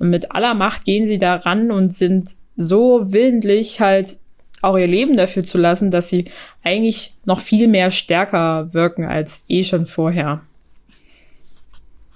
Und 0.00 0.10
mit 0.10 0.32
aller 0.32 0.54
Macht 0.54 0.84
gehen 0.84 1.06
sie 1.06 1.18
da 1.18 1.36
ran 1.36 1.70
und 1.70 1.94
sind 1.94 2.30
so 2.56 3.12
willentlich 3.12 3.80
halt 3.80 4.16
auch 4.62 4.76
ihr 4.76 4.86
Leben 4.86 5.16
dafür 5.16 5.44
zu 5.44 5.58
lassen, 5.58 5.90
dass 5.90 6.10
sie 6.10 6.26
eigentlich 6.62 7.14
noch 7.24 7.40
viel 7.40 7.66
mehr 7.68 7.90
stärker 7.90 8.72
wirken 8.74 9.04
als 9.04 9.42
eh 9.48 9.62
schon 9.64 9.86
vorher. 9.86 10.42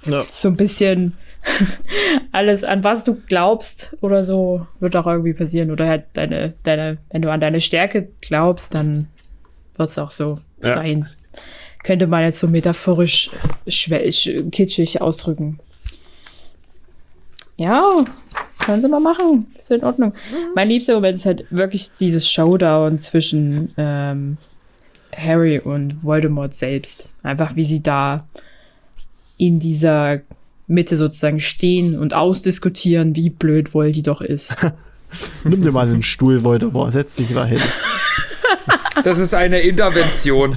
Ja. 0.04 0.24
So 0.30 0.48
ein 0.48 0.56
bisschen 0.56 1.14
alles, 2.32 2.64
an 2.64 2.84
was 2.84 3.04
du 3.04 3.14
glaubst 3.26 3.96
oder 4.00 4.24
so, 4.24 4.66
wird 4.80 4.96
auch 4.96 5.06
irgendwie 5.06 5.32
passieren. 5.34 5.70
Oder 5.70 5.88
halt 5.88 6.04
deine, 6.14 6.54
deine, 6.62 6.98
wenn 7.10 7.22
du 7.22 7.30
an 7.30 7.40
deine 7.40 7.60
Stärke 7.60 8.08
glaubst, 8.20 8.74
dann 8.74 9.08
wird 9.76 9.88
es 9.90 9.98
auch 9.98 10.10
so 10.10 10.38
Ja. 10.62 10.74
sein. 10.74 11.08
Könnte 11.82 12.06
man 12.06 12.22
jetzt 12.24 12.40
so 12.40 12.48
metaphorisch 12.48 13.30
kitschig 13.66 15.02
ausdrücken. 15.02 15.58
Ja, 17.56 18.04
können 18.64 18.82
sie 18.82 18.88
mal 18.88 19.00
machen. 19.00 19.46
Ist 19.54 19.70
in 19.70 19.84
Ordnung. 19.84 20.14
Mein 20.54 20.68
liebster 20.68 20.94
Moment 20.94 21.16
ist 21.16 21.26
halt 21.26 21.44
wirklich 21.50 21.94
dieses 21.94 22.28
Showdown 22.28 22.98
zwischen 22.98 23.72
ähm, 23.76 24.36
Harry 25.16 25.58
und 25.58 26.02
Voldemort 26.02 26.54
selbst. 26.54 27.06
Einfach 27.22 27.56
wie 27.56 27.64
sie 27.64 27.82
da 27.82 28.26
in 29.38 29.60
dieser 29.60 30.20
Mitte 30.66 30.96
sozusagen 30.96 31.40
stehen 31.40 31.98
und 31.98 32.14
ausdiskutieren, 32.14 33.16
wie 33.16 33.30
blöd 33.30 33.74
Voldy 33.74 34.02
doch 34.02 34.20
ist. 34.20 34.56
Nimm 35.44 35.62
dir 35.62 35.72
mal 35.72 35.86
einen 35.86 36.02
Stuhl, 36.02 36.42
Voldemort, 36.42 36.92
setz 36.92 37.16
dich 37.16 37.30
mal 37.30 37.46
hin. 37.46 37.60
Das 39.04 39.18
ist 39.18 39.34
eine 39.34 39.60
Intervention. 39.60 40.56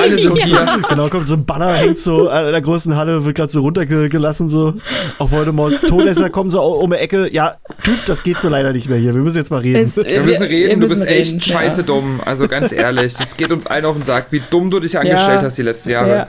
Alle 0.00 0.18
sind 0.18 0.38
hier. 0.42 0.80
Genau, 0.88 1.08
kommt 1.08 1.26
so 1.26 1.34
ein 1.34 1.44
Banner, 1.44 1.72
hängt 1.74 1.98
so 1.98 2.28
an 2.28 2.50
der 2.52 2.60
großen 2.62 2.96
Halle, 2.96 3.24
wird 3.24 3.36
gerade 3.36 3.52
so 3.52 3.60
runtergelassen, 3.60 4.48
so. 4.48 4.74
Auch 5.18 5.30
Voldemorts 5.30 5.82
Todesser 5.82 6.30
kommen 6.30 6.50
so 6.50 6.62
um 6.62 6.90
die 6.90 6.96
Ecke. 6.96 7.28
Ja, 7.32 7.56
Typ, 7.82 8.04
das 8.06 8.22
geht 8.22 8.40
so 8.40 8.48
leider 8.48 8.72
nicht 8.72 8.88
mehr 8.88 8.98
hier. 8.98 9.14
Wir 9.14 9.20
müssen 9.22 9.36
jetzt 9.36 9.50
mal 9.50 9.60
reden. 9.60 9.82
Es- 9.82 9.96
Wir 9.96 10.22
müssen 10.22 10.42
Wir- 10.42 10.48
reden, 10.48 10.68
wir 10.68 10.74
du 10.76 10.80
bist 10.88 11.00
müssen 11.00 11.06
echt 11.08 11.30
reden, 11.32 11.40
scheiße 11.40 11.80
ja. 11.82 11.86
dumm. 11.86 12.20
Also 12.24 12.48
ganz 12.48 12.72
ehrlich, 12.72 13.14
das 13.14 13.36
geht 13.36 13.50
uns 13.52 13.66
allen 13.66 13.84
auf 13.84 13.96
den 13.96 14.04
Sack, 14.04 14.26
wie 14.30 14.40
dumm 14.50 14.70
du 14.70 14.80
dich 14.80 14.98
angestellt 14.98 15.40
Ja. 15.40 15.46
hast 15.46 15.58
die 15.58 15.62
letzten 15.62 15.90
Jahre. 15.90 16.10
Ja. 16.10 16.26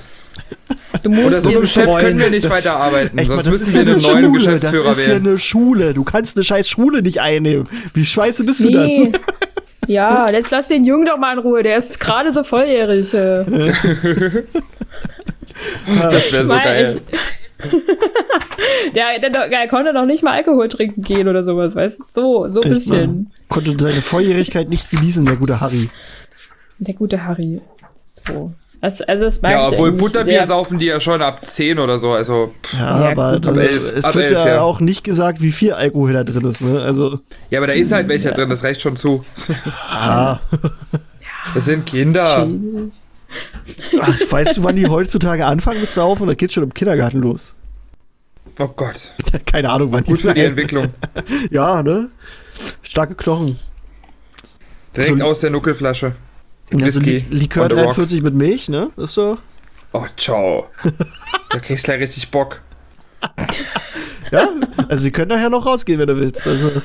Du 1.04 1.10
Oder 1.10 1.22
musst 1.22 1.42
so 1.44 1.50
einem 1.50 1.58
jetzt 1.62 1.72
Chef 1.74 1.86
können 1.86 2.18
wir 2.18 2.26
freuen. 2.26 2.32
nicht 2.32 2.46
Das- 2.46 2.52
weiterarbeiten, 2.52 3.18
Echt, 3.18 3.28
sonst 3.30 3.46
das 3.48 3.54
müssen 3.60 3.74
wir 3.74 3.82
ja 3.82 3.82
eine 3.82 3.92
einen 3.92 4.02
neuen 4.02 4.14
Schule. 4.42 4.60
Das 4.60 4.72
Geschäftsführer 4.72 4.92
ist 4.92 5.08
ja 5.08 5.16
eine 5.16 5.40
Schule. 5.40 5.94
Du 5.94 6.04
kannst 6.04 6.38
eine 6.38 6.44
scheiß 6.44 6.70
Schule 6.70 7.02
nicht 7.02 7.22
einnehmen. 7.22 7.68
Wie 7.94 8.06
scheiße 8.06 8.44
bist 8.44 8.64
du 8.64 8.70
Nee. 8.70 9.10
dann? 9.12 9.22
Ja, 9.92 10.30
jetzt 10.30 10.52
lass 10.52 10.68
den 10.68 10.86
Jungen 10.86 11.06
doch 11.06 11.18
mal 11.18 11.34
in 11.34 11.40
Ruhe. 11.40 11.64
Der 11.64 11.78
ist 11.78 12.00
gerade 12.00 12.32
so 12.32 12.44
volljährig. 12.44 13.14
äh. 13.14 13.44
Das 15.86 16.34
wäre 16.34 16.48
so 16.48 16.54
geil. 16.54 17.02
Der, 18.96 19.20
der, 19.20 19.50
der 19.50 19.68
konnte 19.68 19.94
noch 19.94 20.06
nicht 20.06 20.24
mal 20.24 20.32
Alkohol 20.34 20.68
trinken 20.68 21.04
gehen 21.04 21.28
oder 21.28 21.44
sowas, 21.44 21.76
weißt 21.76 22.00
du? 22.00 22.04
So, 22.10 22.48
so 22.48 22.62
ein 22.62 22.70
bisschen. 22.70 23.32
Konnte 23.50 23.76
seine 23.80 24.02
Volljährigkeit 24.02 24.68
nicht 24.70 24.90
genießen, 24.90 25.24
der 25.26 25.36
gute 25.36 25.62
Harry. 25.62 25.90
Der 26.80 26.96
gute 26.96 27.24
Harry. 27.24 27.62
So. 28.28 28.52
Also, 28.82 29.04
also 29.06 29.26
das 29.26 29.42
mag 29.44 29.52
Ja, 29.52 29.68
obwohl 29.68 29.92
Butterbier 29.92 30.34
sehr. 30.40 30.48
saufen 30.48 30.80
die 30.80 30.88
ja 30.88 31.00
schon 31.00 31.22
ab 31.22 31.46
10 31.46 31.78
oder 31.78 32.00
so, 32.00 32.14
also 32.14 32.52
pff. 32.64 32.74
Ja, 32.74 32.80
Ja, 32.80 33.12
aber 33.12 33.34
gut, 33.34 33.46
das, 33.46 33.54
ab 33.54 33.60
elf- 33.64 33.94
es 33.98 34.06
ab 34.06 34.16
wird 34.16 34.26
elf, 34.32 34.40
ja, 34.40 34.48
ja. 34.48 34.62
auch 34.62 34.80
nicht 34.80 35.04
gesagt, 35.04 35.40
wie 35.42 35.52
viel 35.52 35.74
Alkohol 35.74 36.14
da 36.14 36.24
drin 36.24 36.44
ist. 36.46 36.62
Ne? 36.62 36.82
Also, 36.82 37.20
Ja, 37.52 37.60
aber 37.60 37.68
da 37.68 37.74
ist 37.74 37.92
halt 37.92 38.08
welcher 38.08 38.32
drin, 38.32 38.50
das 38.50 38.64
reicht 38.64 38.82
schon 38.82 38.96
zu. 38.98 39.24
ah. 39.90 40.40
Das 41.56 41.66
sind 41.66 41.86
Kinder. 41.88 42.48
Ach, 44.00 44.20
weißt 44.30 44.58
du, 44.58 44.64
wann 44.64 44.76
die 44.76 44.88
heutzutage 44.90 45.46
anfangen 45.46 45.82
mit 45.82 45.92
Saufen? 45.92 46.28
Da 46.28 46.34
geht 46.36 46.54
schon 46.54 46.64
im 46.64 46.74
Kindergarten 46.74 47.20
los. 47.22 47.54
Oh 48.60 48.68
Gott. 48.68 49.12
Keine 49.46 49.70
Ahnung, 49.70 49.92
wann 49.92 50.04
Gut 50.04 50.20
die 50.20 50.22
für 50.22 50.34
die 50.34 50.42
Entwicklung. 50.42 50.88
Ja, 51.50 51.82
ne? 51.82 52.10
Starke 52.84 53.16
Knochen. 53.16 53.58
Direkt 54.96 55.20
So- 55.20 55.26
aus 55.26 55.40
der 55.40 55.50
Nuckelflasche. 55.50 56.14
Also 56.74 56.86
Whisky 56.86 57.26
Li 57.30 57.40
Likör 57.40 57.64
on 57.64 57.70
the 57.70 57.76
rocks. 57.76 57.96
43 57.96 58.24
mit 58.24 58.34
Milch, 58.34 58.70
ne? 58.70 58.90
Ist 58.98 59.14
so. 59.14 59.38
Oh, 59.94 60.06
ciao. 60.16 60.68
Da 61.50 61.60
kriegst 61.60 61.84
du 61.86 61.92
gleich 61.92 62.02
richtig 62.02 62.32
Bock. 62.32 62.62
Ja, 64.32 64.48
also 64.88 65.04
wir 65.04 65.12
können 65.12 65.28
nachher 65.28 65.50
noch 65.50 65.66
rausgehen, 65.66 66.00
wenn 66.00 66.08
du 66.08 66.18
willst. 66.18 66.48
Also, 66.48 66.70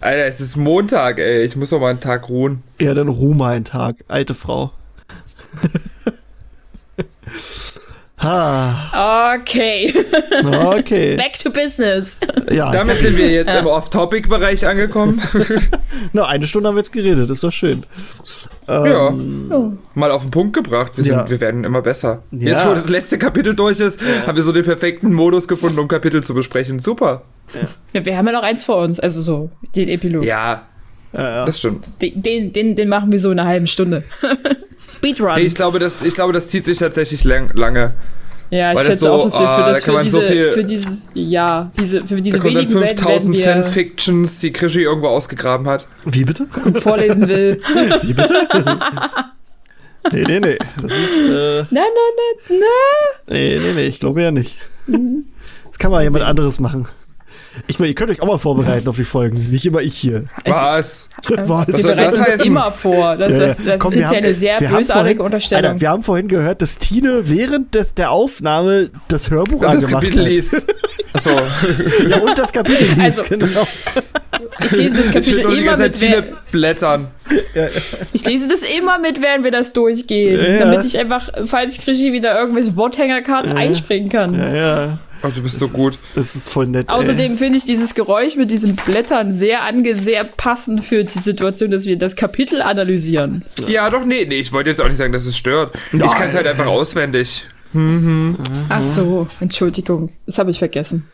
Alter, 0.00 0.26
es 0.26 0.42
ist 0.42 0.56
Montag, 0.56 1.18
ey. 1.18 1.42
Ich 1.42 1.56
muss 1.56 1.70
noch 1.70 1.80
mal 1.80 1.88
einen 1.88 2.00
Tag 2.00 2.28
ruhen. 2.28 2.62
ja, 2.78 2.92
dann 2.92 3.08
ruh 3.08 3.32
mal 3.32 3.56
einen 3.56 3.64
Tag. 3.64 3.96
Alte 4.08 4.34
Frau. 4.34 4.70
ha, 8.18 9.34
Okay, 9.40 9.92
okay. 10.44 11.16
back 11.16 11.38
to 11.38 11.50
business. 11.50 12.18
Ja, 12.50 12.70
Damit 12.70 12.98
sind 12.98 13.16
wir 13.16 13.30
jetzt 13.30 13.54
im 13.54 13.66
Off-Topic-Bereich 13.66 14.66
angekommen. 14.66 15.20
na, 16.12 16.26
eine 16.26 16.46
Stunde 16.46 16.68
haben 16.68 16.76
wir 16.76 16.80
jetzt 16.80 16.92
geredet, 16.92 17.30
ist 17.30 17.44
doch 17.44 17.52
schön. 17.52 17.84
Ja. 18.66 19.08
Ähm, 19.08 19.50
Oh. 19.50 19.72
Mal 19.94 20.10
auf 20.10 20.22
den 20.22 20.30
Punkt 20.30 20.54
gebracht. 20.54 20.92
Wir, 20.96 21.04
sind, 21.04 21.12
Ja. 21.14 21.30
wir 21.30 21.40
werden 21.40 21.64
immer 21.64 21.80
besser. 21.80 22.22
Ja. 22.32 22.48
Jetzt, 22.50 22.66
wo 22.68 22.74
das 22.74 22.88
letzte 22.90 23.16
Kapitel 23.18 23.54
durch 23.54 23.80
ist, 23.80 24.00
haben 24.26 24.36
wir 24.36 24.42
so 24.42 24.52
den 24.52 24.64
perfekten 24.64 25.12
Modus 25.12 25.48
gefunden, 25.48 25.78
um 25.78 25.88
Kapitel 25.88 26.22
zu 26.22 26.34
besprechen. 26.34 26.78
Super. 26.80 27.22
Ja, 27.94 28.04
wir 28.04 28.16
haben 28.16 28.26
ja 28.26 28.32
noch 28.32 28.42
eins 28.42 28.64
vor 28.64 28.76
uns, 28.78 29.00
also 29.00 29.22
so, 29.22 29.50
den 29.74 29.88
Epilog. 29.88 30.22
Ja, 30.24 30.66
ja, 31.12 31.20
ja. 31.38 31.44
das 31.44 31.58
stimmt. 31.58 31.86
Den, 32.02 32.52
den, 32.52 32.74
den, 32.74 32.88
machen 32.88 33.10
wir 33.12 33.18
so 33.18 33.30
in 33.30 33.38
einer 33.38 33.48
halben 33.48 33.66
Stunde. 33.66 34.04
Speedrun. 34.78 35.34
Nee, 35.36 35.42
ich, 35.42 35.54
glaube, 35.54 35.78
das, 35.78 36.02
ich 36.02 36.14
glaube, 36.14 36.32
das 36.32 36.48
zieht 36.48 36.64
sich 36.64 36.78
tatsächlich 36.78 37.24
lang, 37.24 37.50
lange. 37.54 37.94
ja, 38.50 38.72
ich 38.72 38.80
schätze 38.80 39.04
so, 39.04 39.12
auch, 39.12 39.24
dass 39.24 39.38
wir 39.38 39.46
für, 39.48 39.52
ah, 39.64 39.68
das, 39.70 39.80
da 39.80 39.84
für, 39.86 39.92
man 39.92 40.08
so 40.08 40.20
diese, 40.20 40.32
viel- 40.32 40.50
für 40.52 40.64
dieses, 40.64 41.10
ja, 41.14 41.70
diese, 41.78 42.04
für 42.06 42.16
Da 42.16 42.20
diese 42.20 42.38
dann 42.38 42.44
wenigen 42.44 42.72
Seiten 42.72 42.82
werden 42.82 42.98
5000 42.98 43.36
wir 43.36 43.44
Fanfictions, 43.44 44.38
die 44.40 44.52
Krischi 44.52 44.82
irgendwo 44.82 45.08
ausgegraben 45.08 45.66
hat. 45.66 45.88
Wie 46.04 46.24
bitte? 46.24 46.46
vorlesen 46.80 47.28
will. 47.28 47.60
Wie 48.02 48.12
bitte? 48.12 48.48
nee, 50.12 50.24
nee, 50.26 50.40
nee. 50.40 50.58
Das 50.80 50.92
ist, 50.92 51.18
äh, 51.18 51.58
Nein, 51.58 51.66
nein, 51.70 51.90
nein, 52.48 52.58
nein. 52.60 52.60
nee, 53.28 53.58
nee, 53.58 53.72
nee, 53.74 53.86
ich 53.86 54.00
glaube 54.00 54.22
ja 54.22 54.30
nicht. 54.30 54.58
Das 54.86 55.78
kann 55.78 55.90
mal 55.90 56.02
jemand 56.02 56.24
anderes 56.24 56.60
machen. 56.60 56.86
Ich 57.66 57.78
meine, 57.78 57.88
ihr 57.90 57.94
könnt 57.94 58.10
euch 58.10 58.20
auch 58.22 58.26
mal 58.26 58.38
vorbereiten 58.38 58.88
auf 58.88 58.96
die 58.96 59.04
Folgen. 59.04 59.50
Nicht 59.50 59.66
immer 59.66 59.80
ich 59.80 59.94
hier. 59.94 60.24
Was? 60.46 61.08
Was? 61.26 61.28
Wir 61.28 61.36
das 61.36 61.96
bereiten 61.96 62.18
uns 62.20 62.20
heißen? 62.20 62.46
immer 62.46 62.70
vor. 62.72 63.16
Das, 63.16 63.32
Ja, 63.34 63.40
ja. 63.40 63.46
das, 63.46 63.64
das 63.64 63.80
Komm, 63.80 63.90
ist 63.90 63.96
jetzt 63.98 64.10
ja 64.12 64.18
eine 64.18 64.34
sehr 64.34 64.58
bösartige 64.58 64.92
vorhin- 64.94 65.20
Unterstellung. 65.20 65.64
Alter, 65.72 65.80
wir 65.80 65.88
haben 65.90 66.02
vorhin 66.02 66.28
gehört, 66.28 66.62
dass 66.62 66.78
Tine 66.78 67.22
während 67.24 67.74
des, 67.74 67.94
der 67.94 68.10
Aufnahme 68.10 68.90
das 69.08 69.30
Hörbuch 69.30 69.60
Und 69.62 69.74
das 69.74 69.84
angemacht 69.84 70.02
Kapitel 70.04 70.24
hat. 70.24 70.30
liest. 70.30 70.66
Achso. 71.12 71.30
Ja, 72.08 72.18
und 72.18 72.38
das 72.38 72.52
Kapitel 72.52 72.84
liest, 72.86 73.20
Also, 73.20 73.24
genau. 73.38 73.66
ich 74.64 74.72
lese 74.72 74.96
das 74.98 75.10
Kapitel 75.10 75.38
immer 75.52 75.76
mit, 75.76 75.94
Tine 75.98 76.24
blättern. 76.52 77.08
ich 78.12 78.24
lese 78.26 78.48
das 78.48 78.62
immer 78.62 78.98
mit, 78.98 79.20
während 79.22 79.42
wir 79.44 79.50
das 79.50 79.72
durchgehen. 79.72 80.38
Ja, 80.38 80.48
ja. 80.50 80.58
Damit 80.66 80.84
ich 80.84 80.98
einfach, 80.98 81.30
falls 81.46 81.78
Krischi 81.78 82.12
wieder 82.12 82.38
irgendwelche 82.38 82.76
Worthängerkarten 82.76 83.56
einspringen 83.56 84.08
kann. 84.10 84.34
Ja, 84.34 84.54
ja. 84.54 84.98
Oh, 85.22 85.28
du 85.34 85.42
bist 85.42 85.58
so 85.58 85.68
gut. 85.68 85.98
Das 86.14 86.36
ist 86.36 86.48
voll 86.48 86.66
nett. 86.66 86.88
Außerdem 86.88 87.36
finde 87.36 87.58
ich 87.58 87.64
dieses 87.64 87.94
Geräusch 87.94 88.36
mit 88.36 88.50
diesen 88.50 88.76
Blättern 88.76 89.32
sehr 89.32 89.64
ange 89.64 89.96
sehr 89.96 90.24
passend 90.24 90.84
für 90.84 91.04
die 91.04 91.18
Situation, 91.18 91.70
dass 91.70 91.86
wir 91.86 91.98
das 91.98 92.14
Kapitel 92.16 92.62
analysieren. 92.62 93.44
Ja, 93.66 93.90
doch, 93.90 94.04
nee, 94.04 94.24
nee, 94.26 94.38
ich 94.38 94.52
wollte 94.52 94.70
jetzt 94.70 94.80
auch 94.80 94.88
nicht 94.88 94.96
sagen, 94.96 95.12
dass 95.12 95.26
es 95.26 95.36
stört. 95.36 95.76
Ich 95.92 96.00
kann 96.00 96.28
es 96.28 96.34
halt 96.34 96.46
einfach 96.46 96.66
auswendig. 96.66 97.44
Ach 98.68 98.82
so, 98.82 99.28
Entschuldigung, 99.40 100.12
das 100.26 100.38
habe 100.38 100.50
ich 100.50 100.58
vergessen. 100.58 101.08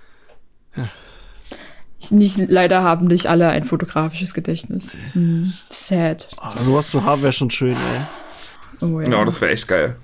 Ich, 1.98 2.10
nicht, 2.10 2.38
leider 2.48 2.82
haben 2.82 3.06
nicht 3.06 3.26
alle 3.26 3.48
ein 3.48 3.64
fotografisches 3.64 4.34
Gedächtnis. 4.34 4.92
Hm, 5.12 5.50
sad. 5.70 6.28
Ah, 6.36 6.56
sowas 6.62 6.90
zu 6.90 7.04
haben 7.04 7.22
wäre 7.22 7.32
schon 7.32 7.50
schön, 7.50 7.76
ey. 7.76 8.86
Oh, 8.86 9.00
ja. 9.00 9.08
Ja, 9.08 9.24
das 9.24 9.40
wäre 9.40 9.52
echt 9.52 9.66
geil. 9.66 9.96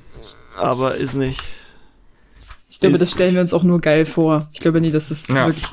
Aber 0.57 0.95
ist 0.95 1.15
nicht. 1.15 1.41
Ich 2.71 2.81
glaube, 2.81 2.95
ist- 2.95 3.03
das 3.03 3.11
stellen 3.13 3.35
wir 3.35 3.41
uns 3.43 3.53
auch 3.53 3.63
nur 3.65 3.81
geil 3.81 4.07
vor. 4.07 4.49
Ich 4.53 4.61
glaube 4.61 4.81
nie, 4.81 4.91
dass 4.91 5.09
das 5.11 5.27
Ja. 5.29 5.47
wirklich 5.47 5.65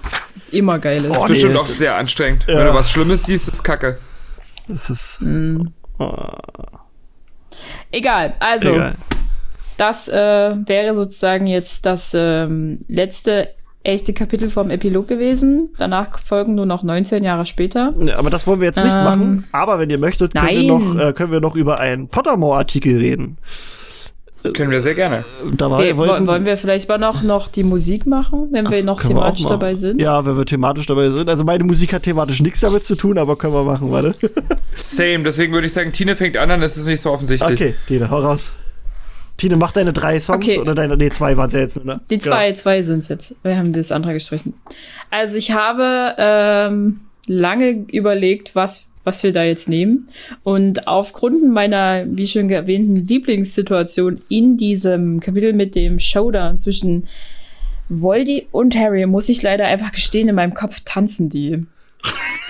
immer 0.52 0.80
geil 0.80 0.98
ist. 1.06 1.10
Oh, 1.12 1.22
ist 1.22 1.28
bestimmt 1.28 1.54
nee. 1.54 1.60
auch 1.60 1.68
sehr 1.68 1.96
anstrengend. 1.96 2.46
Ja. 2.48 2.58
Wenn 2.58 2.66
du 2.68 2.74
was 2.74 2.92
Schlimmes 2.92 3.26
siehst, 3.26 3.50
ist 3.50 3.64
kacke. 3.64 3.98
Das 4.68 4.90
ist. 4.90 5.20
Hm. 5.22 5.72
Oh, 6.00 6.14
Egal, 7.92 8.34
also 8.40 8.72
egal. 8.74 8.96
das 9.78 10.10
äh, 10.10 10.14
wäre 10.66 10.96
sozusagen 10.96 11.48
jetzt 11.48 11.86
das 11.86 12.14
ähm, 12.14 12.80
letzte 12.88 13.50
echte 13.84 14.12
Kapitel 14.14 14.50
vom 14.50 14.70
Epilog 14.70 15.08
gewesen. 15.08 15.70
Danach 15.78 16.20
folgen 16.20 16.56
nur 16.56 16.66
noch 16.66 16.84
19 16.84 17.24
Jahre 17.24 17.46
später. 17.46 17.94
Ja, 18.04 18.18
aber 18.18 18.30
das 18.30 18.46
wollen 18.46 18.60
wir 18.60 18.68
jetzt 18.68 18.84
nicht 18.84 18.94
Ähm, 18.94 19.04
machen. 19.04 19.48
Aber 19.54 19.80
wenn 19.80 19.90
ihr 19.90 19.98
möchtet, 20.00 20.34
können 20.36 20.48
wir, 20.50 20.64
noch, 20.68 21.00
äh, 21.00 21.14
können 21.14 21.32
wir 21.32 21.40
noch 21.40 21.56
über 21.56 21.80
einen 21.80 22.10
Pottermore-Artikel 22.10 22.98
reden. 22.98 23.38
Können 24.54 24.72
wir 24.72 24.82
sehr 24.82 24.96
gerne. 24.96 25.26
Und 25.44 25.60
Da 25.62 25.70
war, 25.70 25.80
Okay, 25.80 25.96
wollten- 25.98 26.28
wollen, 26.28 26.46
wir 26.46 26.58
vielleicht 26.58 26.88
mal 26.90 26.98
noch, 26.98 27.22
noch 27.24 27.48
die 27.48 27.64
Musik 27.64 28.06
machen, 28.06 28.48
wenn 28.52 28.70
wir 28.70 28.80
Ach, 28.80 28.84
noch 28.86 29.02
wir 29.04 29.08
thematisch 29.10 29.44
machen. 29.44 29.52
dabei 29.60 29.76
sind? 29.76 30.02
Ja, 30.02 30.26
wenn 30.26 30.38
wir 30.38 30.46
thematisch 30.46 30.86
dabei 30.86 31.10
sind. 31.10 31.30
Also 31.30 31.44
meine 31.44 31.64
Musik 31.64 31.94
hat 31.94 32.04
thematisch 32.04 32.42
nichts 32.42 32.60
damit 32.62 32.84
zu 32.84 32.96
tun, 32.96 33.18
aber 33.18 33.36
können 33.36 33.54
wir 33.54 33.64
machen, 33.64 33.92
warte. 33.92 34.16
Same, 34.84 35.20
deswegen 35.24 35.54
würde 35.54 35.68
ich 35.68 35.74
sagen, 35.74 35.92
Tine 35.92 36.16
fängt 36.16 36.38
an, 36.38 36.50
dann 36.50 36.62
ist 36.62 36.78
es 36.78 36.86
nicht 36.86 37.02
so 37.02 37.12
offensichtlich. 37.12 37.52
Okay, 37.62 37.76
Tine, 37.88 38.10
hau 38.10 38.20
raus. 38.20 38.54
Tine, 39.38 39.56
mach 39.56 39.72
deine 39.72 39.94
drei 39.94 40.20
Songs 40.20 40.48
Okay. 40.48 40.60
oder 40.60 40.74
deine, 40.74 40.98
nee, 40.98 41.10
zwei 41.12 41.38
waren 41.38 41.48
es 41.48 41.54
ja 41.54 41.60
jetzt, 41.60 41.86
ne? 41.86 41.98
Die 42.10 42.18
zwei, 42.18 42.54
zwei 42.54 42.82
sind 42.82 43.00
es 43.00 43.08
jetzt. 43.08 43.36
Wir 43.44 43.56
haben 43.58 43.72
das 43.72 43.92
andere 43.92 44.14
gestrichen. 44.14 44.56
Also 45.12 45.38
ich 45.38 45.52
habe 45.52 46.16
ähm, 46.18 47.02
lange 47.28 47.86
überlegt, 47.92 48.56
was, 48.56 48.88
was 49.08 49.24
wir 49.24 49.32
da 49.32 49.44
jetzt 49.44 49.70
nehmen. 49.70 50.10
Und 50.44 50.88
aufgrund 50.88 51.50
meiner, 51.50 52.06
wie 52.06 52.28
schon 52.28 52.50
erwähnten, 52.50 53.08
Lieblingssituation 53.08 54.22
in 54.28 54.58
diesem 54.58 55.22
Kapitel 55.22 55.54
mit 55.54 55.76
dem 55.76 55.98
Showdown 55.98 56.60
zwischen 56.60 57.08
Voldy 57.88 58.48
und 58.52 58.76
Harry, 58.76 59.06
muss 59.06 59.30
ich 59.30 59.42
leider 59.42 59.66
einfach 59.66 59.94
gestehen, 59.94 60.28
in 60.28 60.36
meinem 60.36 60.54
Kopf 60.54 60.82
tanzen 60.84 61.30
die. 61.30 61.66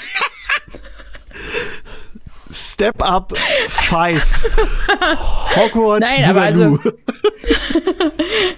Step 2.51 3.01
Up 3.01 3.37
5. 3.37 4.49
Hogwarts 5.55 6.17
Nein, 6.17 6.29
aber 6.29 6.51
Boogaloo. 6.51 6.79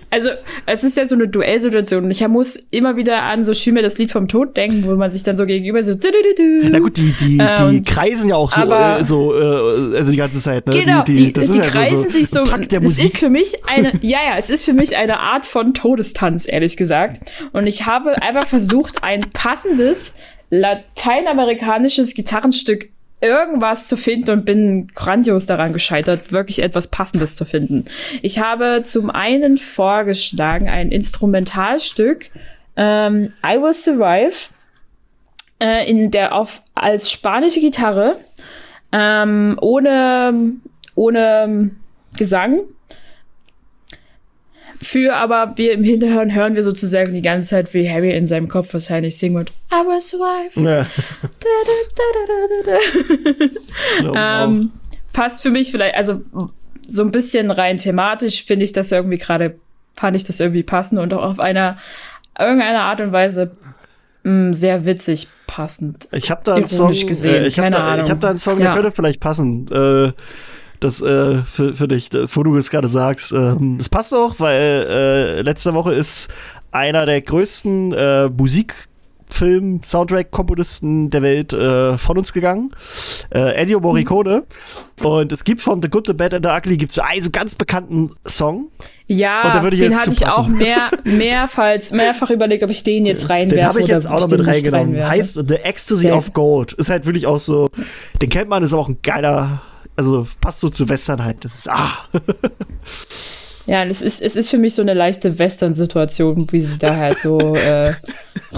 Also, 0.09 0.29
es 0.65 0.83
ist 0.83 0.97
ja 0.97 1.05
so 1.05 1.13
eine 1.15 1.27
Duellsituation 1.27 2.05
und 2.05 2.11
ich 2.11 2.27
muss 2.27 2.55
immer 2.71 2.95
wieder 2.95 3.21
an 3.23 3.43
so 3.45 3.53
Schüler 3.53 3.81
das 3.83 3.97
Lied 3.99 4.11
vom 4.11 4.27
Tod 4.27 4.57
denken, 4.57 4.83
wo 4.85 4.95
man 4.95 5.11
sich 5.11 5.21
dann 5.23 5.37
so 5.37 5.45
gegenüber 5.45 5.83
so. 5.83 5.93
Du, 5.93 6.09
du, 6.11 6.35
du. 6.35 6.69
Na 6.69 6.79
gut, 6.79 6.97
die, 6.97 7.11
die, 7.13 7.37
die 7.37 7.39
Ähm, 7.39 7.83
kreisen 7.83 8.29
ja 8.29 8.35
auch 8.35 8.51
so, 8.51 8.61
aber- 8.61 8.99
äh, 8.99 9.03
so 9.03 9.33
äh, 9.39 9.95
also 9.97 10.11
die 10.11 10.17
ganze 10.17 10.39
Zeit, 10.39 10.65
ne? 10.65 10.73
Genau, 10.83 11.03
die, 11.03 11.13
die, 11.13 11.33
das 11.33 11.49
ist 11.49 11.57
ja 11.57 11.63
kreisen 11.63 12.05
so, 12.05 12.09
sich 12.09 12.29
so. 12.29 12.43
Takt 12.43 12.71
der 12.71 12.81
es 12.81 12.97
ist 12.97 13.03
Musik. 13.03 13.19
für 13.19 13.29
mich 13.29 13.65
eine, 13.67 13.93
ja, 14.01 14.19
ja, 14.23 14.37
es 14.37 14.49
ist 14.49 14.65
für 14.65 14.73
mich 14.73 14.97
eine 14.97 15.19
Art 15.19 15.45
von 15.45 15.73
Todestanz, 15.73 16.47
ehrlich 16.47 16.75
gesagt. 16.75 17.19
Und 17.53 17.67
ich 17.67 17.85
habe 17.85 18.19
einfach 18.21 18.47
versucht, 18.47 19.03
ein 19.03 19.21
passendes 19.33 20.15
lateinamerikanisches 20.49 22.13
Gitarrenstück 22.15 22.89
irgendwas 23.21 23.87
zu 23.87 23.97
finden 23.97 24.31
und 24.31 24.45
bin 24.45 24.87
grandios 24.87 25.45
daran 25.45 25.73
gescheitert, 25.73 26.31
wirklich 26.31 26.61
etwas 26.61 26.87
Passendes 26.87 27.35
zu 27.35 27.45
finden. 27.45 27.85
Ich 28.21 28.39
habe 28.39 28.81
zum 28.83 29.09
einen 29.09 29.57
vorgeschlagen 29.57 30.69
ein 30.69 30.91
Instrumentalstück, 30.91 32.29
ähm, 32.75 33.31
I 33.45 33.61
Will 33.61 33.73
Survive, 33.73 34.49
äh, 35.61 35.89
in 35.89 36.11
der 36.11 36.33
auf 36.33 36.61
als 36.75 37.11
spanische 37.11 37.59
Gitarre 37.59 38.15
ähm, 38.91 39.57
ohne, 39.61 40.33
ohne 40.95 41.71
Gesang. 42.17 42.61
Für 44.81 45.15
aber 45.15 45.53
wir 45.57 45.73
im 45.73 45.83
Hinterhören 45.83 46.33
hören 46.33 46.55
wir 46.55 46.63
sozusagen 46.63 47.13
die 47.13 47.21
ganze 47.21 47.49
Zeit, 47.49 47.73
wie 47.73 47.89
Harry 47.89 48.11
in 48.15 48.25
seinem 48.27 48.47
Kopf 48.47 48.71
wahrscheinlich 48.73 49.17
singt 49.17 49.35
und 49.35 49.51
I 49.71 49.85
will 49.85 49.99
survive. 49.99 50.51
Ja, 50.55 50.85
Da, 51.39 51.49
da, 52.65 52.81
da, 54.13 54.45
Ähm, 54.45 54.71
passt 55.13 55.41
für 55.43 55.49
mich 55.51 55.71
vielleicht, 55.71 55.95
also 55.95 56.21
so 56.87 57.03
ein 57.03 57.11
bisschen 57.11 57.51
rein 57.51 57.77
thematisch 57.77 58.45
finde 58.45 58.65
ich 58.65 58.71
das 58.73 58.91
irgendwie 58.91 59.17
gerade, 59.17 59.55
fand 59.95 60.15
ich 60.15 60.23
das 60.23 60.39
irgendwie 60.39 60.63
passend 60.63 60.99
und 60.99 61.13
auch 61.13 61.23
auf 61.23 61.39
einer 61.39 61.77
irgendeiner 62.37 62.81
Art 62.81 63.01
und 63.01 63.11
Weise 63.11 63.51
mh, 64.23 64.53
sehr 64.53 64.85
witzig 64.85 65.27
passend. 65.45 66.07
ich 66.11 66.31
habe 66.31 66.41
da 66.43 66.55
einen 66.55 66.67
Song, 66.67 66.91
gesehen, 66.91 67.43
äh, 67.43 67.47
ich 67.47 67.59
habe 67.59 67.69
da, 67.71 68.03
ich 68.03 68.09
hab 68.09 68.21
da 68.21 68.29
einen 68.29 68.39
Song, 68.39 68.59
Ja. 68.59 68.67
der 68.67 68.73
könnte 68.75 68.91
vielleicht 68.91 69.19
passen. 69.19 69.67
Äh, 69.71 70.11
das 70.79 71.01
äh, 71.01 71.43
für, 71.43 71.73
für 71.73 71.87
dich, 71.87 72.09
das, 72.09 72.35
wo 72.37 72.43
du 72.43 72.55
es 72.57 72.69
gerade 72.69 72.87
sagst. 72.87 73.31
Ähm, 73.31 73.77
das 73.77 73.89
passt 73.89 74.13
auch, 74.13 74.35
weil 74.39 74.85
äh, 74.89 75.41
letzte 75.41 75.73
Woche 75.73 75.93
ist 75.93 76.29
einer 76.71 77.05
der 77.05 77.21
größten 77.21 77.93
äh, 77.93 78.29
Musikfilm, 78.29 79.81
Soundtrack-Komponisten 79.83 81.09
der 81.09 81.21
Welt 81.21 81.51
äh, 81.53 81.97
von 81.97 82.17
uns 82.17 82.31
gegangen. 82.33 82.71
Äh, 83.33 83.55
Ennio 83.55 83.79
Morricone. 83.79 84.43
Und 85.01 85.31
es 85.31 85.43
gibt 85.43 85.61
von 85.61 85.81
The 85.81 85.89
Good, 85.89 86.07
The 86.07 86.13
Bad 86.13 86.33
and 86.33 86.45
The 86.45 86.51
Ugly 86.51 86.77
gibt 86.77 86.91
so 86.93 87.01
einen 87.01 87.21
so 87.21 87.29
ganz 87.29 87.55
bekannten 87.55 88.11
Song. 88.25 88.67
Ja, 89.07 89.59
den 89.69 89.97
hatte 89.99 90.11
ich 90.11 90.27
auch 90.27 90.47
mehr, 90.47 90.91
mehrfalls, 91.03 91.89
mehrfach 91.89 92.29
überlegt, 92.29 92.63
ob 92.63 92.69
ich 92.69 92.83
den 92.83 93.05
jetzt 93.07 93.29
reinwerfe. 93.29 93.55
Den 93.55 93.65
habe 93.67 93.81
ich 93.81 93.87
jetzt 93.87 94.07
auch 94.07 94.19
noch 94.19 94.29
mit 94.29 94.45
reingenommen. 94.45 95.07
Heißt 95.07 95.43
The 95.47 95.55
Ecstasy 95.55 96.07
Okay. 96.07 96.17
of 96.17 96.33
Gold. 96.33 96.73
Ist 96.73 96.89
halt 96.89 97.05
wirklich 97.07 97.25
auch 97.25 97.39
so, 97.39 97.69
den 98.21 98.29
kennt 98.29 98.49
man, 98.49 98.61
ist 98.61 98.73
auch 98.73 98.87
ein 98.87 98.99
geiler, 99.01 99.61
also 99.99 100.25
passt 100.39 100.61
so 100.61 100.69
zu 100.69 100.87
Western 100.87 101.21
halt. 101.21 101.43
Das 101.43 101.55
ist, 101.55 101.69
ah. 101.69 102.07
Ja, 103.65 103.83
es 103.83 104.01
ist, 104.01 104.21
es 104.21 104.37
ist 104.37 104.49
für 104.49 104.57
mich 104.57 104.73
so 104.73 104.81
eine 104.81 104.93
leichte 104.93 105.37
Western-Situation, 105.37 106.47
wie 106.51 106.61
sie 106.61 106.79
da 106.79 106.95
halt 106.95 107.17
so 107.17 107.53
äh, 107.53 107.93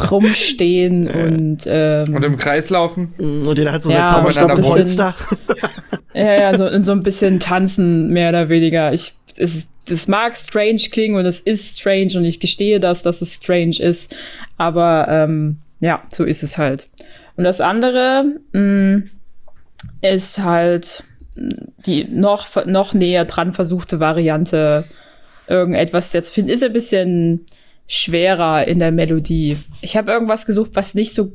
rumstehen 0.10 1.08
und, 1.10 1.64
ähm, 1.66 2.16
Und 2.16 2.24
im 2.24 2.38
Kreis 2.38 2.70
laufen. 2.70 3.14
Und 3.18 3.58
den 3.58 3.72
hat 3.72 3.82
so 3.82 3.90
Ja, 3.90 4.06
sein 4.06 4.32
Zauberstab 4.32 5.16
ja, 6.14 6.34
ja, 6.34 6.56
so, 6.56 6.84
so 6.84 6.92
ein 6.92 7.02
bisschen 7.02 7.40
tanzen, 7.40 8.10
mehr 8.10 8.30
oder 8.30 8.50
weniger. 8.50 8.94
Ich, 8.94 9.16
es, 9.36 9.68
das 9.90 10.08
mag 10.08 10.38
strange 10.38 10.82
klingen 10.92 11.16
und 11.16 11.26
es 11.26 11.40
ist 11.40 11.80
strange 11.80 12.12
und 12.18 12.26
ich 12.26 12.40
gestehe 12.40 12.80
das, 12.80 13.02
dass 13.02 13.24
es 13.24 13.34
strange 13.34 13.80
ist. 13.80 14.16
Aber 14.58 15.08
ähm, 15.10 15.58
ja, 15.80 16.04
so 16.14 16.24
ist 16.24 16.44
es 16.44 16.60
halt. 16.60 16.86
Und 17.36 17.46
das 17.46 17.62
andere 17.62 18.26
mh, 18.54 19.02
ist 20.02 20.38
halt 20.40 21.04
die 21.36 22.06
noch, 22.06 22.66
noch 22.66 22.94
näher 22.94 23.26
dran 23.26 23.54
versuchte 23.54 24.00
Variante, 24.00 24.86
irgendetwas 25.48 26.14
jetzt 26.14 26.34
finden, 26.34 26.52
ist 26.52 26.64
ein 26.64 26.74
bisschen 26.74 27.46
schwerer 27.88 28.68
in 28.68 28.80
der 28.80 28.92
Melodie. 28.92 29.58
Ich 29.82 29.98
habe 29.98 30.12
irgendwas 30.12 30.46
gesucht, 30.46 30.72
was 30.74 30.96
nicht 30.96 31.14
so 31.14 31.34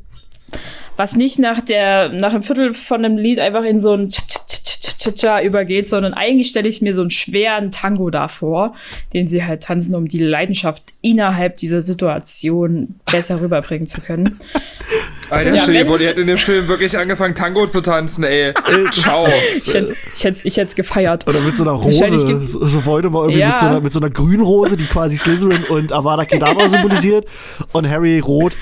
was 0.97 1.15
nicht 1.15 1.39
nach 1.39 1.61
der 1.61 2.09
nach 2.09 2.33
einem 2.33 2.43
Viertel 2.43 2.73
von 2.73 3.05
einem 3.05 3.19
Lied 3.19 3.39
einfach 3.39 3.65
in 3.65 3.81
so 3.81 3.93
ein 3.93 4.09
Cha-cha-cha-cha-cha 4.09 5.43
übergeht, 5.43 5.87
sondern 5.87 6.15
eigentlich 6.15 6.49
stelle 6.49 6.69
ich 6.69 6.81
mir 6.81 6.95
so 6.95 7.03
einen 7.03 7.11
schweren 7.11 7.71
Tango 7.71 8.09
davor, 8.09 8.75
den 9.13 9.29
sie 9.29 9.45
halt 9.45 9.63
tanzen, 9.65 9.95
um 9.95 10.09
die 10.09 10.19
Leidenschaft 10.19 10.83
innerhalb 11.03 11.59
dieser 11.59 11.83
Situation 11.83 12.95
besser 13.05 13.41
rüberbringen 13.41 13.87
zu 13.87 14.01
können. 14.01 14.41
Alter, 15.31 15.51
Ja, 15.55 15.59
stell 15.62 15.74
dir 15.74 15.87
vor, 15.87 15.95
wenn's- 15.95 16.01
die 16.03 16.07
hätten 16.09 16.20
in 16.20 16.27
dem 16.29 16.39
Film 16.39 16.68
wirklich 16.68 16.97
angefangen, 16.97 17.35
Tango 17.35 17.66
zu 17.66 17.81
tanzen, 17.81 18.24
ey. 18.24 18.53
Ciao. 18.93 19.27
Ich 19.57 19.72
hätte 19.74 19.95
ich 20.14 20.24
hätt's, 20.24 20.41
ich 20.45 20.57
hätt's 20.57 20.74
gefeiert. 20.74 21.27
Oder 21.29 21.41
mit 21.41 21.57
so 21.57 21.64
einer 21.64 21.72
Rose. 21.72 22.41
So, 22.41 22.85
wollte 22.87 23.11
man 23.11 23.22
irgendwie 23.22 23.41
Ja. 23.41 23.49
mit, 23.49 23.59
so 23.59 23.66
einer, 23.66 23.81
mit 23.81 23.93
so 23.93 23.99
einer 24.01 24.11
grünen 24.11 24.43
Rose, 24.43 24.77
die 24.77 24.85
quasi 24.87 25.16
Slytherin 25.16 25.64
und 25.64 25.93
Avada 25.93 26.24
Kedavra 26.24 26.68
symbolisiert. 26.68 27.27
Und 27.72 27.89
Harry 27.89 28.18
rot 28.20 28.53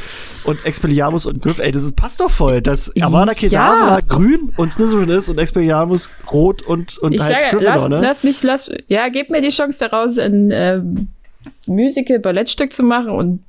und 0.44 0.64
Expelliarmus 0.64 1.26
und 1.26 1.42
Griff. 1.42 1.58
Ey, 1.58 1.72
das 1.72 1.84
ist, 1.84 1.96
passt 1.96 2.20
doch 2.20 2.30
voll, 2.30 2.60
dass 2.62 2.90
Avada 3.00 3.32
Ja. 3.32 3.38
Kedavra 3.38 3.98
grün 4.06 4.52
und 4.56 4.72
Slytherin 4.72 5.08
ist 5.10 5.28
und 5.28 5.38
Expelliarmus 5.38 6.08
rot 6.32 6.62
und, 6.62 6.98
und 6.98 7.12
Ich 7.14 7.20
halt 7.20 7.32
sage, 7.32 7.44
Gryffindor, 7.56 7.74
lass, 7.74 7.88
ne? 7.88 7.98
lass 8.00 8.22
mich, 8.24 8.42
lass, 8.42 8.70
ja, 8.88 9.08
gebt 9.08 9.30
mir 9.30 9.40
die 9.40 9.48
Chance 9.48 9.78
daraus, 9.88 10.18
ein 10.18 10.50
ähm, 10.52 11.08
Musical-Ballettstück 11.66 12.72
zu 12.72 12.82
machen 12.82 13.10
und 13.10 13.40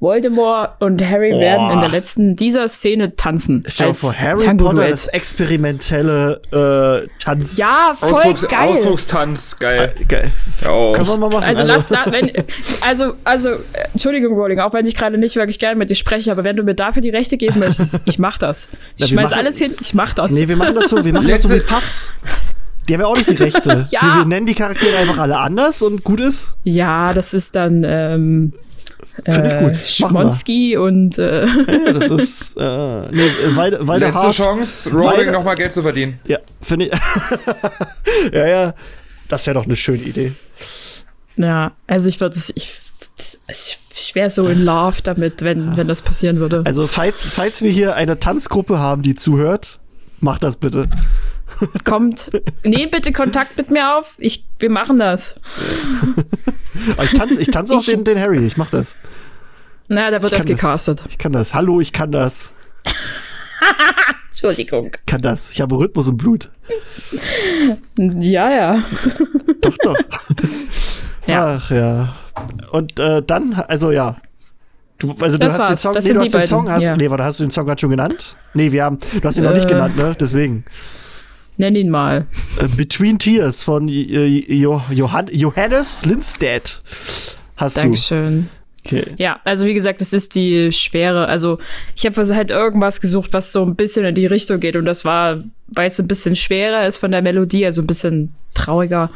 Voldemort 0.00 0.80
und 0.80 1.02
Harry 1.02 1.32
Oh. 1.34 1.40
werden 1.40 1.70
in 1.72 1.80
der 1.80 1.88
letzten 1.88 2.36
dieser 2.36 2.68
Szene 2.68 3.16
tanzen. 3.16 3.62
Dir 3.62 3.86
als 3.86 4.00
vor, 4.00 4.14
Harry 4.14 4.44
Tango-Duett. 4.44 4.74
Potter, 4.76 4.90
das 4.90 5.06
experimentelle 5.08 6.40
äh, 6.52 7.08
Tanz. 7.22 7.56
Ja, 7.56 7.94
voll 7.94 8.12
Ausdrucks 8.12 8.48
geil. 8.48 8.68
Ausdruckstanz, 8.70 9.58
geil. 9.58 9.94
Geil. 10.08 10.30
Ja, 10.62 10.70
oh. 10.72 10.92
Können 10.92 11.06
wir 11.08 11.16
mal 11.18 11.30
machen. 11.30 11.44
Also, 11.44 11.62
lass, 11.62 11.88
la, 11.90 12.04
wenn, 12.10 12.30
also, 12.82 13.14
also, 13.24 13.50
äh, 13.50 13.56
Entschuldigung, 13.92 14.34
Rowling, 14.36 14.60
auch 14.60 14.72
wenn 14.74 14.86
ich 14.86 14.94
gerade 14.94 15.16
nicht 15.18 15.36
wirklich 15.36 15.58
gerne 15.58 15.76
mit 15.76 15.90
dir 15.90 15.94
spreche, 15.96 16.30
aber 16.32 16.44
wenn 16.44 16.56
du 16.56 16.62
mir 16.62 16.74
dafür 16.74 17.02
die 17.02 17.10
Rechte 17.10 17.36
geben 17.36 17.60
möchtest, 17.60 18.02
ich 18.06 18.18
mach 18.18 18.38
das. 18.38 18.68
Ich 18.96 19.06
schmeiß 19.06 19.30
machen- 19.30 19.38
alles 19.38 19.58
hin, 19.58 19.74
ich 19.80 19.94
mach 19.94 20.12
das. 20.14 20.32
Nee, 20.32 20.48
wir 20.48 20.56
machen 20.56 20.74
das 20.74 20.88
so, 20.88 21.04
wir 21.04 21.12
machen 21.12 21.28
das 21.28 21.42
so 21.42 21.50
wie 21.50 21.54
Letzte- 21.54 21.72
Puffs. 21.74 22.12
Die 22.88 22.92
haben 22.92 23.00
ja 23.00 23.06
auch 23.06 23.16
nicht 23.16 23.30
die 23.30 23.36
Rechte. 23.36 23.86
Ja. 23.90 24.00
wir, 24.02 24.08
wir 24.20 24.24
nennen 24.26 24.44
die 24.46 24.54
Charaktere 24.54 24.98
einfach 24.98 25.16
alle 25.18 25.38
anders 25.38 25.80
und 25.80 26.04
gut 26.04 26.20
ist. 26.20 26.56
ja, 26.64 27.14
das 27.14 27.32
ist 27.32 27.56
dann, 27.56 27.82
ähm, 27.86 28.52
Finde 29.24 29.46
ich 29.46 29.52
äh, 29.52 29.64
gut. 29.64 29.76
Schmonski 29.76 30.76
und, 30.76 31.18
äh, 31.18 31.46
Ja, 31.46 31.92
das 31.92 32.10
ist, 32.10 32.56
äh, 32.56 33.08
nee, 33.12 33.30
weil, 33.50 33.76
weil 33.86 34.00
der 34.00 34.08
Letzte 34.08 34.22
Hart, 34.22 34.34
Chance, 34.34 34.90
Rowling 34.90 35.30
nochmal 35.30 35.56
Geld 35.56 35.72
zu 35.72 35.82
verdienen. 35.82 36.18
Ja, 36.26 36.38
finde 36.60 36.86
ich. 36.86 36.92
ja, 38.32 38.46
ja. 38.46 38.74
Das 39.28 39.46
wäre 39.46 39.54
doch 39.54 39.64
eine 39.64 39.76
schöne 39.76 40.02
Idee. 40.02 40.32
ja, 41.36 41.72
also 41.86 42.08
ich 42.08 42.20
würde 42.20 42.36
es, 42.36 42.52
ich, 42.54 42.76
ich, 43.48 43.78
ich 43.94 44.14
wäre 44.14 44.30
so 44.30 44.48
in 44.48 44.64
love 44.64 45.02
damit, 45.02 45.42
wenn, 45.42 45.76
wenn 45.76 45.88
das 45.88 46.02
passieren 46.02 46.38
würde. 46.38 46.62
Also, 46.64 46.86
falls, 46.86 47.28
falls 47.28 47.62
wir 47.62 47.70
hier 47.70 47.94
eine 47.94 48.18
Tanzgruppe 48.18 48.78
haben, 48.78 49.02
die 49.02 49.14
zuhört, 49.14 49.78
macht 50.20 50.42
das 50.42 50.56
bitte. 50.56 50.88
Kommt, 51.84 52.30
nehmt 52.62 52.90
bitte 52.92 53.12
Kontakt 53.12 53.56
mit 53.56 53.70
mir 53.70 53.96
auf, 53.96 54.14
ich, 54.18 54.44
wir 54.58 54.70
machen 54.70 54.98
das. 54.98 55.40
Ich 57.02 57.12
tanze 57.12 57.40
ich 57.40 57.48
tanz 57.48 57.70
auch 57.70 57.78
Ich- 57.80 57.86
den, 57.86 58.02
den 58.04 58.18
Harry, 58.18 58.44
ich 58.44 58.56
mach 58.56 58.68
das. 58.70 58.96
Na, 59.88 60.10
da 60.10 60.20
wird 60.22 60.32
das 60.32 60.40
kann 60.40 60.48
das. 60.48 60.56
gecastet. 60.56 61.02
Ich 61.08 61.18
kann 61.18 61.32
das. 61.32 61.54
Hallo, 61.54 61.80
ich 61.80 61.92
kann 61.92 62.10
das. 62.10 62.52
Entschuldigung. 64.30 64.90
Ich 64.98 65.06
kann 65.06 65.22
das. 65.22 65.52
Ich 65.52 65.60
habe 65.60 65.76
Rhythmus 65.78 66.08
im 66.08 66.16
Blut. 66.16 66.50
Ja, 67.96 68.50
ja. 68.50 68.82
Doch, 69.60 69.76
doch. 69.82 69.96
Ja. 71.26 71.56
Ach 71.60 71.70
ja. 71.70 72.16
Und 72.72 72.98
äh, 72.98 73.22
dann, 73.22 73.54
also 73.54 73.90
ja. 73.92 74.16
Du, 74.98 75.12
also 75.20 75.38
du 75.38 75.46
Das 75.46 75.58
hast 75.58 75.70
den. 75.70 75.76
Song, 75.76 75.94
Das 75.94 76.04
nee, 76.04 76.12
du 76.12 76.20
hast 76.20 76.26
den 76.28 76.32
beiden, 76.32 76.48
Song, 76.48 76.70
hast, 76.70 76.82
ja. 76.82 76.96
nee, 76.96 77.08
warte, 77.10 77.24
hast 77.24 77.38
du 77.40 77.44
den 77.44 77.50
Song 77.50 77.66
gerade 77.66 77.80
schon 77.80 77.90
genannt? 77.90 78.36
Nee, 78.54 78.72
wir 78.72 78.84
haben, 78.84 78.98
du 78.98 79.22
hast 79.22 79.36
ihn 79.38 79.44
noch 79.44 79.52
nicht 79.54 79.64
Äh. 79.64 79.68
genannt, 79.68 79.96
ne? 79.96 80.16
Deswegen. 80.18 80.64
Nenn 81.56 81.76
ihn 81.76 81.90
mal. 81.90 82.26
Äh, 82.58 82.68
Between 82.76 83.18
Tears 83.18 83.62
von 83.62 83.88
äh, 83.88 84.26
jo 84.26 84.82
Johann 84.90 85.28
Johannes 85.30 86.04
Lindstedt 86.04 86.82
hast 87.56 87.76
Dankeschön. 87.76 88.42
du. 88.42 88.64
Okay. 88.86 89.14
Ja, 89.16 89.40
also 89.44 89.64
wie 89.64 89.72
gesagt, 89.72 90.00
es 90.02 90.12
ist 90.12 90.34
die 90.34 90.70
schwere. 90.70 91.26
Also 91.26 91.58
ich 91.96 92.04
habe 92.04 92.34
halt 92.34 92.50
irgendwas 92.50 93.00
gesucht, 93.00 93.32
was 93.32 93.52
so 93.52 93.64
ein 93.64 93.76
bisschen 93.76 94.04
in 94.04 94.14
die 94.14 94.26
Richtung 94.26 94.60
geht. 94.60 94.76
Und 94.76 94.84
das 94.84 95.04
war, 95.04 95.42
weil 95.68 95.86
es 95.86 95.98
ein 95.98 96.08
bisschen 96.08 96.36
schwerer 96.36 96.86
ist 96.86 96.98
von 96.98 97.10
der 97.10 97.22
Melodie, 97.22 97.64
also 97.64 97.80
ein 97.80 97.86
bisschen 97.86 98.34
trauriger, 98.52 99.10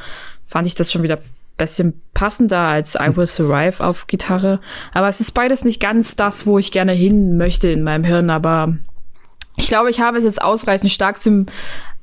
fand 0.47 0.66
ich 0.66 0.74
das 0.74 0.90
schon 0.90 1.02
wieder 1.02 1.16
ein 1.16 1.23
bisschen 1.59 2.01
passender 2.15 2.60
als 2.60 2.94
I 2.94 3.15
Will 3.15 3.27
Survive 3.27 3.85
auf 3.85 4.06
Gitarre. 4.06 4.60
Aber 4.94 5.09
es 5.09 5.20
ist 5.20 5.32
beides 5.32 5.65
nicht 5.65 5.81
ganz 5.81 6.16
das, 6.16 6.47
wo 6.47 6.59
ich 6.59 6.73
gerne 6.73 6.93
hin 6.93 7.36
möchte 7.36 7.70
in 7.70 7.82
meinem 7.82 8.05
Hirn. 8.05 8.31
Aber 8.31 8.74
ich 9.59 9.69
glaube, 9.69 9.90
ich 9.90 10.01
habe 10.01 10.16
es 10.16 10.24
jetzt 10.24 10.40
ausreichend 10.40 10.90
stark 10.90 11.19
zum 11.19 11.47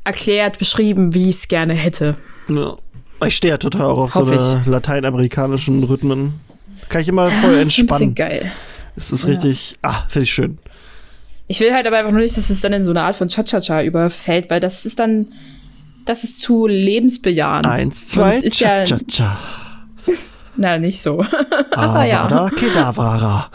erklärt, 0.05 0.57
beschrieben, 0.59 1.13
wie 1.13 1.29
ich 1.29 1.35
es 1.37 1.47
gerne 1.49 1.73
hätte. 1.73 2.15
Ja. 2.47 2.75
Ich 3.25 3.35
stehe 3.35 3.53
ja 3.53 3.57
total 3.57 3.87
auch 3.87 3.97
auf 3.97 4.15
Hoffe 4.15 4.39
so 4.39 4.55
eine 4.55 4.63
lateinamerikanischen 4.65 5.83
Rhythmen. 5.83 6.33
Kann 6.89 7.01
ich 7.01 7.07
immer 7.07 7.29
voll 7.29 7.55
das 7.57 7.69
ist 7.69 7.75
schon 7.75 7.85
ein 7.85 7.87
bisschen 7.87 8.07
entspannen. 8.09 8.15
geil. 8.41 8.51
Es 8.95 9.11
ist 9.11 9.23
Ja. 9.23 9.29
richtig, 9.31 9.75
ah, 9.81 10.03
finde 10.07 10.23
ich 10.23 10.33
schön. 10.33 10.57
Ich 11.47 11.59
will 11.59 11.73
halt 11.73 11.85
aber 11.87 11.97
einfach 11.97 12.11
nur 12.11 12.21
nicht, 12.21 12.35
dass 12.37 12.49
es 12.49 12.61
dann 12.61 12.73
in 12.73 12.83
so 12.83 12.91
eine 12.91 13.01
Art 13.03 13.15
von 13.15 13.27
Cha-Cha-Cha 13.29 13.83
überfällt, 13.83 14.49
weil 14.49 14.59
das 14.59 14.85
ist 14.85 14.99
dann, 14.99 15.27
das 16.05 16.23
ist 16.23 16.41
zu 16.41 16.67
lebensbejahend. 16.67 17.65
Eins, 17.67 18.07
zwei, 18.07 18.35
es 18.37 18.57
cha, 20.55 20.61
cha, 20.61 20.61
cha. 20.61 20.61
na, 20.61 20.77
nicht 20.77 21.01
so. 21.01 21.21
ja. 21.75 22.23
Avada 22.25 22.49
Kedavra. 22.49 23.49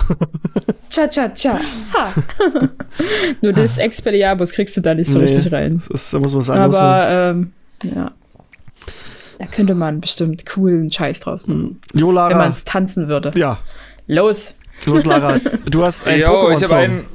Cha-Cha-Cha. 0.91 1.61
Ha. 1.95 2.13
nur 3.43 3.53
das 3.53 3.79
Expelliarmus 3.79 4.53
kriegst 4.53 4.77
du 4.77 4.81
da 4.81 4.93
nicht 4.95 5.09
so 5.09 5.19
Nee, 5.19 5.25
richtig 5.27 5.53
rein. 5.53 5.77
Das 5.77 5.87
ist, 5.87 6.15
da 6.15 6.19
muss 6.19 6.35
was 6.35 6.51
anderes. 6.51 6.75
Aber, 6.75 7.09
ähm, 7.11 7.53
ja. 7.83 8.11
Da 9.39 9.47
könnte 9.47 9.75
man 9.75 10.01
bestimmt 10.01 10.45
coolen 10.47 10.91
Scheiß 10.91 11.21
draus 11.21 11.47
machen, 11.47 11.81
Jo, 11.95 12.09
wenn 12.09 12.15
man 12.15 12.31
Lara. 12.31 12.47
es 12.49 12.65
tanzen 12.65 13.07
würde. 13.09 13.31
Ja, 13.37 13.59
Los. 14.09 14.57
los, 14.85 15.05
Lara. 15.05 15.39
Du 15.67 15.85
hast 15.85 16.07
einen 16.07 16.21
Jo, 16.23 16.51
ich 16.51 16.63
habe 16.65 16.75
Pokémon-Song. 16.75 16.79
einen. 16.79 17.07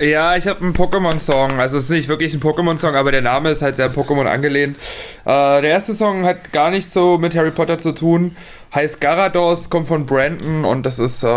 Ja, 0.00 0.36
ich 0.36 0.46
habe 0.46 0.60
einen 0.60 0.74
Pokémon-Song. 0.74 1.58
Also 1.58 1.78
es 1.78 1.84
ist 1.84 1.90
nicht 1.90 2.08
wirklich 2.08 2.34
ein 2.34 2.40
Pokémon-Song, 2.40 2.94
aber 2.96 3.12
der 3.12 3.22
Name 3.22 3.50
ist 3.50 3.62
halt 3.62 3.76
sehr 3.76 3.90
Pokémon 3.92 4.26
angelehnt. 4.26 4.76
Äh, 5.24 5.60
der 5.62 5.70
erste 5.70 5.94
Song 5.94 6.24
hat 6.24 6.52
gar 6.52 6.70
nicht 6.70 6.90
so 6.90 7.16
mit 7.18 7.34
Harry 7.36 7.50
Potter 7.52 7.78
zu 7.78 7.92
tun. 7.92 8.36
Heißt 8.74 9.00
Garados, 9.00 9.70
kommt 9.70 9.88
von 9.88 10.06
Brandon 10.06 10.64
und 10.64 10.84
das 10.84 10.98
ist 10.98 11.22
äh, 11.22 11.28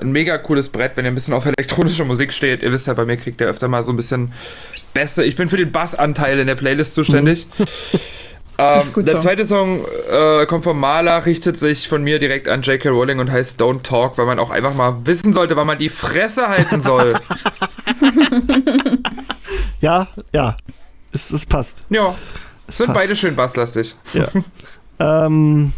ein 0.00 0.12
mega 0.12 0.38
cooles 0.38 0.68
Brett, 0.68 0.96
wenn 0.96 1.04
ihr 1.04 1.12
ein 1.12 1.14
bisschen 1.14 1.34
auf 1.34 1.46
elektronische 1.46 2.04
Musik 2.04 2.32
steht. 2.32 2.62
Ihr 2.62 2.72
wisst 2.72 2.86
ja, 2.86 2.94
bei 2.94 3.04
mir 3.04 3.16
kriegt 3.16 3.40
ihr 3.40 3.46
öfter 3.46 3.68
mal 3.68 3.82
so 3.82 3.92
ein 3.92 3.96
bisschen 3.96 4.32
Bässe. 4.92 5.24
Ich 5.24 5.36
bin 5.36 5.48
für 5.48 5.56
den 5.56 5.70
Bassanteil 5.72 6.38
in 6.38 6.46
der 6.46 6.56
Playlist 6.56 6.94
zuständig. 6.94 7.46
Ähm, 8.58 8.78
ist 8.78 8.92
gut 8.92 9.06
der 9.06 9.16
so. 9.16 9.22
zweite 9.22 9.46
Song 9.46 9.80
äh, 10.10 10.44
kommt 10.44 10.64
von 10.64 10.78
Maler, 10.78 11.24
richtet 11.24 11.56
sich 11.56 11.88
von 11.88 12.04
mir 12.04 12.18
direkt 12.18 12.48
an 12.48 12.60
J.K. 12.60 12.90
Rowling 12.90 13.18
und 13.18 13.30
heißt 13.30 13.58
Don't 13.58 13.82
Talk, 13.82 14.18
weil 14.18 14.26
man 14.26 14.38
auch 14.38 14.50
einfach 14.50 14.74
mal 14.74 15.06
wissen 15.06 15.32
sollte, 15.32 15.56
wann 15.56 15.66
man 15.66 15.78
die 15.78 15.88
Fresse 15.88 16.48
halten 16.48 16.82
soll. 16.82 17.14
Ja, 19.80 20.08
ja. 20.32 20.56
Es, 21.12 21.30
es 21.30 21.44
passt. 21.44 21.84
ja, 21.90 22.14
sind 22.68 22.86
passt. 22.86 22.98
beide 22.98 23.16
schön 23.16 23.36
basslastig. 23.36 23.96
Ja. 24.14 24.28
ähm, 25.26 25.72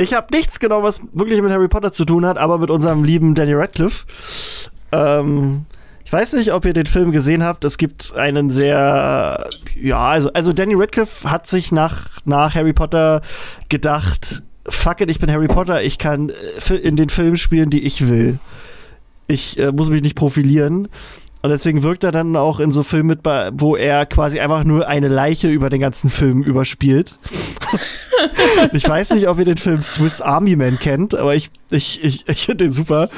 ich 0.00 0.14
habe 0.14 0.34
nichts 0.34 0.58
genau, 0.60 0.82
was 0.82 1.02
wirklich 1.12 1.40
mit 1.42 1.50
Harry 1.50 1.68
Potter 1.68 1.92
zu 1.92 2.04
tun 2.04 2.24
hat, 2.24 2.38
aber 2.38 2.58
mit 2.58 2.70
unserem 2.70 3.04
lieben 3.04 3.34
Danny 3.34 3.54
Radcliffe. 3.54 4.06
Ähm, 4.92 5.66
ich 6.04 6.12
weiß 6.12 6.32
nicht, 6.32 6.52
ob 6.52 6.64
ihr 6.64 6.72
den 6.72 6.86
Film 6.86 7.12
gesehen 7.12 7.44
habt. 7.44 7.64
Es 7.64 7.78
gibt 7.78 8.14
einen 8.16 8.50
sehr, 8.50 9.48
ja, 9.80 10.08
also, 10.08 10.32
also 10.32 10.52
Danny 10.52 10.74
Radcliffe 10.74 11.30
hat 11.30 11.46
sich 11.46 11.70
nach, 11.70 12.20
nach 12.24 12.54
Harry 12.54 12.72
Potter 12.72 13.20
gedacht, 13.68 14.42
fuck 14.66 15.00
it, 15.00 15.10
ich 15.10 15.20
bin 15.20 15.30
Harry 15.30 15.48
Potter, 15.48 15.82
ich 15.82 15.98
kann 15.98 16.30
äh, 16.30 16.74
in 16.74 16.96
den 16.96 17.10
Filmen 17.10 17.36
spielen, 17.36 17.70
die 17.70 17.84
ich 17.86 18.08
will. 18.08 18.38
Ich 19.28 19.58
äh, 19.58 19.70
muss 19.70 19.90
mich 19.90 20.02
nicht 20.02 20.16
profilieren. 20.16 20.88
Und 21.42 21.50
deswegen 21.50 21.82
wirkt 21.82 22.04
er 22.04 22.12
dann 22.12 22.36
auch 22.36 22.60
in 22.60 22.70
so 22.70 22.82
Filmen 22.82 23.08
mit, 23.08 23.20
wo 23.24 23.74
er 23.74 24.04
quasi 24.04 24.40
einfach 24.40 24.64
nur 24.64 24.86
eine 24.86 25.08
Leiche 25.08 25.48
über 25.48 25.70
den 25.70 25.80
ganzen 25.80 26.10
Film 26.10 26.42
überspielt. 26.42 27.18
ich 28.72 28.86
weiß 28.86 29.12
nicht, 29.12 29.26
ob 29.26 29.38
ihr 29.38 29.46
den 29.46 29.56
Film 29.56 29.80
Swiss 29.80 30.20
Army 30.20 30.54
Man 30.56 30.78
kennt, 30.78 31.14
aber 31.14 31.34
ich, 31.34 31.50
ich, 31.70 32.04
ich, 32.04 32.28
ich 32.28 32.44
finde 32.44 32.64
den 32.64 32.72
super. 32.72 33.08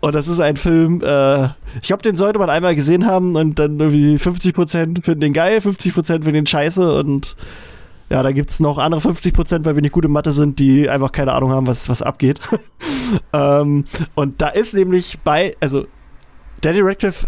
Und 0.00 0.14
das 0.14 0.28
ist 0.28 0.40
ein 0.40 0.56
Film, 0.56 1.02
äh, 1.04 1.46
ich 1.80 1.88
glaube, 1.88 2.02
den 2.02 2.16
sollte 2.16 2.38
man 2.38 2.48
einmal 2.48 2.74
gesehen 2.74 3.06
haben 3.06 3.36
und 3.36 3.58
dann 3.58 3.78
irgendwie 3.78 4.16
50% 4.16 5.02
finden 5.02 5.20
den 5.20 5.32
geil, 5.34 5.58
50% 5.58 5.92
finden 5.92 6.32
den 6.32 6.46
scheiße 6.46 6.94
und 6.94 7.36
ja, 8.10 8.22
da 8.22 8.32
gibt 8.32 8.48
es 8.48 8.60
noch 8.60 8.78
andere 8.78 9.02
50%, 9.02 9.66
weil 9.66 9.74
wir 9.74 9.82
nicht 9.82 9.92
gut 9.92 10.06
in 10.06 10.12
Mathe 10.12 10.32
sind, 10.32 10.58
die 10.58 10.88
einfach 10.88 11.12
keine 11.12 11.34
Ahnung 11.34 11.50
haben, 11.50 11.66
was, 11.66 11.90
was 11.90 12.00
abgeht. 12.00 12.40
ähm, 13.34 13.84
und 14.14 14.40
da 14.40 14.48
ist 14.48 14.72
nämlich 14.72 15.18
bei, 15.20 15.54
also 15.60 15.86
Danny 16.62 16.80
Radcliffe 16.80 17.26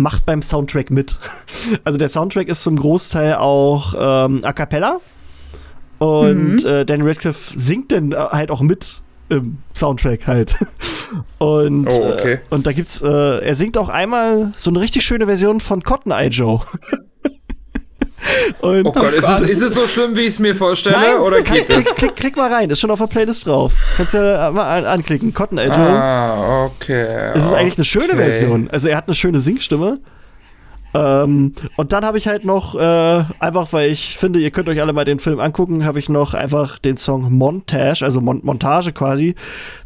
macht 0.00 0.24
beim 0.26 0.42
Soundtrack 0.42 0.90
mit. 0.90 1.16
Also 1.84 1.98
der 1.98 2.08
Soundtrack 2.08 2.48
ist 2.48 2.62
zum 2.62 2.76
Großteil 2.76 3.34
auch 3.34 3.94
ähm, 3.98 4.40
a 4.44 4.52
cappella. 4.52 4.98
Und 5.98 6.62
Mhm. 6.62 6.66
äh, 6.66 6.84
Danny 6.86 7.06
Radcliffe 7.06 7.58
singt 7.58 7.92
dann 7.92 8.12
äh, 8.12 8.16
halt 8.16 8.50
auch 8.50 8.60
mit 8.62 9.02
im 9.28 9.58
Soundtrack 9.74 10.26
halt. 10.26 10.56
Und, 11.38 11.86
Oh, 11.88 12.12
okay. 12.12 12.34
äh, 12.34 12.38
und 12.54 12.66
da 12.66 12.72
gibt's, 12.72 13.00
äh, 13.02 13.08
er 13.44 13.54
singt 13.54 13.76
auch 13.78 13.88
einmal 13.88 14.52
so 14.56 14.70
eine 14.70 14.80
richtig 14.80 15.04
schöne 15.04 15.26
Version 15.26 15.60
von 15.60 15.82
Cotton 15.82 16.12
Eye 16.12 16.28
Joe. 16.28 16.60
und 18.60 18.86
Oh 18.86 18.92
Gott, 18.92 19.12
ist, 19.12 19.28
es, 19.28 19.42
ist 19.42 19.62
es 19.62 19.74
so 19.74 19.86
schlimm, 19.86 20.16
wie 20.16 20.22
ich 20.22 20.34
es 20.34 20.38
mir 20.38 20.54
vorstelle? 20.54 20.96
Nein, 20.96 21.18
oder 21.18 21.42
klick, 21.42 21.66
klick, 21.66 21.96
klick, 21.96 22.16
klick 22.16 22.36
mal 22.36 22.52
rein, 22.52 22.70
ist 22.70 22.80
schon 22.80 22.90
auf 22.90 22.98
der 22.98 23.06
Playlist 23.06 23.46
drauf. 23.46 23.72
Kannst 23.96 24.14
ja 24.14 24.50
mal 24.50 24.78
an, 24.78 24.84
anklicken. 24.84 25.32
Cotton 25.34 25.58
Eye 25.58 25.68
Joe. 25.68 25.76
Ah, 25.76 26.64
okay. 26.64 27.32
Es 27.34 27.44
ist 27.46 27.54
eigentlich 27.54 27.76
eine 27.76 27.84
schöne. 27.84 28.14
Version. 28.14 28.68
Also 28.70 28.88
er 28.88 28.96
hat 28.96 29.06
eine 29.06 29.14
schöne 29.14 29.40
Singstimme. 29.40 30.00
Ähm, 30.92 31.54
und 31.76 31.92
dann 31.92 32.04
habe 32.04 32.18
ich 32.18 32.26
halt 32.26 32.44
noch, 32.44 32.74
äh, 32.74 33.24
einfach 33.38 33.72
weil 33.72 33.90
ich 33.90 34.16
finde, 34.16 34.40
ihr 34.40 34.50
könnt 34.50 34.68
euch 34.68 34.80
alle 34.80 34.92
mal 34.92 35.04
den 35.04 35.20
Film 35.20 35.38
angucken, 35.38 35.84
habe 35.84 36.00
ich 36.00 36.08
noch 36.08 36.34
einfach 36.34 36.78
den 36.78 36.96
Song 36.96 37.32
Montage, 37.32 38.04
also 38.04 38.20
Mon 38.20 38.40
Montage 38.42 38.92
quasi, 38.92 39.36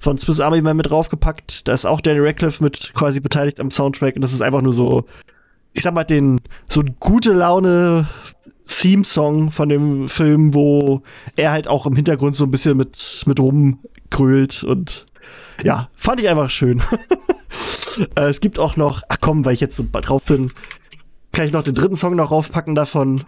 von 0.00 0.18
Swiss 0.18 0.40
Army 0.40 0.62
Man 0.62 0.76
mit 0.76 0.88
draufgepackt. 0.88 1.68
Da 1.68 1.72
ist 1.72 1.84
auch 1.84 2.00
Danny 2.00 2.20
Radcliffe 2.20 2.64
mit 2.64 2.92
quasi 2.94 3.20
beteiligt 3.20 3.60
am 3.60 3.70
Soundtrack 3.70 4.16
und 4.16 4.22
das 4.22 4.32
ist 4.32 4.40
einfach 4.40 4.62
nur 4.62 4.72
so, 4.72 5.04
ich 5.74 5.82
sag 5.82 5.92
mal, 5.92 6.04
den, 6.04 6.40
so 6.68 6.82
gute 7.00 7.32
Laune 7.32 8.08
Theme-Song 8.66 9.50
von 9.50 9.68
dem 9.68 10.08
Film, 10.08 10.54
wo 10.54 11.02
er 11.36 11.50
halt 11.52 11.68
auch 11.68 11.86
im 11.86 11.94
Hintergrund 11.96 12.34
so 12.34 12.44
ein 12.44 12.50
bisschen 12.50 12.76
mit, 12.76 13.24
mit 13.26 13.38
rumkrölt 13.38 14.64
und 14.64 15.04
ja, 15.62 15.88
fand 15.94 16.20
ich 16.20 16.28
einfach 16.28 16.48
schön. 16.50 16.82
äh, 18.16 18.22
es 18.22 18.40
gibt 18.40 18.58
auch 18.58 18.76
noch, 18.76 19.02
ach 19.08 19.18
komm, 19.20 19.44
weil 19.44 19.54
ich 19.54 19.60
jetzt 19.60 19.76
so 19.76 19.84
drauf 19.92 20.22
bin, 20.24 20.50
kann 21.32 21.44
ich 21.44 21.52
noch 21.52 21.62
den 21.62 21.74
dritten 21.74 21.96
Song 21.96 22.16
noch 22.16 22.30
raufpacken 22.30 22.74
davon. 22.74 23.22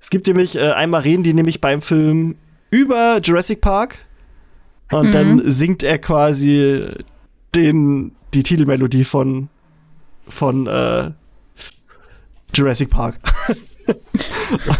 Es 0.00 0.10
gibt 0.10 0.26
nämlich 0.26 0.56
äh, 0.56 0.72
einmal 0.72 1.02
reden 1.02 1.22
die 1.22 1.34
nämlich 1.34 1.60
beim 1.60 1.82
Film 1.82 2.36
über 2.70 3.20
Jurassic 3.22 3.60
Park 3.60 3.98
und 4.90 5.08
Mhm. 5.08 5.12
dann 5.12 5.50
singt 5.50 5.82
er 5.82 5.98
quasi 5.98 6.84
den, 7.54 8.12
die 8.34 8.42
Titelmelodie 8.42 9.04
von, 9.04 9.48
von 10.28 10.66
äh, 10.66 11.10
Jurassic 12.54 12.90
Park. 12.90 13.18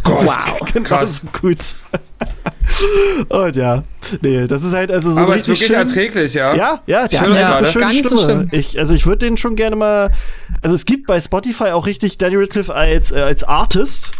Gott, 0.05 0.25
Wow. 0.27 0.73
Genau 0.73 0.89
krass. 0.89 1.23
so 1.23 1.41
gut. 1.41 1.59
Und 3.29 3.57
ja, 3.57 3.83
nee, 4.21 4.47
das 4.47 4.63
ist 4.63 4.73
halt 4.73 4.91
also 4.91 5.13
so 5.13 5.21
Aber 5.21 5.35
es 5.37 5.43
ist 5.43 5.49
richtig 5.49 5.71
wirklich 5.71 5.79
schön. 5.79 5.89
erträglich, 5.89 6.35
ja? 6.35 6.55
Ja, 6.55 6.81
ja, 6.87 7.09
der 7.09 7.21
hat 7.21 7.31
einfach 7.31 7.57
eine 7.57 7.67
schöne 7.67 7.85
Gar 7.87 7.93
nicht 7.93 8.09
so 8.09 8.17
Stimme. 8.17 8.47
schlimm. 8.47 8.49
ich, 8.53 8.79
also 8.79 8.95
ich 8.95 9.07
würde 9.07 9.27
den 9.27 9.37
schon 9.37 9.57
gerne 9.57 9.77
mal. 9.77 10.11
Also 10.63 10.75
es 10.77 10.85
gibt 10.85 11.07
bei 11.07 11.21
Spotify 11.21 11.71
auch 11.71 11.87
richtig 11.87 12.19
Danny 12.19 12.37
Radcliffe 12.37 12.75
als, 12.75 13.13
äh, 13.13 13.21
als 13.21 13.43
Artist. 13.45 14.13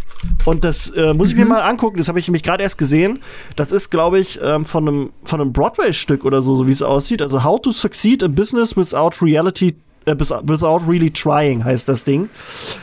Und 0.45 0.65
das 0.65 0.91
äh, 0.91 1.15
muss 1.15 1.29
ich 1.31 1.35
Mhm. 1.35 1.41
mir 1.43 1.49
mal 1.51 1.61
angucken. 1.63 1.97
Das 1.99 2.09
habe 2.09 2.19
ich 2.19 2.27
nämlich 2.29 2.43
gerade 2.43 2.63
erst 2.63 2.77
gesehen. 2.77 3.21
Das 3.57 3.73
ist, 3.73 3.91
glaube 3.91 4.19
ich, 4.19 4.39
ähm, 4.43 4.65
von 4.67 4.87
einem, 4.87 5.13
von 5.25 5.41
einem 5.41 5.53
Broadway-Stück 5.53 6.25
oder 6.25 6.43
so, 6.43 6.57
so 6.57 6.67
wie 6.69 6.73
es 6.73 6.83
aussieht. 6.83 7.23
Also 7.23 7.43
How 7.45 7.61
to 7.63 7.71
Succeed 7.71 8.23
in 8.23 8.35
Business 8.35 8.77
Without 8.77 9.13
Reality. 9.25 9.77
Äh, 10.07 10.15
without 10.19 10.81
really 10.89 11.11
trying 11.11 11.65
heißt 11.65 11.89
das 11.89 12.05
Ding. 12.05 12.29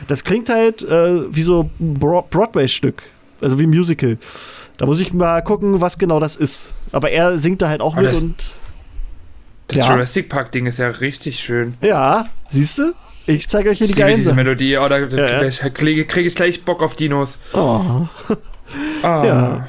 Das 0.08 0.24
klingt 0.24 0.50
halt 0.50 0.84
äh, 0.84 1.34
wie 1.34 1.42
so 1.42 1.70
ein 1.80 1.94
Bro 1.96 2.28
Broadway-Stück. 2.30 3.04
Also 3.42 3.58
wie 3.60 3.64
ein 3.64 3.70
Musical. 3.70 4.18
Da 4.78 4.86
muss 4.86 5.00
ich 5.00 5.12
mal 5.14 5.42
gucken, 5.42 5.82
was 5.82 5.98
genau 5.98 6.20
das 6.20 6.36
ist. 6.36 6.72
Aber 6.92 7.10
er 7.10 7.38
singt 7.40 7.62
da 7.62 7.70
halt 7.70 7.82
auch 7.82 7.94
Aber 7.94 8.04
mit 8.04 8.12
das- 8.12 8.22
und. 8.22 8.36
Das 9.70 9.80
Ja. 9.80 9.94
Jurassic 9.94 10.30
Park-Ding 10.30 10.66
ist 10.66 10.78
ja 10.80 10.88
richtig 10.90 11.40
schön. 11.40 11.74
Ja, 11.82 12.28
siehst 12.50 12.78
du? 12.78 12.94
Ich 13.26 13.50
zeige 13.50 13.70
euch 13.72 13.80
hier 13.80 13.88
Ich 13.90 13.96
die 13.96 14.22
Sachen. 14.22 14.36
Melodie. 14.38 14.78
Oh, 14.78 14.88
da 14.88 15.00
Ja, 15.00 15.44
ja. 15.44 15.70
kriege 15.70 16.06
krieg 16.06 16.26
ich 16.26 16.36
gleich 16.36 16.64
Bock 16.64 16.82
auf 16.82 16.96
Dinos. 16.96 17.38
Oh. 17.54 18.08
Ah. 19.04 19.26
Ja. 19.26 19.68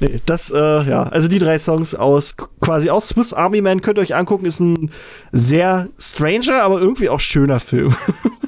Nee, 0.00 0.20
das, 0.26 0.50
äh, 0.50 0.56
ja, 0.58 1.04
also 1.04 1.26
die 1.26 1.40
drei 1.40 1.58
Songs 1.58 1.94
aus, 1.94 2.36
quasi 2.60 2.88
aus 2.88 3.08
Swiss 3.08 3.32
Army 3.32 3.60
Man 3.60 3.80
könnt 3.80 3.98
ihr 3.98 4.02
euch 4.02 4.14
angucken, 4.14 4.46
ist 4.46 4.60
ein 4.60 4.90
sehr 5.32 5.88
stranger, 5.98 6.62
aber 6.62 6.80
irgendwie 6.80 7.08
auch 7.08 7.20
schöner 7.20 7.58
Film. 7.58 7.94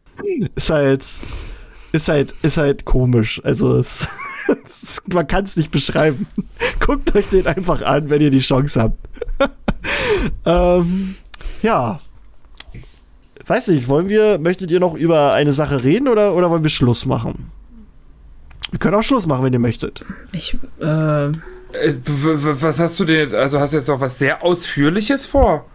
ist 0.55 0.71
halt, 0.71 1.05
ist 1.93 2.09
halt, 2.09 2.35
ist 2.43 2.57
halt 2.57 2.85
komisch. 2.85 3.41
Also, 3.45 3.77
es, 3.77 4.07
man 5.13 5.27
kann 5.27 5.45
es 5.45 5.57
nicht 5.57 5.73
beschreiben. 5.73 6.29
Guckt 6.81 7.15
euch 7.17 7.29
den 7.29 7.47
einfach 7.47 7.83
an, 7.83 8.11
wenn 8.11 8.21
ihr 8.21 8.31
die 8.31 8.39
Chance 8.39 8.81
habt. 8.81 9.09
ähm, 10.45 11.17
ja. 11.63 11.99
Weiß 13.45 13.69
nicht, 13.69 13.89
wollen 13.89 14.09
wir, 14.09 14.39
möchtet 14.39 14.71
ihr 14.71 14.79
noch 14.79 14.95
über 14.95 15.33
eine 15.33 15.53
Sache 15.53 15.83
reden 15.83 16.07
oder, 16.07 16.37
oder 16.37 16.51
wollen 16.51 16.63
wir 16.63 16.71
Schluss 16.71 17.07
machen? 17.07 17.51
Wir 18.71 18.79
können 18.79 18.95
auch 18.95 19.03
Schluss 19.03 19.27
machen, 19.27 19.45
wenn 19.45 19.53
ihr 19.53 19.59
möchtet. 19.59 20.05
Ich, 20.33 20.57
äh, 20.81 21.27
Äh, 21.27 21.33
Was 22.03 22.81
hast 22.81 22.99
du 22.99 23.05
denn? 23.05 23.33
Also 23.35 23.61
hast 23.61 23.73
du 23.73 23.77
jetzt 23.79 23.87
noch 23.89 24.01
was 24.01 24.19
sehr 24.19 24.43
Ausführliches 24.43 25.27
vor? 25.27 25.67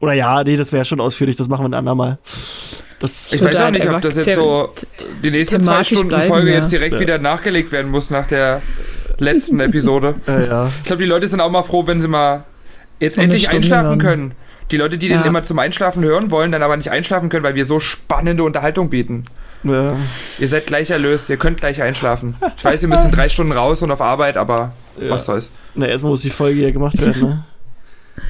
Oder 0.00 0.12
ja, 0.12 0.44
nee, 0.44 0.56
das 0.56 0.72
wäre 0.72 0.84
schon 0.84 1.00
ausführlich, 1.00 1.34
das 1.36 1.48
machen 1.48 1.62
wir 1.64 1.70
ein 1.70 1.74
andermal. 1.74 2.18
Das, 3.00 3.32
Ich 3.32 3.42
weiß 3.42 3.56
auch 3.60 3.70
nicht, 3.70 3.88
ob 3.88 4.00
das 4.02 4.16
jetzt 4.16 4.34
so 4.34 4.72
die 5.24 5.30
nächste 5.30 5.58
zwei 5.58 5.82
Stunden 5.82 6.08
bleiben, 6.08 6.28
Folge 6.28 6.50
ja. 6.50 6.56
jetzt 6.56 6.70
direkt 6.70 6.94
Ja. 6.94 7.00
wieder 7.00 7.18
nachgelegt 7.18 7.72
werden 7.72 7.90
muss 7.90 8.10
nach 8.10 8.26
der 8.26 8.62
letzten 9.18 9.58
Episode. 9.68 10.14
äh, 10.28 10.46
ja. 10.46 10.70
Ich 10.82 10.84
glaube, 10.86 11.02
die 11.02 11.08
Leute 11.08 11.26
sind 11.28 11.40
auch 11.40 11.50
mal 11.50 11.62
froh, 11.64 11.86
wenn 11.86 12.00
sie 12.00 12.08
mal 12.08 12.44
jetzt 13.00 13.18
eine 13.18 13.24
endlich 13.24 13.42
Stunde 13.42 13.56
einschlafen 13.58 13.86
hören. 13.88 13.98
können. 13.98 14.32
Die 14.70 14.76
Leute, 14.76 14.96
die 14.98 15.08
den 15.08 15.20
Ja. 15.20 15.26
immer 15.26 15.42
zum 15.42 15.58
Einschlafen 15.58 16.04
hören 16.04 16.30
wollen, 16.30 16.52
dann 16.52 16.62
aber 16.62 16.76
nicht 16.76 16.90
einschlafen 16.90 17.28
können, 17.30 17.44
weil 17.44 17.54
wir 17.54 17.64
so 17.66 17.80
spannende 17.80 18.44
Unterhaltung 18.44 18.90
bieten. 18.90 19.24
Ja. 19.64 19.96
Ihr 20.38 20.48
seid 20.48 20.66
gleich 20.66 20.90
erlöst, 20.90 21.30
ihr 21.30 21.36
könnt 21.36 21.58
gleich 21.60 21.80
einschlafen. 21.82 22.34
Ich 22.56 22.64
weiß, 22.64 22.82
ihr 22.82 22.88
müsst 22.88 23.04
in 23.04 23.10
drei 23.10 23.28
Stunden 23.28 23.52
raus 23.52 23.82
und 23.82 23.90
auf 23.90 24.00
Arbeit, 24.00 24.36
aber 24.36 24.72
Ja. 25.00 25.10
was 25.10 25.26
soll's. 25.26 25.50
Na, 25.74 25.86
erstmal 25.86 26.12
muss 26.12 26.22
die 26.22 26.30
Folge 26.30 26.60
ja 26.62 26.70
gemacht 26.70 27.00
werden, 27.00 27.22
ne? 27.22 27.44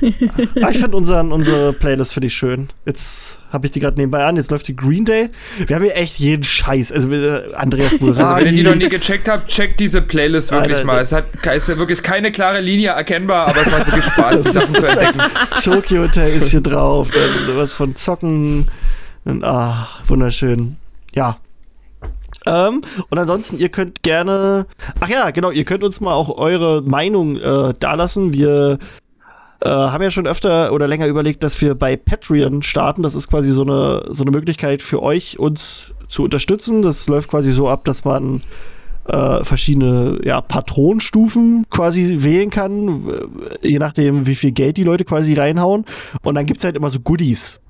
ah, 0.63 0.71
ich 0.71 0.79
finde 0.79 0.97
unsere 0.97 1.75
Playlist 1.75 2.15
finde 2.15 2.29
ich 2.29 2.35
schön. 2.35 2.71
Jetzt 2.87 3.39
habe 3.53 3.67
ich 3.67 3.73
die 3.73 3.81
gerade 3.81 3.99
nebenbei 3.99 4.25
an. 4.25 4.37
Jetzt 4.37 4.51
läuft 4.51 4.67
die 4.67 4.75
Green 4.75 5.05
Day. 5.05 5.29
Wir 5.67 5.77
haben 5.77 5.83
hier 5.83 5.95
echt 5.95 6.19
jeden 6.19 6.43
Scheiß. 6.43 6.91
Also 6.91 7.11
wir- 7.11 7.51
Andreas 7.55 7.93
Mulrani. 8.01 8.23
Also 8.35 8.47
wenn 8.47 8.55
ihr 8.57 8.63
die 8.65 8.69
noch 8.71 8.75
nie 8.77 8.89
gecheckt 8.89 9.29
habt, 9.29 9.49
checkt 9.49 9.79
diese 9.81 10.01
Playlist 10.01 10.53
wirklich 10.53 10.77
Alter, 10.79 10.87
mal. 10.87 11.01
Es 11.03 11.13
hat 11.13 11.27
ist 11.55 11.69
ja 11.69 11.77
wirklich 11.77 12.03
keine 12.03 12.33
klare 12.33 12.61
Linie 12.63 12.91
erkennbar, 12.93 13.47
aber 13.49 13.61
es 13.61 13.71
macht 13.71 13.87
wirklich 13.89 14.07
Spaß, 14.07 14.41
die 14.41 14.51
Sachen 14.53 14.75
zu 14.75 14.87
entdecken. 14.89 15.21
Tokyo 15.63 16.03
Hotel 16.05 16.33
ist 16.33 16.49
hier 16.51 16.63
drauf. 16.63 17.11
Dann 17.11 17.57
was 17.59 17.77
von 17.77 17.95
Zocken. 17.95 18.69
Und, 19.27 19.45
ah, 19.45 19.89
wunderschön. 20.07 20.77
Ja. 21.15 21.37
Ähm, 22.47 22.83
und 23.09 23.19
ansonsten, 23.19 23.59
ihr 23.59 23.71
könnt 23.71 24.03
gerne. 24.03 24.67
Ach 25.01 25.09
ja, 25.09 25.31
genau, 25.31 25.51
ihr 25.51 25.65
könnt 25.65 25.85
uns 25.85 26.01
mal 26.01 26.13
auch 26.13 26.37
eure 26.37 26.83
Meinung 26.83 27.37
äh, 27.37 27.73
dalassen. 27.79 28.33
Wir 28.33 28.79
äh, 29.61 29.69
haben 29.69 30.03
ja 30.03 30.11
schon 30.11 30.27
öfter 30.27 30.73
oder 30.73 30.87
länger 30.87 31.07
überlegt, 31.07 31.43
dass 31.43 31.61
wir 31.61 31.75
bei 31.75 31.97
Patreon 31.97 32.63
starten. 32.63 33.03
Das 33.03 33.15
ist 33.15 33.29
quasi 33.29 33.51
so 33.53 33.63
eine, 33.63 34.05
so 34.11 34.25
eine 34.25 34.31
Möglichkeit 34.31 34.83
für 34.83 35.03
euch, 35.03 35.39
uns 35.39 35.95
zu 36.09 36.23
unterstützen. 36.23 36.83
Das 36.83 37.09
läuft 37.09 37.31
quasi 37.31 37.51
so 37.51 37.69
ab, 37.69 37.85
dass 37.87 38.05
man 38.05 38.43
äh, 39.07 39.45
verschiedene 39.45 40.21
ja, 40.25 40.41
Patronstufen 40.41 41.67
quasi 41.71 42.23
wählen 42.23 42.51
kann, 42.51 43.09
äh, 43.63 43.69
je 43.69 43.79
nachdem, 43.79 44.27
wie 44.27 44.35
viel 44.35 44.53
Geld 44.53 44.77
die 44.77 44.85
Leute 44.85 45.05
quasi 45.05 45.35
reinhauen. 45.35 45.85
Und 46.23 46.35
dann 46.35 46.47
gibt's 46.47 46.65
halt 46.65 46.77
immer 46.77 46.91
so 46.91 47.01
Goodies. 47.01 47.61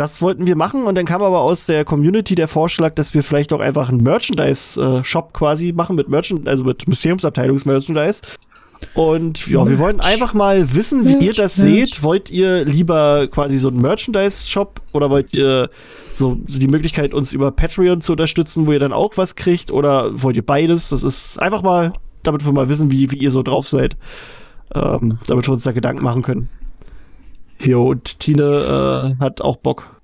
Das 0.00 0.22
wollten 0.22 0.46
wir 0.46 0.56
machen 0.56 0.84
und 0.84 0.94
dann 0.94 1.04
kam 1.04 1.22
aber 1.22 1.40
aus 1.40 1.66
der 1.66 1.84
Community 1.84 2.34
der 2.34 2.48
Vorschlag, 2.48 2.94
dass 2.94 3.12
wir 3.12 3.22
vielleicht 3.22 3.52
auch 3.52 3.60
einfach 3.60 3.90
einen 3.90 4.02
Merchandise-Shop 4.02 5.34
quasi 5.34 5.72
machen 5.74 5.94
mit 5.94 6.08
Merchand, 6.08 6.48
also 6.48 6.64
mit 6.64 6.88
Museumsabteilungs-Merchandise. 6.88 8.22
Und 8.94 9.46
ja, 9.46 9.68
wir 9.68 9.78
wollen 9.78 10.00
einfach 10.00 10.32
mal 10.32 10.74
wissen, 10.74 11.06
wie 11.06 11.26
ihr 11.26 11.34
das 11.34 11.58
Merch, 11.58 11.90
seht. 11.90 12.02
Wollt 12.02 12.30
ihr 12.30 12.64
lieber 12.64 13.28
quasi 13.30 13.58
so 13.58 13.68
einen 13.68 13.82
Merchandise-Shop 13.82 14.80
oder 14.94 15.10
wollt 15.10 15.34
ihr 15.34 15.68
so 16.14 16.38
die 16.46 16.68
Möglichkeit, 16.68 17.12
uns 17.12 17.34
über 17.34 17.50
Patreon 17.50 18.00
zu 18.00 18.12
unterstützen, 18.12 18.66
wo 18.66 18.72
ihr 18.72 18.78
dann 18.78 18.94
auch 18.94 19.18
was 19.18 19.36
kriegt? 19.36 19.70
Oder 19.70 20.22
wollt 20.22 20.34
ihr 20.34 20.46
beides? 20.46 20.88
Das 20.88 21.02
ist 21.02 21.38
einfach 21.42 21.60
mal, 21.60 21.92
damit 22.22 22.46
wir 22.46 22.52
mal 22.52 22.70
wissen, 22.70 22.90
wie, 22.90 23.10
wie 23.10 23.18
ihr 23.18 23.30
so 23.30 23.42
drauf 23.42 23.68
seid. 23.68 23.98
Ähm, 24.74 25.18
damit 25.26 25.46
wir 25.46 25.52
uns 25.52 25.64
da 25.64 25.72
Gedanken 25.72 26.02
machen 26.02 26.22
können. 26.22 26.48
Jo, 27.62 27.84
und 27.90 28.18
Tine 28.20 28.42
äh, 29.18 29.22
hat 29.22 29.40
auch 29.40 29.56
Bock. 29.56 30.00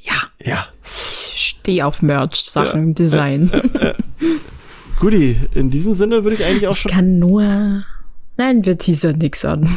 Ja, 0.00 0.14
Ja. 0.44 0.66
ich 0.84 1.56
stehe 1.58 1.86
auf 1.86 2.02
Merch-Sachen, 2.02 2.94
Design. 2.94 3.50
Guti, 5.00 5.36
in 5.54 5.68
diesem 5.68 5.94
Sinne 5.94 6.24
würde 6.24 6.34
ich 6.34 6.44
eigentlich 6.44 6.66
auch 6.66 6.72
ich 6.72 6.78
schon. 6.80 6.90
kann 6.90 7.18
nur. 7.18 7.84
Nein, 8.36 8.64
wir 8.64 8.78
teasern 8.78 9.18
nix 9.18 9.44
an. 9.44 9.68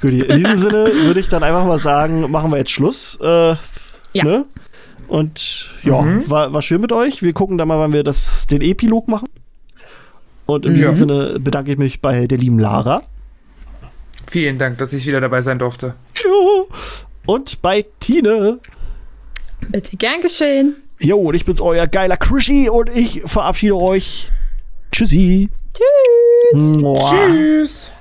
Guti, 0.00 0.20
in 0.20 0.36
diesem 0.38 0.56
Sinne 0.56 0.90
würde 1.04 1.20
ich 1.20 1.28
dann 1.28 1.42
einfach 1.42 1.64
mal 1.66 1.78
sagen, 1.78 2.30
machen 2.30 2.50
wir 2.50 2.58
jetzt 2.58 2.70
Schluss. 2.70 3.18
Äh, 3.20 3.54
Ja. 4.14 4.24
Ne? 4.24 4.44
Und 5.06 5.70
ja, 5.84 6.00
Mhm. 6.02 6.28
war, 6.30 6.52
war 6.52 6.62
schön 6.62 6.80
mit 6.80 6.92
euch. 6.92 7.22
Wir 7.22 7.32
gucken 7.32 7.58
dann 7.58 7.68
mal, 7.68 7.78
wann 7.78 7.92
wir 7.92 8.04
das, 8.04 8.46
den 8.46 8.60
Epilog 8.62 9.06
machen. 9.08 9.28
Und 10.46 10.64
in 10.66 10.72
Ja. 10.76 10.90
diesem 10.90 11.08
Sinne 11.08 11.38
bedanke 11.40 11.72
ich 11.72 11.78
mich 11.78 12.00
bei 12.00 12.26
der 12.26 12.38
lieben 12.38 12.58
Lara. 12.58 13.02
Vielen 14.30 14.58
Dank, 14.58 14.78
dass 14.78 14.92
ich 14.92 15.06
wieder 15.06 15.20
dabei 15.20 15.40
sein 15.42 15.58
durfte. 15.58 15.94
Jo. 16.22 16.68
Und 17.24 17.62
bei 17.62 17.86
Tine. 17.98 18.58
Bitte 19.70 19.96
gern 19.96 20.20
geschehen. 20.20 20.76
Jo, 20.98 21.18
und 21.18 21.34
ich 21.34 21.44
bin's 21.44 21.60
euer 21.60 21.86
geiler 21.86 22.16
Krischi 22.16 22.68
und 22.68 22.90
ich 22.90 23.22
verabschiede 23.24 23.76
euch. 23.76 24.30
Tschüssi. 24.92 25.48
Tschüss. 25.72 26.80
Mua. 26.80 27.10
Tschüss. 27.10 27.92